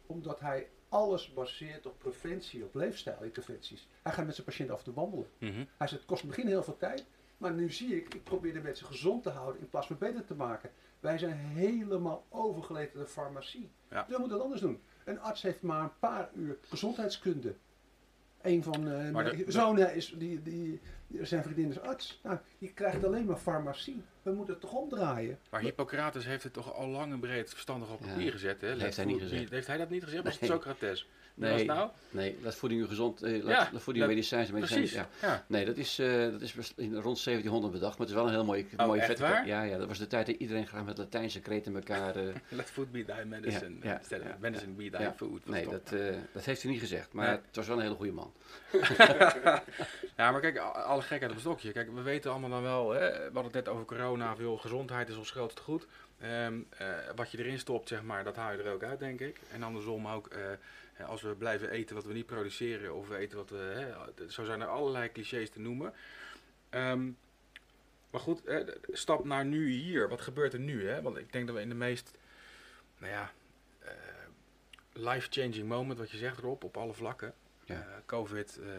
Omdat 0.06 0.40
hij 0.40 0.68
alles 0.90 1.34
baseert 1.34 1.86
op 1.86 2.00
preventie, 2.00 2.64
op 2.64 2.76
leefstijlinterventies. 2.76 3.88
Hij 4.02 4.12
gaat 4.14 4.26
met 4.26 4.36
zijn 4.36 4.48
patiënt 4.48 4.70
af 4.70 4.84
te 4.84 4.94
wandelen. 4.94 5.28
Mhm. 5.38 5.64
Hij 5.78 5.88
zegt, 5.88 5.92
het 5.92 6.06
kost 6.06 6.22
in 6.24 6.28
het 6.28 6.38
begin 6.38 6.52
heel 6.52 6.64
veel 6.64 6.78
tijd. 6.78 7.06
Maar 7.38 7.54
nu 7.54 7.72
zie 7.72 7.96
ik, 7.96 8.14
ik 8.14 8.24
probeer 8.24 8.54
de 8.54 8.62
mensen 8.62 8.86
gezond 8.86 9.24
te 9.24 9.30
houden 9.30 9.62
in 9.62 9.70
plaats 9.70 9.88
van 9.88 9.98
beter 9.98 10.26
te 10.26 10.36
maken. 10.36 10.72
Wij 11.00 11.18
zijn 11.18 11.38
helemaal 11.38 12.26
overgeleverd 12.30 12.96
aan 12.96 13.02
de 13.02 13.08
farmacie. 13.08 13.72
Ja. 13.90 14.04
Dus 14.04 14.14
we 14.14 14.20
moeten 14.20 14.38
het 14.38 14.46
anders 14.46 14.62
doen. 14.62 14.82
Een 15.06 15.20
arts 15.20 15.42
heeft 15.42 15.62
maar 15.62 15.84
een 15.84 16.00
paar 16.00 16.30
uur 16.34 16.58
gezondheidskunde. 16.62 17.56
Een 18.48 18.64
van 18.64 18.74
eh 18.92 19.10
Maar 19.12 19.24
mijn 19.24 19.38
de- 19.38 19.52
zonen 19.52 19.96
is, 19.96 20.14
die, 20.18 20.42
die, 20.44 20.80
die- 21.08 21.26
zijn 21.26 21.44
vriendin 21.44 21.70
is 21.70 21.80
arts. 21.80 22.20
Nou, 22.24 22.38
die 22.58 22.72
krijgt 22.74 23.06
alleen 23.06 23.26
maar 23.26 23.36
farmacie. 23.38 24.02
We 24.22 24.32
moeten 24.32 24.54
het 24.54 24.62
toch 24.64 24.74
omdraaien. 24.74 25.40
Maar 25.50 25.62
Hippocrates 25.62 26.26
heeft 26.26 26.44
het 26.44 26.54
toch 26.54 26.74
al 26.74 26.88
lang 26.88 27.12
en 27.14 27.20
breed 27.20 27.50
verstandig 27.50 27.92
op 27.92 28.00
Ja. 28.02 28.08
papier 28.08 28.32
gezet, 28.32 28.62
hè? 28.62 28.76
Heeft 28.76 28.96
hij 28.96 29.06
niet 29.06 29.22
gezegd. 29.22 29.50
Heeft 29.50 29.68
hij 29.68 29.78
dat 29.78 29.90
niet 29.90 30.04
gezegd? 30.04 30.24
Was 30.24 30.32
het 30.32 30.42
Nee. 30.42 30.50
Socrates? 30.52 31.08
Nee. 31.38 31.52
Was 31.52 31.60
het 31.60 31.70
nou? 31.70 31.90
Nee, 32.10 32.38
laat 32.42 32.56
voeding 32.56 32.82
u 32.82 32.88
gezond, 32.88 33.22
eh, 33.24 33.32
laat, 33.44 33.52
Ja, 33.56 33.70
laat 33.72 33.82
voeding 33.82 34.06
dat- 34.06 34.16
medicijn 34.16 34.46
zijn. 34.46 34.56
medicijn, 34.56 34.80
Precies. 34.80 34.98
Ja. 34.98 35.08
Ja. 35.22 35.44
Nee, 35.48 35.66
dat 35.66 35.78
is, 35.78 36.00
eh, 36.00 36.22
dat 36.32 36.42
is 36.42 36.54
in 36.76 36.96
rond 36.96 37.18
1700 37.20 37.74
bedacht, 37.74 37.98
maar 37.98 38.08
het 38.08 38.16
is 38.16 38.16
wel 38.22 38.26
een 38.26 38.34
heel 38.34 38.46
mooi, 38.46 38.68
Oh, 38.78 38.86
mooie 38.86 39.16
waar? 39.18 39.48
Ja, 39.48 39.62
ja, 39.64 39.78
dat 39.78 39.88
was 39.88 39.98
de 39.98 40.08
tijd 40.08 40.26
dat 40.26 40.36
iedereen 40.36 40.68
graag 40.68 40.84
met 40.86 40.98
Latijnse 40.98 41.40
kreten 41.40 41.76
elkaar... 41.76 42.16
eh, 42.16 42.24
Let 42.50 42.70
food 42.72 42.92
be 42.92 43.06
thy 43.06 43.24
medicine. 43.26 43.76
Ja, 43.82 44.02
ja, 44.10 44.38
medicine 44.40 44.72
be 44.74 44.90
thy 44.90 45.10
food. 45.16 45.46
Nee, 45.46 45.64
top. 45.64 45.72
dat, 45.72 45.92
eh, 46.00 46.16
dat 46.34 46.46
heeft 46.46 46.62
hij 46.62 46.72
niet 46.72 46.80
gezegd, 46.80 47.14
maar 47.14 47.28
Nee. 47.28 47.36
het 47.46 47.56
was 47.56 47.68
wel 47.68 47.76
een 47.78 47.84
hele 47.84 47.96
goede 47.96 48.12
man. 48.12 48.34
Ja, 50.16 50.32
maar 50.32 50.42
kijk, 50.42 50.58
alle 50.58 51.02
gekheid 51.02 51.30
op 51.30 51.36
een 51.36 51.40
stokje. 51.42 51.72
Kijk, 51.72 51.94
we 51.94 52.02
weten 52.02 52.32
allemaal 52.32 52.50
dan 52.50 52.62
wel, 52.62 52.92
hè, 52.92 53.00
we 53.12 53.22
hadden 53.24 53.44
het 53.44 53.54
net 53.54 53.68
over 53.68 53.86
corona, 53.86 54.36
veel 54.36 54.58
gezondheid 54.58 55.10
is 55.10 55.16
ons 55.16 55.32
grootste 55.32 55.62
goed. 55.62 55.88
Ehm, 56.22 56.54
eh, 56.78 56.88
wat 57.16 57.32
je 57.32 57.38
erin 57.38 57.60
stopt, 57.60 57.88
zeg 57.88 58.04
maar, 58.04 58.24
dat 58.24 58.36
haal 58.36 58.52
je 58.52 58.58
er 58.64 58.74
ook 58.74 58.84
uit, 58.84 59.00
denk 59.00 59.20
ik. 59.20 59.40
En 59.54 59.64
andersom 59.64 60.08
ook, 60.08 60.28
als 61.06 61.22
we 61.22 61.36
blijven 61.36 61.70
eten 61.70 61.96
wat 61.96 62.06
we 62.06 62.14
niet 62.14 62.26
produceren, 62.26 62.96
of 62.96 63.08
we 63.08 63.18
eten 63.18 63.38
wat 63.38 63.50
we, 63.50 63.58
hè, 63.58 64.30
zo 64.30 64.44
zijn 64.44 64.62
er 64.62 64.68
allerlei 64.68 65.12
clichés 65.12 65.50
te 65.50 65.60
noemen. 65.60 65.94
Ehm, 66.70 67.10
maar 68.10 68.22
goed, 68.22 68.42
stap 68.92 69.26
naar 69.26 69.46
nu 69.46 69.70
hier, 69.70 70.10
wat 70.10 70.22
gebeurt 70.22 70.54
er 70.54 70.60
nu? 70.60 70.88
Hè? 70.88 71.02
Want 71.02 71.18
ik 71.18 71.32
denk 71.32 71.48
dat 71.48 71.56
we 71.56 71.62
in 71.62 71.70
de 71.70 71.76
meest, 71.76 72.18
nou 72.98 73.12
ja, 73.12 73.32
eh, 73.80 73.92
life-changing 74.94 75.68
moment, 75.68 76.00
wat 76.00 76.12
je 76.12 76.18
zegt 76.18 76.38
erop, 76.38 76.64
op 76.64 76.78
alle 76.78 76.94
vlakken. 76.94 77.34
Ja. 77.64 77.76
Eh, 77.76 77.98
Covid, 78.06 78.60
eh, 78.60 78.70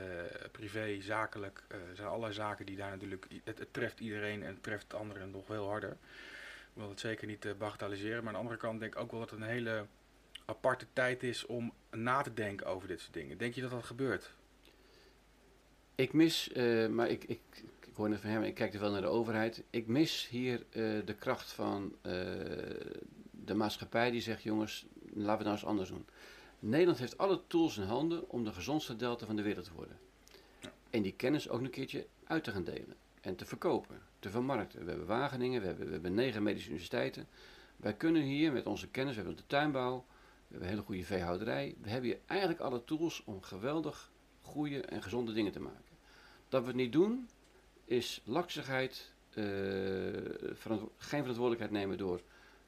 privé, 0.52 1.00
zakelijk, 1.00 1.62
zijn 1.92 2.08
allerlei 2.08 2.32
zaken 2.32 2.66
die 2.66 2.76
daar 2.76 2.90
natuurlijk, 2.90 3.26
het, 3.44 3.58
het 3.58 3.72
treft 3.72 4.00
iedereen 4.00 4.42
en 4.42 4.54
het 4.54 4.62
treft 4.62 4.94
anderen 4.94 5.30
nog 5.30 5.46
veel 5.46 5.68
harder. 5.68 5.90
Ik 5.90 6.84
wil 6.84 6.88
het 6.88 7.00
zeker 7.00 7.26
niet 7.26 7.58
bagatelliseren, 7.58 8.18
maar 8.18 8.26
aan 8.26 8.32
de 8.32 8.38
andere 8.38 8.56
kant 8.56 8.80
denk 8.80 8.94
ik 8.94 9.00
ook 9.00 9.10
wel 9.10 9.20
dat 9.20 9.30
het 9.30 9.40
een 9.40 9.46
hele 9.46 9.86
aparte 10.48 10.86
tijd 10.92 11.22
is 11.22 11.46
om 11.46 11.72
na 11.90 12.22
te 12.22 12.34
denken 12.34 12.66
over 12.66 12.88
dit 12.88 13.00
soort 13.00 13.12
dingen. 13.12 13.38
Denk 13.38 13.54
je 13.54 13.60
dat 13.60 13.70
dat 13.70 13.84
gebeurt? 13.84 14.30
Ik 15.94 16.12
mis, 16.12 16.52
eh, 16.52 16.86
maar 16.86 17.08
ik, 17.08 17.24
ik, 17.24 17.40
ik 17.80 17.94
hoor 17.94 18.08
net 18.08 18.20
van 18.20 18.30
hem, 18.30 18.42
ik 18.42 18.54
kijk 18.54 18.74
er 18.74 18.80
wel 18.80 18.90
naar 18.90 19.00
de 19.00 19.06
overheid. 19.06 19.62
Ik 19.70 19.86
mis 19.86 20.28
hier 20.28 20.64
eh, 20.70 20.82
de 21.04 21.14
kracht 21.18 21.52
van 21.52 21.96
eh, 22.00 22.12
de 23.30 23.54
maatschappij 23.54 24.10
die 24.10 24.20
zegt, 24.20 24.42
jongens, 24.42 24.86
laten 25.02 25.22
we 25.24 25.30
het 25.30 25.38
nou 25.38 25.50
eens 25.50 25.64
anders 25.64 25.88
doen. 25.88 26.06
Nederland 26.58 26.98
heeft 26.98 27.18
alle 27.18 27.40
tools 27.46 27.76
in 27.76 27.82
handen 27.82 28.30
om 28.30 28.44
de 28.44 28.52
gezondste 28.52 28.96
delta 28.96 29.26
van 29.26 29.36
de 29.36 29.42
wereld 29.42 29.64
te 29.64 29.74
worden. 29.74 29.98
En 30.90 31.02
die 31.02 31.12
kennis 31.12 31.48
ook 31.48 31.60
een 31.60 31.70
keertje 31.70 32.06
uit 32.24 32.44
te 32.44 32.50
gaan 32.50 32.64
delen. 32.64 32.96
En 33.20 33.36
te 33.36 33.44
verkopen, 33.44 34.02
te 34.18 34.30
vermarkten. 34.30 34.84
We 34.84 34.90
hebben 34.90 35.06
Wageningen, 35.06 35.60
we 35.60 35.66
hebben, 35.66 35.86
we 35.86 35.92
hebben 35.92 36.14
negen 36.14 36.42
medische 36.42 36.68
universiteiten. 36.68 37.26
Wij 37.76 37.94
kunnen 37.94 38.22
hier 38.22 38.52
met 38.52 38.66
onze 38.66 38.88
kennis, 38.88 39.14
we 39.14 39.20
hebben 39.20 39.36
de 39.40 39.46
tuinbouw, 39.46 40.04
we 40.48 40.54
hebben 40.54 40.68
een 40.68 40.74
hele 40.74 40.86
goede 40.86 41.04
veehouderij. 41.04 41.76
We 41.80 41.88
hebben 41.88 42.10
hier 42.10 42.20
eigenlijk 42.26 42.60
alle 42.60 42.84
tools 42.84 43.22
om 43.24 43.42
geweldig 43.42 44.12
goede 44.40 44.80
en 44.80 45.02
gezonde 45.02 45.32
dingen 45.32 45.52
te 45.52 45.60
maken. 45.60 45.96
Dat 46.48 46.60
we 46.60 46.66
het 46.66 46.76
niet 46.76 46.92
doen, 46.92 47.28
is 47.84 48.20
laksigheid, 48.24 49.12
eh, 49.30 49.44
geen 50.96 51.22
verantwoordelijkheid 51.22 51.70
nemen 51.70 51.98
door 51.98 52.20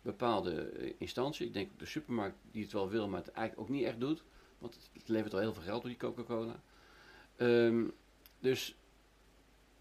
bepaalde 0.02 0.62
eh, 0.62 0.92
instanties. 0.98 1.46
Ik 1.46 1.52
denk 1.52 1.78
de 1.78 1.86
supermarkt 1.86 2.36
die 2.50 2.62
het 2.62 2.72
wel 2.72 2.88
wil, 2.88 3.08
maar 3.08 3.20
het 3.20 3.32
eigenlijk 3.32 3.68
ook 3.68 3.76
niet 3.76 3.84
echt 3.84 4.00
doet. 4.00 4.22
Want 4.58 4.90
het 4.92 5.08
levert 5.08 5.34
al 5.34 5.40
heel 5.40 5.52
veel 5.52 5.62
geld 5.62 5.82
op 5.82 5.88
die 5.88 5.96
Coca-Cola. 5.96 6.62
Ehm, 7.36 7.88
dus 8.38 8.76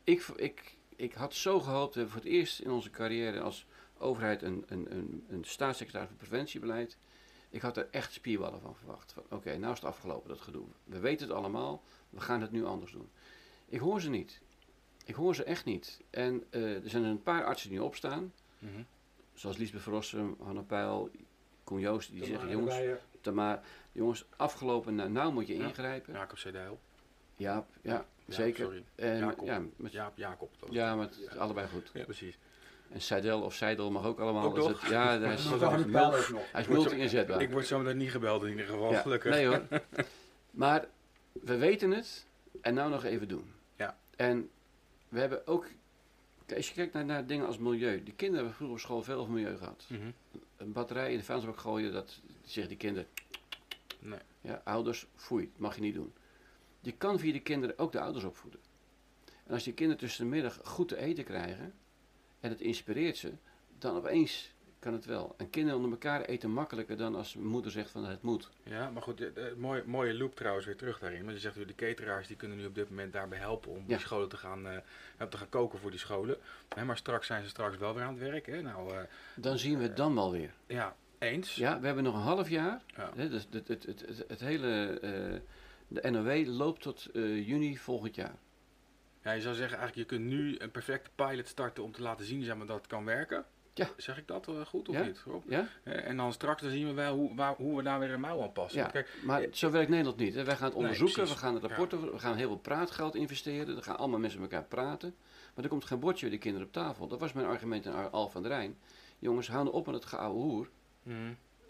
ik, 0.04 0.28
ik, 0.36 0.78
ik 0.96 1.14
had 1.14 1.34
zo 1.34 1.60
gehoopt, 1.60 1.94
we 1.94 2.00
hebben 2.00 2.18
voor 2.18 2.30
het 2.30 2.34
eerst 2.34 2.60
in 2.60 2.72
onze 2.72 2.90
carrière 2.90 3.42
als 3.42 3.66
overheid 3.98 4.42
een, 4.42 4.64
een, 4.68 4.96
een, 4.96 5.26
een 5.30 5.44
staatssecretaris 5.44 6.08
voor 6.08 6.18
preventiebeleid. 6.18 6.98
Ik 7.50 7.62
had 7.62 7.78
er 7.78 7.88
echt 7.92 8.14
spierballen 8.14 8.62
van 8.62 8.76
verwacht. 8.76 9.12
Van, 9.14 9.24
Oké, 9.30 9.58
nou 9.58 9.74
is 9.74 9.80
het 9.80 9.88
afgelopen 9.90 10.30
dat 10.30 10.42
gedoe. 10.42 10.66
We 10.84 11.00
weten 11.00 11.28
het 11.28 11.36
allemaal, 11.36 11.84
we 12.10 12.20
gaan 12.22 12.42
het 12.42 12.52
nu 12.52 12.66
anders 12.66 12.92
doen. 12.92 13.10
Ik 13.66 13.80
hoor 13.80 14.02
ze 14.02 14.10
niet. 14.10 14.42
Ik 15.06 15.16
hoor 15.16 15.36
ze 15.36 15.44
echt 15.44 15.66
niet. 15.66 16.02
En 16.10 16.44
eh, 16.50 16.84
er 16.84 16.90
zijn 16.90 17.04
een 17.04 17.24
paar 17.24 17.44
artsen 17.46 17.70
die 17.70 17.84
opstaan. 17.84 18.34
Mhm. 18.60 18.82
Zoals 19.34 19.58
Liesbeth 19.58 19.82
Verrossen, 19.82 20.36
Hanne 20.44 20.64
Peil, 20.64 21.10
Koen 21.64 21.80
Joost, 21.80 22.12
die 22.12 22.26
zeggen, 22.26 22.50
jongens, 22.50 22.76
Tamara, 23.22 23.62
jongens, 23.92 24.26
afgelopen, 24.36 24.96
nou, 24.96 25.10
nou 25.10 25.34
moet 25.34 25.48
je 25.48 25.58
Ja. 25.58 25.68
ingrijpen. 25.68 26.14
Jacob 26.14 26.38
Cedeel. 26.38 26.80
Ja, 27.36 27.66
ja, 27.82 27.92
Ja, 27.92 28.06
zeker. 28.36 28.64
Sorry. 28.66 28.84
En, 28.96 29.18
Jacob. 29.18 29.46
ja, 29.46 29.62
met, 29.76 29.92
Jaap 29.92 30.18
Jacob. 30.18 30.52
was 30.60 30.70
ja, 30.72 30.96
maar 30.96 31.06
het 31.06 31.18
is 31.18 31.38
allebei 31.38 31.68
goed. 31.68 31.90
Ja, 31.94 32.04
precies. 32.04 32.38
En 32.90 33.02
Seidel 33.02 33.42
of 33.42 33.54
Seidel 33.54 33.92
mag 33.92 34.06
ook 34.06 34.20
allemaal. 34.20 34.44
Ook 34.44 34.56
Dus 34.56 34.64
toch? 34.64 34.82
het- 34.82 34.90
ja, 34.90 35.20
hij 35.20 35.34
is, 35.34 35.46
hij 36.52 36.62
is 36.62 36.68
multi-inzetbaar. 36.68 37.42
Ik 37.42 37.52
word 37.52 37.68
zo 37.68 37.80
meteen 37.80 37.98
niet 37.98 38.12
gebeld 38.12 38.44
in 38.44 38.50
ieder 38.50 38.66
geval, 38.66 38.92
Ja, 38.92 39.02
gelukkig. 39.02 39.32
Nee 39.32 39.46
hoor. 39.48 39.62
Maar 40.52 40.88
we 41.32 41.58
weten 41.58 41.92
het 41.92 42.26
en 42.62 42.74
nou 42.74 42.90
nog 42.90 43.04
even 43.04 43.28
doen. 43.28 43.52
Ja. 43.76 43.98
En 44.16 44.50
we 45.10 45.20
hebben 45.20 45.48
ook, 45.48 45.66
kijk, 46.46 46.58
als 46.58 46.68
je 46.68 46.74
kijkt 46.74 46.94
naar, 46.94 47.06
naar 47.06 47.26
dingen 47.26 47.46
als 47.46 47.58
milieu. 47.58 48.04
Die 48.04 48.14
kinderen 48.14 48.36
hebben 48.36 48.54
vroeger 48.56 48.76
op 48.78 48.82
school 48.82 49.04
veel 49.04 49.20
over 49.20 49.34
milieu 49.34 49.58
gehad. 49.58 49.86
Mhm. 49.88 50.02
Een 50.58 50.72
batterij 50.72 51.12
in 51.12 51.18
de 51.18 51.24
vuilnisbak 51.24 51.60
gooien, 51.60 51.94
dat 51.94 52.20
zeggen 52.44 52.68
die 52.68 52.78
kinderen. 52.78 53.08
Nee. 54.00 54.20
Ja, 54.42 54.62
ouders, 54.64 55.06
foei, 55.16 55.50
dat 55.52 55.60
mag 55.60 55.76
je 55.76 55.82
niet 55.82 55.94
doen. 55.96 56.14
Je 56.80 56.92
kan 56.92 57.20
via 57.20 57.34
de 57.34 57.40
kinderen 57.42 57.78
ook 57.80 57.92
de 57.92 58.00
ouders 58.00 58.24
opvoeden. 58.26 58.60
En 59.46 59.54
als 59.54 59.64
die 59.64 59.74
kinderen 59.74 60.02
tussen 60.02 60.24
de 60.24 60.30
middag 60.30 60.60
goed 60.64 60.88
te 60.88 60.98
eten 60.98 61.24
krijgen 61.24 61.74
en 62.40 62.50
het 62.50 62.62
inspireert 62.62 63.18
ze, 63.18 63.32
dan 63.78 63.96
opeens 63.96 64.52
kan 64.80 64.94
het 64.94 65.06
wel. 65.06 65.34
En 65.38 65.50
kinderen 65.50 65.76
onder 65.78 65.92
elkaar 65.92 66.22
eten 66.22 66.52
makkelijker 66.52 66.98
dan 66.98 67.16
als 67.16 67.36
moeder 67.36 67.72
zegt 67.72 67.92
van 67.92 68.06
het 68.06 68.22
moet. 68.22 68.50
Ja, 68.64 68.90
maar 68.90 69.02
goed, 69.02 69.18
de, 69.18 69.32
de- 69.34 69.54
mooie, 69.58 69.84
mooie 69.86 70.14
loop 70.14 70.36
trouwens 70.36 70.66
weer 70.66 70.76
terug 70.76 71.00
daarin. 71.00 71.22
Want 71.22 71.34
je 71.34 71.40
zegt, 71.40 71.68
de 71.68 71.76
cateraars 71.76 72.28
die 72.28 72.36
kunnen 72.36 72.58
nu 72.58 72.66
op 72.66 72.76
dit 72.76 72.90
moment 72.90 73.14
daarbij 73.14 73.38
helpen 73.40 73.72
om 73.72 73.78
Ja. 73.78 73.84
die 73.88 73.98
scholen 73.98 74.30
te 74.30 74.38
gaan, 74.38 74.68
eh, 74.68 75.28
te 75.30 75.38
gaan 75.38 75.50
koken 75.50 75.80
voor 75.80 75.90
die 75.92 76.00
scholen. 76.00 76.38
Hè, 76.76 76.86
maar 76.86 76.98
straks 76.98 77.28
zijn 77.28 77.44
ze 77.44 77.50
straks 77.50 77.78
wel 77.78 77.94
weer 77.94 78.04
aan 78.04 78.14
het 78.20 78.30
werk. 78.30 78.46
Hè? 78.46 78.62
Nou, 78.62 78.94
eh, 78.94 79.00
Dan 79.36 79.58
zien 79.58 79.78
we 79.78 79.84
het 79.84 79.98
dan 79.98 80.16
wel 80.16 80.32
weer. 80.32 80.54
ja, 80.68 80.96
eens. 81.18 81.56
Ja, 81.56 81.80
we 81.80 81.86
hebben 81.86 82.04
nog 82.04 82.14
een 82.16 82.22
half 82.22 82.50
jaar. 82.50 82.82
Ja. 82.96 83.12
Dus 83.28 83.48
het, 83.52 83.68
het, 83.68 83.86
het, 84.28 84.40
hele, 84.40 85.00
eh, 85.00 85.40
de 85.88 86.10
NOW 86.12 86.48
loopt 86.48 86.82
tot 86.82 87.10
juni 87.14 87.78
volgend 87.78 88.16
jaar. 88.16 88.36
Ja, 89.24 89.32
je 89.32 89.42
zou 89.42 89.56
zeggen, 89.56 89.78
eigenlijk 89.78 90.10
je 90.10 90.16
kunt 90.18 90.30
nu 90.30 90.56
een 90.60 90.72
perfecte 90.72 91.10
pilot 91.16 91.48
starten 91.48 91.84
om 91.84 91.92
te 91.92 92.02
laten 92.02 92.26
zien 92.26 92.44
zeg 92.44 92.56
maar, 92.56 92.66
dat 92.66 92.78
het 92.78 92.88
kan 92.88 93.06
werken. 93.06 93.46
Ja. 93.74 93.90
Zeg 93.98 94.18
ik 94.18 94.28
dat 94.28 94.48
eh, 94.48 94.62
goed 94.66 94.90
of 94.90 94.96
Ja. 94.96 95.04
niet? 95.04 95.22
Rob? 95.26 95.44
Ja? 95.50 95.68
En 95.84 96.18
dan 96.18 96.34
straks 96.34 96.62
dan 96.62 96.72
zien 96.72 96.88
we 96.88 96.94
wel 96.94 97.16
hoe, 97.16 97.36
waar, 97.36 97.56
hoe 97.56 97.78
we 97.78 97.84
daar 97.84 98.00
weer 98.00 98.12
een 98.12 98.20
mouw 98.20 98.42
aan 98.42 98.52
passen. 98.52 98.80
Ja. 98.82 98.88
Kijk, 98.88 99.10
Maar 99.24 99.46
zo 99.52 99.70
werkt 99.72 99.90
Nederland 99.90 100.18
niet. 100.18 100.34
Hè. 100.34 100.44
Wij 100.44 100.56
gaan 100.56 100.66
het 100.68 100.76
onderzoeken, 100.76 101.24
we 101.24 101.36
gaan 101.36 101.54
het 101.54 101.64
rapporten, 101.64 102.12
we 102.12 102.20
gaan 102.20 102.36
heel 102.36 102.48
veel 102.48 102.58
praatgeld 102.58 103.16
investeren. 103.16 103.76
Er 103.78 103.84
gaan 103.84 103.98
allemaal 103.98 104.20
mensen 104.20 104.42
met 104.42 104.52
elkaar 104.52 104.68
praten. 104.68 105.16
Maar 105.56 105.64
er 105.64 105.70
komt 105.70 105.86
geen 105.86 106.00
bordje 106.00 106.26
bij 106.28 106.36
de 106.36 106.42
kinderen 106.42 106.68
op 106.68 106.74
tafel. 106.74 107.08
Dat 107.08 107.20
was 107.20 107.34
mijn 107.34 107.48
argument 107.48 107.86
in 107.86 107.94
Al 108.12 108.30
van 108.30 108.42
der 108.42 108.52
Rijn. 108.52 108.78
Jongens, 109.20 109.48
hou 109.48 109.64
nou 109.64 109.76
op 109.76 109.86
met 109.86 109.96
het 109.96 110.06
geouwe 110.06 110.40
hoer. 110.42 110.70
mhm. 111.04 111.18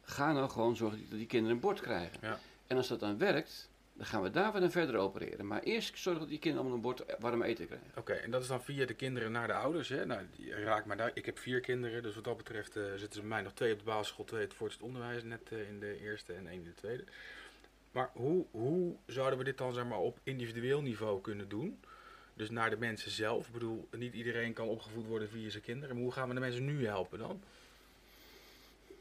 Ga 0.02 0.32
nou 0.32 0.50
gewoon 0.50 0.76
zorgen 0.76 1.00
dat 1.10 1.18
die 1.18 1.28
kinderen 1.28 1.56
een 1.56 1.62
bord 1.62 1.82
krijgen. 1.82 2.18
Ja. 2.22 2.39
En 2.68 2.78
als 2.78 2.88
dat 2.88 3.00
dan 3.00 3.18
werkt, 3.18 3.70
dan 4.00 4.08
gaan 4.08 4.22
we 4.22 4.30
daar 4.30 4.52
weer 4.52 4.62
dan 4.62 4.72
verder 4.72 4.95
opereren. 4.95 5.47
Maar 5.47 5.62
eerst 5.62 6.00
zorgen 6.00 6.22
dat 6.22 6.30
die 6.30 6.39
kinderen 6.39 6.68
allemaal 6.68 6.91
een 6.91 6.97
bord 6.97 7.20
warm 7.20 7.41
eten 7.41 7.66
krijgen. 7.66 7.91
Oké, 7.95 8.14
en 8.14 8.32
dat 8.32 8.41
is 8.41 8.47
dan 8.47 8.64
via 8.64 8.86
de 8.86 8.93
kinderen 8.93 9.32
naar 9.32 9.47
de 9.47 9.54
ouders. 9.54 9.89
Hè? 9.89 10.06
Nou, 10.06 10.26
raakt 10.50 10.86
maar 10.86 10.97
daar. 10.97 11.12
Ik 11.14 11.26
heb 11.26 11.39
vier 11.39 11.60
kinderen, 11.60 12.04
dus 12.04 12.16
wat 12.16 12.24
dat 12.24 12.38
betreft 12.38 12.76
eh, 12.76 12.84
zitten 12.84 13.14
ze 13.14 13.20
bij 13.20 13.30
mij 13.30 13.41
nog 13.41 13.54
twee 13.54 13.74
op 13.74 13.80
de 13.80 13.86
basisschool, 13.86 14.26
twee 14.26 14.41
het 14.41 14.54
voortgezet 14.54 14.88
onderwijs, 14.88 15.24
net 15.24 15.52
eh, 15.52 15.70
in 15.70 15.80
de 15.80 16.00
eerste 16.02 16.34
en 16.34 16.47
één 16.47 16.58
in 16.58 16.64
de 16.64 16.74
tweede. 16.74 17.04
Maar 17.91 18.10
hoe, 18.14 18.45
hoe 18.52 18.95
zouden 19.06 19.38
we 19.38 19.43
dit 19.45 19.58
dan 19.58 19.74
zeg 19.74 19.86
maar, 19.86 20.00
op 20.00 20.20
individueel 20.24 20.82
niveau 20.82 21.22
kunnen 21.22 21.50
doen? 21.50 21.80
Dus 22.34 22.50
naar 22.50 22.70
de 22.70 22.78
mensen 22.78 23.12
zelf. 23.12 23.47
Ik 23.47 23.54
bedoel, 23.54 23.88
niet 23.91 24.14
iedereen 24.14 24.54
kan 24.54 24.68
opgevoed 24.68 25.06
worden 25.06 25.30
via 25.30 25.50
zijn 25.50 25.64
kinderen. 25.64 25.95
Maar 25.95 26.04
hoe 26.04 26.14
gaan 26.14 26.28
we 26.28 26.34
de 26.34 26.39
mensen 26.39 26.66
nu 26.66 26.86
helpen 26.86 27.20
dan? 27.20 27.41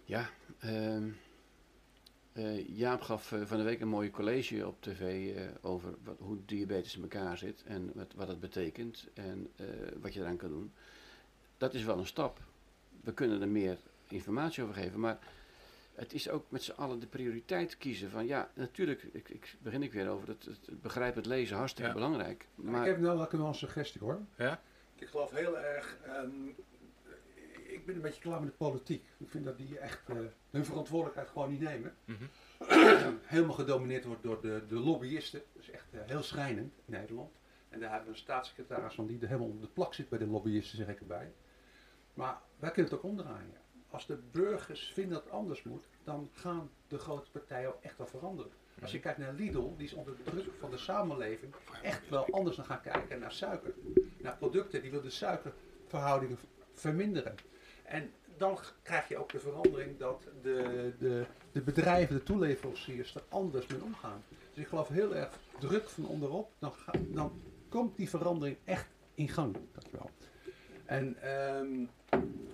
Ja, 0.04 0.30
ehm, 0.58 1.08
eh, 2.38 2.68
Jaap 2.76 3.00
gaf 3.00 3.32
eh, 3.32 3.40
van 3.44 3.56
de 3.58 3.62
week 3.62 3.80
een 3.80 3.88
mooie 3.88 4.10
college 4.10 4.66
op 4.66 4.82
tv 4.82 5.34
eh, 5.36 5.42
over 5.60 5.94
wat, 6.04 6.16
hoe 6.18 6.36
diabetes 6.44 6.96
in 6.96 7.02
elkaar 7.02 7.38
zit 7.38 7.62
en 7.66 7.90
wat, 7.94 8.12
wat 8.16 8.28
het 8.28 8.40
betekent 8.40 9.06
en 9.14 9.50
eh, 9.56 9.66
wat 10.00 10.14
je 10.14 10.20
eraan 10.20 10.36
kan 10.36 10.48
doen. 10.48 10.72
Dat 11.56 11.74
is 11.74 11.84
wel 11.84 11.98
een 11.98 12.06
stap. 12.06 12.38
We 13.00 13.12
kunnen 13.12 13.40
er 13.40 13.48
meer 13.48 13.78
informatie 14.08 14.62
over 14.62 14.74
geven, 14.74 15.00
maar 15.00 15.18
het 15.94 16.12
is 16.12 16.28
ook 16.30 16.44
met 16.48 16.62
z'n 16.62 16.72
allen 16.72 17.00
de 17.00 17.06
prioriteit 17.06 17.78
kiezen 17.78 18.10
van 18.10 18.26
ja, 18.26 18.50
natuurlijk, 18.54 19.02
ik, 19.12 19.28
ik 19.28 19.56
begin 19.62 19.82
ik 19.82 19.92
weer 19.92 20.08
over 20.08 20.28
het, 20.28 20.44
het, 20.44 20.66
het 20.66 20.82
begrijpen, 20.82 21.16
het 21.18 21.26
lezen, 21.30 21.56
hartstikke 21.56 21.88
Ja. 21.90 21.96
belangrijk. 21.96 22.46
Maar 22.54 22.80
Ik 22.80 22.86
heb 22.86 23.00
nou 23.00 23.26
wel 23.30 23.46
een 23.46 23.54
suggestie 23.54 24.00
hoor. 24.00 24.20
Ja? 24.36 24.60
Ik 24.94 25.08
geloof 25.08 25.30
heel 25.30 25.58
erg. 25.58 25.96
ehm, 26.04 26.30
ben 27.88 27.96
een 27.96 28.02
beetje 28.02 28.20
klaar 28.20 28.40
met 28.40 28.50
de 28.50 28.56
politiek. 28.56 29.04
Ik 29.18 29.28
vind 29.28 29.44
dat 29.44 29.56
die 29.56 29.78
echt 29.78 30.08
eh, 30.08 30.16
hun 30.50 30.64
verantwoordelijkheid 30.64 31.28
gewoon 31.28 31.50
niet 31.50 31.60
nemen. 31.60 31.94
Mhm. 32.04 32.24
Helemaal 33.22 33.54
gedomineerd 33.54 34.04
wordt 34.04 34.22
door 34.22 34.40
de, 34.40 34.62
de 34.68 34.74
lobbyisten. 34.74 35.42
Dat 35.52 35.62
is 35.62 35.70
echt 35.70 35.86
eh, 35.90 36.00
heel 36.06 36.22
schrijnend 36.22 36.72
in 36.84 36.92
Nederland. 36.92 37.36
En 37.68 37.80
daar 37.80 37.90
hebben 37.90 38.08
we 38.08 38.14
een 38.14 38.20
staatssecretaris 38.20 38.94
van 38.94 39.06
die 39.06 39.20
er 39.20 39.26
helemaal 39.26 39.48
onder 39.48 39.62
de 39.62 39.72
plak 39.72 39.94
zit 39.94 40.08
bij 40.08 40.18
de 40.18 40.26
lobbyisten, 40.26 40.76
zeg 40.78 40.88
ik 40.88 41.00
erbij. 41.00 41.32
Maar 42.14 42.40
wij 42.58 42.70
kunnen 42.70 42.90
het 42.90 43.00
ook 43.00 43.10
omdraaien. 43.10 43.54
Als 43.90 44.06
de 44.06 44.18
burgers 44.30 44.92
vinden 44.94 45.12
dat 45.12 45.24
het 45.24 45.32
anders 45.32 45.62
moet, 45.62 45.88
dan 46.04 46.30
gaan 46.32 46.70
de 46.88 46.98
grote 46.98 47.30
partijen 47.30 47.68
ook 47.68 47.82
echt 47.82 47.98
wel 47.98 48.06
veranderen. 48.06 48.52
Als 48.82 48.92
je 48.92 49.00
kijkt 49.00 49.18
naar 49.18 49.32
Lidl, 49.32 49.74
die 49.76 49.86
is 49.86 49.92
onder 49.92 50.14
druk 50.24 50.48
van 50.58 50.70
de 50.70 50.78
samenleving 50.78 51.54
echt 51.82 52.08
wel 52.08 52.26
anders 52.30 52.56
dan 52.56 52.64
gaan 52.64 52.80
kijken 52.80 53.18
naar 53.18 53.32
suiker. 53.32 53.74
Naar 54.18 54.36
producten, 54.36 54.82
die 54.82 54.90
wil 54.90 55.00
de 55.00 55.10
suikerverhoudingen 55.10 56.38
verminderen. 56.72 57.34
En 57.88 58.10
dan 58.36 58.58
krijg 58.82 59.08
je 59.08 59.16
ook 59.16 59.32
de 59.32 59.38
verandering 59.38 59.98
dat 59.98 60.22
de, 60.42 60.92
de, 60.98 61.26
de 61.52 61.60
bedrijven, 61.60 62.14
de 62.14 62.22
toeleveranciers 62.22 63.14
er 63.14 63.22
anders 63.28 63.66
mee 63.66 63.82
omgaan. 63.82 64.22
Dus 64.54 64.62
ik 64.62 64.68
geloof 64.68 64.88
heel 64.88 65.14
erg 65.14 65.38
druk 65.58 65.88
van 65.88 66.06
onderop, 66.06 66.50
dan, 66.58 66.72
dan 66.96 67.32
komt 67.68 67.96
die 67.96 68.08
verandering 68.08 68.56
echt 68.64 68.86
in 69.14 69.28
gang. 69.28 69.56
Dankjewel. 69.72 70.10
En 70.84 71.16
ehm, 71.22 71.82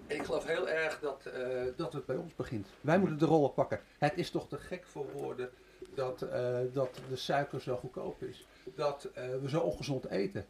ik 0.06 0.22
geloof 0.22 0.46
heel 0.46 0.68
erg 0.68 1.00
dat, 1.00 1.26
eh, 1.26 1.62
dat 1.76 1.92
het 1.92 2.06
bij 2.06 2.16
ons 2.16 2.34
begint. 2.34 2.68
Wij 2.80 2.98
moeten 2.98 3.18
de 3.18 3.24
rollen 3.24 3.52
pakken. 3.52 3.80
Het 3.98 4.12
is 4.16 4.30
toch 4.30 4.48
te 4.48 4.58
gek 4.58 4.86
voor 4.86 5.12
woorden 5.12 5.50
dat, 5.94 6.22
eh, 6.22 6.58
dat 6.72 7.00
de 7.08 7.16
suiker 7.16 7.60
zo 7.60 7.76
goedkoop 7.76 8.22
is. 8.22 8.46
Dat 8.74 9.04
eh, 9.14 9.24
we 9.42 9.48
zo 9.48 9.60
ongezond 9.60 10.08
eten. 10.08 10.46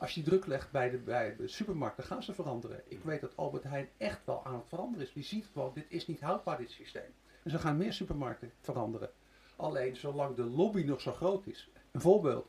Als 0.00 0.14
je 0.14 0.22
druk 0.22 0.46
legt 0.46 0.70
bij 0.70 0.90
de, 0.90 0.96
bij 0.98 1.36
de 1.36 1.48
supermarkt, 1.48 1.96
dan 1.96 2.06
gaan 2.06 2.22
ze 2.22 2.34
veranderen. 2.34 2.82
Ik 2.88 3.02
weet 3.04 3.20
dat 3.20 3.36
Albert 3.36 3.62
Heijn 3.64 3.88
echt 3.96 4.20
wel 4.24 4.44
aan 4.44 4.54
het 4.54 4.68
veranderen 4.68 5.06
is. 5.06 5.12
Die 5.12 5.22
ziet 5.24 5.46
gewoon, 5.52 5.70
dit 5.74 5.84
is 5.88 6.06
niet 6.06 6.20
houdbaar, 6.20 6.58
dit 6.58 6.70
systeem. 6.70 7.14
En 7.44 7.50
ze 7.50 7.58
gaan 7.58 7.76
meer 7.76 7.92
supermarkten 7.92 8.52
veranderen. 8.60 9.10
Alleen 9.56 9.96
zolang 9.96 10.36
de 10.36 10.44
lobby 10.44 10.82
nog 10.84 11.00
zo 11.00 11.12
groot 11.12 11.46
is. 11.46 11.70
Een 11.90 12.00
voorbeeld. 12.00 12.48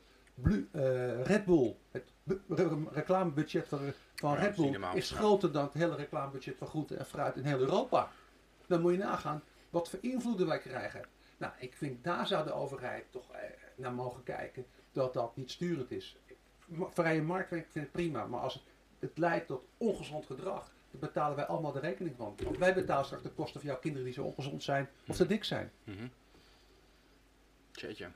Eh, 0.72 1.22
Red 1.24 1.44
Bull. 1.44 1.76
Het 1.90 2.12
bu- 2.22 2.40
re- 2.48 2.84
reclamebudget 2.90 3.68
van, 3.68 3.78
van 4.14 4.30
Ja, 4.32 4.36
Red 4.38 4.54
Bull 4.56 4.70
is 4.96 5.10
groter 5.10 5.52
dan 5.52 5.64
het 5.64 5.72
hele 5.72 5.94
reclamebudget 5.94 6.56
van 6.58 6.66
groente 6.66 6.96
en 6.96 7.06
fruit 7.06 7.36
in 7.36 7.44
heel 7.44 7.58
Europa. 7.58 8.10
Dan 8.66 8.80
moet 8.80 8.92
je 8.92 8.98
nagaan 8.98 9.42
wat 9.70 9.88
voor 9.90 9.98
invloeden 10.02 10.46
wij 10.46 10.58
krijgen. 10.58 11.04
Nou, 11.38 11.52
ik 11.58 11.74
vind 11.76 12.04
daar 12.04 12.26
zou 12.26 12.44
de 12.44 12.52
overheid 12.52 13.04
toch 13.10 13.30
eh, 13.32 13.38
naar 13.76 13.92
mogen 13.92 14.22
kijken 14.22 14.66
dat 14.92 15.14
dat 15.14 15.36
niet 15.36 15.50
sturend 15.50 15.90
is. 15.90 16.16
Vrije 16.92 17.44
ik 17.50 17.92
prima, 17.92 18.26
maar 18.26 18.40
als 18.40 18.54
het, 18.54 18.62
het 18.98 19.18
leidt 19.18 19.46
tot 19.46 19.64
ongezond 19.76 20.26
gedrag, 20.26 20.70
dan 20.90 21.00
betalen 21.00 21.36
wij 21.36 21.46
allemaal 21.46 21.72
de 21.72 21.80
rekening 21.80 22.14
van. 22.16 22.36
Want 22.44 22.58
wij 22.58 22.74
betalen 22.74 23.04
straks 23.04 23.22
de 23.22 23.30
kosten 23.30 23.60
voor 23.60 23.70
jouw 23.70 23.78
kinderen 23.78 24.04
die 24.06 24.14
zo 24.14 24.22
ongezond 24.22 24.62
zijn 24.62 24.88
of 25.06 25.16
te 25.16 25.26
dik 25.26 25.44
zijn. 25.44 25.70
Mhm. 25.84 26.06
Jeetje. 27.72 28.08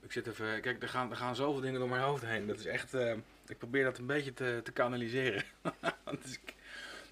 Ik 0.00 0.12
zit 0.12 0.26
even. 0.26 0.60
Kijk, 0.60 0.82
er 0.82 0.88
gaan, 0.88 1.10
er 1.10 1.16
gaan 1.16 1.36
zoveel 1.36 1.60
dingen 1.60 1.80
door 1.80 1.88
mijn 1.88 2.02
hoofd 2.02 2.24
heen. 2.24 2.46
Dat 2.46 2.58
is 2.58 2.66
echt. 2.66 2.94
eh, 2.94 3.12
ik 3.46 3.58
probeer 3.58 3.84
dat 3.84 3.98
een 3.98 4.06
beetje 4.06 4.34
te, 4.34 4.60
te 4.64 4.72
kanaliseren. 4.72 5.44
dus 6.22 6.38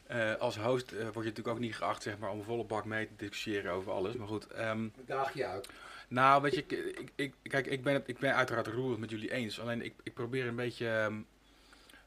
eh, 0.07 0.35
als 0.35 0.59
host 0.59 0.93
eh, 0.93 0.99
word 1.03 1.15
je 1.15 1.21
natuurlijk 1.21 1.49
ook 1.49 1.59
niet 1.59 1.77
geacht 1.77 2.03
zeg 2.03 2.19
maar, 2.19 2.31
om 2.31 2.43
volle 2.43 2.65
bak 2.65 2.85
mee 2.85 3.07
te 3.07 3.13
discussiëren 3.17 3.73
over 3.73 3.93
alles. 3.93 4.15
Maar 4.15 4.27
goed. 4.27 4.47
ehm, 4.47 4.89
Daag 5.07 5.35
je 5.35 5.47
uit. 5.47 5.69
Nou, 6.09 6.43
weet 6.43 6.55
je, 6.55 6.61
ik, 6.67 6.73
ik, 6.73 7.13
ik- 7.15 7.35
kijk, 7.43 7.67
ik 7.67 7.83
ben, 7.83 7.95
het, 7.95 8.09
ik 8.09 8.19
ben 8.19 8.35
uiteraard 8.35 8.67
roerig 8.67 8.99
met 8.99 9.11
jullie 9.11 9.33
eens. 9.33 9.61
Alleen 9.61 9.83
ik, 9.83 9.95
ik 10.03 10.15
probeer 10.15 10.47
een 10.47 10.57
beetje 10.57 10.89
ehm, 10.89 11.21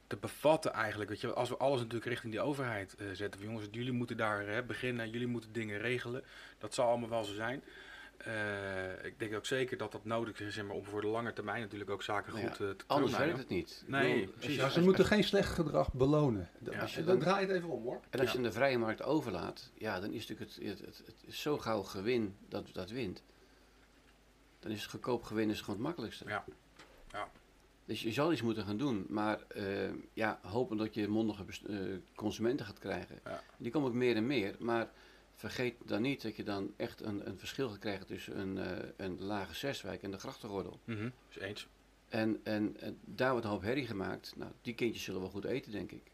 te 0.07 0.15
bevatten 0.17 0.73
eigenlijk. 0.73 1.09
Weet 1.09 1.21
je, 1.21 1.33
als 1.33 1.49
we 1.49 1.57
alles 1.57 1.77
natuurlijk 1.79 2.05
richting 2.05 2.31
die 2.31 2.41
overheid 2.41 2.95
eh, 2.95 3.05
zetten. 3.13 3.39
Van, 3.39 3.49
jongens, 3.49 3.67
jullie 3.71 3.91
moeten 3.91 4.17
daar 4.17 4.47
eh, 4.47 4.63
beginnen. 4.65 5.09
Jullie 5.09 5.27
moeten 5.27 5.51
dingen 5.53 5.77
regelen. 5.79 6.23
Dat 6.57 6.73
zal 6.73 6.87
allemaal 6.87 7.09
wel 7.09 7.23
zo 7.23 7.33
zijn. 7.33 7.63
Eh, 8.17 9.05
ik 9.05 9.19
denk 9.19 9.35
ook 9.35 9.45
zeker 9.45 9.77
dat 9.77 9.91
dat 9.91 10.05
nodig 10.05 10.39
is 10.41 10.53
zeg 10.53 10.65
maar, 10.65 10.75
om 10.75 10.85
voor 10.85 11.01
de 11.01 11.07
lange 11.07 11.33
termijn 11.33 11.61
natuurlijk 11.61 11.89
ook 11.89 12.03
zaken 12.03 12.33
Nou 12.33 12.45
ja, 12.45 12.51
goed 12.51 12.67
eh, 12.67 12.73
te 12.75 12.83
anders 12.87 13.17
werkt 13.17 13.37
het 13.37 13.49
niet. 13.49 13.83
Nee, 13.87 14.13
bedoel, 14.19 14.33
precies. 14.33 14.55
je- 14.55 14.61
Ja, 14.61 14.69
ze 14.69 14.79
je- 14.79 14.85
moeten 14.85 15.05
geen 15.05 15.23
slecht 15.23 15.49
gedrag 15.53 15.93
belonen. 15.93 16.49
Ja. 16.71 16.79
Als 16.79 16.95
je, 16.95 17.03
dan 17.03 17.19
draai 17.19 17.41
je 17.41 17.47
het 17.47 17.55
even 17.57 17.69
om 17.69 17.83
hoor. 17.83 17.99
En 18.09 18.19
als 18.19 18.31
Ja. 18.31 18.37
je 18.37 18.43
de 18.43 18.51
vrije 18.51 18.77
markt 18.77 19.03
overlaat, 19.03 19.71
ja, 19.73 19.99
dan 19.99 20.11
is 20.13 20.27
natuurlijk 20.27 20.51
het, 20.57 20.67
het, 20.67 20.79
het, 20.79 21.01
het 21.05 21.15
is 21.25 21.41
zo 21.41 21.57
gauw 21.57 21.81
gewin 21.81 22.35
dat 22.49 22.69
dat 22.73 22.89
wint. 22.89 23.23
Dan 24.61 24.71
is 24.71 24.81
het 24.81 24.91
goedkoop 24.91 25.23
gewin 25.23 25.49
is 25.49 25.59
gewoon 25.59 25.75
het 25.75 25.85
makkelijkste. 25.85 26.25
Ja. 26.27 26.45
Ja. 27.11 27.31
Dus 27.85 28.01
je 28.01 28.11
zal 28.11 28.31
iets 28.31 28.41
moeten 28.41 28.63
gaan 28.65 28.77
doen. 28.77 29.05
Maar 29.09 29.41
eh, 29.47 29.89
ja, 30.13 30.39
hopen 30.41 30.77
dat 30.77 30.93
je 30.93 31.07
mondige 31.07 31.45
eh, 31.67 31.77
consumenten 32.15 32.65
gaat 32.65 32.79
krijgen. 32.79 33.19
Ja. 33.23 33.43
Die 33.57 33.71
komen 33.71 33.89
ook 33.89 33.95
meer 33.95 34.15
en 34.15 34.27
meer. 34.27 34.55
Maar 34.59 34.91
vergeet 35.35 35.75
dan 35.85 36.01
niet 36.01 36.21
dat 36.21 36.35
je 36.35 36.43
dan 36.43 36.73
echt 36.77 37.01
een, 37.01 37.27
een 37.27 37.39
verschil 37.39 37.69
gaat 37.69 37.79
krijgen 37.79 38.05
tussen 38.05 38.39
een, 38.39 38.57
eh, 38.57 38.89
een 38.97 39.21
lage 39.21 39.55
zeswijk 39.55 40.03
en 40.03 40.11
de 40.11 40.17
grachtengordel. 40.19 40.79
Mhm. 40.83 41.09
Dus 41.27 41.39
eens. 41.39 41.67
En, 42.09 42.39
en, 42.43 42.77
en 42.79 42.99
daar 43.05 43.31
wordt 43.31 43.45
een 43.45 43.51
hoop 43.51 43.61
herrie 43.61 43.87
gemaakt. 43.87 44.33
Nou, 44.35 44.51
die 44.61 44.73
kindjes 44.75 45.03
zullen 45.03 45.21
wel 45.21 45.29
goed 45.29 45.45
eten, 45.45 45.71
denk 45.71 45.91
ik. 45.91 46.11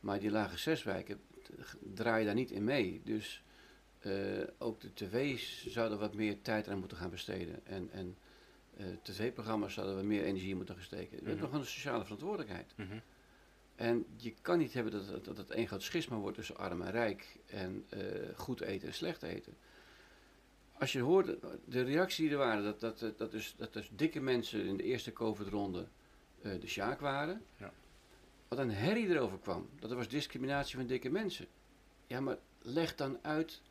Maar 0.00 0.18
die 0.20 0.30
lage 0.30 0.58
zeswijken 0.58 1.20
t- 1.42 1.76
draaien 1.94 2.26
daar 2.26 2.34
niet 2.34 2.50
in 2.50 2.64
mee. 2.64 3.00
Dus 3.04 3.42
eh, 3.98 4.12
ook 4.58 4.80
de 4.80 4.92
tv's 4.94 5.66
zouden 5.66 5.98
wat 5.98 6.14
meer 6.14 6.42
tijd 6.42 6.68
aan 6.68 6.78
moeten 6.78 6.96
gaan 6.96 7.10
besteden. 7.10 7.66
En, 7.66 7.88
en 7.92 8.16
eh, 8.76 8.86
tv-programma's 9.02 9.74
zouden 9.74 9.96
we 9.96 10.02
meer 10.02 10.24
energie 10.24 10.54
moeten 10.54 10.74
gaan 10.74 10.84
steken. 10.84 11.10
We 11.18 11.26
hebben 11.28 11.34
Mhm. 11.34 11.52
nog 11.52 11.60
een 11.60 11.66
sociale 11.66 12.02
verantwoordelijkheid. 12.02 12.72
Mhm. 12.76 12.98
En 13.76 14.04
je 14.16 14.34
kan 14.42 14.58
niet 14.58 14.72
hebben 14.72 14.92
dat, 14.92 15.06
het- 15.06 15.24
dat 15.24 15.36
het 15.36 15.50
één 15.50 15.66
groot 15.66 15.82
schisma 15.82 16.16
wordt 16.16 16.36
tussen 16.36 16.56
arm 16.56 16.82
en 16.82 16.90
rijk. 16.90 17.36
En 17.46 17.84
eh, 17.88 18.00
goed 18.36 18.60
eten 18.60 18.88
en 18.88 18.94
slecht 18.94 19.22
eten. 19.22 19.56
Als 20.72 20.92
je 20.92 21.00
hoorde, 21.00 21.38
de 21.64 21.82
reactie 21.82 22.22
die 22.24 22.32
er 22.32 22.38
waren, 22.38 22.64
dat, 22.64 22.80
dat, 22.80 22.98
dat, 22.98 23.18
dat, 23.18 23.30
dus, 23.30 23.54
dat 23.56 23.72
dus 23.72 23.90
dikke 23.92 24.20
mensen 24.20 24.64
in 24.64 24.76
de 24.76 24.82
eerste 24.82 25.12
COVID-ronde 25.12 25.86
de 26.42 26.66
Sjaak 26.66 27.00
waren. 27.00 27.42
Ja. 27.56 27.72
Wat 28.48 28.58
een 28.58 28.70
herrie 28.70 29.08
erover 29.08 29.38
kwam. 29.38 29.68
Dat 29.78 29.90
er 29.90 29.96
was 29.96 30.08
discriminatie 30.08 30.76
van 30.76 30.86
dikke 30.86 31.10
mensen. 31.10 31.46
Ja, 32.06 32.20
maar 32.20 32.36
leg 32.62 32.94
dan 32.94 33.18
uit 33.22 33.62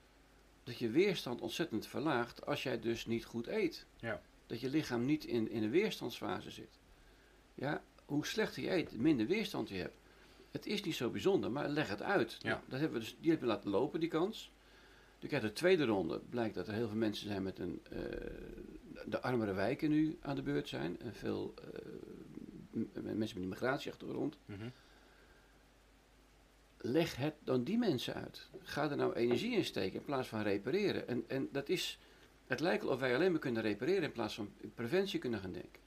dat 0.68 0.78
je 0.78 0.89
weerstand 0.89 1.41
ontzettend 1.41 1.88
verlaagt 1.88 2.45
als 2.45 2.63
jij 2.63 2.80
dus 2.80 3.05
niet 3.05 3.26
goed 3.26 3.47
eet. 3.47 3.86
Ja. 3.99 4.22
Dat 4.45 4.59
je 4.59 4.70
lichaam 4.70 5.05
niet 5.05 5.26
in, 5.26 5.49
in 5.49 5.63
een 5.63 5.70
weerstandsfase 5.70 6.51
zit. 6.51 6.80
Ja, 7.53 7.84
hoe 8.05 8.26
slechter 8.26 8.63
je 8.63 8.72
eet, 8.72 8.97
minder 8.97 9.28
weerstand 9.28 9.70
je 9.70 9.76
hebt. 9.76 9.97
Het 10.51 10.65
is 10.65 10.84
niet 10.84 10.95
zo 10.95 11.09
bijzonder, 11.09 11.51
maar 11.51 11.70
leg 11.70 11.89
het 11.89 12.01
uit. 12.01 12.38
Ja. 12.39 12.49
Nou, 12.49 12.61
dat 12.68 12.80
hebben 12.80 12.99
we 12.99 13.05
dus, 13.05 13.18
die 13.20 13.30
hebben 13.30 13.47
we 13.47 13.53
laten 13.53 13.70
lopen, 13.70 13.99
die 13.99 14.09
kans. 14.09 14.51
Dus 15.20 15.32
uit 15.32 15.41
de 15.41 15.53
tweede 15.53 15.86
ronde 15.86 16.22
blijkt 16.30 16.55
dat 16.55 16.68
er 16.68 16.74
heel 16.74 16.88
veel 16.88 16.97
mensen 16.97 17.28
zijn 17.28 17.43
met 17.43 17.59
een, 17.59 17.82
eh, 17.89 17.99
de 19.05 19.22
armere 19.22 19.53
wijken 19.53 19.89
nu 19.89 20.18
aan 20.22 20.36
de 20.36 20.41
beurt 20.41 20.68
zijn. 20.68 20.99
En 20.99 21.13
veel 21.13 21.53
eh, 22.74 22.82
mensen 22.93 23.18
met 23.18 23.36
een 23.36 23.47
migratieachtergrond. 23.47 24.38
Mhm. 24.45 24.70
Leg 26.91 27.15
het 27.15 27.33
dan 27.43 27.63
die 27.63 27.77
mensen 27.77 28.13
uit. 28.13 28.49
Ga 28.61 28.89
er 28.89 28.97
nou 28.97 29.13
energie 29.13 29.55
in 29.55 29.65
steken 29.65 29.99
in 29.99 30.05
plaats 30.05 30.27
van 30.27 30.41
repareren. 30.41 31.07
En, 31.07 31.23
en 31.27 31.49
dat 31.51 31.69
is, 31.69 31.99
het 32.45 32.59
lijkt 32.59 32.83
wel 32.83 32.93
of 32.93 32.99
wij 32.99 33.15
alleen 33.15 33.31
maar 33.31 33.39
kunnen 33.39 33.61
repareren 33.61 34.03
in 34.03 34.11
plaats 34.11 34.35
van 34.35 34.53
preventie 34.75 35.19
kunnen 35.19 35.39
gaan 35.39 35.51
denken. 35.51 35.81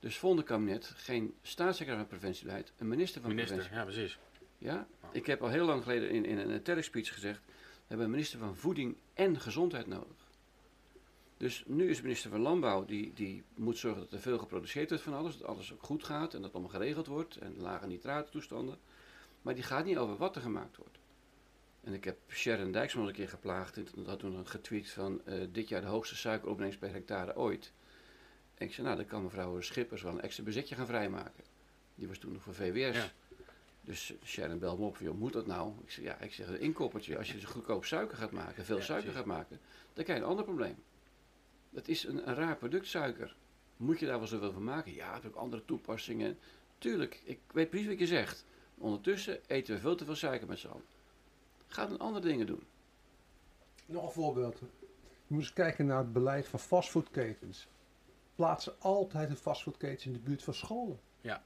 Dus 0.00 0.18
volgende 0.18 0.44
kabinet 0.44 0.92
geen 0.96 1.34
staatssecretaris 1.42 2.08
van 2.08 2.18
preventiebeleid, 2.18 2.72
een 2.78 2.88
minister 2.88 3.20
van 3.20 3.30
Minister, 3.30 3.56
preventie. 3.56 3.78
ja 3.78 3.84
precies. 3.92 4.18
Ja? 4.58 4.86
Ik 5.12 5.26
heb 5.26 5.42
al 5.42 5.48
heel 5.48 5.64
lang 5.64 5.82
geleden 5.82 6.10
in, 6.10 6.24
in 6.24 6.38
een 6.38 6.62
TEDx-speech 6.62 7.12
gezegd, 7.12 7.40
we 7.46 7.52
hebben 7.86 8.06
een 8.06 8.12
minister 8.12 8.38
van 8.38 8.56
Voeding 8.56 8.96
en 9.14 9.40
Gezondheid 9.40 9.86
nodig. 9.86 10.24
Dus 11.36 11.64
nu 11.66 11.90
is 11.90 12.00
minister 12.00 12.30
van 12.30 12.40
Landbouw, 12.40 12.84
die, 12.84 13.12
die 13.14 13.42
moet 13.54 13.78
zorgen 13.78 14.00
dat 14.00 14.12
er 14.12 14.20
veel 14.20 14.38
geproduceerd 14.38 14.88
wordt 14.88 15.04
van 15.04 15.14
alles, 15.14 15.38
dat 15.38 15.48
alles 15.48 15.72
ook 15.72 15.82
goed 15.82 16.04
gaat 16.04 16.34
en 16.34 16.40
dat 16.40 16.44
het 16.44 16.52
allemaal 16.52 16.80
geregeld 16.80 17.06
wordt 17.06 17.36
en 17.36 17.56
lage 17.58 17.86
nitraattoestanden. 17.86 18.78
Maar 19.44 19.54
die 19.54 19.62
gaat 19.62 19.84
niet 19.84 19.96
over 19.96 20.16
wat 20.16 20.36
er 20.36 20.42
gemaakt 20.42 20.76
wordt. 20.76 20.98
En 21.80 21.92
ik 21.92 22.04
heb 22.04 22.18
Sharon 22.28 22.72
Dijksman 22.72 23.06
een 23.06 23.12
keer 23.12 23.28
geplaagd. 23.28 23.76
En 23.76 23.84
toen 23.84 24.06
had 24.06 24.18
toen 24.18 24.34
een 24.34 24.46
getweet 24.46 24.90
van 24.90 25.24
eh, 25.24 25.46
dit 25.52 25.68
jaar 25.68 25.80
de 25.80 25.86
hoogste 25.86 26.16
suikeropbrengst 26.16 26.78
per 26.78 26.92
hectare 26.92 27.36
ooit. 27.36 27.72
En 28.54 28.66
ik 28.66 28.74
zei, 28.74 28.86
nou 28.86 28.98
dan 28.98 29.06
kan 29.06 29.22
mevrouw 29.22 29.60
Schippers 29.60 30.02
wel 30.02 30.12
een 30.12 30.20
extra 30.20 30.44
bezetje 30.44 30.74
gaan 30.74 30.86
vrijmaken. 30.86 31.44
Die 31.94 32.08
was 32.08 32.18
toen 32.18 32.32
nog 32.32 32.42
voor 32.42 32.54
VWS. 32.54 32.96
Ja. 32.96 33.10
Dus 33.80 34.12
Sharon 34.24 34.58
belde 34.58 34.80
me 34.80 34.86
op 34.86 34.98
joh, 34.98 35.18
moet 35.18 35.32
dat 35.32 35.46
nou? 35.46 35.72
Ik 35.82 35.90
zeg, 35.90 36.04
ja, 36.04 36.20
ik 36.20 36.34
zeg, 36.34 36.48
een 36.48 36.60
inkoppertje. 36.60 37.18
Als 37.18 37.32
je 37.32 37.46
goedkoop 37.46 37.84
suiker 37.84 38.16
gaat 38.16 38.30
maken, 38.30 38.64
veel 38.64 38.76
Ja, 38.76 38.82
suiker 38.82 39.12
gaat 39.12 39.24
maken, 39.24 39.60
dan 39.92 40.04
krijg 40.04 40.18
je 40.18 40.24
een 40.24 40.30
ander 40.30 40.44
probleem. 40.44 40.76
Dat 41.70 41.88
is 41.88 42.04
een, 42.04 42.28
een 42.28 42.34
raar 42.34 42.56
product, 42.56 42.86
suiker. 42.86 43.36
Moet 43.76 43.98
je 43.98 44.06
daar 44.06 44.18
wel 44.18 44.26
zoveel 44.26 44.52
van 44.52 44.64
maken? 44.64 44.94
Ja, 44.94 45.12
het 45.12 45.22
heeft 45.22 45.34
ook 45.34 45.40
andere 45.40 45.64
toepassingen. 45.64 46.38
Tuurlijk, 46.78 47.20
ik 47.24 47.38
weet 47.52 47.70
precies 47.70 47.88
wat 47.88 47.98
je 47.98 48.06
zegt. 48.06 48.44
Ondertussen 48.78 49.40
eten 49.46 49.74
we 49.74 49.80
veel 49.80 49.96
te 49.96 50.04
veel 50.04 50.14
suiker 50.14 50.48
met 50.48 50.58
z'n 50.58 50.68
allen. 50.68 50.84
Ga 51.66 51.86
dan 51.86 51.98
andere 51.98 52.26
dingen 52.26 52.46
doen. 52.46 52.62
Nog 53.86 54.04
een 54.04 54.12
voorbeeld. 54.12 54.58
Je 54.58 55.34
moet 55.34 55.40
eens 55.42 55.52
kijken 55.52 55.86
naar 55.86 55.98
het 55.98 56.12
beleid 56.12 56.48
van 56.48 56.58
fastfoodketens. 56.58 57.68
Plaatsen 58.34 58.74
altijd 58.78 59.30
een 59.30 59.36
fastfoodketens 59.36 60.06
in 60.06 60.12
de 60.12 60.18
buurt 60.18 60.42
van 60.42 60.54
scholen. 60.54 61.00
Ja. 61.20 61.42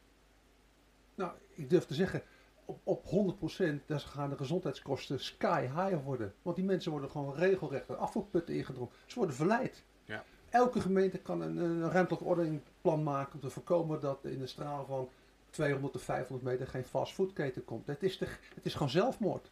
Nou, 1.14 1.32
ik 1.48 1.70
durf 1.70 1.84
te 1.84 1.94
zeggen, 1.94 2.22
op, 2.64 2.80
op 2.84 3.04
100% 3.04 3.86
daar 3.86 4.00
gaan 4.00 4.30
de 4.30 4.36
gezondheidskosten 4.36 5.20
sky 5.20 5.60
high 5.60 6.04
worden. 6.04 6.34
Want 6.42 6.56
die 6.56 6.64
mensen 6.64 6.90
worden 6.90 7.10
gewoon 7.10 7.34
regelrecht 7.34 7.86
de 7.86 7.96
afvoerputten 7.96 8.54
ingedrongen. 8.54 8.92
Ze 9.06 9.14
worden 9.14 9.34
verleid. 9.34 9.84
Ja. 10.04 10.24
Elke 10.48 10.80
gemeente 10.80 11.18
kan 11.18 11.40
een, 11.40 11.56
een 11.56 11.90
ruimtelijk 11.90 12.24
ordeningplan 12.24 13.02
maken 13.02 13.34
om 13.34 13.40
te 13.40 13.50
voorkomen 13.50 14.00
dat 14.00 14.24
in 14.24 14.40
een 14.40 14.48
straal 14.48 14.86
van 14.86 15.08
200 15.51 15.92
tot 15.92 16.03
500 16.03 16.51
meter 16.51 16.66
geen 16.66 16.84
fastfoodketen 16.84 17.64
komt. 17.64 17.86
Het 17.86 18.03
is, 18.03 18.18
de, 18.18 18.26
het 18.55 18.66
is 18.66 18.72
gewoon 18.72 18.90
zelfmoord. 18.90 19.51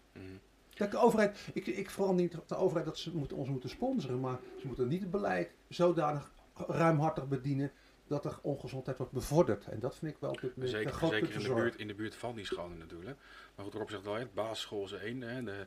Kijk, 0.75 0.91
de 0.91 0.99
overheid, 0.99 1.39
ik, 1.53 1.67
ik 1.67 1.91
vooral 1.91 2.15
niet 2.15 2.37
de 2.47 2.57
overheid 2.57 2.87
dat 2.87 2.99
ze 2.99 3.17
moeten, 3.17 3.37
ons 3.37 3.49
moeten 3.49 3.71
sponsoren, 3.71 4.21
maar 4.21 4.39
ze 4.61 4.67
moeten 4.67 4.89
niet 4.89 5.01
het 5.01 5.11
beleid 5.11 5.51
zodanig 5.69 6.33
ruimhartig 6.55 7.29
bedienen 7.29 7.73
dat 8.07 8.25
er 8.25 8.39
ongezondheid 8.43 8.99
wordt 8.99 9.13
bevorderd. 9.13 9.67
En 9.67 9.81
dat 9.81 9.97
vind 9.97 10.13
ik 10.13 10.19
wel 10.21 10.31
op 10.31 10.41
dit 10.41 10.57
moment 10.57 10.75
Zeker, 10.75 10.89
een 10.89 10.95
groot 10.95 11.11
zeker 11.11 11.33
in 11.33 11.43
de, 11.43 11.55
buurt, 11.55 11.77
in 11.77 11.87
de 11.87 11.95
buurt 11.95 12.15
van 12.15 12.35
die 12.35 12.45
scholen 12.45 12.79
natuurlijk. 12.79 13.19
Maar 13.55 13.65
goed, 13.65 13.75
Rob 13.75 13.91
zegt 13.91 14.03
wel, 14.03 14.15
het 14.15 14.35
basisschool 14.35 14.85
is 14.85 14.93
één. 14.93 15.23
Hè, 15.23 15.43
de, 15.43 15.67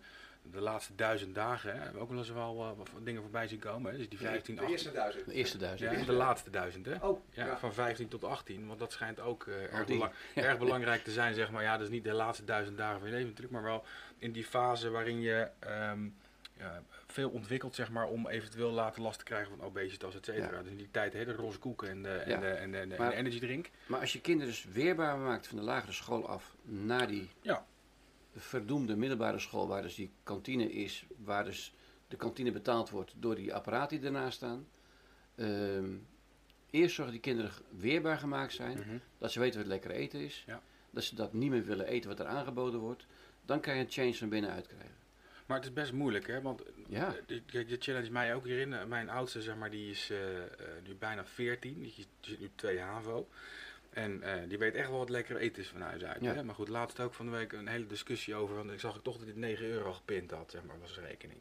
de 0.52 0.62
laatste 0.62 0.95
duizend 0.95 1.36
dagen 1.36 1.72
hè, 1.72 1.76
hebben 1.78 1.93
we 1.95 2.00
ook 2.02 2.10
wel 2.10 2.18
eens 2.18 2.30
wel 2.30 2.62
eh, 2.62 2.78
wat 2.78 2.89
dingen 3.06 3.22
voorbij 3.22 3.47
zien 3.47 3.60
komen. 3.60 3.91
Hè, 3.91 3.97
dus 3.97 4.10
die 4.10 4.18
15, 4.20 4.60
18. 4.60 4.93
duizend. 4.93 5.26
De 5.26 5.34
eerste 5.34 5.58
duizend. 5.58 5.91
Ja, 6.00 6.06
de 6.06 6.12
laatste 6.12 6.50
duizend, 6.50 6.86
hè? 6.86 6.95
Oh, 7.08 7.20
Ja, 7.32 7.45
ja. 7.45 7.58
van 7.58 7.74
15 7.74 8.08
tot 8.08 8.24
18, 8.24 8.68
want 8.68 8.80
dat 8.80 8.91
schijnt 8.91 9.20
ook 9.20 9.47
eh, 9.47 9.74
erg, 9.74 9.86
die. 9.86 9.95
belang- 9.95 10.14
Ja. 10.36 10.43
erg 10.43 10.58
belangrijk 10.58 11.04
te 11.04 11.12
zijn, 11.12 11.34
zeg 11.34 11.52
maar. 11.52 11.64
Ja, 11.64 11.74
dat 11.78 11.82
is 11.88 11.93
niet 11.93 12.04
de 12.04 12.14
laatste 12.14 12.43
duizend 12.45 12.78
dagen 12.78 13.00
van 13.00 13.08
je 13.08 13.14
leven 13.14 13.28
natuurlijk, 13.30 13.54
maar 13.54 13.64
wel 13.64 13.84
in 14.18 14.32
die 14.32 14.45
fase 14.45 14.89
waarin 14.89 15.22
je 15.22 15.47
ehm, 15.60 16.08
ja, 16.58 16.84
veel 17.08 17.30
ontwikkelt, 17.30 17.76
zeg 17.76 17.89
maar, 17.91 18.08
om 18.08 18.28
eventueel 18.28 18.72
later 18.72 19.02
last 19.02 19.18
te 19.18 19.24
krijgen 19.26 19.58
van 19.58 19.66
obesitas, 19.66 20.16
et 20.16 20.26
cetera. 20.26 20.52
Ja. 20.58 20.62
Dus 20.62 20.72
in 20.72 20.78
die 20.78 20.91
tijd 20.91 21.14
hele 21.14 21.34
roze 21.34 21.60
koeken 21.60 21.89
en 21.89 22.04
de, 22.04 22.10
en 22.18 22.39
de, 22.39 22.47
en 22.47 22.72
de, 22.72 22.78
en 22.78 22.89
de, 22.89 22.95
Maar- 22.97 23.06
en 23.08 23.12
de 23.12 23.18
energy 23.20 23.39
drink. 23.39 23.70
Maar 23.88 24.00
als 24.00 24.14
je 24.14 24.22
kinderen 24.22 24.52
dus 24.54 24.66
weerbaar 24.72 25.18
maakt 25.18 25.47
van 25.47 25.58
de 25.58 25.64
lagere 25.64 25.91
school 25.91 26.28
af 26.28 26.56
naar 26.62 27.08
die 27.08 27.30
Ja. 27.41 27.66
Verdoemde 28.40 28.96
middelbare 28.96 29.40
school, 29.40 29.68
waar 29.68 29.82
dus 29.82 29.96
die 29.96 30.12
kantine 30.24 30.72
is, 30.72 31.06
waar 31.18 31.44
dus 31.46 31.74
de 32.08 32.16
kantine 32.16 32.52
betaald 32.52 32.90
wordt 32.90 33.14
door 33.16 33.36
die 33.36 33.54
apparaten 33.54 33.98
die 33.98 34.06
ernaast 34.06 34.36
staan. 34.38 34.68
Ehm, 35.36 35.96
eerst 36.70 36.96
zorgen 36.96 37.14
die 37.14 37.22
kinderen 37.24 37.52
weerbaar 37.78 38.18
gemaakt 38.18 38.54
zijn, 38.54 38.78
Mhm. 38.78 38.98
dat 39.18 39.32
ze 39.32 39.40
weten 39.40 39.60
wat 39.60 39.68
lekker 39.70 39.92
eten 39.92 40.20
is, 40.20 40.44
Ja. 40.48 40.62
dat 40.92 41.04
ze 41.04 41.16
dat 41.16 41.34
niet 41.34 41.50
meer 41.50 41.64
willen 41.66 41.86
eten 41.88 42.10
wat 42.10 42.20
er 42.20 42.26
aangeboden 42.26 42.80
wordt. 42.80 43.06
Dan 43.46 43.60
kan 43.60 43.76
je 43.76 43.80
een 43.82 43.92
change 43.92 44.14
van 44.16 44.30
binnenuit 44.30 44.68
krijgen. 44.68 44.98
Maar 45.46 45.58
het 45.58 45.68
is 45.68 45.74
best 45.74 45.92
moeilijk, 45.92 46.28
hè? 46.28 46.42
Want 46.42 46.62
Ja. 46.88 47.16
eh, 47.28 47.40
kijk, 47.46 47.68
de 47.70 47.76
challenge 47.80 48.10
mij 48.12 48.36
ook 48.36 48.46
hierin. 48.46 48.74
Eh, 48.74 48.86
Mijn 48.86 49.10
oudste, 49.10 49.42
zeg 49.42 49.56
maar, 49.56 49.70
die 49.72 49.90
is 49.90 50.10
eh, 50.10 50.38
eh, 50.38 50.46
nu 50.88 50.96
bijna 50.96 51.26
14. 51.26 51.82
Die 51.82 51.94
zit 52.22 52.40
nu 52.40 52.49
2 52.56 52.80
HAVO. 52.80 53.28
En 53.90 54.24
eh, 54.24 54.49
die 54.49 54.57
weet 54.57 54.76
echt 54.76 54.90
wel 54.90 54.98
wat 54.98 55.10
lekker 55.10 55.38
eten 55.38 55.61
is 55.61 55.70
van 55.70 55.82
huis 55.82 56.03
uit. 56.03 56.22
Ja. 56.22 56.34
Hè? 56.34 56.44
Maar 56.44 56.56
goed, 56.56 56.68
laatst 56.68 56.99
ook 56.99 57.14
van 57.14 57.26
de 57.26 57.32
week 57.32 57.53
een 57.53 57.68
hele 57.68 57.88
discussie 57.88 58.36
over. 58.36 58.56
Want 58.56 58.72
ik 58.72 58.80
zag 58.80 58.95
ik 58.95 59.03
toch 59.03 59.18
dat 59.18 59.26
dit 59.26 59.36
9 59.36 59.66
euro 59.66 59.94
gepint 59.94 60.32
had, 60.32 60.52
zeg 60.52 60.64
maar, 60.64 60.80
was 60.80 60.94
zijn 60.94 61.06
rekening. 61.06 61.40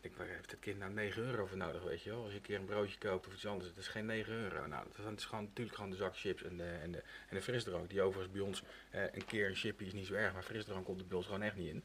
Ik 0.00 0.04
denk, 0.04 0.16
waar 0.16 0.26
heeft 0.26 0.50
het 0.50 0.60
kind 0.60 0.78
nou 0.78 0.92
9 0.92 1.22
euro 1.22 1.46
voor 1.46 1.56
nodig, 1.56 1.82
weet 1.82 2.02
je 2.02 2.10
wel? 2.10 2.22
Als 2.22 2.30
je 2.30 2.36
een 2.36 2.42
keer 2.42 2.58
een 2.58 2.64
broodje 2.64 2.98
koopt 2.98 3.26
of 3.26 3.32
iets 3.32 3.46
anders, 3.46 3.68
het 3.68 3.78
is 3.78 3.88
geen 3.88 4.06
9 4.06 4.32
euro. 4.32 4.66
Nou, 4.66 4.86
dat 4.96 5.18
is, 5.18 5.24
gewoon, 5.24 5.44
natuurlijk 5.44 5.76
gewoon 5.76 5.90
de 5.90 5.96
zak 5.96 6.16
chips 6.16 6.42
en 6.42 6.56
de, 6.56 6.78
en 6.82 6.92
de, 6.92 7.02
en 7.28 7.36
de 7.36 7.42
frisdrank. 7.42 7.90
Die 7.90 8.02
overigens 8.02 8.32
bij 8.34 8.42
ons 8.42 8.62
eh, 8.90 9.02
een 9.12 9.24
keer 9.24 9.48
een 9.48 9.54
chipje 9.54 9.86
is 9.86 9.92
niet 9.92 10.06
zo 10.06 10.14
erg, 10.14 10.32
maar 10.32 10.42
frisdrank 10.42 10.84
komt 10.84 11.00
er 11.00 11.06
bij 11.06 11.16
ons 11.16 11.26
gewoon 11.26 11.42
echt 11.42 11.56
niet 11.56 11.68
in. 11.68 11.84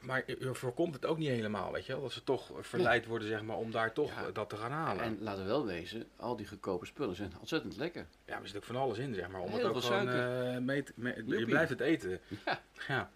Maar 0.00 0.22
je 0.26 0.54
voorkomt 0.54 0.94
het 0.94 1.06
ook 1.06 1.18
niet 1.18 1.28
helemaal, 1.28 1.72
weet 1.72 1.86
je 1.86 1.92
wel? 1.92 2.02
Dat 2.02 2.12
ze 2.12 2.24
toch 2.24 2.50
verleid 2.60 3.06
worden, 3.06 3.28
zeg 3.28 3.42
maar, 3.42 3.56
om 3.56 3.70
daar 3.70 3.92
toch 3.92 4.10
Ja. 4.20 4.30
dat 4.30 4.48
te 4.48 4.56
gaan 4.56 4.72
halen. 4.72 5.04
En 5.04 5.16
laten 5.20 5.42
we 5.42 5.48
wel 5.48 5.66
wezen, 5.66 6.08
al 6.16 6.36
die 6.36 6.46
goedkope 6.48 6.86
spullen 6.86 7.14
zijn 7.16 7.32
ontzettend 7.38 7.76
lekker. 7.76 8.06
Ja, 8.24 8.32
maar 8.34 8.42
er 8.42 8.48
zit 8.48 8.56
ook 8.56 8.64
van 8.64 8.76
alles 8.76 8.98
in, 8.98 9.14
zeg 9.14 9.28
maar. 9.28 9.40
Om 9.40 9.50
Heel 9.50 9.56
het 9.58 9.66
ook 9.66 9.82
gewoon 9.82 10.08
eh, 10.08 10.58
mee 10.58 10.84
je 11.26 11.44
blijft 11.44 11.70
het 11.70 11.80
eten. 11.80 12.20
Ja. 12.44 12.60
Ja. 12.88 13.10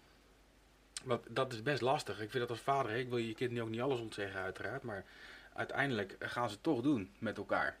Want 1.03 1.25
dat 1.29 1.53
is 1.53 1.61
best 1.61 1.81
lastig. 1.81 2.21
Ik 2.21 2.29
vind 2.29 2.41
dat 2.47 2.49
als 2.49 2.59
vader, 2.59 2.91
ik 2.91 3.09
wil 3.09 3.17
je 3.17 3.33
kind 3.33 3.51
nu 3.51 3.61
ook 3.61 3.69
niet 3.69 3.81
alles 3.81 3.99
ontzeggen 3.99 4.41
uiteraard, 4.41 4.83
maar 4.83 5.05
uiteindelijk 5.53 6.15
gaan 6.19 6.47
ze 6.47 6.53
het 6.53 6.63
toch 6.63 6.81
doen 6.81 7.11
met 7.17 7.37
elkaar. 7.37 7.77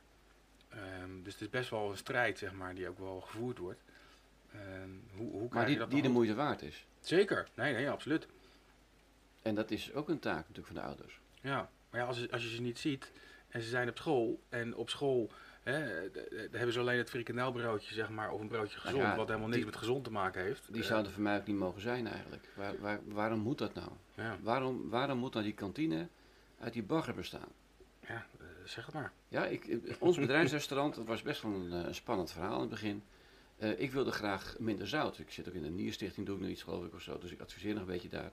Ehm, 0.69 1.23
dus 1.23 1.33
het 1.33 1.41
is 1.41 1.49
best 1.49 1.69
wel 1.69 1.89
een 1.89 1.97
strijd, 1.97 2.37
zeg 2.37 2.53
maar, 2.53 2.75
die 2.75 2.89
ook 2.89 2.99
wel 2.99 3.21
gevoerd 3.21 3.57
wordt. 3.57 3.79
Ehm, 4.51 4.89
hoe, 5.15 5.31
hoe 5.31 5.39
Maar 5.39 5.49
krijg 5.49 5.65
je 5.65 5.71
die, 5.71 5.79
dat 5.79 5.91
die 5.91 6.01
de 6.01 6.09
moeite 6.09 6.35
waard 6.35 6.61
is. 6.61 6.85
Zeker, 7.01 7.47
nee, 7.53 7.73
nee, 7.73 7.89
absoluut. 7.89 8.27
En 9.45 9.55
dat 9.55 9.71
is 9.71 9.93
ook 9.93 10.09
een 10.09 10.19
taak 10.19 10.37
natuurlijk 10.47 10.67
van 10.67 10.75
de 10.75 10.81
ouders. 10.81 11.19
Ja, 11.41 11.69
maar 11.89 11.99
ja, 12.01 12.05
als, 12.07 12.17
je- 12.19 12.31
als 12.31 12.43
je 12.43 12.49
ze 12.55 12.61
niet 12.61 12.79
ziet 12.79 13.11
en 13.47 13.61
ze 13.61 13.69
zijn 13.69 13.89
op 13.89 13.97
school 13.97 14.39
en 14.49 14.75
op 14.75 14.89
school 14.89 15.31
Hè, 15.63 15.79
hebben 16.51 16.71
ze 16.73 16.79
alleen 16.79 16.97
het 16.97 17.09
frikandelbroodje, 17.09 17.93
zeg 17.93 18.09
maar, 18.09 18.31
of 18.31 18.39
een 18.41 18.47
broodje 18.47 18.79
gezond, 18.79 19.01
ja, 19.01 19.15
wat 19.15 19.27
helemaal 19.27 19.47
niks 19.47 19.57
die- 19.61 19.69
met 19.69 19.75
gezond 19.75 20.03
te 20.03 20.11
maken 20.11 20.43
heeft. 20.43 20.73
Die 20.73 20.81
Eh, 20.81 20.87
zouden 20.87 21.11
voor 21.11 21.21
mij 21.21 21.37
ook 21.37 21.45
niet 21.47 21.55
mogen 21.55 21.81
zijn 21.81 22.07
eigenlijk. 22.07 22.47
Waar, 22.55 22.79
waar, 22.79 22.99
waarom 23.05 23.39
moet 23.39 23.57
dat 23.57 23.73
nou? 23.73 23.89
ja, 24.15 24.37
Waarom, 24.41 24.89
waarom 24.89 25.17
moet 25.17 25.33
nou 25.33 25.45
die 25.45 25.53
kantine 25.53 26.07
uit 26.59 26.73
die 26.73 26.83
bagger 26.83 27.13
bestaan? 27.15 27.47
ja 28.07 28.25
eh, 28.39 28.45
zeg 28.65 28.85
het 28.85 28.93
maar. 28.93 29.11
Ja, 29.27 29.45
ik, 29.45 29.79
ons 29.99 30.17
bedrijfsrestaurant, 30.17 30.95
dat 30.95 31.05
was 31.05 31.21
best 31.21 31.41
wel 31.41 31.51
een, 31.53 31.85
eh, 31.85 31.93
spannend 31.93 32.31
verhaal 32.31 32.53
in 32.55 32.59
het 32.61 32.69
begin. 32.69 33.03
Ik 33.77 33.91
wilde 33.91 34.11
graag 34.11 34.55
minder 34.59 34.87
zout. 34.87 35.19
Ik 35.19 35.31
zit 35.31 35.47
ook 35.47 35.53
in 35.53 35.63
de 35.63 35.69
Nierstichting, 35.69 36.25
doe 36.25 36.35
ik 36.35 36.41
nog 36.41 36.51
iets 36.51 36.63
geloof 36.63 36.85
ik 36.85 36.93
of 36.93 37.01
zo. 37.01 37.17
Dus 37.17 37.31
ik 37.31 37.41
adviseer 37.41 37.73
nog 37.73 37.81
een 37.81 37.87
beetje 37.91 38.09
daar. 38.09 38.31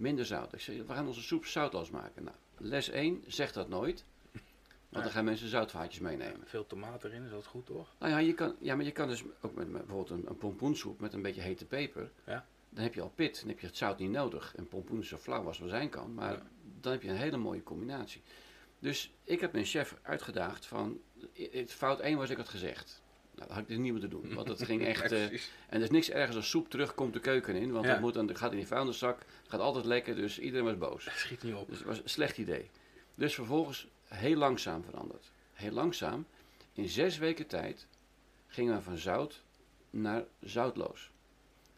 Minder 0.00 0.26
zout. 0.26 0.52
Ik 0.52 0.60
zei, 0.60 0.82
we 0.82 0.92
gaan 0.92 1.06
onze 1.06 1.22
soep 1.22 1.44
zoutloos 1.46 1.90
maken. 1.90 2.24
Nou, 2.24 2.36
les 2.56 2.88
1, 2.88 3.24
zeg 3.26 3.52
dat 3.52 3.68
nooit. 3.68 4.04
Want 4.88 5.04
dan 5.04 5.12
gaan 5.12 5.24
mensen 5.24 5.48
zoutvaatjes 5.48 6.00
meenemen. 6.00 6.40
Veel 6.44 6.66
tomaat 6.66 7.04
erin, 7.04 7.24
is 7.24 7.30
dat 7.30 7.46
goed 7.46 7.66
toch? 7.66 7.88
Nou 7.98 8.12
ja, 8.12 8.18
je 8.18 8.34
kan, 8.34 8.56
ja 8.60 8.76
maar 8.76 8.84
je 8.84 8.90
kan 8.90 9.08
dus 9.08 9.22
ook 9.40 9.54
met, 9.54 9.68
met 9.70 9.86
bijvoorbeeld 9.86 10.20
een, 10.20 10.28
een 10.28 10.36
pompoensoep 10.36 11.00
met 11.00 11.12
een 11.12 11.22
beetje 11.22 11.40
hete 11.40 11.64
peper. 11.66 12.10
Ja. 12.26 12.46
Dan 12.68 12.82
heb 12.82 12.94
je 12.94 13.00
al 13.00 13.12
pit, 13.14 13.40
dan 13.40 13.48
heb 13.48 13.60
je 13.60 13.66
het 13.66 13.76
zout 13.76 13.98
niet 13.98 14.10
nodig. 14.10 14.54
En 14.56 14.68
pompoen 14.68 15.00
is 15.00 15.08
zo 15.08 15.16
flauw 15.16 15.46
als 15.46 15.58
maar 15.58 15.68
zijn 15.68 15.88
kan. 15.88 16.14
Maar 16.14 16.32
Ja. 16.32 16.46
dan 16.80 16.92
heb 16.92 17.02
je 17.02 17.08
een 17.08 17.16
hele 17.16 17.36
mooie 17.36 17.62
combinatie. 17.62 18.22
Dus 18.78 19.12
ik 19.24 19.40
heb 19.40 19.52
mijn 19.52 19.64
chef 19.64 19.96
uitgedaagd 20.02 20.66
van... 20.66 21.00
Het 21.32 21.72
fout 21.72 22.00
1 22.00 22.16
was 22.18 22.30
ik 22.30 22.36
had 22.36 22.48
gezegd. 22.48 23.02
Nou, 23.40 23.52
dat 23.52 23.58
had 23.58 23.58
ik 23.58 23.68
dus 23.68 23.78
niet 23.84 23.92
moeten 23.92 24.10
doen. 24.10 24.34
Want 24.34 24.48
het 24.48 24.64
ging 24.70 24.84
echt... 24.84 25.12
Eh, 25.12 25.22
en 25.24 25.40
er 25.68 25.80
is 25.80 25.90
niks 25.90 26.10
ergens 26.10 26.36
als 26.36 26.50
soep 26.50 26.70
terugkomt 26.70 27.12
de 27.12 27.20
keuken 27.20 27.54
in. 27.54 27.72
Want 27.72 27.84
Ja. 27.84 27.90
dat, 27.92 28.00
moet 28.00 28.14
dan, 28.14 28.26
dat 28.26 28.38
gaat 28.38 28.50
in 28.50 28.56
die 28.56 28.66
vuilniszak. 28.66 29.18
Het 29.18 29.48
gaat 29.48 29.60
altijd 29.60 29.84
lekker, 29.84 30.14
dus 30.14 30.38
iedereen 30.38 30.64
was 30.64 30.78
boos. 30.78 31.08
Schiet 31.18 31.42
niet 31.42 31.54
op. 31.54 31.68
Dus 31.68 31.78
het 31.78 31.86
was 31.86 32.02
een 32.02 32.08
slecht 32.08 32.38
idee. 32.38 32.70
Dus 33.14 33.34
vervolgens 33.34 33.86
heel 34.04 34.36
langzaam 34.36 34.84
veranderd. 34.84 35.30
Heel 35.52 35.72
langzaam. 35.72 36.26
In 36.72 36.88
zes 36.88 37.18
weken 37.18 37.46
tijd 37.46 37.86
gingen 38.46 38.74
we 38.76 38.82
van 38.82 38.98
zout 38.98 39.42
naar 39.90 40.24
zoutloos. 40.40 41.10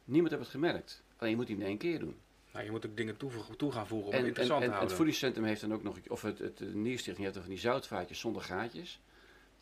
Niemand 0.05 0.31
heeft 0.31 0.43
het 0.45 0.53
gemerkt. 0.53 1.03
Alleen 1.17 1.31
je 1.31 1.37
moet 1.37 1.49
het 1.49 1.59
in 1.59 1.65
één 1.65 1.79
keer 1.79 1.99
doen. 1.99 2.17
Nou, 2.53 2.65
je 2.65 2.71
moet 2.71 2.87
ook 2.87 2.97
dingen 2.97 3.17
toevoegen, 3.17 3.57
toe 3.57 3.73
gaan 3.73 3.87
voegen 3.87 4.09
om 4.09 4.13
En, 4.13 4.19
het 4.19 4.27
interessant 4.27 4.61
en 4.61 4.67
te 4.67 4.71
het 4.71 4.77
houden. 4.77 4.97
voedingscentrum 4.97 5.45
heeft 5.45 5.61
dan 5.61 5.73
ook 5.73 5.83
nog, 5.83 5.99
of 6.09 6.23
het, 6.23 6.39
het, 6.39 6.59
de 6.59 6.65
Nierstichting 6.65 7.19
heeft 7.19 7.35
dan 7.35 7.43
van 7.43 7.53
die 7.53 7.61
zoutvaatjes 7.61 8.19
zonder 8.19 8.43
gaatjes. 8.43 9.01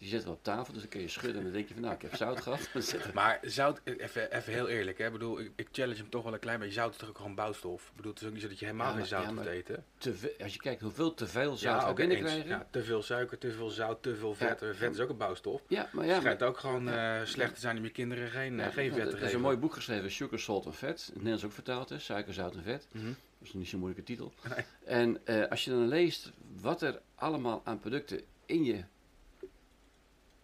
Die 0.01 0.09
zetten 0.09 0.29
we 0.29 0.35
op 0.35 0.43
tafel, 0.45 0.73
dus 0.73 0.83
dan 0.83 0.91
kun 0.91 1.01
je 1.01 1.09
schudden 1.09 1.37
en 1.37 1.43
dan 1.43 1.53
denk 1.53 1.69
je 1.69 1.75
van 1.75 1.83
nou, 1.83 1.95
ik 1.95 2.03
heb 2.03 2.15
zout 2.15 2.41
gehad. 2.45 2.69
Er- 2.75 3.11
Maar 3.15 3.39
zout, 3.43 3.81
even, 3.85 4.33
even 4.37 4.53
heel 4.53 4.69
eerlijk, 4.69 4.99
hè? 4.99 5.07
Ik 5.07 5.13
bedoel, 5.13 5.41
ik, 5.41 5.51
ik 5.57 5.69
challenge 5.73 5.99
hem 6.01 6.11
toch 6.11 6.25
wel 6.25 6.33
een 6.33 6.39
klein 6.39 6.59
beetje. 6.59 6.75
Zout 6.75 6.91
is 6.93 6.97
toch 6.97 7.09
ook 7.09 7.17
gewoon 7.17 7.35
bouwstof? 7.35 7.89
Ik 7.89 7.97
bedoel, 7.97 8.13
het 8.13 8.21
is 8.21 8.27
ook 8.27 8.33
niet 8.33 8.43
zo 8.43 8.49
dat 8.49 8.59
je 8.59 8.65
helemaal 8.65 8.91
Ja, 8.91 8.97
geen 8.97 9.07
zout 9.07 9.31
ja, 9.37 9.43
te 9.43 9.51
eten. 9.51 9.85
te 9.99 10.35
als 10.43 10.53
je 10.53 10.59
kijkt 10.61 10.81
hoeveel 10.81 11.15
te 11.15 11.27
veel 11.27 11.57
zout 11.57 11.81
Ja, 11.83 11.87
eens. 11.89 11.95
binnenkrijgen. 11.97 12.49
Ja, 12.49 12.67
te 12.71 12.83
veel 12.85 13.03
suiker, 13.03 13.39
te 13.39 13.53
veel 13.53 13.71
zout, 13.71 14.03
te 14.03 14.17
veel 14.17 14.35
vet. 14.35 14.63
Vet 14.73 14.93
is 14.95 15.01
ook 15.01 15.09
een 15.09 15.17
bouwstof. 15.17 15.63
Ja, 15.69 15.89
maar 15.93 16.05
Ja, 16.07 16.15
ja, 16.15 16.21
schijnt 16.21 16.43
ook 16.43 16.59
gewoon 16.59 16.89
eh, 16.89 17.21
slecht 17.25 17.55
te 17.55 17.61
zijn 17.61 17.77
om 17.77 17.85
je 17.85 17.91
kinderen 17.91 18.31
geen, 18.31 18.61
eh, 18.61 18.73
geen 18.73 18.93
vet 18.93 18.95
te 18.97 19.07
Er 19.07 19.11
geven. 19.13 19.27
is 19.27 19.33
een 19.33 19.41
mooi 19.41 19.57
boek 19.57 19.75
geschreven, 19.75 20.11
Sugar, 20.11 20.39
Salt 20.39 20.67
en 20.67 20.75
Vet. 20.75 20.99
In 20.99 21.05
het 21.07 21.15
Nederlands 21.15 21.45
ook 21.45 21.53
vertaald, 21.53 21.89
hè? 21.89 21.99
Suiker, 21.99 22.35
zout 22.35 22.55
en 22.55 22.63
vet. 22.63 22.87
Mhm. 22.93 23.05
Dat 23.07 23.49
is 23.49 23.53
niet 23.53 23.69
zo'n 23.69 23.79
moeilijke 23.79 24.07
titel. 24.07 24.33
Nee. 24.55 24.65
En 24.85 25.27
eh, 25.27 25.47
als 25.51 25.65
je 25.65 25.71
dan 25.71 25.89
leest 25.89 26.31
wat 26.61 26.83
er 26.83 27.01
allemaal 27.15 27.61
aan 27.65 27.79
producten 27.81 28.21
in 28.47 28.65
je 28.65 28.85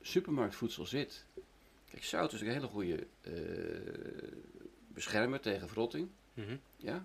supermarktvoedsel 0.06 0.86
zit. 0.86 1.24
Kijk, 1.90 2.04
zout 2.04 2.32
is 2.32 2.40
een 2.40 2.48
hele 2.50 2.66
goede 2.66 3.06
eh, 3.20 3.32
beschermer 4.88 5.40
tegen 5.40 5.68
verrotting. 5.68 6.08
Mhm. 6.34 6.56
Ja? 6.76 7.04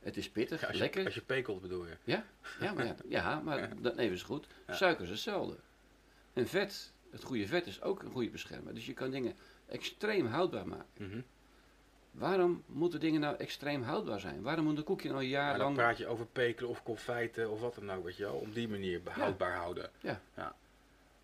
Het 0.00 0.16
is 0.16 0.30
pittig, 0.30 0.60
Ja, 0.60 0.66
als, 0.66 0.78
lekker. 0.78 1.00
je, 1.00 1.06
als 1.06 1.14
je 1.14 1.20
pekelt 1.20 1.60
bedoel 1.60 1.86
je. 1.86 1.96
Ja, 2.04 2.24
maar, 2.74 2.84
ja, 2.86 2.96
ja, 3.08 3.40
maar 3.40 3.82
dat 3.82 3.96
even 3.96 4.14
is 4.14 4.22
goed. 4.22 4.46
Ja. 4.66 4.74
Suiker 4.74 5.04
is 5.04 5.10
hetzelfde. 5.10 5.56
En 6.32 6.46
vet, 6.46 6.92
het 7.10 7.22
goede 7.22 7.46
vet 7.46 7.66
is 7.66 7.82
ook 7.82 8.02
een 8.02 8.10
goede 8.10 8.30
beschermer. 8.30 8.74
Dus 8.74 8.86
je 8.86 8.92
kan 8.92 9.10
dingen 9.10 9.36
extreem 9.66 10.26
houdbaar 10.26 10.68
maken. 10.68 10.86
Mhm. 10.96 11.20
Waarom 12.10 12.62
moeten 12.66 13.00
dingen 13.00 13.20
nou 13.20 13.36
extreem 13.36 13.82
houdbaar 13.82 14.20
zijn? 14.20 14.42
Waarom 14.42 14.64
moet 14.64 14.78
een 14.78 14.84
koekje 14.84 15.08
nou 15.08 15.20
een 15.22 15.28
jaar 15.28 15.48
Maar 15.50 15.58
dan 15.58 15.74
praat 15.74 15.98
je 15.98 16.06
over 16.06 16.26
pekelen 16.26 16.70
of 16.70 16.82
confijten 16.82 17.50
of 17.50 17.60
wat 17.60 17.74
dan 17.74 17.90
ook, 17.92 18.04
weet 18.04 18.16
je 18.16 18.22
wel. 18.22 18.34
Op 18.34 18.54
die 18.54 18.68
manier 18.68 19.02
behoudbaar 19.02 19.56
houden. 19.56 19.90
Ja. 20.00 20.20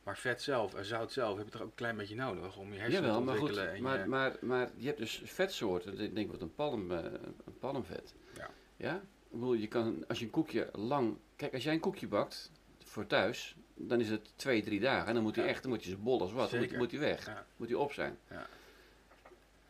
Maar 0.02 0.18
vet 0.18 0.42
zelf 0.42 0.74
en 0.74 0.84
zout 0.84 1.12
zelf 1.12 1.36
heb 1.36 1.46
je 1.46 1.52
toch 1.52 1.60
ook 1.60 1.68
een 1.68 1.74
klein 1.74 1.96
beetje 1.96 2.14
nodig 2.14 2.56
om 2.56 2.72
je 2.72 2.78
hersenen 2.78 3.02
Jawel, 3.02 3.18
te 3.18 3.24
maar 3.24 3.36
goed, 3.36 3.48
ontwikkelen. 3.48 3.76
en 3.76 3.82
maar, 3.82 3.98
je- 3.98 4.06
maar, 4.06 4.36
maar 4.40 4.70
je 4.76 4.86
hebt 4.86 4.98
dus 4.98 5.22
vetsoorten, 5.24 5.98
ik 5.98 6.14
denk 6.14 6.30
wat 6.30 6.40
een, 6.42 6.54
palm, 6.54 6.90
eh, 6.92 6.98
een 7.44 7.58
palmvet. 7.58 8.14
Ja. 8.36 8.50
Ja? 8.76 8.94
Ik 8.96 9.38
bedoel, 9.38 9.54
je 9.54 9.68
kan, 9.68 10.04
als 10.08 10.18
je 10.18 10.24
een 10.24 10.30
koekje 10.30 10.68
lang... 10.72 11.16
Kijk, 11.36 11.54
als 11.54 11.62
jij 11.64 11.72
een 11.74 11.80
koekje 11.80 12.08
bakt 12.08 12.50
voor 12.84 13.06
thuis, 13.06 13.56
dan 13.74 14.00
is 14.00 14.08
het 14.10 14.32
twee, 14.36 14.62
drie 14.62 14.80
dagen. 14.80 15.06
En 15.08 15.14
dan 15.14 15.22
moet 15.22 15.36
hij 15.36 15.44
Ja. 15.44 15.50
echt, 15.50 15.62
dan 15.62 15.70
moet 15.70 15.84
je 15.84 15.90
zo 15.90 15.96
bol 15.96 16.20
als 16.20 16.32
wat, 16.32 16.50
dan 16.50 16.58
moet, 16.60 16.76
moet 16.76 16.90
hij 16.90 17.00
weg. 17.00 17.26
Ja. 17.26 17.46
Moet 17.56 17.68
hij 17.68 17.76
op 17.76 17.92
zijn. 17.92 18.18
Ja. 18.30 18.46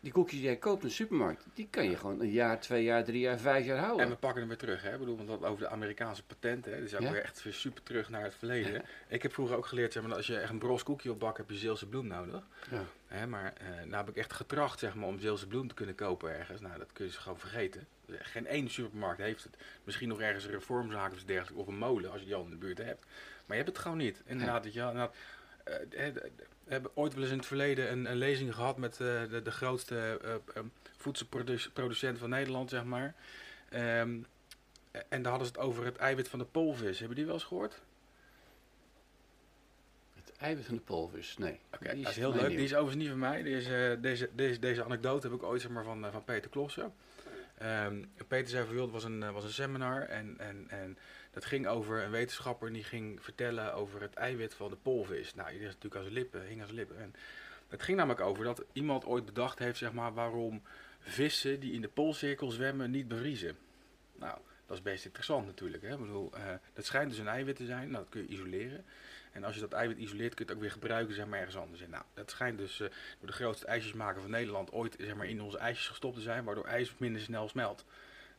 Die 0.02 0.12
koekjes 0.12 0.38
die 0.38 0.48
jij 0.48 0.56
koopt 0.56 0.82
in 0.82 0.88
de 0.88 0.94
supermarkt, 0.94 1.44
die 1.54 1.68
kan 1.70 1.90
je 1.90 1.96
gewoon 1.96 2.20
een 2.20 2.30
jaar, 2.30 2.60
twee 2.60 2.82
jaar, 2.84 3.04
drie 3.04 3.20
jaar, 3.20 3.38
vijf 3.38 3.66
jaar 3.66 3.78
houden. 3.78 4.04
En 4.04 4.10
we 4.10 4.16
pakken 4.16 4.38
hem 4.40 4.48
weer 4.48 4.58
terug, 4.58 4.82
hè? 4.82 4.92
Ik 4.92 4.98
bedoel, 4.98 5.16
want 5.16 5.28
dat 5.28 5.44
over 5.44 5.58
de 5.64 5.68
Amerikaanse 5.68 6.24
patenten, 6.24 6.72
hè? 6.72 6.82
Is 6.82 6.94
ook 6.94 7.00
Ja. 7.00 7.10
weer 7.12 7.22
echt 7.22 7.42
weer 7.42 7.52
super 7.52 7.82
terug 7.82 8.08
naar 8.08 8.22
het 8.22 8.34
verleden. 8.34 8.82
Ik 9.08 9.22
heb 9.22 9.32
vroeger 9.32 9.56
ook 9.56 9.66
geleerd, 9.66 9.92
zeg 9.92 10.02
maar, 10.02 10.14
als 10.16 10.26
je 10.26 10.38
echt 10.38 10.50
een 10.50 10.58
bros 10.58 10.82
koekje 10.82 11.10
opbakt, 11.10 11.36
heb 11.36 11.50
je 11.50 11.56
Zeelse 11.56 11.86
bloem 11.86 12.06
nodig. 12.06 12.42
Ja. 12.70 12.84
Hè? 13.06 13.26
Maar 13.26 13.52
eh 13.56 13.66
nou 13.84 13.94
heb 13.96 14.08
ik 14.08 14.16
echt 14.16 14.32
getracht, 14.32 14.78
zeg 14.78 14.94
maar, 14.94 15.08
om 15.08 15.18
Zeelse 15.20 15.46
bloem 15.46 15.68
te 15.68 15.74
kunnen 15.74 15.94
kopen 15.94 16.38
ergens. 16.38 16.60
Nou, 16.60 16.78
dat 16.78 16.92
kun 16.92 17.04
je 17.04 17.10
dus 17.10 17.20
gewoon 17.20 17.38
vergeten. 17.38 17.86
Geen 18.08 18.46
één 18.46 18.70
supermarkt 18.70 19.20
heeft 19.20 19.42
het. 19.44 19.56
Misschien 19.84 20.08
nog 20.08 20.20
ergens 20.20 20.44
een 20.44 20.50
reformzaak 20.50 21.10
of 21.10 21.16
iets 21.16 21.24
dergelijks, 21.26 21.60
of 21.62 21.66
een 21.66 21.78
molen, 21.78 22.10
als 22.10 22.20
je 22.20 22.26
die 22.26 22.34
al 22.34 22.44
in 22.44 22.50
de 22.50 22.56
buurt 22.56 22.78
hebt. 22.78 23.04
Maar 23.46 23.56
je 23.56 23.62
hebt 23.62 23.68
het 23.76 23.78
gewoon 23.78 23.98
niet. 23.98 24.22
Inderdaad, 24.26 24.62
dat 24.62 24.72
je, 24.72 24.80
inderdaad, 24.80 25.14
eh, 25.64 26.06
eh, 26.06 26.14
we 26.64 26.72
hebben 26.72 26.90
ooit 26.94 27.14
wel 27.14 27.22
eens 27.22 27.32
in 27.32 27.39
het 27.39 27.47
verleden 27.47 27.93
een, 27.93 28.10
een 28.10 28.16
lezing 28.16 28.55
gehad 28.55 28.76
met 28.76 28.93
eh, 28.93 29.22
de, 29.30 29.40
de 29.43 29.51
grootste 29.51 30.18
eh, 30.22 30.34
eh, 30.34 30.62
voedselproducent 30.97 32.18
van 32.18 32.28
Nederland, 32.30 32.70
zeg 32.70 32.84
maar. 32.84 33.14
Ehm, 33.68 34.18
en 35.09 35.22
daar 35.22 35.30
hadden 35.30 35.47
ze 35.47 35.52
het 35.52 35.62
over 35.62 35.84
het 35.84 35.97
eiwit 35.97 36.28
van 36.28 36.39
de 36.39 36.44
polvis. 36.44 36.98
Hebben 36.98 37.16
die 37.16 37.24
wel 37.26 37.34
eens 37.34 37.44
gehoord? 37.44 37.80
Het 40.14 40.32
eiwit 40.36 40.64
van 40.64 40.74
de 40.74 40.80
polvis, 40.80 41.39
nee. 41.39 41.60
Oké, 41.74 41.97
dat 41.97 42.09
is 42.09 42.16
heel 42.16 42.32
leuk. 42.32 42.40
nieuw. 42.40 42.56
Die 42.56 42.64
is 42.64 42.74
overigens 42.74 43.02
niet 43.02 43.09
van 43.09 43.18
mij. 43.18 43.43
Die 43.43 43.56
is, 43.56 43.66
eh, 43.66 43.93
deze, 44.01 44.30
deze, 44.34 44.59
deze 44.59 44.84
anekdote 44.84 45.26
heb 45.26 45.36
ik 45.36 45.43
ooit 45.43 45.60
zeg 45.60 45.70
maar, 45.70 45.84
van, 45.84 46.06
van 46.10 46.24
Peter 46.24 46.51
Klossen. 46.51 46.94
Ehm, 47.59 48.05
Peter 48.28 48.48
zei 48.48 48.66
van, 48.66 48.74
joh, 48.74 48.82
het 48.82 48.93
was 48.93 49.05
een, 49.05 49.32
was 49.32 49.44
een 49.44 49.51
seminar 49.51 50.02
en, 50.02 50.34
en, 50.39 50.66
en 50.68 50.98
dat 51.32 51.44
ging 51.44 51.66
over 51.66 52.02
een 52.02 52.10
wetenschapper 52.10 52.66
en 52.66 52.72
die 52.72 52.84
ging 52.84 53.22
vertellen 53.22 53.74
over 53.74 54.00
het 54.00 54.14
eiwit 54.14 54.54
van 54.54 54.70
de 54.70 54.76
polvis. 54.76 55.34
Nou, 55.34 55.50
die 55.50 55.59
is 55.60 55.66
natuurlijk 55.66 56.02
zijn 56.02 56.12
lippen, 56.12 56.46
hing 56.46 56.60
zijn 56.62 56.74
lippen. 56.74 56.98
En 56.98 57.14
het 57.68 57.82
ging 57.82 57.96
namelijk 57.96 58.20
over 58.20 58.44
dat 58.44 58.64
iemand 58.72 59.04
ooit 59.04 59.24
bedacht 59.24 59.59
heeft, 59.59 59.78
zeg 59.78 59.92
maar, 59.92 60.14
waarom 60.14 60.62
vissen 60.98 61.60
die 61.60 61.72
in 61.72 61.80
de 61.80 61.88
poolcirkel 61.88 62.50
zwemmen 62.50 62.90
niet 62.90 63.09
bevriezen. 63.09 63.56
Nou, 64.12 64.38
dat 64.66 64.76
is 64.76 64.82
best 64.82 65.04
interessant 65.04 65.46
natuurlijk. 65.46 65.82
Hè? 65.82 65.92
Ik 65.92 66.00
bedoel, 66.00 66.32
eh, 66.32 66.44
dat 66.72 66.84
schijnt 66.84 67.10
dus 67.10 67.18
een 67.18 67.28
eiwit 67.28 67.56
te 67.56 67.66
zijn, 67.66 67.90
nou, 67.90 68.02
dat 68.02 68.12
kun 68.12 68.22
je 68.22 68.28
isoleren. 68.28 68.84
En 69.32 69.44
als 69.44 69.54
je 69.54 69.60
dat 69.60 69.72
eiwit 69.72 69.98
isoleert, 69.98 70.34
kun 70.34 70.44
je 70.44 70.50
het 70.50 70.54
ook 70.54 70.62
weer 70.62 70.72
gebruiken 70.72 71.14
zeg 71.14 71.26
maar, 71.26 71.38
ergens 71.38 71.56
anders 71.56 71.80
in. 71.80 71.90
Nou, 71.90 72.04
dat 72.14 72.30
schijnt 72.30 72.59
dus 72.59 72.80
eh, 72.80 72.88
door 73.18 73.26
de 73.26 73.32
grootste 73.32 73.66
ijsjesmaker 73.66 74.20
van 74.20 74.30
Nederland 74.30 74.72
ooit 74.72 74.96
zeg 74.98 75.14
maar, 75.14 75.26
in 75.26 75.42
onze 75.42 75.59
ijsjes 75.59 75.88
gestopt 75.88 76.14
te 76.14 76.20
zijn, 76.20 76.44
waardoor 76.44 76.66
ijs 76.66 76.94
minder 76.96 77.20
snel 77.20 77.48
smelt. 77.48 77.84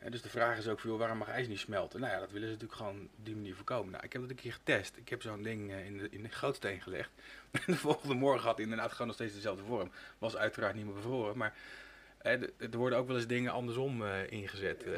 En 0.03 0.11
dus 0.11 0.21
de 0.21 0.29
vraag 0.29 0.57
is 0.57 0.67
ook 0.67 0.79
veel, 0.79 0.97
waarom 0.97 1.17
mag 1.17 1.27
ijs 1.27 1.47
niet 1.47 1.59
smelten? 1.59 1.99
Nou 1.99 2.13
ja, 2.13 2.19
dat 2.19 2.31
willen 2.31 2.47
ze 2.47 2.53
natuurlijk 2.53 2.79
gewoon 2.79 3.01
op 3.17 3.25
die 3.25 3.35
manier 3.35 3.55
voorkomen. 3.55 3.91
Nou, 3.91 4.03
ik 4.03 4.13
heb 4.13 4.21
dat 4.21 4.29
een 4.31 4.35
keer 4.37 4.53
getest. 4.53 4.97
Ik 4.97 5.09
heb 5.09 5.21
zo'n 5.21 5.41
ding 5.43 5.71
eh, 5.71 5.85
in, 5.85 5.97
de, 5.97 6.07
in 6.09 6.23
de 6.23 6.29
gootsteen 6.29 6.81
gelegd. 6.81 7.09
En 7.51 7.61
de 7.73 7.75
volgende 7.77 8.13
morgen 8.13 8.43
had 8.45 8.55
hij 8.55 8.63
inderdaad 8.63 8.91
gewoon 8.91 9.07
nog 9.07 9.15
steeds 9.15 9.33
dezelfde 9.33 9.63
vorm. 9.63 9.91
Was 10.17 10.35
uiteraard 10.35 10.75
niet 10.75 10.85
meer 10.85 10.93
bevroren, 10.93 11.37
maar 11.37 11.55
de- 12.21 12.53
er 12.57 12.77
worden 12.77 12.97
ook 12.97 13.07
wel 13.07 13.15
eens 13.15 13.27
dingen 13.27 13.51
andersom 13.51 14.05
eh, 14.05 14.31
ingezet. 14.31 14.83
eh. 14.83 14.93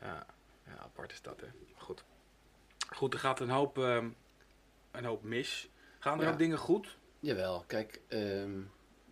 ja, 0.00 0.26
ja, 0.66 0.76
apart 0.78 1.12
is 1.12 1.22
dat, 1.22 1.40
hè. 1.40 1.46
Maar 1.46 1.80
Goed. 1.82 2.04
Goed, 2.94 3.14
er 3.14 3.20
gaat 3.20 3.40
een 3.40 3.50
hoop, 3.50 3.78
ehm, 3.78 4.08
een 4.90 5.04
hoop 5.04 5.22
mis. 5.22 5.68
Gaan 5.98 6.18
er 6.18 6.24
Ja. 6.24 6.30
ook 6.32 6.38
dingen 6.38 6.58
goed? 6.58 6.96
Jawel, 7.20 7.64
kijk, 7.66 8.00
ehm, 8.08 8.60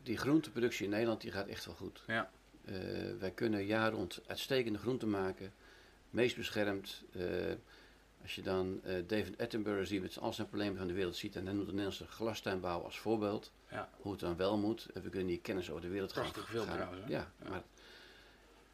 die 0.02 0.16
groenteproductie 0.18 0.84
in 0.84 0.90
Nederland 0.90 1.20
die 1.20 1.32
gaat 1.32 1.46
echt 1.48 1.64
wel 1.64 1.74
goed. 1.74 2.02
Ja. 2.06 2.30
Eh, 2.66 2.74
wij 3.18 3.30
kunnen 3.30 3.64
jaar 3.66 3.92
rond 3.92 4.20
uitstekende 4.26 4.78
groenten 4.78 5.10
maken, 5.10 5.52
meest 6.10 6.36
beschermd. 6.36 7.02
Eh, 7.12 7.22
als 8.22 8.34
je 8.34 8.42
dan 8.42 8.80
eh, 8.84 8.94
David 9.06 9.40
Attenborough 9.40 9.86
ziet 9.88 10.02
met 10.02 10.18
al 10.18 10.32
zijn 10.32 10.46
problemen 10.48 10.76
van 10.78 10.86
de 10.86 10.92
wereld 10.92 11.16
ziet 11.16 11.36
en 11.36 11.44
dan 11.44 11.54
noemt 11.54 11.66
de 11.66 11.72
Nederlandse 11.72 12.06
glastuinbouw 12.06 12.82
als 12.82 12.98
voorbeeld, 12.98 13.52
Ja. 13.70 13.90
hoe 14.00 14.12
het 14.12 14.20
dan 14.20 14.36
wel 14.36 14.58
moet. 14.58 14.86
En 14.94 15.02
we 15.02 15.08
kunnen 15.08 15.28
die 15.28 15.40
kennis 15.40 15.70
over 15.70 15.82
de 15.82 15.88
wereld 15.88 16.12
gaan. 16.12 16.22
Prachtig 16.30 16.50
gaan- 16.50 16.66
trouwens, 16.76 17.08
Ja. 17.08 17.32
Maar, 17.48 17.62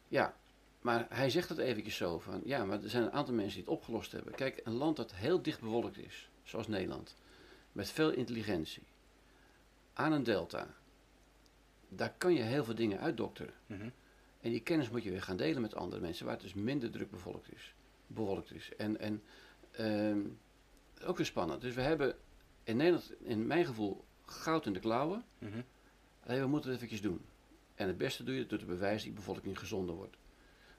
ja, 0.07 0.35
maar 0.81 1.05
hij 1.09 1.29
zegt 1.29 1.49
het 1.49 1.57
eventjes 1.57 1.95
zo 1.95 2.19
van, 2.19 2.41
ja, 2.45 2.65
maar 2.65 2.83
er 2.83 2.89
zijn 2.89 3.03
een 3.03 3.11
aantal 3.11 3.33
mensen 3.33 3.53
die 3.55 3.63
het 3.63 3.73
opgelost 3.73 4.11
hebben. 4.11 4.35
Kijk, 4.35 4.61
een 4.63 4.73
land 4.73 4.95
dat 4.95 5.13
heel 5.13 5.41
dicht 5.41 5.59
bewolkt 5.59 5.97
is, 5.97 6.29
zoals 6.43 6.67
Nederland, 6.67 7.15
met 7.71 7.89
veel 7.89 8.09
intelligentie, 8.11 8.83
aan 9.93 10.11
een 10.11 10.23
delta, 10.23 10.67
daar 11.95 12.13
kan 12.17 12.33
je 12.33 12.41
heel 12.41 12.63
veel 12.63 12.75
dingen 12.75 12.99
uitdokteren. 12.99 13.53
Mhm. 13.65 13.89
En 14.41 14.51
die 14.51 14.61
kennis 14.61 14.89
moet 14.89 15.03
je 15.03 15.09
weer 15.09 15.21
gaan 15.21 15.37
delen 15.37 15.61
met 15.61 15.75
andere 15.75 16.01
mensen, 16.01 16.25
waar 16.25 16.33
het 16.33 16.43
dus 16.43 16.53
minder 16.53 16.91
druk 16.91 17.11
bevolkt 17.11 17.53
is. 17.53 17.73
Bewolkt 18.07 18.53
is. 18.53 18.75
En, 18.77 18.99
en 18.99 19.23
ehm, 19.71 20.19
ook 21.05 21.17
weer 21.17 21.25
spannend. 21.25 21.61
Dus 21.61 21.73
we 21.75 21.81
hebben 21.81 22.15
in 22.63 22.77
Nederland, 22.77 23.13
in 23.19 23.47
mijn 23.47 23.65
gevoel, 23.65 24.03
goud 24.25 24.65
in 24.65 24.73
de 24.73 24.79
klauwen. 24.79 25.23
Mhm. 25.39 25.61
Alleen 26.25 26.41
we 26.41 26.47
moeten 26.47 26.69
het 26.69 26.77
eventjes 26.77 27.01
doen. 27.01 27.21
En 27.75 27.87
het 27.87 27.97
beste 27.97 28.23
doe 28.23 28.35
je 28.35 28.45
door 28.45 28.59
te 28.59 28.65
bewijzen 28.65 28.97
dat 28.97 29.05
die 29.05 29.25
bevolking 29.25 29.59
gezonder 29.59 29.95
wordt. 29.95 30.17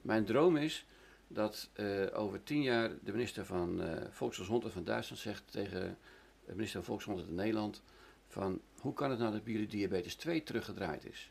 Mijn 0.01 0.25
droom 0.25 0.57
is 0.57 0.87
dat 1.29 1.71
eh, 1.73 2.07
over 2.13 2.43
tien 2.43 2.63
jaar 2.63 2.91
de 3.03 3.13
minister 3.13 3.45
van 3.45 3.83
eh 3.83 4.11
Volksgezondheid 4.11 4.73
van 4.73 4.85
Duitsland 4.85 5.23
zegt 5.23 5.53
tegen 5.53 5.99
de 6.47 6.53
minister 6.53 6.79
van 6.79 6.85
Volksgezondheid 6.85 7.31
in 7.31 7.37
Nederland 7.37 7.83
van 8.29 8.61
hoe 8.85 8.95
kan 8.95 9.11
het 9.11 9.19
nou 9.19 9.33
dat 9.33 9.45
bij 9.45 9.53
jullie 9.53 9.69
diabetes 9.69 10.15
2 10.15 10.43
teruggedraaid 10.43 11.05
is? 11.05 11.31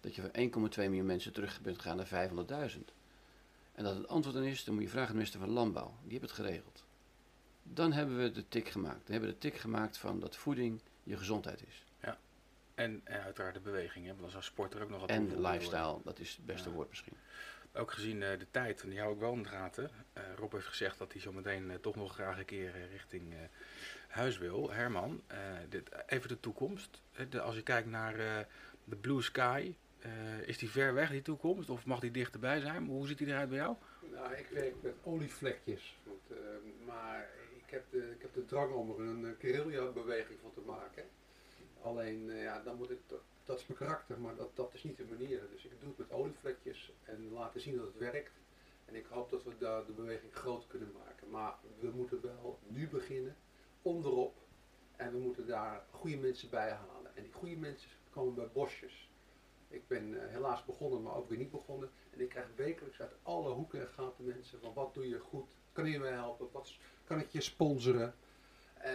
Dat 0.00 0.14
je 0.14 0.22
van 0.22 0.70
1,2 0.70 0.76
miljoen 0.76 1.06
mensen 1.06 1.32
terug 1.32 1.60
bent 1.60 1.76
gegaan 1.80 1.96
naar 1.96 2.30
500.000. 2.70 2.78
En 3.72 3.84
dat 3.84 3.96
het 3.96 4.08
antwoord 4.08 4.36
dan 4.36 4.44
is, 4.44 4.64
dan 4.64 4.74
moet 4.74 4.82
je 4.82 4.88
vragen 4.88 5.08
aan 5.08 5.12
de 5.12 5.18
minister 5.18 5.40
van 5.40 5.50
Landbouw. 5.50 5.94
Die 6.02 6.10
heeft 6.10 6.22
het 6.22 6.32
geregeld. 6.46 6.84
Dan 7.62 7.92
hebben 7.92 8.18
we 8.18 8.30
de 8.32 8.48
tik 8.48 8.68
gemaakt. 8.68 9.02
Dan 9.04 9.12
hebben 9.12 9.28
we 9.28 9.34
de 9.34 9.40
tik 9.40 9.56
gemaakt 9.56 9.98
van 9.98 10.20
dat 10.20 10.36
voeding 10.36 10.80
je 11.02 11.16
gezondheid 11.16 11.62
is. 11.66 11.84
En, 12.74 13.00
en 13.04 13.22
uiteraard 13.22 13.54
de 13.54 13.60
beweging, 13.60 14.04
hè, 14.04 14.10
want 14.10 14.20
dan 14.22 14.30
zou 14.30 14.42
sport 14.42 14.74
er 14.74 14.82
ook 14.82 14.90
nog 14.90 15.00
wat 15.00 15.08
En 15.10 15.28
worden. 15.28 15.50
lifestyle, 15.50 15.98
dat 16.04 16.18
is 16.18 16.36
het 16.36 16.46
beste 16.46 16.68
Ja. 16.68 16.74
woord 16.74 16.88
misschien. 16.88 17.16
Ook 17.76 17.92
gezien 17.92 18.22
eh, 18.22 18.38
de 18.38 18.46
tijd, 18.50 18.82
en 18.82 18.88
die 18.88 19.00
hou 19.00 19.12
ik 19.12 19.20
wel 19.20 19.32
in 19.32 19.42
de. 19.42 19.88
Eh, 20.12 20.22
Rob 20.36 20.52
heeft 20.52 20.66
gezegd 20.66 20.98
dat 20.98 21.12
hij 21.12 21.20
zo 21.20 21.32
meteen 21.32 21.70
eh, 21.70 21.76
toch 21.76 21.96
nog 21.96 22.14
graag 22.14 22.38
een 22.38 22.44
keer 22.44 22.88
richting 22.90 23.34
huis 24.08 24.38
wil. 24.38 24.70
Herman, 24.72 25.22
dit, 25.68 25.88
even 26.06 26.28
de 26.28 26.40
toekomst. 26.40 27.02
Als 27.40 27.54
je 27.54 27.62
kijkt 27.62 27.88
naar 27.88 28.16
de 28.84 28.96
Blue 28.96 29.22
Sky, 29.22 29.74
is 30.44 30.58
die 30.58 30.70
ver 30.70 30.94
weg, 30.94 31.10
die 31.10 31.22
toekomst? 31.22 31.70
Of 31.70 31.86
mag 31.86 32.00
die 32.00 32.10
dichterbij 32.10 32.60
zijn? 32.60 32.86
Hoe 32.86 33.06
ziet 33.06 33.18
die 33.18 33.26
eruit 33.26 33.48
bij 33.48 33.58
jou? 33.58 33.76
Nou, 34.12 34.34
ik 34.34 34.46
werk 34.50 34.74
met 34.82 34.94
olievlekjes. 35.02 35.98
Want, 36.02 36.40
maar 36.86 37.28
ik 37.66 37.70
heb, 37.70 37.84
de, 37.90 38.10
ik 38.10 38.22
heb 38.22 38.34
de 38.34 38.44
drang 38.44 38.72
om 38.72 38.90
er 38.90 39.00
een 39.00 39.36
guerrilla-beweging 39.38 40.38
van 40.42 40.52
te 40.54 40.60
maken. 40.66 41.04
Alleen, 41.82 42.30
ja, 42.30 42.62
dan 42.62 42.76
moet 42.76 42.90
ik, 42.90 42.98
dat, 43.06 43.22
dat 43.46 43.58
is 43.58 43.66
mijn 43.66 43.78
karakter, 43.78 44.20
maar 44.20 44.36
dat, 44.36 44.56
dat 44.56 44.74
is 44.74 44.82
niet 44.82 44.96
de 44.96 45.04
manier. 45.04 45.40
Dus 45.50 45.64
ik 45.64 45.80
doe 45.80 45.88
het 45.88 45.98
met 45.98 46.12
olievlekjes 46.12 46.92
en 47.04 47.32
laten 47.32 47.60
zien 47.60 47.76
dat 47.76 47.86
het 47.86 47.98
werkt. 47.98 48.32
En 48.84 48.94
ik 48.94 49.06
hoop 49.06 49.30
dat 49.30 49.44
we 49.44 49.58
daar 49.58 49.86
de 49.86 49.92
beweging 49.92 50.34
groot 50.34 50.66
kunnen 50.66 50.92
maken. 51.04 51.30
Maar 51.30 51.54
we 51.78 51.90
moeten 51.90 52.20
wel 52.20 52.58
nu 52.66 52.88
beginnen, 52.88 53.36
onderop. 53.82 54.36
En 54.96 55.12
we 55.12 55.18
moeten 55.18 55.46
daar 55.46 55.84
goede 55.90 56.16
mensen 56.16 56.50
bij 56.50 56.70
halen. 56.70 57.16
En 57.16 57.22
die 57.22 57.32
goede 57.32 57.56
mensen 57.56 57.90
komen 58.10 58.34
bij 58.34 58.48
bosjes. 58.52 59.10
Ik 59.68 59.88
ben 59.88 60.22
eh, 60.22 60.28
helaas 60.28 60.64
begonnen, 60.64 61.02
maar 61.02 61.14
ook 61.14 61.28
weer 61.28 61.38
niet 61.38 61.50
begonnen. 61.50 61.90
En 62.10 62.20
ik 62.20 62.28
krijg 62.28 62.46
wekelijks 62.56 63.00
uit 63.00 63.14
alle 63.22 63.50
hoeken 63.50 63.80
en 63.80 63.88
gaten 63.88 64.24
mensen 64.24 64.60
van 64.60 64.74
wat 64.74 64.94
doe 64.94 65.08
je 65.08 65.18
goed, 65.18 65.50
kan 65.72 65.90
je 65.90 65.98
me 65.98 66.06
helpen, 66.06 66.48
wat 66.52 66.74
kan 67.04 67.18
ik 67.18 67.28
je 67.28 67.40
sponsoren. 67.40 68.14
Eh, 68.74 68.92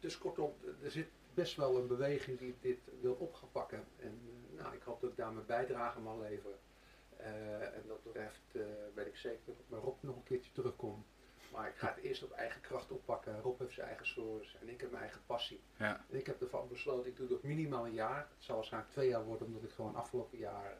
dus 0.00 0.18
kortom, 0.18 0.54
er 0.82 0.90
zit 0.90 1.08
best 1.34 1.56
wel 1.56 1.76
een 1.76 1.86
beweging 1.86 2.38
die 2.38 2.54
dit 2.60 2.78
wil 3.00 3.14
op 3.14 3.34
gaan 3.34 3.50
pakken. 3.52 3.84
En 3.96 4.20
eh, 4.56 4.62
nou, 4.62 4.74
ik 4.74 4.82
hoop 4.82 5.00
dat 5.00 5.10
ik 5.10 5.16
daar 5.16 5.32
mijn 5.32 5.46
bijdrage 5.46 6.00
mag 6.00 6.18
leveren. 6.18 6.58
Eh, 7.16 7.62
en 7.62 7.82
dat 7.86 8.02
betreft 8.02 8.42
eh, 8.52 8.62
weet 8.94 9.06
ik 9.06 9.16
zeker 9.16 9.40
dat 9.44 9.54
ik 9.54 9.68
bij 9.68 9.78
Rob 9.78 10.02
nog 10.02 10.16
een 10.16 10.22
keertje 10.22 10.52
terugkom. 10.52 11.04
Maar 11.52 11.68
ik 11.68 11.76
ga 11.76 11.88
het 11.94 12.04
eerst 12.04 12.22
op 12.22 12.30
eigen 12.30 12.60
kracht 12.60 12.90
oppakken. 12.90 13.40
Rob 13.40 13.58
heeft 13.58 13.74
zijn 13.74 13.86
eigen 13.86 14.06
source 14.06 14.58
en 14.58 14.68
ik 14.68 14.80
heb 14.80 14.90
mijn 14.90 15.02
eigen 15.02 15.20
passie. 15.26 15.60
Ja. 15.76 16.04
En 16.10 16.18
ik 16.18 16.26
heb 16.26 16.42
ervan 16.42 16.68
besloten, 16.68 17.10
ik 17.10 17.16
doe 17.16 17.28
dat 17.28 17.42
minimaal 17.42 17.86
een 17.86 17.92
jaar. 17.92 18.18
Het 18.18 18.44
zal 18.44 18.56
waarschijnlijk 18.56 18.92
twee 18.92 19.08
jaar 19.08 19.24
worden, 19.24 19.46
omdat 19.46 19.62
ik 19.62 19.70
gewoon 19.70 19.94
afgelopen 19.94 20.38
jaar 20.38 20.76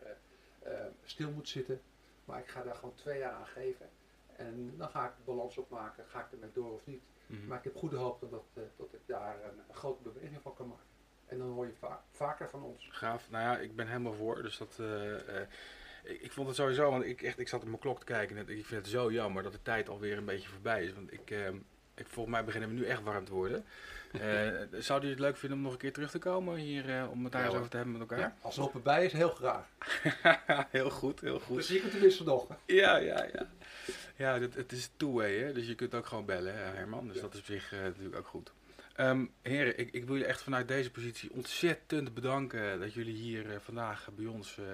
stil 1.05 1.31
moet 1.31 1.48
zitten. 1.48 1.81
Maar 2.24 2.39
ik 2.39 2.48
ga 2.48 2.62
daar 2.62 2.74
gewoon 2.74 2.94
twee 2.94 3.18
jaar 3.18 3.32
aan 3.32 3.47
geven. 3.47 3.89
En 4.36 4.74
dan 4.76 4.89
ga 4.89 5.09
ik 5.09 5.16
de 5.16 5.22
balans 5.24 5.59
opmaken, 5.59 6.05
ga 6.06 6.20
ik 6.20 6.32
ermee 6.32 6.52
door 6.52 6.72
of 6.72 6.86
niet. 6.86 7.02
Mhm. 7.26 7.46
Maar 7.46 7.59
ik 7.59 7.64
heb 7.64 7.76
goede 7.76 7.96
hoop 7.96 8.20
dat, 8.20 8.30
dat, 8.30 8.44
eh, 8.55 8.62
dat 8.76 8.88
ik 8.92 9.01
daar 9.06 9.34
een, 9.44 9.59
een 9.68 9.74
grote 9.74 10.02
beweging 10.02 10.40
van 10.42 10.55
kan 10.55 10.68
maken. 10.68 10.84
En 11.26 11.38
dan 11.38 11.48
hoor 11.48 11.66
je 11.66 11.72
va- 11.78 12.05
vaker 12.10 12.51
van 12.51 12.62
ons. 12.62 12.88
Gaaf. 12.90 13.30
Nou 13.30 13.42
ja, 13.44 13.59
ik 13.59 13.76
ben 13.76 13.86
helemaal 13.86 14.12
voor. 14.14 14.42
Dus 14.42 14.59
dat. 14.59 14.76
eh, 14.80 15.14
eh, 15.40 15.46
ik, 16.05 16.20
ik 16.20 16.32
vond 16.32 16.46
het 16.46 16.56
sowieso, 16.56 16.90
want 16.90 17.05
ik, 17.05 17.22
echt, 17.22 17.38
ik 17.38 17.48
zat 17.48 17.60
op 17.62 17.66
mijn 17.68 17.78
klok 17.80 17.98
te 17.98 18.05
kijken. 18.05 18.36
En 18.36 18.48
ik 18.48 18.66
vind 18.66 18.80
het 18.82 18.90
zo 18.90 19.12
jammer 19.12 19.42
dat 19.42 19.52
de 19.52 19.62
tijd 19.62 19.88
alweer 19.88 20.16
een 20.16 20.24
beetje 20.24 20.48
voorbij 20.48 20.84
is. 20.84 20.92
Want 20.94 21.12
ik, 21.12 21.30
eh, 21.30 21.48
ik, 21.94 22.06
volgens 22.09 22.34
mij 22.34 22.44
beginnen 22.44 22.68
we 22.68 22.74
nu 22.74 22.84
echt 22.84 23.02
warm 23.02 23.24
te 23.24 23.32
worden. 23.32 23.64
Eh 24.14 24.51
zou 24.78 25.05
u 25.06 25.09
het 25.10 25.18
leuk 25.18 25.36
vinden 25.36 25.59
om 25.59 25.64
nog 25.64 25.72
een 25.72 25.78
keer 25.78 25.92
terug 25.92 26.10
te 26.10 26.18
komen 26.18 26.56
hier 26.56 26.98
eh, 26.98 27.10
om 27.10 27.22
het 27.24 27.32
daar 27.32 27.40
Ja, 27.40 27.46
eens 27.46 27.46
hoor. 27.46 27.56
over 27.56 27.70
te 27.70 27.76
hebben 27.76 27.92
met 27.98 28.02
elkaar? 28.10 28.18
Ja, 28.18 28.36
als 28.40 28.56
Rob 28.56 28.74
erbij 28.74 29.05
is, 29.05 29.12
heel 29.12 29.28
graag. 29.30 29.66
heel 30.70 30.90
goed, 30.90 31.20
heel 31.20 31.34
Dus 31.38 31.42
goed. 31.46 31.64
zie 31.64 31.76
ik 31.76 31.82
het 31.82 31.90
tenminste 31.90 32.24
nog. 32.24 32.46
Ja, 32.66 32.96
ja, 32.96 33.24
ja. 33.32 33.46
Ja, 34.16 34.41
het, 34.41 34.55
het 34.55 34.73
is 34.73 34.91
two-way, 34.97 35.39
hè? 35.39 35.53
dus 35.53 35.66
je 35.66 35.74
kunt 35.74 35.95
ook 35.95 36.07
gewoon 36.07 36.24
bellen, 36.24 36.55
hè, 36.55 36.62
Herman. 36.62 37.07
Dus 37.07 37.16
Ja. 37.16 37.23
dat 37.23 37.32
is 37.35 37.39
op 37.41 37.47
zich 37.47 37.73
eh, 37.73 37.81
natuurlijk 37.81 38.16
ook 38.16 38.27
goed. 38.27 38.53
Ehm, 38.95 39.24
heren, 39.43 39.78
ik, 39.78 39.93
ik 39.93 40.05
wil 40.05 40.12
jullie 40.12 40.28
echt 40.31 40.43
vanuit 40.43 40.69
deze 40.69 40.91
positie 40.91 41.32
ontzettend 41.32 42.15
bedanken 42.15 42.81
dat 42.81 42.93
jullie 42.95 43.15
hier 43.15 43.51
eh, 43.51 43.57
vandaag 43.59 44.09
bij 44.15 44.27
ons 44.27 44.59
eh, 44.59 44.65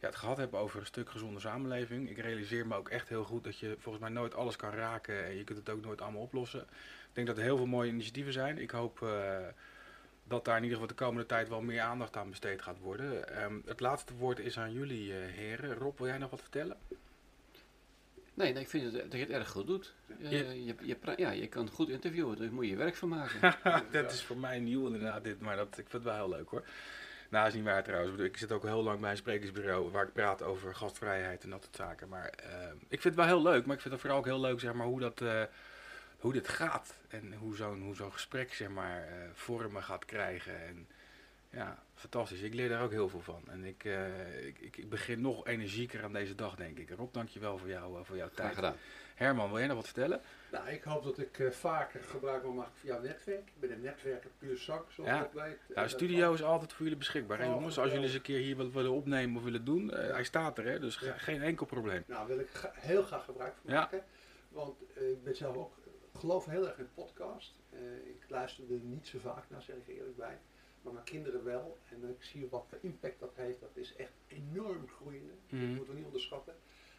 ja, 0.00 0.06
het 0.06 0.16
gehad 0.16 0.36
hebben 0.36 0.60
over 0.60 0.80
een 0.80 0.86
stuk 0.86 1.10
gezonde 1.10 1.40
samenleving. 1.40 2.10
Ik 2.10 2.18
realiseer 2.18 2.66
me 2.66 2.74
ook 2.74 2.88
echt 2.88 3.08
heel 3.08 3.24
goed 3.24 3.44
dat 3.44 3.58
je 3.58 3.76
volgens 3.78 4.04
mij 4.04 4.12
nooit 4.12 4.34
alles 4.34 4.56
kan 4.56 4.70
raken 4.70 5.24
en 5.24 5.36
je 5.36 5.44
kunt 5.44 5.58
het 5.58 5.68
ook 5.68 5.82
nooit 5.82 6.00
allemaal 6.00 6.22
oplossen. 6.22 6.60
Ik 6.60 7.10
denk 7.12 7.26
dat 7.26 7.36
er 7.36 7.42
heel 7.42 7.56
veel 7.56 7.66
mooie 7.66 7.90
initiatieven 7.90 8.32
zijn. 8.32 8.58
Ik 8.58 8.70
hoop 8.70 9.02
eh, 9.02 9.36
dat 10.24 10.44
daar 10.44 10.56
in 10.56 10.62
ieder 10.62 10.78
geval 10.78 10.94
de 10.96 11.02
komende 11.04 11.26
tijd 11.26 11.48
wel 11.48 11.60
meer 11.60 11.80
aandacht 11.80 12.16
aan 12.16 12.30
besteed 12.30 12.62
gaat 12.62 12.78
worden. 12.78 13.28
Ehm, 13.28 13.54
het 13.66 13.80
laatste 13.80 14.14
woord 14.14 14.38
is 14.38 14.58
aan 14.58 14.72
jullie, 14.72 15.12
eh, 15.12 15.18
heren. 15.32 15.74
Rob, 15.74 15.98
wil 15.98 16.06
jij 16.06 16.18
nog 16.18 16.30
wat 16.30 16.40
vertellen? 16.40 16.76
Nee, 18.34 18.52
nee, 18.52 18.62
ik 18.62 18.68
vind 18.68 18.84
het, 18.92 19.02
dat 19.02 19.12
je 19.12 19.18
het 19.18 19.30
erg 19.30 19.48
goed 19.48 19.66
doet. 19.66 19.94
Je, 20.18 20.28
Je- 20.64 20.74
je, 20.80 20.96
ja, 21.16 21.30
je 21.30 21.46
kan 21.48 21.70
goed 21.70 21.88
interviewen, 21.88 22.36
daar 22.38 22.52
moet 22.52 22.68
je 22.68 22.76
werk 22.76 22.94
van 22.96 23.08
maken. 23.08 23.56
dat 23.90 24.12
is 24.12 24.22
voor 24.22 24.36
mij 24.38 24.58
nieuw 24.60 24.86
inderdaad 24.86 25.24
dit, 25.24 25.40
maar 25.40 25.56
dat, 25.56 25.66
ik 25.68 25.74
vind 25.74 25.92
het 25.92 26.02
wel 26.02 26.14
heel 26.14 26.28
leuk 26.28 26.48
hoor. 26.48 26.64
Nou, 27.30 27.46
is 27.46 27.54
niet 27.54 27.64
waar 27.64 27.82
trouwens. 27.84 28.20
Ik 28.20 28.36
zit 28.36 28.52
ook 28.52 28.62
heel 28.62 28.82
lang 28.82 29.00
bij 29.00 29.10
een 29.10 29.16
sprekersbureau 29.16 29.90
waar 29.90 30.06
ik 30.06 30.12
praat 30.12 30.42
over 30.42 30.74
gastvrijheid 30.74 31.44
en 31.44 31.50
dat 31.50 31.62
soort 31.62 31.76
zaken. 31.76 32.08
Maar 32.08 32.28
eh, 32.28 32.68
ik 32.88 33.00
vind 33.00 33.04
het 33.04 33.14
wel 33.14 33.24
heel 33.26 33.42
leuk, 33.42 33.66
maar 33.66 33.74
ik 33.74 33.80
vind 33.80 33.92
het 33.94 34.02
vooral 34.02 34.18
ook 34.18 34.24
heel 34.26 34.40
leuk 34.40 34.60
zeg 34.60 34.72
maar, 34.72 34.86
hoe, 34.86 35.00
dat, 35.00 35.20
eh, 35.20 35.42
hoe 36.18 36.32
dit 36.32 36.48
gaat. 36.48 36.94
En 37.08 37.34
hoe 37.34 37.56
zo'n 37.56 37.82
hoe 37.82 37.94
zo'n 37.94 38.12
gesprek 38.12 38.54
zeg 38.54 38.68
maar, 38.68 39.02
eh, 39.02 39.14
vormen 39.32 39.82
gaat 39.82 40.04
krijgen. 40.04 40.62
En 40.66 40.86
ja, 41.50 41.82
fantastisch. 41.94 42.40
Ik 42.40 42.54
leer 42.54 42.68
daar 42.68 42.82
ook 42.82 42.90
heel 42.90 43.08
veel 43.08 43.20
van. 43.20 43.42
En 43.48 43.64
ik, 43.64 43.84
eh, 43.84 44.46
ik, 44.46 44.58
ik, 44.58 44.76
ik 44.76 44.88
begin 44.88 45.20
nog 45.20 45.46
energieker 45.46 46.04
aan 46.04 46.12
deze 46.12 46.34
dag, 46.34 46.54
denk 46.54 46.78
ik. 46.78 46.90
Rob, 46.90 47.12
dankjewel 47.14 47.58
voor, 47.58 47.68
jou, 47.68 47.98
eh, 47.98 48.04
voor 48.04 48.16
jouw 48.16 48.26
Graag 48.28 48.36
tijd. 48.44 48.54
gedaan. 48.54 48.76
Herman, 49.14 49.48
wil 49.48 49.58
jij 49.58 49.66
nog 49.66 49.76
wat 49.76 49.84
vertellen? 49.84 50.20
Nou, 50.52 50.68
ik 50.68 50.82
hoop 50.82 51.04
dat 51.04 51.18
ik 51.18 51.38
eh, 51.38 51.50
vaker 51.50 52.00
gebruik 52.02 52.42
maken 52.44 52.72
van 52.74 52.88
jouw 52.88 53.00
netwerk. 53.00 53.48
Ik 53.48 53.60
ben 53.60 53.72
een 53.72 53.80
netwerker 53.80 54.30
puur 54.38 54.56
zak, 54.58 54.90
zoals 54.90 55.10
Ja. 55.10 55.18
dat 55.20 55.32
weet. 55.32 55.58
En 55.68 55.74
Nou, 55.74 55.88
studio 55.88 56.32
is 56.32 56.42
altijd 56.42 56.72
voor 56.72 56.82
jullie 56.82 56.98
beschikbaar, 56.98 57.38
Oh, 57.40 57.44
jongens. 57.46 57.78
Als 57.78 57.90
jullie 57.90 58.04
eens 58.04 58.14
een 58.14 58.22
keer 58.22 58.38
hier 58.38 58.56
wat 58.56 58.72
willen 58.72 58.92
opnemen 58.92 59.36
of 59.36 59.42
willen 59.42 59.64
doen, 59.64 59.90
eh, 59.92 60.06
Ja. 60.08 60.12
hij 60.14 60.24
staat 60.24 60.58
er, 60.58 60.64
hè, 60.64 60.78
dus 60.80 60.98
Ja. 60.98 61.18
geen 61.18 61.42
enkel 61.42 61.66
probleem. 61.66 62.04
Nou, 62.06 62.26
wil 62.26 62.38
ik 62.38 62.48
heel 62.74 63.02
graag 63.02 63.24
gebruik 63.24 63.54
van 63.62 63.72
Ja. 63.72 63.78
maken. 63.80 64.04
Want 64.48 64.82
eh, 64.94 65.10
ik 65.10 65.22
ben 65.24 65.36
zelf 65.36 65.56
ook, 65.56 65.76
ik 66.12 66.18
geloof 66.20 66.46
heel 66.46 66.66
erg 66.68 66.78
in 66.78 66.88
podcast. 66.94 67.54
Eh, 67.70 67.78
ik 68.06 68.24
luister 68.28 68.64
er 68.70 68.78
niet 68.82 69.06
zo 69.06 69.18
vaak 69.18 69.44
naar, 69.50 69.62
zeg 69.62 69.76
ik 69.76 69.88
er 69.88 69.94
eerlijk 69.94 70.16
bij. 70.16 70.38
Maar 70.84 70.92
mijn 70.92 71.04
kinderen 71.04 71.44
wel. 71.44 71.78
En 71.90 72.08
ik 72.08 72.22
zie 72.24 72.48
wat 72.50 72.64
voor 72.68 72.78
impact 72.80 73.20
dat 73.20 73.32
heeft. 73.34 73.60
Dat 73.60 73.70
is 73.74 73.94
echt 73.96 74.12
enorm 74.26 74.88
groeiende. 74.88 75.32
Mhm. 75.48 75.60
Dat 75.60 75.68
moeten 75.68 75.88
we 75.92 75.94
niet 75.94 76.06
onderschatten. 76.06 76.54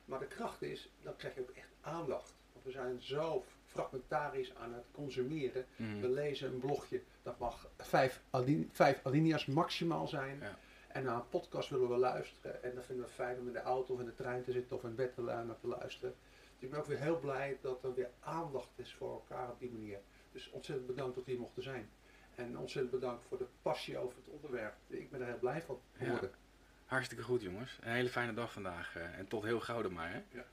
Maar 0.05 0.19
de 0.19 0.27
kracht 0.27 0.61
is, 0.61 0.89
dan 1.01 1.15
krijg 1.15 1.35
je 1.35 1.41
ook 1.41 1.49
echt 1.55 1.69
aandacht. 1.81 2.33
Want 2.53 2.65
we 2.65 2.71
zijn 2.71 3.01
zo 3.01 3.43
fragmentarisch 3.65 4.55
aan 4.55 4.73
het 4.73 4.85
consumeren. 4.91 5.65
Mhm. 5.75 5.99
We 5.99 6.09
lezen 6.09 6.53
een 6.53 6.59
blogje, 6.59 7.01
dat 7.23 7.39
mag 7.39 7.69
vijf, 7.77 8.21
aline- 8.29 8.65
vijf 8.71 8.99
alinea's 9.03 9.45
maximaal 9.45 10.07
zijn. 10.07 10.39
Ja. 10.39 10.57
En 10.87 11.03
naar 11.03 11.15
een 11.15 11.29
podcast 11.29 11.69
willen 11.69 11.89
we 11.89 11.97
luisteren. 11.97 12.63
En 12.63 12.75
dan 12.75 12.83
vinden 12.83 13.05
we 13.05 13.11
fijn 13.11 13.39
om 13.39 13.47
in 13.47 13.53
de 13.53 13.61
auto 13.61 13.93
of 13.93 13.99
in 13.99 14.05
de 14.05 14.15
trein 14.15 14.43
te 14.43 14.51
zitten 14.51 14.75
of 14.75 14.83
in 14.83 14.95
bed 14.95 15.13
te 15.13 15.21
lu- 15.23 15.25
naar 15.45 15.59
te 15.59 15.67
luisteren. 15.67 16.15
Dus 16.53 16.63
ik 16.63 16.69
ben 16.69 16.79
ook 16.79 16.85
weer 16.85 16.99
heel 16.99 17.19
blij 17.19 17.57
dat 17.61 17.83
er 17.83 17.93
weer 17.93 18.09
aandacht 18.19 18.69
is 18.75 18.93
voor 18.93 19.11
elkaar 19.11 19.49
op 19.51 19.59
die 19.59 19.71
manier. 19.71 19.99
Dus 20.31 20.49
ontzettend 20.49 20.87
bedankt 20.87 21.15
dat 21.15 21.25
we 21.25 21.31
hier 21.31 21.39
mochten 21.39 21.63
zijn. 21.63 21.89
En 22.35 22.57
ontzettend 22.57 22.91
bedankt 22.99 23.23
voor 23.27 23.37
de 23.37 23.47
passie 23.61 23.97
over 23.97 24.17
het 24.17 24.27
onderwerp. 24.29 24.73
Ik 24.87 25.09
ben 25.11 25.21
er 25.21 25.27
heel 25.27 25.39
blij 25.39 25.61
van 25.61 25.79
Ja. 25.97 26.05
geworden. 26.05 26.31
Hartstikke 26.85 27.23
goed, 27.23 27.41
jongens. 27.41 27.77
Een 27.81 27.91
hele 27.91 28.09
fijne 28.09 28.33
dag 28.33 28.51
vandaag. 28.51 28.95
eh, 28.95 29.17
en 29.17 29.27
tot 29.27 29.43
heel 29.43 29.59
gauw 29.59 29.81
dan 29.81 29.93
maar, 29.93 30.11
hè. 30.11 30.21
Ja. 30.29 30.43